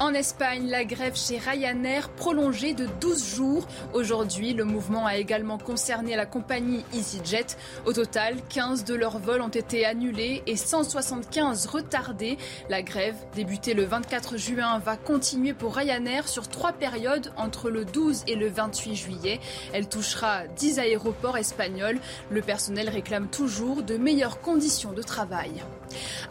En 0.02 0.14
Espagne, 0.14 0.68
la 0.68 0.84
grève 0.84 1.16
chez 1.16 1.38
Ryanair 1.38 2.10
prolongée 2.10 2.74
de 2.74 2.86
12 3.00 3.36
jours. 3.38 3.66
Aujourd'hui, 3.94 4.54
le 4.54 4.66
mouvement 4.66 5.06
a 5.06 5.16
également 5.16 5.58
concerné 5.58 6.18
la 6.18 6.26
compagnie 6.26 6.84
EasyJet. 6.94 7.56
Au 7.86 7.94
total, 7.94 8.36
15 8.50 8.84
de 8.84 8.94
leurs 8.94 9.20
vols 9.20 9.42
ont 9.42 9.48
été 9.48 9.86
annulés 9.86 10.44
et 10.48 10.58
175 10.58 11.68
retardés. 11.68 12.38
La 12.70 12.82
grève, 12.82 13.16
débutée 13.36 13.74
le 13.74 13.86
24 13.86 14.36
juin, 14.36 14.80
va 14.80 14.98
continuer 14.98 15.54
pour 15.54 15.76
Ryanair 15.78 16.28
sur 16.28 16.50
trois 16.50 16.74
périodes 16.74 17.32
entre 17.38 17.70
le 17.70 17.86
12 17.86 18.26
et 18.28 18.36
le 18.36 18.50
28 18.50 18.96
juillet. 18.96 19.40
Elle 19.72 19.88
touchera 19.88 20.46
10 20.58 20.80
aéroports 20.80 21.38
espagnols. 21.38 22.00
Le 22.30 22.42
personnel 22.42 22.90
réclame 22.90 23.30
toujours 23.30 23.82
de 23.82 23.96
meilleures 23.96 24.42
conditions 24.42 24.92
de 24.92 25.02
travail. 25.02 25.64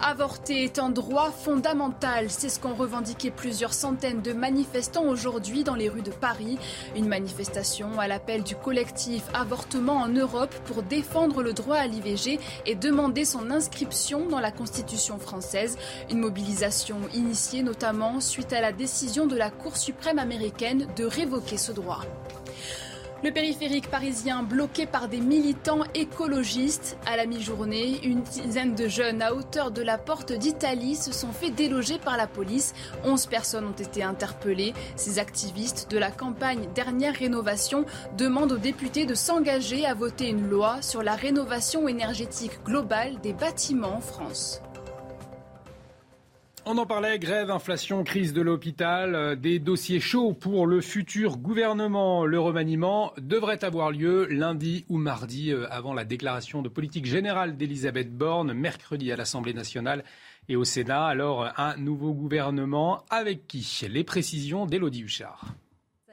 Avorter 0.02 0.64
est 0.64 0.78
un 0.78 0.90
droit 0.90 1.30
fondamental, 1.30 2.30
c'est 2.30 2.48
ce 2.48 2.60
qu'ont 2.60 2.74
revendiqué 2.74 3.30
plusieurs 3.30 3.72
centaines 3.72 4.22
de 4.22 4.32
manifestants 4.32 5.04
aujourd'hui 5.04 5.64
dans 5.64 5.74
les 5.74 5.88
rues 5.88 6.02
de 6.02 6.10
Paris. 6.10 6.58
Une 6.96 7.08
manifestation 7.08 7.98
à 7.98 8.08
l'appel 8.08 8.42
du 8.42 8.56
collectif 8.56 9.22
Avortement 9.34 9.96
en 9.96 10.08
Europe 10.08 10.54
pour 10.66 10.82
défendre 10.82 11.42
le 11.42 11.52
droit 11.52 11.76
à 11.76 11.86
l'IVG 11.86 12.38
et 12.66 12.74
demander 12.74 13.24
son 13.24 13.50
inscription 13.50 14.26
dans 14.28 14.40
la 14.40 14.50
Constitution 14.50 15.18
française. 15.18 15.76
Une 16.10 16.18
mobilisation 16.18 16.96
initiée 17.14 17.62
notamment 17.62 18.20
suite 18.20 18.52
à 18.52 18.60
la 18.60 18.72
décision 18.72 19.26
de 19.26 19.36
la 19.36 19.50
Cour 19.50 19.76
suprême 19.76 20.18
américaine 20.18 20.86
de 20.96 21.04
révoquer 21.04 21.56
ce 21.56 21.72
droit. 21.72 22.02
Le 23.22 23.30
périphérique 23.32 23.90
parisien 23.90 24.42
bloqué 24.42 24.84
par 24.84 25.08
des 25.08 25.20
militants 25.20 25.84
écologistes. 25.94 26.98
À 27.06 27.16
la 27.16 27.24
mi-journée, 27.24 28.00
une 28.04 28.22
dizaine 28.22 28.74
de 28.74 28.86
jeunes 28.86 29.22
à 29.22 29.34
hauteur 29.34 29.70
de 29.70 29.80
la 29.80 29.96
porte 29.96 30.32
d'Italie 30.32 30.94
se 30.94 31.12
sont 31.12 31.32
fait 31.32 31.50
déloger 31.50 31.98
par 31.98 32.18
la 32.18 32.26
police. 32.26 32.74
Onze 33.02 33.24
personnes 33.24 33.64
ont 33.64 33.72
été 33.72 34.02
interpellées. 34.02 34.74
Ces 34.96 35.18
activistes 35.18 35.90
de 35.90 35.96
la 35.96 36.10
campagne 36.10 36.68
Dernière 36.74 37.14
Rénovation 37.14 37.86
demandent 38.18 38.52
aux 38.52 38.58
députés 38.58 39.06
de 39.06 39.14
s'engager 39.14 39.86
à 39.86 39.94
voter 39.94 40.28
une 40.28 40.50
loi 40.50 40.82
sur 40.82 41.02
la 41.02 41.14
rénovation 41.14 41.88
énergétique 41.88 42.62
globale 42.64 43.18
des 43.22 43.32
bâtiments 43.32 43.96
en 43.96 44.00
France. 44.00 44.60
On 46.66 46.78
en 46.78 46.86
parlait, 46.86 47.18
grève, 47.18 47.50
inflation, 47.50 48.04
crise 48.04 48.32
de 48.32 48.40
l'hôpital, 48.40 49.14
euh, 49.14 49.36
des 49.36 49.58
dossiers 49.58 50.00
chauds 50.00 50.32
pour 50.32 50.66
le 50.66 50.80
futur 50.80 51.36
gouvernement. 51.36 52.24
Le 52.24 52.40
remaniement 52.40 53.12
devrait 53.18 53.62
avoir 53.64 53.90
lieu 53.90 54.26
lundi 54.30 54.86
ou 54.88 54.96
mardi 54.96 55.52
euh, 55.52 55.66
avant 55.70 55.92
la 55.92 56.06
déclaration 56.06 56.62
de 56.62 56.70
politique 56.70 57.04
générale 57.04 57.58
d'Elisabeth 57.58 58.16
Borne, 58.16 58.54
mercredi 58.54 59.12
à 59.12 59.16
l'Assemblée 59.16 59.52
nationale 59.52 60.04
et 60.48 60.56
au 60.56 60.64
Sénat. 60.64 61.04
Alors, 61.04 61.52
un 61.58 61.76
nouveau 61.76 62.14
gouvernement 62.14 63.04
avec 63.10 63.46
qui? 63.46 63.86
Les 63.90 64.02
précisions 64.02 64.64
d'Élodie 64.64 65.02
Huchard 65.02 65.54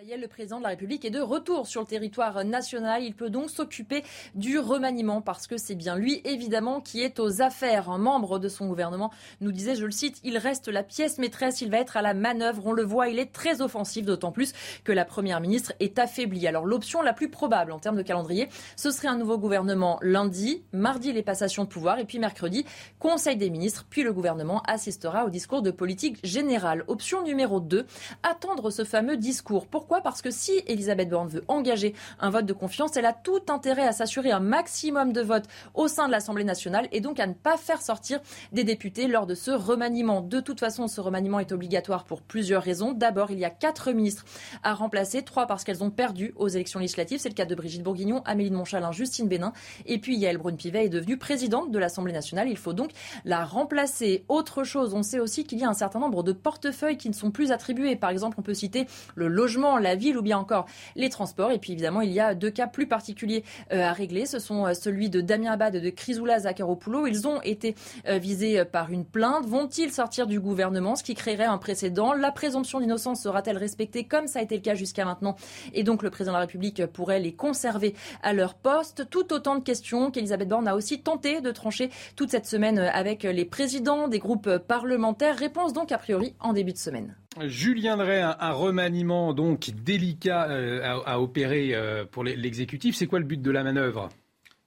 le 0.09 0.27
président 0.27 0.57
de 0.57 0.63
la 0.63 0.69
République 0.69 1.05
est 1.05 1.11
de 1.11 1.19
retour 1.19 1.67
sur 1.67 1.81
le 1.81 1.87
territoire 1.87 2.43
national. 2.43 3.03
Il 3.03 3.13
peut 3.13 3.29
donc 3.29 3.51
s'occuper 3.51 4.03
du 4.33 4.57
remaniement 4.57 5.21
parce 5.21 5.45
que 5.45 5.57
c'est 5.57 5.75
bien 5.75 5.95
lui, 5.95 6.21
évidemment, 6.25 6.81
qui 6.81 7.01
est 7.01 7.19
aux 7.19 7.41
affaires. 7.41 7.89
Un 7.89 7.99
membre 7.99 8.39
de 8.39 8.49
son 8.49 8.67
gouvernement 8.67 9.11
nous 9.41 9.51
disait, 9.51 9.75
je 9.75 9.85
le 9.85 9.91
cite, 9.91 10.19
il 10.23 10.39
reste 10.39 10.69
la 10.69 10.81
pièce 10.81 11.19
maîtresse, 11.19 11.61
il 11.61 11.69
va 11.69 11.77
être 11.77 11.97
à 11.97 12.01
la 12.01 12.15
manœuvre. 12.15 12.65
On 12.65 12.71
le 12.71 12.83
voit, 12.83 13.09
il 13.09 13.19
est 13.19 13.31
très 13.31 13.61
offensif, 13.61 14.05
d'autant 14.05 14.31
plus 14.31 14.53
que 14.83 14.91
la 14.91 15.05
première 15.05 15.39
ministre 15.39 15.73
est 15.79 15.99
affaiblie. 15.99 16.47
Alors 16.47 16.65
l'option 16.65 17.03
la 17.03 17.13
plus 17.13 17.29
probable 17.29 17.71
en 17.71 17.79
termes 17.79 17.97
de 17.97 18.01
calendrier, 18.01 18.49
ce 18.75 18.89
serait 18.89 19.07
un 19.07 19.17
nouveau 19.17 19.37
gouvernement 19.37 19.99
lundi, 20.01 20.63
mardi 20.73 21.13
les 21.13 21.23
passations 21.23 21.63
de 21.63 21.69
pouvoir 21.69 21.99
et 21.99 22.05
puis 22.05 22.17
mercredi, 22.17 22.65
Conseil 22.97 23.37
des 23.37 23.51
ministres, 23.51 23.85
puis 23.87 24.01
le 24.01 24.13
gouvernement 24.13 24.63
assistera 24.67 25.25
au 25.25 25.29
discours 25.29 25.61
de 25.61 25.69
politique 25.69 26.17
générale. 26.23 26.85
Option 26.87 27.21
numéro 27.21 27.59
2, 27.59 27.85
attendre 28.23 28.71
ce 28.71 28.83
fameux 28.83 29.17
discours. 29.17 29.67
Parce 29.99 30.21
que 30.21 30.31
si 30.31 30.61
Elisabeth 30.67 31.09
Borne 31.09 31.27
veut 31.27 31.43
engager 31.49 31.93
un 32.19 32.29
vote 32.29 32.45
de 32.45 32.53
confiance, 32.53 32.95
elle 32.95 33.05
a 33.05 33.13
tout 33.13 33.41
intérêt 33.49 33.85
à 33.85 33.91
s'assurer 33.91 34.31
un 34.31 34.39
maximum 34.39 35.11
de 35.11 35.21
votes 35.21 35.47
au 35.73 35.89
sein 35.89 36.07
de 36.07 36.11
l'Assemblée 36.11 36.45
nationale 36.45 36.87
et 36.93 37.01
donc 37.01 37.19
à 37.19 37.27
ne 37.27 37.33
pas 37.33 37.57
faire 37.57 37.81
sortir 37.81 38.21
des 38.53 38.63
députés 38.63 39.07
lors 39.07 39.27
de 39.27 39.35
ce 39.35 39.51
remaniement. 39.51 40.21
De 40.21 40.39
toute 40.39 40.59
façon, 40.59 40.87
ce 40.87 41.01
remaniement 41.01 41.39
est 41.39 41.51
obligatoire 41.51 42.05
pour 42.05 42.21
plusieurs 42.21 42.63
raisons. 42.63 42.93
D'abord, 42.93 43.31
il 43.31 43.39
y 43.39 43.45
a 43.45 43.49
quatre 43.49 43.91
ministres 43.91 44.23
à 44.63 44.73
remplacer, 44.73 45.23
trois 45.23 45.47
parce 45.47 45.63
qu'elles 45.63 45.83
ont 45.83 45.89
perdu 45.89 46.33
aux 46.37 46.47
élections 46.47 46.79
législatives. 46.79 47.19
C'est 47.19 47.29
le 47.29 47.35
cas 47.35 47.45
de 47.45 47.55
Brigitte 47.55 47.83
Bourguignon, 47.83 48.21
Amélie 48.25 48.51
de 48.51 48.55
Montchalin, 48.55 48.91
Justine 48.91 49.27
Bénin. 49.27 49.53
Et 49.85 49.97
puis 49.97 50.15
Yael 50.15 50.37
Braun-Pivet 50.37 50.85
est 50.85 50.89
devenue 50.89 51.17
présidente 51.17 51.71
de 51.71 51.79
l'Assemblée 51.79 52.13
nationale. 52.13 52.47
Il 52.49 52.57
faut 52.57 52.73
donc 52.73 52.91
la 53.25 53.43
remplacer. 53.43 54.25
Autre 54.29 54.63
chose, 54.63 54.93
on 54.93 55.03
sait 55.03 55.19
aussi 55.19 55.43
qu'il 55.43 55.59
y 55.59 55.63
a 55.63 55.69
un 55.69 55.73
certain 55.73 55.99
nombre 55.99 56.23
de 56.23 56.31
portefeuilles 56.31 56.97
qui 56.97 57.09
ne 57.09 57.13
sont 57.13 57.31
plus 57.31 57.51
attribués. 57.51 57.95
Par 57.95 58.09
exemple, 58.09 58.37
on 58.39 58.43
peut 58.43 58.53
citer 58.53 58.87
le 59.15 59.27
logement, 59.27 59.77
la 59.81 59.95
ville 59.95 60.17
ou 60.17 60.21
bien 60.21 60.37
encore 60.37 60.65
les 60.95 61.09
transports. 61.09 61.51
Et 61.51 61.59
puis 61.59 61.73
évidemment, 61.73 62.01
il 62.01 62.11
y 62.11 62.19
a 62.19 62.35
deux 62.35 62.49
cas 62.49 62.67
plus 62.67 62.87
particuliers 62.87 63.43
euh, 63.71 63.83
à 63.83 63.93
régler. 63.93 64.25
Ce 64.25 64.39
sont 64.39 64.65
euh, 64.65 64.73
celui 64.73 65.09
de 65.09 65.21
Damien 65.21 65.51
Abad 65.51 65.75
et 65.75 65.81
de 65.81 65.89
Chrysoula 65.89 66.39
Zakharopoulou. 66.39 67.07
Ils 67.07 67.27
ont 67.27 67.41
été 67.41 67.75
euh, 68.07 68.17
visés 68.17 68.63
par 68.65 68.91
une 68.91 69.05
plainte. 69.05 69.45
Vont-ils 69.45 69.91
sortir 69.91 70.27
du 70.27 70.39
gouvernement, 70.39 70.95
ce 70.95 71.03
qui 71.03 71.15
créerait 71.15 71.45
un 71.45 71.57
précédent? 71.57 72.13
La 72.13 72.31
présomption 72.31 72.79
d'innocence 72.79 73.21
sera-t-elle 73.21 73.57
respectée 73.57 74.03
comme 74.03 74.27
ça 74.27 74.39
a 74.39 74.41
été 74.41 74.55
le 74.55 74.61
cas 74.61 74.75
jusqu'à 74.75 75.05
maintenant? 75.05 75.35
Et 75.73 75.83
donc 75.83 76.03
le 76.03 76.09
président 76.09 76.33
de 76.33 76.37
la 76.37 76.41
République 76.41 76.85
pourrait 76.87 77.19
les 77.19 77.33
conserver 77.33 77.95
à 78.23 78.33
leur 78.33 78.55
poste. 78.55 79.09
Tout 79.09 79.33
autant 79.33 79.55
de 79.55 79.63
questions 79.63 80.11
qu'Elisabeth 80.11 80.49
Borne 80.49 80.67
a 80.67 80.75
aussi 80.75 81.01
tenté 81.01 81.41
de 81.41 81.51
trancher 81.51 81.89
toute 82.15 82.31
cette 82.31 82.45
semaine 82.45 82.79
avec 82.79 83.23
les 83.23 83.45
présidents 83.45 84.07
des 84.07 84.19
groupes 84.19 84.57
parlementaires. 84.57 85.37
Réponse 85.37 85.73
donc 85.73 85.91
a 85.91 85.97
priori 85.97 86.35
en 86.39 86.53
début 86.53 86.73
de 86.73 86.77
semaine. 86.77 87.15
Julien 87.39 87.95
Drey, 87.95 88.19
un, 88.21 88.51
remaniement 88.51 89.33
donc 89.33 89.71
délicat 89.83 90.49
euh, 90.49 91.01
à, 91.05 91.21
opérer 91.21 91.73
euh, 91.73 92.05
pour 92.05 92.23
l'exécutif. 92.23 92.95
C'est 92.95 93.07
quoi 93.07 93.19
le 93.19 93.25
but 93.25 93.41
de 93.41 93.51
la 93.51 93.63
manœuvre? 93.63 94.09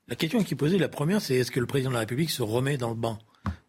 La 0.07 0.15
question 0.15 0.43
qui 0.43 0.55
est 0.55 0.57
posée, 0.57 0.77
la 0.77 0.89
première, 0.89 1.21
c'est 1.21 1.35
est-ce 1.35 1.51
que 1.51 1.59
le 1.59 1.67
président 1.67 1.89
de 1.91 1.95
la 1.95 2.01
République 2.01 2.31
se 2.31 2.41
remet 2.41 2.77
dans 2.77 2.89
le 2.89 2.95
banc 2.95 3.19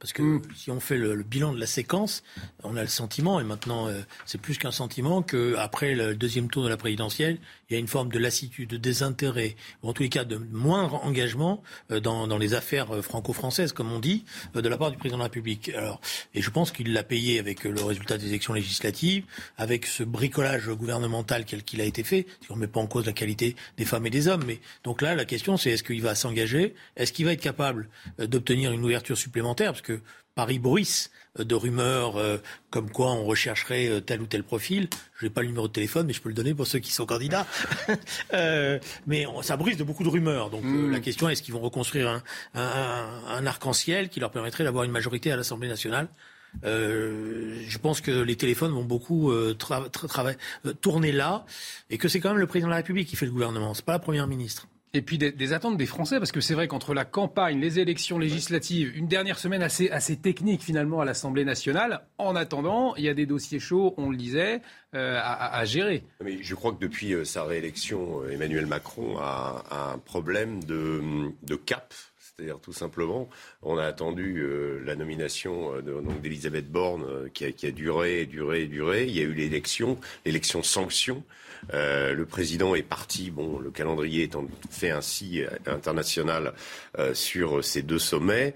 parce 0.07 0.13
que 0.13 0.23
mm. 0.23 0.43
si 0.55 0.71
on 0.71 0.79
fait 0.79 0.97
le, 0.97 1.23
bilan 1.25 1.53
de 1.53 1.59
la 1.59 1.67
séquence, 1.67 2.23
on 2.63 2.77
a 2.77 2.83
le 2.83 2.89
sentiment, 2.89 3.41
et 3.41 3.45
maintenant 3.45 3.89
euh, 3.89 4.03
c'est 4.25 4.41
plus 4.41 4.57
qu'un 4.57 4.71
sentiment, 4.71 5.21
qu'après 5.23 5.95
le 5.95 6.15
deuxième 6.15 6.49
tour 6.49 6.63
de 6.63 6.69
la 6.69 6.77
présidentielle, 6.77 7.39
il 7.69 7.73
y 7.73 7.77
a 7.77 7.81
une 7.81 7.89
forme 7.89 8.11
de 8.11 8.19
lassitude, 8.21 8.71
de 8.71 8.77
désintérêt, 8.77 9.57
ou 9.83 9.89
en 9.89 9.93
tous 9.93 10.05
les 10.05 10.09
cas 10.09 10.25
de 10.25 10.37
moindre 10.37 11.05
engagement 11.05 11.61
euh, 11.91 11.99
dans, 11.99 12.29
dans, 12.29 12.39
les 12.39 12.55
affaires 12.55 12.95
euh, 12.95 13.03
franco-françaises, 13.03 13.73
comme 13.73 13.91
on 13.91 13.99
dit, 13.99 14.25
de 14.55 14.69
la 14.69 14.77
part 14.77 14.93
du 14.93 14.97
président 14.97 15.17
de 15.17 15.23
la 15.23 15.27
République. 15.27 15.71
Alors, 15.71 16.01
et 16.35 16.43
je 16.43 16.51
pense 16.51 16.71
qu'il 16.71 16.93
l'a 16.93 17.03
payé 17.03 17.41
avec 17.41 17.65
le 17.65 17.83
résultat 17.83 18.19
des 18.19 18.29
élections 18.29 18.53
législatives, 18.53 19.25
avec 19.57 19.87
ce 19.87 20.05
bricolage 20.05 20.69
gouvernemental 20.69 21.45
quel 21.45 21.65
qu'il 21.65 21.81
a 21.81 21.85
été 21.85 22.05
fait, 22.05 22.27
si 22.43 22.53
on 22.53 22.55
ne 22.55 22.61
met 22.61 22.69
pas 22.69 22.81
en 22.81 22.87
cause 22.87 23.07
la 23.07 23.13
qualité 23.13 23.57
des 23.77 23.85
femmes 23.85 24.07
et 24.07 24.11
des 24.11 24.29
hommes. 24.29 24.45
Mais 24.47 24.61
donc 24.85 25.03
là, 25.03 25.17
la 25.17 25.25
question 25.25 25.57
c'est 25.57 25.71
est-ce 25.71 25.83
qu'il 25.83 26.03
va 26.03 26.15
s'engager, 26.15 26.75
est-ce 26.97 27.13
qu'il 27.13 27.25
va 27.25 27.33
être 27.33 27.41
capable 27.41 27.89
d'obtenir 28.19 28.71
une 28.71 28.85
ouverture 28.85 29.19
supplémentaire, 29.19 29.66
parce 29.73 29.83
que 29.83 30.01
Paris 30.37 30.59
bruisse 30.59 31.11
euh, 31.41 31.45
de 31.45 31.55
rumeurs 31.57 32.19
euh, 32.19 32.37
comme 32.71 32.91
quoi 32.91 33.11
on 33.13 33.25
rechercherait 33.25 33.89
euh, 33.89 34.01
tel 34.01 34.21
ou 34.21 34.27
tel 34.27 34.45
profil. 34.45 34.89
Je 35.19 35.25
n'ai 35.25 35.31
pas 35.31 35.41
le 35.41 35.49
numéro 35.49 35.67
de 35.67 35.73
téléphone, 35.73 36.07
mais 36.07 36.13
je 36.13 36.21
peux 36.21 36.29
le 36.29 36.35
donner 36.35 36.55
pour 36.55 36.67
ceux 36.67 36.79
qui 36.79 36.93
sont 36.93 37.07
candidats. 37.07 37.47
mais 39.07 39.27
ça 39.43 39.57
brise 39.57 39.79
de 39.79 39.85
beaucoup 39.85 40.05
de 40.05 40.11
rumeurs. 40.11 40.51
Donc 40.51 40.63
hmm. 40.63 40.93
la 40.93 41.01
question 41.01 41.29
est 41.29 41.33
est-ce 41.33 41.43
qu'ils 41.43 41.55
vont 41.55 41.61
reconstruire 41.61 42.23
un, 42.55 43.47
arc-en-ciel 43.47 44.11
qui 44.11 44.21
leur 44.21 44.31
permettrait 44.31 44.65
d'avoir 44.65 44.85
une 44.85 44.91
majorité 44.93 45.33
à 45.33 45.37
l'Assemblée 45.37 45.69
nationale? 45.69 46.09
Je 46.63 47.79
pense 47.79 48.01
que 48.01 48.11
les 48.11 48.37
téléphones 48.37 48.73
vont 48.73 48.85
beaucoup 48.85 49.33
tourner 50.81 51.13
là 51.13 51.45
et 51.91 51.99
que 51.99 52.09
c'est 52.09 52.21
quand 52.21 52.31
même 52.31 52.39
le 52.39 52.47
président 52.47 52.69
de 52.69 52.73
la 52.73 52.79
République 52.79 53.09
qui 53.09 53.17
fait 53.17 53.27
le 53.27 53.33
gouvernement, 53.33 53.75
c'est 53.75 53.85
pas 53.85 53.93
la 53.93 53.99
première 53.99 54.27
ministre. 54.27 54.67
Et 54.97 55.03
puis 55.03 55.19
des, 55.19 55.53
attentes 55.53 55.77
des 55.77 55.85
Français, 55.85 56.17
parce 56.17 56.33
que 56.33 56.41
c'est 56.41 56.55
vrai 56.55 56.69
qu'entre 56.69 56.95
la 56.95 57.05
campagne, 57.05 57.61
les 57.61 57.79
élections 57.79 58.19
législatives, 58.19 58.97
une 58.97 59.09
dernière 59.09 59.39
semaine 59.39 59.63
assez, 59.63 60.17
technique 60.17 60.63
finalement 60.63 61.03
à 61.03 61.05
l'Assemblée 61.05 61.45
nationale, 61.45 62.07
en 62.17 62.35
attendant, 62.35 62.97
il 62.97 63.05
y 63.05 63.11
a 63.11 63.13
des 63.13 63.27
dossiers 63.27 63.59
chauds, 63.59 63.93
on 63.99 64.09
le 64.09 64.17
disait, 64.17 64.63
euh, 64.95 65.21
à, 65.23 65.63
gérer. 65.67 66.03
Mais 66.25 66.43
je 66.43 66.55
crois 66.55 66.73
que 66.73 66.79
depuis 66.79 67.13
euh, 67.13 67.27
sa 67.27 67.45
réélection, 67.45 68.23
euh, 68.23 68.31
Emmanuel 68.31 68.65
Macron 68.65 69.19
a, 69.19 69.65
un 69.93 69.99
problème 69.99 70.65
de, 70.65 71.03
de 71.43 71.57
cap 71.57 71.93
C'est-à-dire 72.19 72.59
tout 72.59 72.73
simplement, 72.73 73.29
on 73.61 73.77
a 73.77 73.85
attendu 73.85 74.43
la 74.83 74.97
nomination 74.97 75.73
d'Elisabeth 76.23 76.73
Borne 76.73 77.29
qui, 77.35 77.45
a, 77.45 77.53
qui, 77.53 77.67
a, 77.67 77.71
duré, 77.71 78.25
duré, 78.25 78.67
duré. 78.67 79.05
Il 79.05 79.15
y 79.15 79.21
a 79.21 79.25
eu 79.25 79.35
l'élection, 79.35 79.99
l'élection 80.25 80.63
sanction. 80.63 81.23
Euh, 81.75 82.15
le 82.15 82.27
président 82.27 82.75
est 82.75 82.83
parti. 82.83 83.31
Bon, 83.31 83.59
le 83.59 83.71
calendrier 83.71 84.25
étant 84.25 84.47
fait 84.71 84.91
ainsi 84.91 85.43
international 85.67 86.53
sur 87.15 87.65
ces 87.65 87.83
deux 87.83 87.99
sommets. 87.99 88.55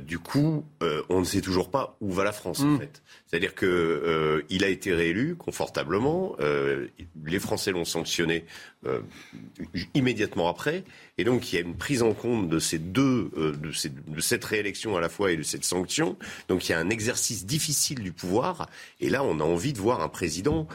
du 0.00 0.18
coup, 0.18 0.64
on 1.08 1.20
ne 1.20 1.24
sait 1.24 1.40
toujours 1.40 1.70
pas 1.70 1.96
où 2.00 2.12
va 2.12 2.24
la 2.24 2.32
France 2.32 2.60
en 2.60 2.66
mm. 2.66 2.78
fait. 2.78 3.02
C'est-à-dire 3.26 3.54
que 3.54 3.66
euh, 3.66 4.42
il 4.50 4.62
a 4.62 4.68
été 4.68 4.94
réélu 4.94 5.34
confortablement. 5.34 6.36
Euh, 6.40 6.86
les 7.24 7.40
Français 7.40 7.72
l'ont 7.72 7.84
sanctionné 7.84 8.44
euh, 8.86 9.00
immédiatement 9.94 10.48
après, 10.48 10.84
et 11.18 11.24
donc 11.24 11.52
il 11.52 11.56
y 11.56 11.58
a 11.58 11.62
une 11.62 11.76
prise 11.76 12.02
en 12.02 12.12
compte 12.12 12.48
de 12.48 12.60
ces 12.60 12.78
deux, 12.78 13.30
de, 13.60 13.72
ces, 13.72 13.88
de, 13.88 14.20
cette 14.20 14.44
réélection 14.44 14.96
à 14.96 15.00
la 15.00 15.08
fois 15.08 15.32
et 15.32 15.36
de 15.36 15.42
cette 15.42 15.64
sanction. 15.64 16.16
Donc 16.48 16.68
il 16.68 16.72
y 16.72 16.74
a 16.74 16.78
un 16.78 16.88
exercice 16.88 17.46
difficile 17.46 18.00
du 18.00 18.12
pouvoir, 18.12 18.68
et 19.00 19.10
là 19.10 19.24
on 19.24 19.40
a 19.40 19.44
envie 19.44 19.72
de 19.72 19.78
voir 19.78 20.02
un 20.02 20.08
président 20.08 20.68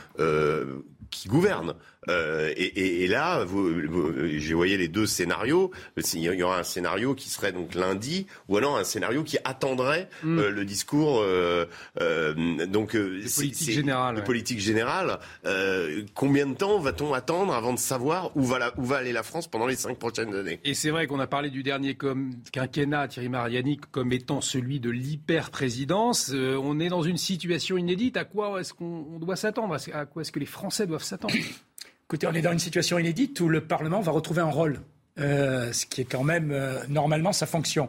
qui 1.11 1.27
gouverne. 1.27 1.75
Euh, 2.09 2.51
et, 2.55 2.63
et, 2.63 3.03
et, 3.03 3.07
là, 3.07 3.43
vous, 3.43 3.69
vous, 3.87 4.11
je 4.37 4.55
voyais 4.55 4.77
les 4.77 4.87
deux 4.87 5.05
scénarios. 5.05 5.71
Il 6.13 6.21
y 6.21 6.43
aura 6.43 6.59
un 6.59 6.63
scénario 6.63 7.13
qui 7.13 7.29
serait 7.29 7.51
donc 7.51 7.75
lundi, 7.75 8.25
ou 8.49 8.57
alors 8.57 8.77
un 8.77 8.83
scénario 8.83 9.23
qui 9.23 9.37
attendrait 9.43 10.09
mm. 10.23 10.39
euh, 10.39 10.49
le 10.49 10.65
discours 10.65 11.19
euh, 11.21 11.65
euh 11.99 12.33
donc 12.65 12.95
de 12.95 13.35
politique 13.35 13.71
générale. 13.71 14.15
De 14.15 14.21
politique 14.21 14.59
générale. 14.59 15.19
Euh, 15.45 16.03
combien 16.15 16.47
de 16.47 16.55
temps 16.55 16.79
va-t-on 16.79 17.13
attendre 17.13 17.53
avant 17.53 17.73
de 17.73 17.79
savoir 17.79 18.35
où 18.35 18.43
va, 18.43 18.59
la, 18.59 18.73
où 18.79 18.83
va 18.83 18.97
aller 18.97 19.11
la 19.11 19.23
France 19.23 19.47
pendant 19.47 19.67
les 19.67 19.75
cinq 19.75 19.97
prochaines 19.97 20.33
années? 20.33 20.59
Et 20.63 20.73
c'est 20.73 20.89
vrai 20.89 21.07
qu'on 21.07 21.19
a 21.19 21.27
parlé 21.27 21.49
du 21.49 21.63
dernier 21.63 21.95
comme, 21.95 22.33
quinquennat, 22.51 23.09
Thierry 23.09 23.29
Mariani, 23.29 23.77
comme 23.91 24.11
étant 24.11 24.41
celui 24.41 24.79
de 24.79 24.89
l'hyper-présidence. 24.89 26.31
Euh, 26.33 26.59
on 26.61 26.79
est 26.79 26.89
dans 26.89 27.03
une 27.03 27.17
situation 27.17 27.77
inédite. 27.77 28.17
À 28.17 28.25
quoi 28.25 28.59
est-ce 28.59 28.73
qu'on 28.73 29.19
doit 29.19 29.35
s'attendre? 29.35 29.77
À 29.93 30.05
quoi 30.05 30.21
est-ce 30.21 30.31
que 30.31 30.39
les 30.39 30.45
Français 30.45 30.87
doivent 30.87 31.03
s'attendre? 31.03 31.35
Écoutez, 32.11 32.27
on 32.27 32.33
est 32.33 32.41
dans 32.41 32.51
une 32.51 32.59
situation 32.59 32.99
inédite 32.99 33.39
où 33.39 33.47
le 33.47 33.61
Parlement 33.61 34.01
va 34.01 34.11
retrouver 34.11 34.41
un 34.41 34.49
rôle, 34.49 34.81
euh, 35.17 35.71
ce 35.71 35.85
qui 35.85 36.01
est 36.01 36.03
quand 36.03 36.25
même 36.25 36.51
euh, 36.51 36.83
normalement 36.89 37.31
sa 37.31 37.45
fonction. 37.45 37.87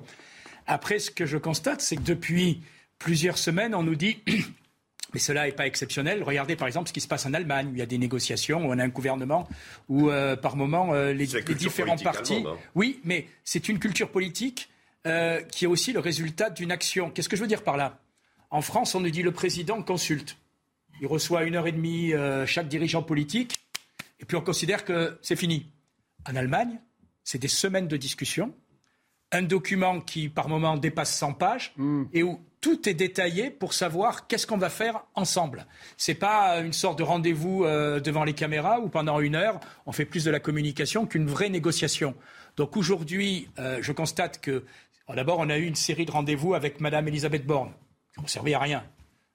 Après, 0.68 1.00
ce 1.00 1.10
que 1.10 1.26
je 1.26 1.38
constate, 1.38 1.80
c'est 1.80 1.96
que 1.96 2.02
depuis 2.02 2.62
plusieurs 3.00 3.36
semaines, 3.36 3.74
on 3.74 3.82
nous 3.82 3.96
dit 3.96 4.18
mais 5.12 5.18
cela 5.18 5.46
n'est 5.46 5.50
pas 5.50 5.66
exceptionnel. 5.66 6.22
Regardez 6.22 6.54
par 6.54 6.68
exemple 6.68 6.86
ce 6.86 6.92
qui 6.92 7.00
se 7.00 7.08
passe 7.08 7.26
en 7.26 7.34
Allemagne, 7.34 7.70
où 7.70 7.72
il 7.72 7.80
y 7.80 7.82
a 7.82 7.86
des 7.86 7.98
négociations, 7.98 8.64
où 8.64 8.72
on 8.72 8.78
a 8.78 8.84
un 8.84 8.88
gouvernement, 8.90 9.48
où 9.88 10.08
euh, 10.08 10.36
par 10.36 10.54
moment 10.54 10.94
les, 10.94 11.26
les 11.26 11.54
différents 11.56 11.98
partis. 11.98 12.44
Hein. 12.46 12.54
Oui, 12.76 13.00
mais 13.02 13.26
c'est 13.42 13.68
une 13.68 13.80
culture 13.80 14.12
politique 14.12 14.68
qui 15.50 15.64
est 15.64 15.68
aussi 15.68 15.92
le 15.92 15.98
résultat 15.98 16.48
d'une 16.48 16.70
action. 16.70 17.10
Qu'est-ce 17.10 17.28
que 17.28 17.34
je 17.34 17.40
veux 17.40 17.48
dire 17.48 17.64
par 17.64 17.76
là? 17.76 17.98
En 18.50 18.62
France, 18.62 18.94
on 18.94 19.00
nous 19.00 19.10
dit 19.10 19.24
le 19.24 19.32
président 19.32 19.82
consulte. 19.82 20.36
Il 21.00 21.08
reçoit 21.08 21.42
une 21.42 21.56
heure 21.56 21.66
et 21.66 21.72
demie 21.72 22.12
chaque 22.46 22.68
dirigeant 22.68 23.02
politique 23.02 23.61
et 24.22 24.24
puis 24.24 24.36
on 24.36 24.40
considère 24.40 24.84
que 24.84 25.18
c'est 25.20 25.36
fini. 25.36 25.70
En 26.28 26.36
Allemagne, 26.36 26.80
c'est 27.24 27.38
des 27.38 27.48
semaines 27.48 27.88
de 27.88 27.96
discussion, 27.96 28.54
un 29.32 29.42
document 29.42 30.00
qui 30.00 30.28
par 30.28 30.48
moment 30.48 30.76
dépasse 30.76 31.14
100 31.16 31.34
pages 31.34 31.72
hmm. 31.76 32.04
et 32.12 32.22
où 32.22 32.40
tout 32.60 32.88
est 32.88 32.94
détaillé 32.94 33.50
pour 33.50 33.74
savoir 33.74 34.28
qu'est-ce 34.28 34.46
qu'on 34.46 34.58
va 34.58 34.70
faire 34.70 35.02
ensemble. 35.16 35.66
Ce 35.96 36.12
n'est 36.12 36.16
pas 36.16 36.60
une 36.60 36.72
sorte 36.72 36.98
de 36.98 37.02
rendez-vous 37.02 37.64
euh, 37.64 37.98
devant 37.98 38.22
les 38.22 38.34
caméras 38.34 38.78
où 38.78 38.88
pendant 38.88 39.18
une 39.18 39.34
heure 39.34 39.58
on 39.84 39.92
fait 39.92 40.04
plus 40.04 40.24
de 40.24 40.30
la 40.30 40.38
communication 40.38 41.06
qu'une 41.06 41.26
vraie 41.26 41.48
négociation. 41.48 42.14
Donc 42.56 42.76
aujourd'hui, 42.76 43.48
euh, 43.58 43.78
je 43.80 43.90
constate 43.90 44.40
que 44.40 44.64
d'abord 45.08 45.40
on 45.40 45.50
a 45.50 45.58
eu 45.58 45.64
une 45.64 45.74
série 45.74 46.06
de 46.06 46.12
rendez-vous 46.12 46.54
avec 46.54 46.80
Madame 46.80 47.08
Elisabeth 47.08 47.44
Borne 47.44 47.72
qui 48.14 48.20
n'ont 48.20 48.28
servi 48.28 48.54
à 48.54 48.60
rien. 48.60 48.84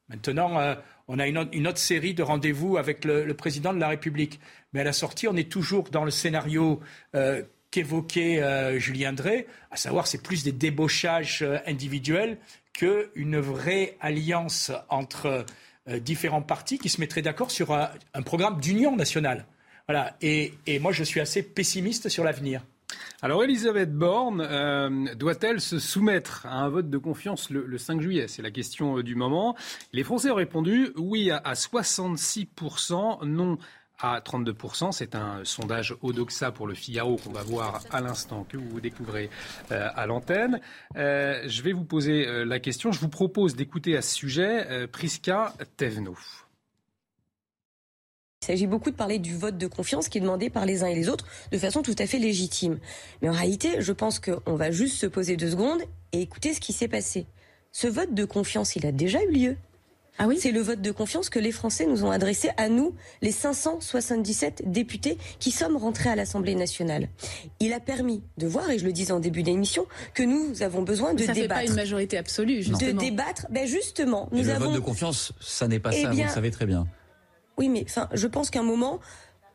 Maintenant, 0.07 0.57
euh, 0.59 0.75
on 1.07 1.19
a 1.19 1.27
une 1.27 1.37
autre, 1.37 1.77
série 1.77 2.13
de 2.13 2.23
rendez-vous 2.23 2.77
avec 2.77 3.05
le, 3.05 3.33
président 3.33 3.73
de 3.73 3.79
la 3.79 3.87
République. 3.87 4.39
Mais 4.73 4.81
à 4.81 4.83
la 4.83 4.93
sortie, 4.93 5.27
on 5.27 5.35
est 5.35 5.49
toujours 5.49 5.89
dans 5.89 6.03
le 6.03 6.11
scénario 6.11 6.81
euh, 7.15 7.43
qu'évoquait 7.71 8.41
euh, 8.41 8.77
Julien 8.77 9.13
Drey, 9.13 9.47
à 9.71 9.77
savoir 9.77 10.07
c'est 10.07 10.21
plus 10.21 10.43
des 10.43 10.51
débauchages 10.51 11.41
euh, 11.41 11.59
individuels 11.65 12.37
qu'une 12.73 13.39
vraie 13.39 13.97
alliance 14.01 14.71
entre 14.89 15.45
différents 16.01 16.43
partis 16.43 16.77
qui 16.77 16.89
se 16.89 17.01
mettraient 17.01 17.23
d'accord 17.23 17.49
sur 17.49 17.73
un, 17.73 18.21
programme 18.23 18.59
d'union 18.59 18.95
nationale. 18.95 19.47
Voilà. 19.87 20.15
et 20.21 20.51
moi, 20.79 20.91
je 20.91 21.03
suis 21.03 21.19
assez 21.19 21.41
pessimiste 21.41 22.07
sur 22.07 22.23
l'avenir. 22.23 22.61
Alors 23.21 23.43
Elisabeth 23.43 23.93
Borne 23.93 24.41
euh, 24.41 25.15
doit-elle 25.15 25.61
se 25.61 25.79
soumettre 25.79 26.45
à 26.45 26.59
un 26.59 26.69
vote 26.69 26.89
de 26.89 26.97
confiance 26.97 27.49
le, 27.49 27.77
5 27.77 28.01
juillet? 28.01 28.27
C'est 28.27 28.41
la 28.41 28.51
question 28.51 28.97
euh, 28.97 29.03
du 29.03 29.15
moment. 29.15 29.55
Les 29.93 30.03
Français 30.03 30.29
ont 30.31 30.35
répondu 30.35 30.89
oui 30.95 31.31
à, 31.31 31.53
66%, 31.53 33.25
non 33.25 33.57
à 33.99 34.19
32%. 34.19 34.91
C'est 34.91 35.15
un 35.15 35.43
sondage 35.43 35.95
Odoxa 36.01 36.51
pour 36.51 36.67
le 36.67 36.75
Figaro 36.75 37.17
qu'on 37.17 37.31
va 37.31 37.43
voir 37.43 37.81
à 37.91 38.01
l'instant, 38.01 38.45
que 38.47 38.57
vous 38.57 38.79
découvrez 38.79 39.29
euh, 39.71 39.89
à 39.95 40.05
l'antenne. 40.05 40.59
je 40.95 41.61
vais 41.61 41.73
vous 41.73 41.85
poser 41.85 42.45
la 42.45 42.59
question. 42.59 42.91
Je 42.91 42.99
vous 42.99 43.09
propose 43.09 43.55
d'écouter 43.55 43.97
à 43.97 44.01
ce 44.01 44.13
sujet 44.13 44.87
Priska 44.91 45.53
Tevno. 45.77 46.15
Il 48.47 48.53
s'agit 48.53 48.67
beaucoup 48.67 48.91
de 48.91 48.95
parler 48.95 49.19
du 49.19 49.35
vote 49.35 49.57
de 49.57 49.67
confiance 49.67 50.07
qui 50.07 50.19
est 50.19 50.21
demandé 50.21 50.49
par 50.49 50.65
les 50.65 50.81
uns 50.81 50.87
et 50.87 50.95
les 50.95 51.09
autres 51.09 51.25
de 51.51 51.57
façon 51.57 51.81
tout 51.81 51.95
à 51.99 52.07
fait 52.07 52.17
légitime. 52.17 52.79
Mais 53.21 53.27
en 53.27 53.33
réalité, 53.33 53.81
je 53.81 53.91
pense 53.91 54.19
qu'on 54.19 54.55
va 54.55 54.71
juste 54.71 54.97
se 54.97 55.05
poser 55.05 55.35
deux 55.35 55.51
secondes 55.51 55.81
et 56.13 56.21
écouter 56.21 56.53
ce 56.53 56.61
qui 56.61 56.71
s'est 56.71 56.87
passé. 56.87 57.25
Ce 57.73 57.87
vote 57.87 58.13
de 58.13 58.23
confiance, 58.23 58.77
il 58.77 58.85
a 58.85 58.93
déjà 58.93 59.21
eu 59.21 59.31
lieu. 59.31 59.57
Ah 60.17 60.27
oui? 60.27 60.37
C'est 60.39 60.51
le 60.51 60.61
vote 60.61 60.81
de 60.81 60.91
confiance 60.91 61.29
que 61.29 61.39
les 61.39 61.51
Français 61.51 61.85
nous 61.85 62.05
ont 62.05 62.09
adressé 62.09 62.49
à 62.55 62.69
nous, 62.69 62.95
les 63.21 63.33
577 63.33 64.63
députés 64.71 65.17
qui 65.39 65.51
sommes 65.51 65.75
rentrés 65.75 66.09
à 66.09 66.15
l'Assemblée 66.15 66.55
nationale. 66.55 67.09
Il 67.59 67.73
a 67.73 67.81
permis 67.81 68.23
de 68.37 68.47
voir, 68.47 68.71
et 68.71 68.79
je 68.79 68.85
le 68.85 68.93
disais 68.93 69.11
en 69.11 69.19
début 69.19 69.43
d'émission, 69.43 69.85
que 70.13 70.23
nous 70.23 70.63
avons 70.63 70.83
besoin 70.83 71.13
de 71.13 71.23
ça 71.23 71.33
débattre. 71.33 71.53
Ça 71.53 71.59
fait 71.59 71.65
pas 71.65 71.69
une 71.69 71.75
majorité 71.75 72.17
absolue, 72.17 72.63
justement. 72.63 72.93
De 72.93 72.97
débattre, 72.97 73.45
ben 73.51 73.67
justement. 73.67 74.29
Nous 74.31 74.43
le 74.43 74.53
vote 74.53 74.73
de 74.73 74.79
confiance, 74.79 75.33
ça 75.41 75.67
n'est 75.67 75.79
pas 75.79 75.91
eh 75.93 76.01
ça, 76.01 76.11
vous 76.11 76.21
le 76.21 76.29
savez 76.29 76.49
très 76.49 76.65
bien. 76.65 76.87
Oui, 77.57 77.69
mais 77.69 77.83
enfin, 77.83 78.07
je 78.13 78.27
pense 78.27 78.49
qu'à 78.49 78.59
un 78.59 78.63
moment, 78.63 78.99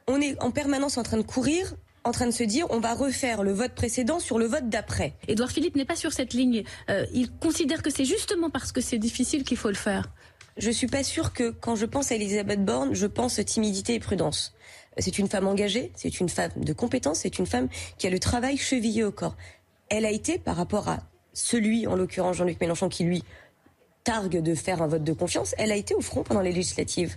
on 0.09 0.20
est 0.20 0.41
en 0.43 0.51
permanence 0.51 0.99
en 0.99 1.03
train 1.03 1.16
de 1.16 1.23
courir 1.23 1.74
en 2.05 2.12
train 2.12 2.27
de 2.27 2.33
se 2.33 2.43
dire 2.43 2.66
on 2.70 2.81
va 2.81 2.95
refaire 2.95 3.43
le 3.43 3.53
vote 3.53 3.74
précédent 3.74 4.19
sur 4.19 4.39
le 4.39 4.47
vote 4.47 4.69
d'après. 4.69 5.15
Édouard 5.29 5.51
Philippe 5.51 5.77
n'est 5.77 5.85
pas 5.85 5.97
sur 5.97 6.12
cette 6.12 6.35
ligne. 6.35 6.65
Euh, 6.91 7.07
il 7.12 7.31
considère 7.31 7.83
que 7.83 7.91
c'est 7.91 8.05
justement 8.05 8.51
parce 8.51 8.73
que 8.73 8.81
c'est 8.81 8.99
difficile 8.99 9.45
qu'il 9.45 9.57
faut 9.57 9.69
le 9.69 9.74
faire. 9.74 10.11
Je 10.57 10.70
suis 10.70 10.87
pas 10.87 11.03
sûre 11.03 11.33
que 11.33 11.51
quand 11.51 11.77
je 11.77 11.87
pense 11.87 12.12
à 12.12 12.16
Elisabeth 12.16 12.65
Borne, 12.65 12.95
je 12.95 13.07
pense 13.07 13.41
timidité 13.45 13.95
et 13.95 14.01
prudence. 14.01 14.55
C'est 14.99 15.19
une 15.19 15.29
femme 15.29 15.47
engagée, 15.47 15.91
c'est 15.95 16.20
une 16.20 16.29
femme 16.29 16.51
de 16.57 16.73
compétence, 16.74 17.20
c'est 17.20 17.39
une 17.39 17.47
femme 17.47 17.69
qui 17.97 18.07
a 18.07 18.11
le 18.11 18.19
travail 18.19 18.59
chevillé 18.59 19.05
au 19.05 19.12
corps. 19.12 19.37
Elle 19.89 20.05
a 20.05 20.11
été, 20.11 20.39
par 20.39 20.57
rapport 20.57 20.89
à 20.89 20.99
celui, 21.33 21.87
en 21.87 21.97
l'occurrence 21.97 22.37
Jean-Luc 22.37 22.61
Mélenchon, 22.61 22.91
qui 22.91 23.05
lui 23.05 23.24
targue 24.05 24.43
de 24.43 24.55
faire 24.55 24.83
un 24.83 24.89
vote 24.89 25.05
de 25.05 25.12
confiance, 25.15 25.55
elle 25.57 25.73
a 25.73 25.77
été 25.77 25.95
au 25.95 26.03
front 26.03 26.23
pendant 26.23 26.43
les 26.43 26.53
législatives. 26.53 27.16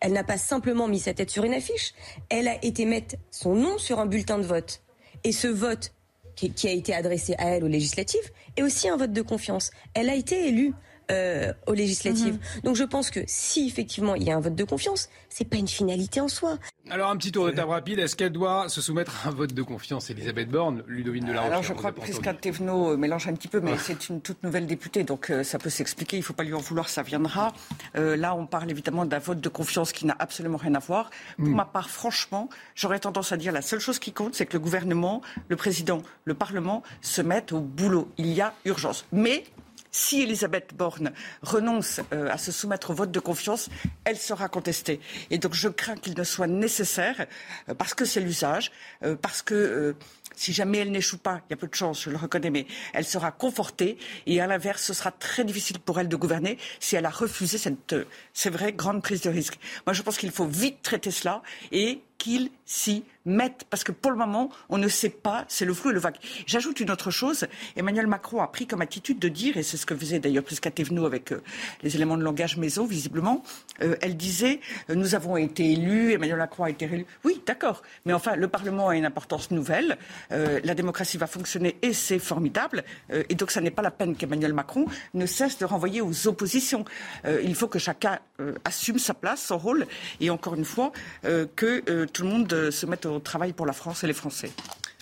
Elle 0.00 0.12
n'a 0.12 0.24
pas 0.24 0.38
simplement 0.38 0.88
mis 0.88 1.00
sa 1.00 1.14
tête 1.14 1.30
sur 1.30 1.44
une 1.44 1.54
affiche, 1.54 1.94
elle 2.28 2.48
a 2.48 2.64
été 2.64 2.84
mettre 2.84 3.16
son 3.30 3.54
nom 3.54 3.78
sur 3.78 3.98
un 3.98 4.06
bulletin 4.06 4.38
de 4.38 4.44
vote. 4.44 4.82
Et 5.24 5.32
ce 5.32 5.48
vote 5.48 5.92
qui, 6.36 6.68
a 6.68 6.70
été 6.70 6.94
adressé 6.94 7.34
à 7.38 7.50
elle 7.50 7.64
aux 7.64 7.68
législatives 7.68 8.30
est 8.56 8.62
aussi 8.62 8.88
un 8.88 8.96
vote 8.96 9.12
de 9.12 9.22
confiance. 9.22 9.70
Elle 9.94 10.08
a 10.08 10.14
été 10.14 10.48
élue 10.48 10.72
euh, 11.10 11.52
aux 11.66 11.72
législatives. 11.72 12.34
Mhm. 12.34 12.62
Donc 12.64 12.76
je 12.76 12.84
pense 12.84 13.10
que 13.10 13.20
si 13.26 13.66
effectivement 13.66 14.14
il 14.14 14.24
y 14.24 14.30
a 14.30 14.36
un 14.36 14.40
vote 14.40 14.54
de 14.54 14.64
confiance, 14.64 15.08
c'est 15.30 15.46
pas 15.46 15.56
une 15.56 15.68
finalité 15.68 16.20
en 16.20 16.28
soi. 16.28 16.58
Alors 16.90 17.10
un 17.10 17.16
petit 17.16 17.32
tour 17.32 17.46
de 17.46 17.50
table 17.50 17.70
rapide. 17.70 17.98
Est-ce 17.98 18.14
qu'elle 18.14 18.32
doit 18.32 18.68
se 18.68 18.80
soumettre 18.80 19.24
à 19.24 19.28
un 19.28 19.32
vote 19.32 19.54
de 19.54 19.62
confiance, 19.62 20.10
Elisabeth 20.10 20.50
Borne, 20.50 20.82
Ludovine 20.86 21.24
de 21.24 21.32
la 21.32 21.42
Alors 21.42 21.62
je 21.62 21.72
crois 21.72 21.92
que 21.92 22.00
Prisca 22.00 22.34
Thévenot 22.34 22.92
euh, 22.92 22.96
mélange 22.96 23.26
un 23.26 23.32
petit 23.34 23.48
peu, 23.48 23.60
mais 23.60 23.78
c'est 23.78 24.08
une 24.10 24.20
toute 24.20 24.42
nouvelle 24.42 24.66
députée, 24.66 25.02
donc 25.02 25.30
euh, 25.30 25.42
ça 25.42 25.58
peut 25.58 25.70
s'expliquer. 25.70 26.16
Il 26.16 26.20
ne 26.20 26.24
faut 26.24 26.34
pas 26.34 26.44
lui 26.44 26.54
en 26.54 26.60
vouloir, 26.60 26.88
ça 26.88 27.02
viendra. 27.02 27.54
là, 27.94 28.34
on 28.34 28.46
parle 28.46 28.70
évidemment 28.70 29.06
d'un 29.06 29.18
vote 29.18 29.40
de 29.40 29.48
confiance 29.48 29.92
qui 29.92 30.04
n'a 30.04 30.16
absolument 30.18 30.58
rien 30.58 30.74
à 30.74 30.78
voir. 30.78 31.10
Pour 31.36 31.46
hmm. 31.46 31.54
ma 31.54 31.64
part, 31.64 31.88
franchement, 31.88 32.48
j'aurais 32.74 33.00
tendance 33.00 33.32
à 33.32 33.36
dire 33.36 33.52
la 33.52 33.62
seule 33.62 33.80
chose 33.80 33.98
qui 33.98 34.12
compte, 34.12 34.34
c'est 34.34 34.46
que 34.46 34.52
le 34.54 34.60
gouvernement, 34.60 35.22
le 35.48 35.56
président, 35.56 36.02
le 36.24 36.34
Parlement 36.34 36.82
se 37.00 37.22
mettent 37.22 37.52
au 37.52 37.60
boulot. 37.60 38.08
Il 38.18 38.26
y 38.26 38.40
a 38.40 38.52
urgence. 38.64 39.06
Mais 39.12 39.44
si 39.90 40.22
Elisabeth 40.22 40.74
Borne 40.74 41.12
renonce 41.42 42.00
euh, 42.12 42.30
à 42.30 42.38
se 42.38 42.52
soumettre 42.52 42.90
au 42.90 42.94
vote 42.94 43.10
de 43.10 43.20
confiance, 43.20 43.68
elle 44.04 44.18
sera 44.18 44.48
contestée. 44.48 45.00
Et 45.30 45.38
donc 45.38 45.54
je 45.54 45.68
crains 45.68 45.96
qu'il 45.96 46.16
ne 46.16 46.24
soit 46.24 46.46
nécessaire, 46.46 47.26
euh, 47.68 47.74
parce 47.74 47.94
que 47.94 48.04
c'est 48.04 48.20
l'usage, 48.20 48.70
euh, 49.02 49.16
parce 49.16 49.42
que 49.42 49.94
si 50.36 50.52
jamais 50.52 50.78
elle 50.78 50.92
n'échoue 50.92 51.18
pas, 51.18 51.40
il 51.48 51.50
y 51.50 51.54
a 51.54 51.56
peu 51.56 51.66
de 51.66 51.74
chance, 51.74 52.02
je 52.02 52.10
le 52.10 52.16
reconnais, 52.16 52.50
mais 52.50 52.66
elle 52.92 53.04
sera 53.04 53.32
confortée. 53.32 53.98
Et 54.26 54.40
à 54.40 54.46
l'inverse, 54.46 54.84
ce 54.84 54.94
sera 54.94 55.10
très 55.10 55.44
difficile 55.44 55.80
pour 55.80 55.98
elle 55.98 56.08
de 56.08 56.16
gouverner 56.16 56.58
si 56.78 56.94
elle 56.94 57.06
a 57.06 57.10
refusé 57.10 57.58
cette, 57.58 57.96
c'est 58.32 58.50
vrai, 58.50 58.72
grande 58.72 59.02
prise 59.02 59.22
de 59.22 59.30
risque. 59.30 59.58
Moi, 59.84 59.94
je 59.94 60.02
pense 60.02 60.16
qu'il 60.16 60.30
faut 60.30 60.46
vite 60.46 60.80
traiter 60.82 61.10
cela 61.10 61.42
et 61.72 62.02
qu'ils 62.18 62.50
s'y 62.66 63.04
mettent, 63.28 63.64
parce 63.70 63.84
que 63.84 63.92
pour 63.92 64.10
le 64.10 64.16
moment, 64.16 64.50
on 64.68 64.78
ne 64.78 64.88
sait 64.88 65.10
pas, 65.10 65.44
c'est 65.48 65.64
le 65.64 65.74
flou 65.74 65.90
et 65.90 65.92
le 65.92 66.00
vague. 66.00 66.16
J'ajoute 66.46 66.80
une 66.80 66.90
autre 66.90 67.10
chose, 67.10 67.46
Emmanuel 67.76 68.06
Macron 68.06 68.42
a 68.42 68.48
pris 68.48 68.66
comme 68.66 68.80
attitude 68.80 69.18
de 69.18 69.28
dire, 69.28 69.56
et 69.56 69.62
c'est 69.62 69.76
ce 69.76 69.86
que 69.86 69.94
faisait 69.94 70.18
d'ailleurs 70.18 70.44
Prisca 70.44 70.70
Thévenot 70.70 71.06
avec 71.06 71.32
euh, 71.32 71.42
les 71.82 71.94
éléments 71.94 72.16
de 72.16 72.22
langage 72.22 72.56
maison, 72.56 72.86
visiblement, 72.86 73.42
euh, 73.82 73.96
elle 74.00 74.16
disait, 74.16 74.60
euh, 74.90 74.94
nous 74.94 75.14
avons 75.14 75.36
été 75.36 75.72
élus, 75.72 76.12
Emmanuel 76.12 76.38
Macron 76.38 76.64
a 76.64 76.70
été 76.70 76.86
élu. 76.86 77.06
Oui, 77.24 77.40
d'accord, 77.46 77.82
mais 78.06 78.12
enfin, 78.12 78.34
le 78.34 78.48
Parlement 78.48 78.88
a 78.88 78.96
une 78.96 79.04
importance 79.04 79.50
nouvelle, 79.50 79.98
la 80.30 80.74
démocratie 80.74 81.18
va 81.18 81.26
fonctionner 81.26 81.76
et 81.82 81.92
c'est 81.92 82.18
formidable, 82.18 82.84
et 83.10 83.34
donc 83.34 83.50
ça 83.50 83.60
n'est 83.60 83.70
pas 83.70 83.82
la 83.82 83.90
peine 83.90 84.16
qu'Emmanuel 84.16 84.52
Macron 84.52 84.86
ne 85.14 85.26
cesse 85.26 85.58
de 85.58 85.64
renvoyer 85.64 86.00
aux 86.00 86.26
oppositions. 86.26 86.84
il 87.26 87.54
faut 87.54 87.68
que 87.68 87.78
chacun 87.78 88.18
assume 88.64 88.98
sa 88.98 89.14
place, 89.14 89.42
son 89.42 89.58
rôle, 89.58 89.86
et 90.20 90.30
encore 90.30 90.54
une 90.54 90.64
fois, 90.64 90.92
que 91.22 92.06
tout 92.12 92.22
le 92.22 92.28
monde 92.28 92.70
se 92.70 92.86
mette 92.86 93.06
au 93.06 93.18
travail 93.18 93.52
pour 93.52 93.66
la 93.66 93.72
France 93.72 94.04
et 94.04 94.06
les 94.06 94.12
Français. 94.12 94.50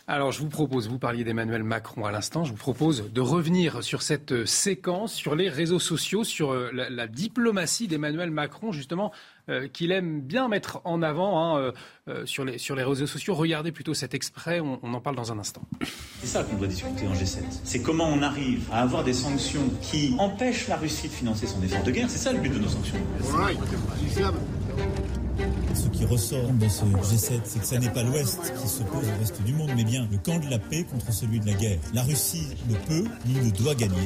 Alors, 0.09 0.31
je 0.31 0.39
vous 0.39 0.49
propose, 0.49 0.89
vous 0.89 1.01
parliez 1.01 1.25
d'Emmanuel 1.25 1.65
Macron 1.65 2.05
à 2.05 2.13
l'instant, 2.13 2.45
je 2.45 2.53
vous 2.53 2.57
propose 2.57 3.13
de 3.13 3.21
revenir 3.21 3.83
sur 3.83 4.03
cette 4.03 4.31
euh, 4.31 4.47
séquence, 4.47 5.13
sur 5.13 5.35
les 5.35 5.49
réseaux 5.49 5.81
sociaux, 5.81 6.23
sur 6.23 6.53
euh, 6.53 6.71
la, 6.73 7.09
diplomatie 7.09 7.89
d'Emmanuel 7.89 8.31
Macron, 8.31 8.71
justement, 8.71 9.11
euh, 9.49 9.69
qu'il 9.69 9.93
aime 9.93 10.21
bien 10.21 10.49
mettre 10.49 10.81
en 10.85 11.03
avant 11.03 11.57
hein, 11.57 11.73
sur, 12.25 12.45
les, 12.45 12.59
sur 12.59 12.77
les 12.77 12.83
réseaux 12.83 13.07
sociaux. 13.07 13.35
Regardez 13.35 13.73
plutôt 13.73 13.95
cet 13.95 14.15
exprès, 14.15 14.61
on, 14.61 14.79
en 14.83 15.01
parle 15.01 15.17
dans 15.17 15.33
un 15.33 15.39
instant. 15.39 15.63
C'est 16.21 16.27
ça 16.27 16.45
qu'on 16.45 16.57
doit 16.57 16.69
discuter 16.69 17.07
en 17.07 17.15
G7. 17.15 17.39
C'est 17.65 17.83
comment 17.83 18.09
on 18.09 18.23
arrive 18.23 18.69
à 18.73 18.83
avoir 18.83 19.05
des 19.05 19.13
sanctions 19.13 19.69
qui 19.83 20.15
empêchent 20.19 20.69
la 20.69 20.77
Russie 20.77 21.09
de 21.09 21.13
financer 21.13 21.47
son 21.47 21.63
effort 21.63 21.83
de 21.83 21.91
guerre. 21.91 22.11
C'est 22.11 22.19
ça 22.19 22.33
le 22.33 22.39
but 22.39 22.53
de 22.53 22.59
nos 22.59 22.69
sanctions 22.69 22.97
ce 25.77 25.89
qui 25.89 26.05
ressort 26.07 26.51
de 26.53 26.69
ce 26.69 26.85
G7, 26.85 27.41
c'est 27.45 27.61
que 27.61 27.67
ce 27.67 27.75
n'est 27.75 27.91
pas 27.91 28.03
l'Ouest 28.03 28.53
qui 28.61 28.69
s'oppose 28.69 29.05
au 29.05 29.19
reste 29.19 29.43
du 29.43 29.53
monde, 29.53 29.71
mais 29.77 29.85
bien 29.85 30.09
le 30.11 30.19
camp 30.19 30.39
de 30.39 30.51
la 30.51 30.59
paix 30.59 30.85
contre 30.91 31.13
celui 31.13 31.41
de 31.41 31.47
la 31.47 31.53
guerre. 31.53 31.79
La 31.95 32.03
Russie 32.03 32.49
ne 32.69 32.75
peut 32.75 33.09
ni 33.27 33.35
ne 33.35 33.51
doit 33.51 33.75
gagner. 33.75 33.97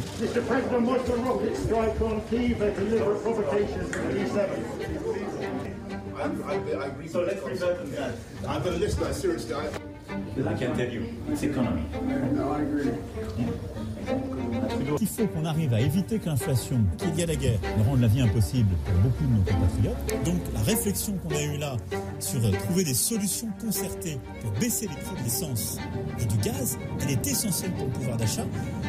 Il 15.01 15.07
faut 15.07 15.27
qu'on 15.27 15.45
arrive 15.45 15.73
à 15.75 15.81
éviter 15.81 16.19
que 16.19 16.27
l'inflation, 16.27 16.81
qu'il 16.99 17.15
y 17.19 17.23
a 17.23 17.27
la 17.27 17.37
guerre, 17.37 17.59
ne 17.79 17.85
rende 17.85 18.01
la 18.01 18.09
vie 18.09 18.21
impossible 18.21 18.75
pour 18.85 18.95
beaucoup 18.95 19.25
de 19.25 19.31
nos 19.31 19.43
compatriotes. 19.43 20.25
Donc 20.25 20.41
la 20.55 20.61
réflexion 20.61 21.15
qu'on 21.19 21.35
a 21.35 21.43
eue 21.43 21.59
là 21.59 21.77
sur 22.19 22.41
trouver 22.61 22.85
des 22.85 22.95
solutions 22.95 23.49
concertées 23.61 24.19
pour 24.43 24.51
baisser 24.53 24.89
les 24.89 24.97
prix 24.97 25.17
de 25.19 25.25
l'essence 25.25 25.79
et 26.19 26.25
du 26.25 26.37
gaz, 26.39 26.79
elle 27.03 27.11
est 27.11 27.27
essentielle 27.27 27.73
pour 27.73 27.87
le 27.87 27.93
pouvoir 27.93 28.17
d'achat 28.17 28.47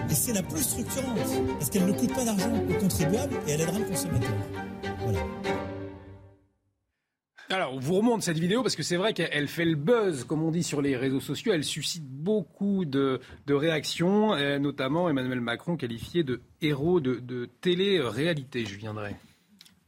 et 0.09 0.13
c'est 0.13 0.33
la 0.33 0.43
plus 0.43 0.61
structurante 0.61 1.19
parce 1.59 1.69
qu'elle 1.69 1.85
ne 1.85 1.93
coûte 1.93 2.13
pas 2.13 2.25
d'argent 2.25 2.51
aux 2.69 2.79
contribuables 2.79 3.35
et 3.47 3.51
elle 3.51 3.61
aidera 3.61 3.79
le 3.79 3.85
consommateur. 3.85 4.31
Voilà. 5.03 5.19
Alors, 7.51 7.73
on 7.73 7.79
vous 7.79 7.95
remonte 7.95 8.23
cette 8.23 8.39
vidéo 8.39 8.63
parce 8.63 8.77
que 8.77 8.83
c'est 8.83 8.95
vrai 8.95 9.13
qu'elle 9.13 9.47
fait 9.49 9.65
le 9.65 9.75
buzz, 9.75 10.23
comme 10.23 10.41
on 10.41 10.51
dit 10.51 10.63
sur 10.63 10.81
les 10.81 10.95
réseaux 10.95 11.19
sociaux. 11.19 11.51
Elle 11.53 11.65
suscite 11.65 12.05
beaucoup 12.05 12.85
de, 12.85 13.19
réactions, 13.49 14.35
notamment 14.59 15.09
Emmanuel 15.09 15.41
Macron 15.41 15.75
qualifié 15.75 16.23
de 16.23 16.41
héros 16.61 17.01
de, 17.01 17.49
télé-réalité. 17.59 18.65
Je 18.65 18.77
viendrai. 18.77 19.17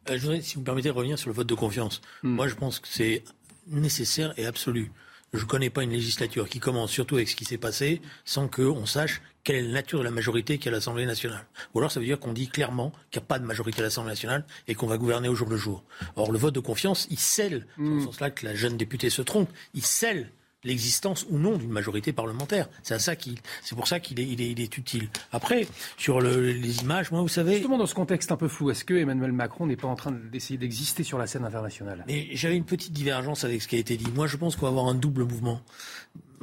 Euh, 0.09 0.17
je 0.17 0.21
voudrais, 0.21 0.41
si 0.41 0.55
vous 0.55 0.61
me 0.61 0.65
permettez, 0.65 0.89
revenir 0.89 1.17
sur 1.17 1.29
le 1.29 1.35
vote 1.35 1.47
de 1.47 1.55
confiance. 1.55 2.01
Hmm. 2.23 2.35
Moi, 2.35 2.49
je 2.49 2.55
pense 2.55 2.79
que 2.79 2.87
c'est 2.89 3.23
nécessaire 3.67 4.33
et 4.37 4.45
absolu. 4.45 4.91
Je 5.33 5.39
ne 5.39 5.45
connais 5.45 5.71
pas 5.71 5.81
une 5.81 5.89
législature 5.89 6.47
qui 6.47 6.59
commence, 6.59 6.91
surtout 6.91 7.15
avec 7.15 7.27
ce 7.27 7.35
qui 7.35 7.43
s'est 7.43 7.57
passé, 7.57 8.01
sans 8.23 8.47
qu'on 8.47 8.85
sache 8.85 9.21
quelle 9.43 9.55
est 9.55 9.61
la 9.63 9.73
nature 9.73 9.99
de 9.99 10.03
la 10.03 10.11
majorité 10.11 10.59
qui 10.59 10.67
est 10.67 10.71
à 10.71 10.73
l'Assemblée 10.73 11.07
nationale. 11.07 11.45
Ou 11.73 11.79
alors 11.79 11.91
ça 11.91 11.99
veut 11.99 12.05
dire 12.05 12.19
qu'on 12.19 12.33
dit 12.33 12.47
clairement 12.47 12.91
qu'il 13.09 13.19
n'y 13.19 13.25
a 13.25 13.27
pas 13.27 13.39
de 13.39 13.45
majorité 13.45 13.79
à 13.79 13.83
l'Assemblée 13.83 14.11
nationale 14.11 14.45
et 14.67 14.75
qu'on 14.75 14.87
va 14.87 14.97
gouverner 14.97 15.29
au 15.29 15.35
jour 15.35 15.49
le 15.49 15.57
jour. 15.57 15.83
Or, 16.15 16.31
le 16.31 16.37
vote 16.37 16.53
de 16.53 16.59
confiance, 16.59 17.07
il 17.09 17.19
scelle, 17.19 17.65
c'est 17.77 17.83
dans 17.83 17.99
ce 17.99 18.05
sens-là 18.05 18.29
que 18.29 18.45
la 18.45 18.53
jeune 18.53 18.77
députée 18.77 19.09
se 19.09 19.23
trompe, 19.23 19.49
il 19.73 19.83
scelle 19.83 20.31
l'existence 20.63 21.25
ou 21.29 21.37
non 21.37 21.57
d'une 21.57 21.71
majorité 21.71 22.13
parlementaire. 22.13 22.69
C'est 22.81 22.99
ça 22.99 23.15
qu'il, 23.15 23.35
c'est 23.63 23.75
pour 23.75 23.87
ça 23.87 23.99
qu'il 23.99 24.19
est, 24.19 24.27
il 24.27 24.61
est, 24.61 24.77
utile. 24.77 25.09
Après, 25.31 25.67
sur 25.97 26.21
les 26.21 26.81
images, 26.81 27.11
moi, 27.11 27.21
vous 27.21 27.27
savez. 27.27 27.53
Justement, 27.53 27.77
dans 27.77 27.85
ce 27.85 27.95
contexte 27.95 28.31
un 28.31 28.37
peu 28.37 28.47
flou, 28.47 28.71
est-ce 28.71 28.85
que 28.85 28.93
Emmanuel 28.93 29.31
Macron 29.31 29.67
n'est 29.67 29.75
pas 29.75 29.87
en 29.87 29.95
train 29.95 30.11
d'essayer 30.11 30.57
d'exister 30.57 31.03
sur 31.03 31.17
la 31.17 31.27
scène 31.27 31.45
internationale? 31.45 32.03
Mais 32.07 32.27
j'avais 32.33 32.55
une 32.55 32.65
petite 32.65 32.93
divergence 32.93 33.43
avec 33.43 33.61
ce 33.61 33.67
qui 33.67 33.75
a 33.75 33.79
été 33.79 33.97
dit. 33.97 34.07
Moi, 34.15 34.27
je 34.27 34.37
pense 34.37 34.55
qu'on 34.55 34.65
va 34.65 34.69
avoir 34.69 34.87
un 34.87 34.95
double 34.95 35.23
mouvement 35.23 35.61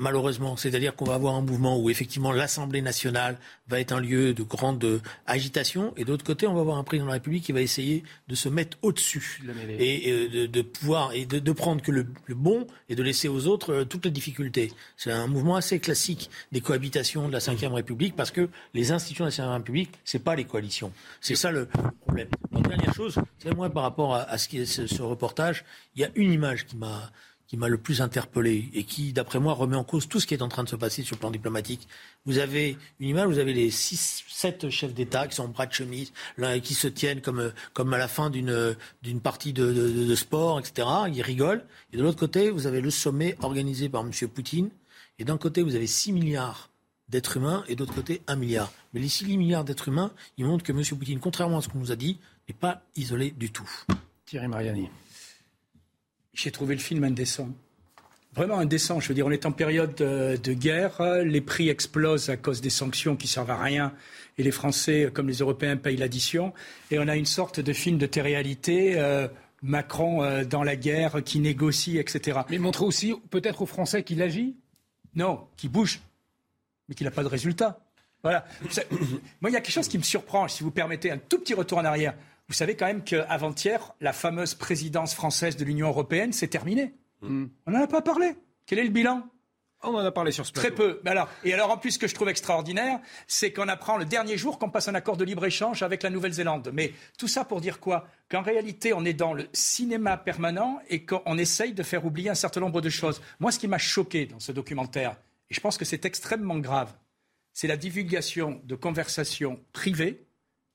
malheureusement. 0.00 0.56
C'est-à-dire 0.56 0.96
qu'on 0.96 1.04
va 1.04 1.14
avoir 1.14 1.34
un 1.34 1.42
mouvement 1.42 1.78
où 1.78 1.90
effectivement 1.90 2.32
l'Assemblée 2.32 2.82
nationale 2.82 3.38
va 3.68 3.78
être 3.78 3.92
un 3.92 4.00
lieu 4.00 4.34
de 4.34 4.42
grande 4.42 5.00
agitation 5.26 5.92
et 5.96 6.04
d'autre 6.04 6.24
côté, 6.24 6.46
on 6.46 6.54
va 6.54 6.60
avoir 6.60 6.78
un 6.78 6.84
président 6.84 7.04
de 7.04 7.10
la 7.10 7.14
République 7.14 7.44
qui 7.44 7.52
va 7.52 7.60
essayer 7.60 8.02
de 8.28 8.34
se 8.34 8.48
mettre 8.48 8.78
au-dessus 8.82 9.42
et, 9.78 10.10
euh, 10.10 10.48
de, 10.48 10.62
pouvoir 10.62 11.12
et 11.12 11.26
de, 11.26 11.52
prendre 11.52 11.82
que 11.82 11.92
le, 11.92 12.06
bon 12.30 12.66
et 12.88 12.94
de 12.94 13.02
laisser 13.02 13.28
aux 13.28 13.46
autres 13.46 13.72
euh, 13.72 13.84
toutes 13.84 14.06
les 14.06 14.10
difficultés. 14.10 14.72
C'est 14.96 15.12
un 15.12 15.26
mouvement 15.26 15.56
assez 15.56 15.78
classique 15.78 16.30
des 16.50 16.60
cohabitations 16.60 17.28
de 17.28 17.32
la 17.32 17.38
Ve 17.38 17.72
République 17.72 18.16
parce 18.16 18.30
que 18.30 18.48
les 18.74 18.92
institutions 18.92 19.26
de 19.26 19.30
la 19.30 19.46
Ve 19.46 19.52
République, 19.52 19.92
c'est 20.04 20.24
pas 20.24 20.34
les 20.34 20.44
coalitions. 20.44 20.92
C'est 21.20 21.36
ça 21.36 21.50
le 21.50 21.68
problème. 22.00 22.28
Donc, 22.50 22.68
dernière 22.68 22.94
chose, 22.94 23.18
c'est 23.38 23.54
moi 23.54 23.68
par 23.70 23.82
rapport 23.82 24.14
à, 24.14 24.38
ce 24.38 24.48
qui 24.48 24.58
est 24.58 24.66
ce 24.66 25.02
reportage, 25.02 25.64
il 25.94 26.02
y 26.02 26.04
a 26.04 26.10
une 26.14 26.32
image 26.32 26.66
qui 26.66 26.76
m'a 26.76 27.10
qui 27.50 27.56
m'a 27.56 27.66
le 27.66 27.78
plus 27.78 28.00
interpellé 28.00 28.70
et 28.74 28.84
qui, 28.84 29.12
d'après 29.12 29.40
moi, 29.40 29.54
remet 29.54 29.74
en 29.74 29.82
cause 29.82 30.06
tout 30.06 30.20
ce 30.20 30.26
qui 30.28 30.34
est 30.34 30.42
en 30.42 30.46
train 30.46 30.62
de 30.62 30.68
se 30.68 30.76
passer 30.76 31.02
sur 31.02 31.16
le 31.16 31.18
plan 31.18 31.32
diplomatique. 31.32 31.88
Vous 32.24 32.38
avez 32.38 32.78
une 33.00 33.08
image, 33.08 33.26
vous 33.26 33.40
avez 33.40 33.52
les 33.52 33.72
six, 33.72 34.22
sept 34.28 34.70
chefs 34.70 34.94
d'État 34.94 35.26
qui 35.26 35.34
sont 35.34 35.42
en 35.42 35.48
bras 35.48 35.66
de 35.66 35.72
chemise, 35.72 36.12
là, 36.38 36.60
qui 36.60 36.74
se 36.74 36.86
tiennent 36.86 37.20
comme, 37.20 37.52
comme 37.72 37.92
à 37.92 37.98
la 37.98 38.06
fin 38.06 38.30
d'une, 38.30 38.76
partie 39.20 39.52
de, 39.52 39.72
de, 39.72 40.14
sport, 40.14 40.60
etc. 40.60 40.86
Ils 41.12 41.22
rigolent. 41.22 41.64
Et 41.92 41.96
de 41.96 42.04
l'autre 42.04 42.20
côté, 42.20 42.50
vous 42.50 42.68
avez 42.68 42.80
le 42.80 42.90
sommet 42.90 43.36
organisé 43.42 43.88
par 43.88 44.02
M. 44.02 44.12
Poutine. 44.28 44.70
Et 45.18 45.24
d'un 45.24 45.36
côté, 45.36 45.62
vous 45.62 45.74
avez 45.74 45.88
6 45.88 46.12
milliards 46.12 46.70
d'êtres 47.08 47.36
humains 47.36 47.64
et 47.66 47.74
d'autre 47.74 47.92
côté, 47.92 48.22
1 48.28 48.36
milliard. 48.36 48.72
Mais 48.94 49.00
les 49.00 49.08
6 49.08 49.36
milliards 49.36 49.64
d'êtres 49.64 49.88
humains, 49.88 50.12
ils 50.38 50.44
montrent 50.44 50.62
que 50.62 50.70
M. 50.70 50.84
Poutine, 50.96 51.18
contrairement 51.18 51.58
à 51.58 51.62
ce 51.62 51.68
qu'on 51.68 51.80
nous 51.80 51.90
a 51.90 51.96
dit, 51.96 52.20
n'est 52.48 52.54
pas 52.54 52.84
isolé 52.94 53.32
du 53.32 53.50
tout. 53.50 53.68
Thierry 54.24 54.46
Mariani 54.46 54.88
j'ai 56.34 56.50
trouvé 56.50 56.74
le 56.74 56.80
film 56.80 57.04
indécent. 57.04 57.48
Vraiment 58.34 58.58
indécent. 58.58 59.00
Je 59.00 59.08
veux 59.08 59.14
dire, 59.14 59.26
on 59.26 59.30
est 59.30 59.46
en 59.46 59.52
période 59.52 59.94
de, 59.94 60.52
guerre, 60.52 61.02
les 61.24 61.40
prix 61.40 61.68
explosent 61.68 62.30
à 62.30 62.36
cause 62.36 62.60
des 62.60 62.70
sanctions 62.70 63.16
qui 63.16 63.26
servent 63.26 63.50
à 63.50 63.60
rien, 63.60 63.92
et 64.38 64.42
les 64.42 64.52
Français, 64.52 65.10
comme 65.12 65.26
les 65.26 65.38
Européens, 65.38 65.76
payent 65.76 65.96
l'addition. 65.96 66.52
Et 66.90 66.98
on 66.98 67.08
a 67.08 67.16
une 67.16 67.26
sorte 67.26 67.58
de 67.58 67.72
film 67.72 67.98
de 67.98 68.06
télé-réalité. 68.06 68.98
Euh, 68.98 69.26
Macron 69.62 70.22
euh, 70.22 70.44
dans 70.44 70.62
la 70.62 70.76
guerre, 70.76 71.22
qui 71.24 71.40
négocie, 71.40 71.98
etc. 71.98 72.40
Mais 72.48 72.58
montrer 72.58 72.84
aussi 72.84 73.14
peut-être 73.30 73.62
aux 73.62 73.66
Français 73.66 74.02
qu'il 74.02 74.22
agit? 74.22 74.56
Non, 75.14 75.46
qui 75.56 75.68
bouge, 75.68 76.00
mais 76.88 76.94
qu'il 76.94 77.04
n'a 77.04 77.10
pas 77.10 77.22
de 77.22 77.28
résultat. 77.28 77.80
Voilà. 78.22 78.46
Moi, 79.40 79.50
il 79.50 79.52
y 79.52 79.56
a 79.56 79.60
quelque 79.60 79.72
chose 79.72 79.88
qui 79.88 79.98
me 79.98 80.02
surprend, 80.02 80.48
si 80.48 80.62
vous 80.62 80.70
permettez 80.70 81.10
un 81.10 81.18
tout 81.18 81.38
petit 81.38 81.54
retour 81.54 81.78
en 81.78 81.84
arrière. 81.84 82.14
Vous 82.50 82.54
savez 82.54 82.74
quand 82.74 82.86
même 82.86 83.04
qu'avant-hier, 83.04 83.94
la 84.00 84.12
fameuse 84.12 84.56
présidence 84.56 85.14
française 85.14 85.56
de 85.56 85.64
l'Union 85.64 85.86
européenne 85.86 86.32
s'est 86.32 86.48
terminée. 86.48 86.92
Hmm. 87.20 87.46
On 87.64 87.70
n'en 87.70 87.84
a 87.84 87.86
pas 87.86 88.02
parlé. 88.02 88.34
Quel 88.66 88.80
est 88.80 88.84
le 88.84 88.90
bilan? 88.90 89.22
On 89.84 89.94
en 89.94 89.98
a 89.98 90.10
parlé 90.10 90.32
sur 90.32 90.44
ce 90.44 90.50
plateau. 90.50 90.66
Très 90.66 90.74
peu. 90.74 91.00
Alors, 91.06 91.28
et 91.44 91.54
alors, 91.54 91.70
en 91.70 91.78
plus, 91.78 91.92
ce 91.92 91.98
que 92.00 92.08
je 92.08 92.14
trouve 92.14 92.28
extraordinaire, 92.28 92.98
c'est 93.28 93.52
qu'on 93.52 93.68
apprend 93.68 93.98
le 93.98 94.04
dernier 94.04 94.36
jour 94.36 94.58
qu'on 94.58 94.68
passe 94.68 94.88
un 94.88 94.96
accord 94.96 95.16
de 95.16 95.24
libre-échange 95.24 95.84
avec 95.84 96.02
la 96.02 96.10
Nouvelle-Zélande. 96.10 96.72
Mais 96.74 96.92
tout 97.16 97.28
ça 97.28 97.44
pour 97.44 97.60
dire 97.60 97.78
quoi? 97.78 98.08
Qu'en 98.28 98.42
réalité, 98.42 98.92
on 98.94 99.04
est 99.04 99.14
dans 99.14 99.32
le 99.32 99.46
cinéma 99.52 100.16
permanent 100.16 100.80
et 100.88 101.04
qu'on 101.04 101.38
essaye 101.38 101.72
de 101.72 101.84
faire 101.84 102.04
oublier 102.04 102.30
un 102.30 102.34
certain 102.34 102.58
nombre 102.58 102.80
de 102.80 102.90
choses. 102.90 103.22
Moi, 103.38 103.52
ce 103.52 103.60
qui 103.60 103.68
m'a 103.68 103.78
choqué 103.78 104.26
dans 104.26 104.40
ce 104.40 104.50
documentaire, 104.50 105.16
et 105.50 105.54
je 105.54 105.60
pense 105.60 105.78
que 105.78 105.84
c'est 105.84 106.04
extrêmement 106.04 106.58
grave, 106.58 106.92
c'est 107.52 107.68
la 107.68 107.76
divulgation 107.76 108.60
de 108.64 108.74
conversations 108.74 109.60
privées 109.72 110.26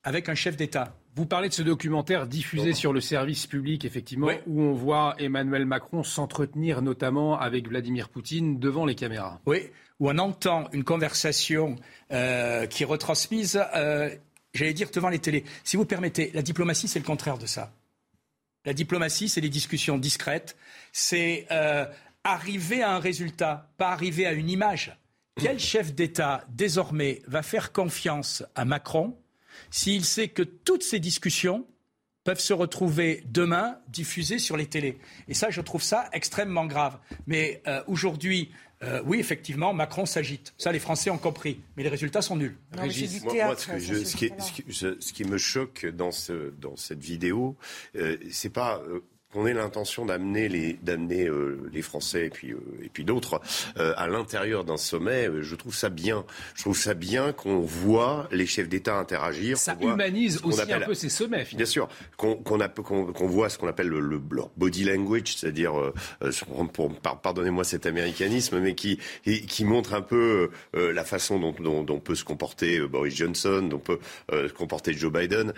avec 0.04 0.30
un 0.30 0.34
chef 0.34 0.56
d'État. 0.56 0.96
Vous 1.16 1.24
parlez 1.24 1.48
de 1.48 1.54
ce 1.54 1.62
documentaire 1.62 2.26
diffusé 2.26 2.74
sur 2.74 2.92
le 2.92 3.00
service 3.00 3.46
public, 3.46 3.86
effectivement, 3.86 4.28
où 4.46 4.60
on 4.60 4.74
voit 4.74 5.14
Emmanuel 5.18 5.64
Macron 5.64 6.02
s'entretenir 6.02 6.82
notamment 6.82 7.40
avec 7.40 7.68
Vladimir 7.68 8.10
Poutine 8.10 8.58
devant 8.58 8.84
les 8.84 8.94
caméras. 8.94 9.40
Oui, 9.46 9.70
où 9.98 10.10
on 10.10 10.18
entend 10.18 10.68
une 10.72 10.84
conversation 10.84 11.76
euh, 12.12 12.66
qui 12.66 12.82
est 12.82 12.86
retransmise, 12.86 13.58
euh, 13.74 14.10
j'allais 14.52 14.74
dire, 14.74 14.90
devant 14.92 15.08
les 15.08 15.18
télés. 15.18 15.44
Si 15.64 15.78
vous 15.78 15.86
permettez, 15.86 16.30
la 16.34 16.42
diplomatie, 16.42 16.86
c'est 16.86 16.98
le 16.98 17.06
contraire 17.06 17.38
de 17.38 17.46
ça. 17.46 17.72
La 18.66 18.74
diplomatie, 18.74 19.30
c'est 19.30 19.40
des 19.40 19.48
discussions 19.48 19.96
discrètes, 19.96 20.54
c'est 20.92 21.46
euh, 21.50 21.86
arriver 22.24 22.82
à 22.82 22.90
un 22.90 22.98
résultat, 22.98 23.70
pas 23.78 23.88
arriver 23.88 24.26
à 24.26 24.32
une 24.32 24.50
image. 24.50 24.94
Quel 25.40 25.58
chef 25.58 25.94
d'État, 25.94 26.44
désormais, 26.50 27.22
va 27.26 27.42
faire 27.42 27.72
confiance 27.72 28.44
à 28.54 28.66
Macron 28.66 29.16
s'il 29.70 30.04
sait 30.04 30.28
que 30.28 30.42
toutes 30.42 30.82
ces 30.82 30.98
discussions 30.98 31.66
peuvent 32.26 32.40
se 32.40 32.52
retrouver 32.52 33.22
demain 33.26 33.78
diffusés 33.88 34.40
sur 34.40 34.56
les 34.56 34.66
télés. 34.66 34.98
Et 35.28 35.34
ça, 35.34 35.50
je 35.50 35.60
trouve 35.60 35.82
ça 35.82 36.08
extrêmement 36.12 36.66
grave. 36.66 36.98
Mais 37.28 37.62
euh, 37.68 37.84
aujourd'hui, 37.86 38.50
euh, 38.82 39.00
oui, 39.06 39.20
effectivement, 39.20 39.72
Macron 39.72 40.06
s'agite. 40.06 40.52
Ça, 40.58 40.72
les 40.72 40.80
Français 40.80 41.10
ont 41.10 41.18
compris. 41.18 41.60
Mais 41.76 41.84
les 41.84 41.88
résultats 41.88 42.22
sont 42.22 42.34
nuls. 42.36 42.58
moi, 42.74 42.88
ce, 42.90 44.16
qui 45.12 45.24
me 45.24 45.38
choque 45.38 45.86
dans, 45.86 46.10
ce, 46.10 46.50
dans 46.58 46.74
cette 46.76 47.00
vidéo, 47.00 47.56
euh, 47.94 48.16
c'est 48.30 48.52
pas 48.52 48.82
qu'on 49.32 49.46
ait 49.46 49.54
l'intention 49.54 50.06
d'amener 50.06 50.48
les 50.48 50.74
d'amener 50.74 51.26
euh, 51.26 51.68
les 51.72 51.82
Français 51.82 52.26
et 52.26 52.30
puis 52.30 52.52
euh, 52.52 52.60
et 52.82 52.88
puis 52.88 53.04
d'autres 53.04 53.40
euh, 53.76 53.92
à 53.96 54.06
l'intérieur 54.06 54.64
d'un 54.64 54.76
sommet, 54.76 55.28
je 55.40 55.54
trouve 55.56 55.74
ça 55.74 55.88
bien. 55.88 56.24
Je 56.54 56.62
trouve 56.62 56.78
ça 56.78 56.94
bien 56.94 57.32
qu'on 57.32 57.60
voit 57.60 58.28
les 58.30 58.46
chefs 58.46 58.68
d'État 58.68 58.96
interagir. 58.96 59.58
Ça 59.58 59.76
humanise 59.80 60.40
aussi 60.44 60.72
un 60.72 60.80
peu 60.80 60.94
ces 60.94 61.08
sommets. 61.08 61.44
Finalement. 61.44 61.56
Bien 61.56 61.66
sûr, 61.66 61.88
qu'on 62.16 62.36
qu'on 62.36 63.26
voit 63.26 63.48
ce 63.48 63.58
qu'on 63.58 63.66
appelle 63.66 63.88
le, 63.88 64.00
le, 64.00 64.20
leur 64.30 64.50
body 64.56 64.84
language, 64.84 65.36
c'est-à-dire 65.36 65.72
pour, 66.72 66.94
pardonnez-moi 67.00 67.64
cet 67.64 67.86
américanisme, 67.86 68.60
mais 68.60 68.74
qui 68.74 68.98
qui 69.22 69.64
montre 69.64 69.94
un 69.94 70.02
peu 70.02 70.50
la 70.72 71.04
façon 71.04 71.38
dont, 71.40 71.52
dont, 71.52 71.82
dont, 71.82 72.00
peut 72.00 72.14
se 72.14 72.24
comporter 72.24 72.80
Boris 72.80 73.14
Johnson, 73.14 73.66
dont 73.68 73.78
peut 73.78 73.98
se 74.30 74.52
comporter 74.52 74.92
Joe 74.92 75.12
Biden. 75.12 75.52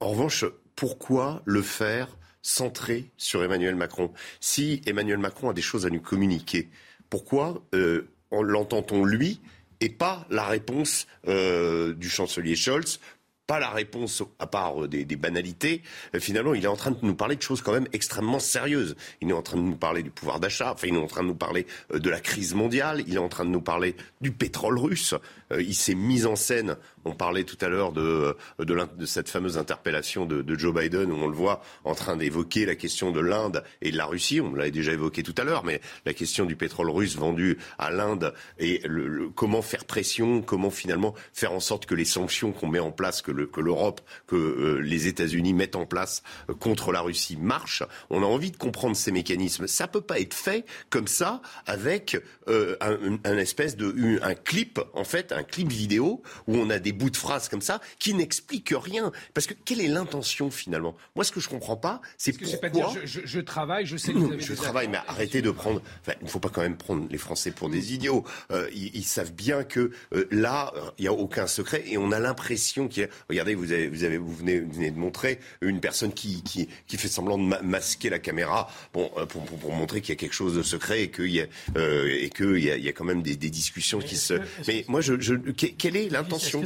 en 0.00 0.08
revanche, 0.08 0.44
pourquoi 0.76 1.42
le 1.44 1.62
faire 1.62 2.08
centré 2.44 3.10
sur 3.16 3.42
Emmanuel 3.42 3.74
Macron. 3.74 4.12
Si 4.38 4.82
Emmanuel 4.86 5.18
Macron 5.18 5.48
a 5.48 5.54
des 5.54 5.62
choses 5.62 5.86
à 5.86 5.90
nous 5.90 6.00
communiquer, 6.00 6.68
pourquoi 7.08 7.62
euh, 7.74 8.06
l'entend-on 8.30 9.04
lui 9.04 9.40
et 9.80 9.88
pas 9.88 10.26
la 10.30 10.44
réponse 10.44 11.06
euh, 11.26 11.94
du 11.94 12.08
chancelier 12.08 12.54
Scholz 12.54 13.00
pas 13.46 13.58
la 13.58 13.68
réponse 13.68 14.22
à 14.38 14.46
part 14.46 14.84
euh, 14.84 14.88
des, 14.88 15.04
banalités. 15.16 15.82
finalement, 16.18 16.54
il 16.54 16.64
est 16.64 16.68
en 16.68 16.76
train 16.76 16.92
de 16.92 16.96
nous 17.02 17.14
parler 17.14 17.36
de 17.36 17.42
choses 17.42 17.60
quand 17.60 17.72
même 17.72 17.88
extrêmement 17.92 18.38
sérieuses. 18.38 18.96
Il 19.20 19.28
est 19.28 19.34
en 19.34 19.42
train 19.42 19.58
de 19.58 19.62
nous 19.62 19.76
parler 19.76 20.02
du 20.02 20.10
pouvoir 20.10 20.40
d'achat, 20.40 20.72
enfin, 20.72 20.86
il 20.88 20.94
est 20.94 20.98
en 20.98 21.06
train 21.06 21.22
de 21.22 21.28
nous 21.28 21.34
parler 21.34 21.66
de 21.92 22.08
la 22.08 22.20
crise 22.20 22.54
mondiale, 22.54 23.04
il 23.06 23.16
est 23.16 23.18
en 23.18 23.28
train 23.28 23.44
de 23.44 23.50
nous 23.50 23.60
parler 23.60 23.96
du 24.22 24.32
pétrole 24.32 24.78
russe. 24.78 25.14
Il 25.58 25.74
s'est 25.74 25.94
mis 25.94 26.26
en 26.26 26.36
scène 26.36 26.76
on 27.04 27.14
parlait 27.14 27.44
tout 27.44 27.58
à 27.60 27.68
l'heure 27.68 27.92
de, 27.92 28.36
de, 28.58 29.06
cette 29.06 29.28
fameuse 29.28 29.58
interpellation 29.58 30.26
de, 30.26 30.54
Joe 30.56 30.74
Biden 30.74 31.10
où 31.10 31.16
on 31.16 31.26
le 31.26 31.34
voit 31.34 31.62
en 31.84 31.94
train 31.94 32.16
d'évoquer 32.16 32.64
la 32.64 32.76
question 32.76 33.10
de 33.10 33.20
l'Inde 33.20 33.64
et 33.82 33.90
de 33.90 33.96
la 33.96 34.06
Russie. 34.06 34.40
On 34.40 34.54
l'avait 34.54 34.70
déjà 34.70 34.92
évoqué 34.92 35.22
tout 35.22 35.34
à 35.36 35.44
l'heure, 35.44 35.64
mais 35.64 35.80
la 36.06 36.14
question 36.14 36.44
du 36.44 36.56
pétrole 36.56 36.90
russe 36.90 37.16
vendu 37.16 37.58
à 37.78 37.90
l'Inde 37.90 38.32
et 38.58 38.80
le, 38.84 39.28
comment 39.30 39.62
faire 39.62 39.84
pression, 39.84 40.42
comment 40.42 40.70
finalement 40.70 41.14
faire 41.32 41.52
en 41.52 41.60
sorte 41.60 41.86
que 41.86 41.94
les 41.94 42.04
sanctions 42.04 42.52
qu'on 42.52 42.68
met 42.68 42.78
en 42.78 42.92
place, 42.92 43.20
que 43.20 43.32
l'Europe, 43.32 44.00
que, 44.26 44.36
euh, 44.36 44.78
les 44.80 45.08
États-Unis 45.08 45.54
mettent 45.54 45.76
en 45.76 45.86
place 45.86 46.22
euh, 46.48 46.54
contre 46.54 46.92
la 46.92 47.00
Russie 47.00 47.36
marchent. 47.36 47.82
On 48.10 48.22
a 48.22 48.26
envie 48.26 48.50
de 48.50 48.56
comprendre 48.56 48.96
ces 48.96 49.12
mécanismes. 49.12 49.66
Ça 49.66 49.88
peut 49.88 50.00
pas 50.00 50.20
être 50.20 50.34
fait 50.34 50.64
comme 50.88 51.08
ça 51.08 51.42
avec 51.66 52.16
euh, 52.48 52.76
un, 52.80 53.38
espèce 53.38 53.76
de 53.76 53.94
un 54.22 54.34
clip 54.34 54.80
en 54.94 55.04
fait, 55.04 55.32
un 55.32 55.42
clip 55.44 55.70
vidéo 55.70 56.22
où 56.46 56.56
on 56.56 56.70
a 56.70 56.78
des 56.78 56.92
bouts 56.92 57.10
de 57.10 57.16
phrases 57.16 57.48
comme 57.48 57.62
ça 57.62 57.80
qui 57.98 58.14
n'expliquent 58.14 58.74
rien. 58.76 59.12
Parce 59.32 59.46
que 59.46 59.54
quelle 59.64 59.80
est 59.80 59.88
l'intention 59.88 60.50
finalement? 60.50 60.94
Moi, 61.14 61.24
ce 61.24 61.32
que 61.32 61.40
je 61.40 61.48
comprends 61.48 61.76
pas, 61.76 62.00
c'est 62.18 62.32
pourquoi. 62.32 62.58
Pas 62.58 62.68
dire 62.70 62.88
je, 63.04 63.40
travaille, 63.40 63.86
je 63.86 63.96
sais 63.96 64.12
que 64.12 64.18
vous 64.18 64.32
avez 64.32 64.40
Je 64.40 64.54
travaille, 64.54 64.88
mais 64.88 64.98
arrêtez 65.06 65.42
de 65.42 65.50
prendre. 65.50 65.82
Enfin, 66.00 66.16
il 66.20 66.24
ne 66.24 66.30
faut 66.30 66.40
pas 66.40 66.48
quand 66.48 66.62
même 66.62 66.76
prendre 66.76 67.06
les 67.10 67.18
Français 67.18 67.50
pour 67.50 67.68
des 67.68 67.94
idiots. 67.94 68.24
Euh, 68.50 68.68
ils, 68.72 69.04
savent 69.04 69.32
bien 69.32 69.64
que 69.64 69.90
euh, 70.14 70.26
là, 70.30 70.72
il 70.98 71.02
n'y 71.02 71.08
a 71.08 71.12
aucun 71.12 71.46
secret 71.46 71.84
et 71.86 71.98
on 71.98 72.10
a 72.12 72.18
l'impression 72.18 72.88
qu'il 72.88 73.02
y 73.02 73.06
a. 73.06 73.08
Regardez, 73.28 73.54
vous 73.54 73.72
avez, 73.72 73.88
vous 73.88 74.04
avez, 74.04 74.18
vous 74.18 74.34
venez, 74.34 74.60
venez 74.60 74.90
de 74.90 74.98
montrer 74.98 75.40
une 75.60 75.80
personne 75.80 76.12
qui, 76.12 76.42
qui, 76.42 76.68
qui 76.86 76.96
fait 76.96 77.08
semblant 77.08 77.38
de 77.38 77.44
masquer 77.62 78.10
la 78.10 78.18
caméra, 78.18 78.70
bon, 78.92 79.10
euh, 79.16 79.26
pour, 79.26 79.44
pour, 79.44 79.58
pour 79.58 79.72
montrer 79.72 80.00
qu'il 80.00 80.10
y 80.10 80.16
a 80.16 80.20
quelque 80.20 80.34
chose 80.34 80.54
de 80.54 80.62
secret 80.62 81.02
et 81.02 81.10
qu'il 81.10 81.30
y 81.30 81.40
a 81.40 81.46
et 81.74 82.30
que 82.30 82.56
il 82.56 82.64
y 82.64 82.70
a, 82.70 82.76
il 82.76 82.84
y 82.84 82.88
a 82.88 82.92
quand 82.92 83.04
même 83.04 83.22
des, 83.22 83.36
des 83.36 83.50
discussions 83.50 83.98
qui 83.98 84.16
se. 84.16 84.34
mais 84.66 84.84
moi, 84.88 85.00
je, 85.00 85.23
je, 85.24 85.34
quelle 85.34 85.96
est 85.96 86.08
l'intention 86.08 86.62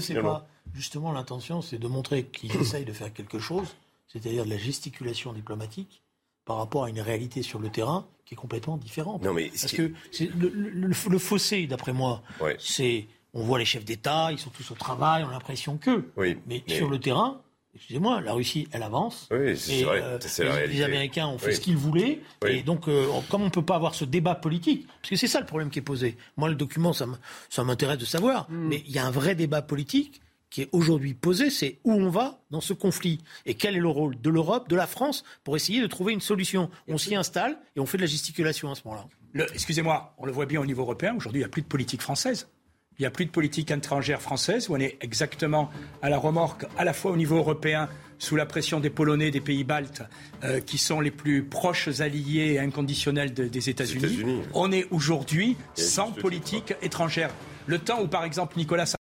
justement, 0.74 1.12
l'intention, 1.12 1.62
c'est 1.62 1.78
de 1.78 1.89
montrer 1.89 2.24
qu'ils 2.24 2.55
essayent 2.60 2.85
de 2.85 2.93
faire 2.93 3.12
quelque 3.12 3.39
chose, 3.39 3.76
c'est-à-dire 4.06 4.44
de 4.44 4.51
la 4.51 4.59
gesticulation 4.59 5.32
diplomatique, 5.32 6.02
par 6.44 6.56
rapport 6.56 6.85
à 6.85 6.90
une 6.90 7.01
réalité 7.01 7.43
sur 7.43 7.59
le 7.59 7.68
terrain 7.68 8.06
qui 8.24 8.35
est 8.35 8.36
complètement 8.36 8.76
différente. 8.76 9.22
Non, 9.22 9.35
mais 9.35 9.48
Parce 9.48 9.72
que 9.72 9.93
le, 10.18 11.18
fossé, 11.18 11.66
d'après 11.66 11.93
moi, 11.93 12.22
c'est 12.59 13.06
on 13.35 13.43
voit 13.43 13.59
les 13.59 13.66
chefs 13.66 13.85
d'État, 13.85 14.32
ils 14.32 14.39
sont 14.39 14.51
tous 14.51 14.70
au 14.70 14.74
travail, 14.74 15.24
on 15.24 15.28
a 15.28 15.32
l'impression 15.32 15.76
qu'eux. 15.76 16.10
mais, 16.47 16.62
sur 16.66 16.89
le 16.89 16.98
terrain, 16.98 17.40
excusez-moi, 17.78 18.20
la 18.20 18.32
Russie, 18.32 18.68
elle 18.72 18.82
avance. 18.82 19.28
Oui, 19.30 19.56
c'est 19.56 19.82
vrai. 19.82 20.02
Euh, 20.02 20.66
les, 20.66 20.82
Américains 20.82 21.28
ont 21.28 21.38
fait 21.38 21.52
ce 21.52 21.60
qu'ils 21.60 21.76
voulaient. 21.76 22.20
Et 22.46 22.62
donc, 22.62 22.88
euh, 22.88 23.06
comme 23.30 23.42
on 23.42 23.46
ne 23.46 23.50
peut 23.50 23.64
pas 23.64 23.76
avoir 23.76 23.94
ce 23.94 24.05
débat 24.05 24.34
politique, 24.34 24.86
parce 24.86 25.10
que 25.10 25.16
c'est 25.16 25.28
ça 25.28 25.40
le 25.40 25.46
problème 25.46 25.70
qui 25.70 25.78
est 25.78 25.82
posé. 25.82 26.16
Moi, 26.36 26.48
le 26.48 26.55
document, 26.55 26.92
ça 26.92 27.64
m'intéresse 27.64 27.98
de 27.98 28.05
savoir. 28.05 28.50
Hmm. 28.50 28.68
Mais 28.68 28.82
il 28.86 28.92
y 28.92 28.98
a 28.98 29.06
un 29.06 29.10
vrai 29.10 29.34
débat 29.34 29.62
politique 29.62 30.20
qui 30.50 30.62
est 30.62 30.68
aujourd'hui 30.72 31.14
posé, 31.14 31.50
c'est 31.50 31.78
où 31.84 31.92
on 31.92 32.09
va 32.09 32.40
dans 32.50 32.60
ce 32.60 32.72
conflit? 32.72 33.20
Et 33.46 33.55
quel 33.55 33.76
est 33.76 33.80
le 33.80 33.88
rôle 33.88 34.20
de 34.20 34.30
l'Europe, 34.30 34.68
de 34.68 34.76
la 34.76 34.86
France 34.86 35.22
pour 35.44 35.56
essayer 35.56 35.80
de 35.80 35.86
trouver 35.86 36.12
une 36.12 36.20
solution? 36.20 36.70
On 36.88 36.98
s'y 36.98 37.14
installe 37.14 37.59
et 37.76 37.80
on 37.80 37.86
fait 37.86 37.98
de 37.98 38.02
la 38.02 38.09
gesticulation 38.09 38.70
à 38.70 38.74
ce 38.74 38.82
moment-là. 38.86 39.46
Excusez-moi, 39.52 40.14
on 40.18 40.26
le 40.26 40.32
voit 40.32 40.46
bien 40.46 40.60
au 40.60 40.66
niveau 40.66 40.82
européen. 40.82 41.14
Aujourd'hui, 41.14 41.40
il 41.40 41.44
n'y 41.44 41.48
a 41.48 41.50
plus 41.50 41.62
de 41.62 41.66
politique 41.66 42.00
française. 42.00 42.48
Il 42.99 43.03
n'y 43.03 43.07
a 43.07 43.11
plus 43.11 43.27
de 43.27 43.31
politique 43.31 43.70
étrangère 43.70 44.20
française 44.20 44.69
où 44.69 44.75
on 44.75 44.81
est 44.81 44.99
exactement 45.01 45.70
à 46.03 46.11
la 46.11 46.19
remorque, 46.19 46.66
à 46.77 46.85
la 46.85 46.93
fois 46.93 47.12
au 47.12 47.16
niveau 47.16 47.37
européen, 47.37 47.89
sous 48.19 48.35
la 48.35 48.45
pression 48.45 48.81
des 48.81 48.91
Polonais, 48.91 49.31
des 49.31 49.41
pays 49.41 49.62
baltes, 49.62 50.03
euh, 50.43 50.59
qui 50.59 50.79
sont 50.79 51.01
les 51.01 51.12
plus 51.12 51.45
proches 51.45 52.01
alliés 52.01 52.55
et 52.55 52.59
inconditionnels 52.59 53.33
des 53.33 53.70
États-Unis. 53.70 54.43
on 54.53 54.73
est 54.73 54.87
aujourd'hui 54.91 55.57
sans 55.75 56.11
politique 56.11 56.75
étrangère. 56.83 57.31
Le 57.66 57.79
temps 57.79 58.03
où, 58.03 58.09
par 58.09 58.25
exemple, 58.25 58.59
Nicolas 58.59 58.98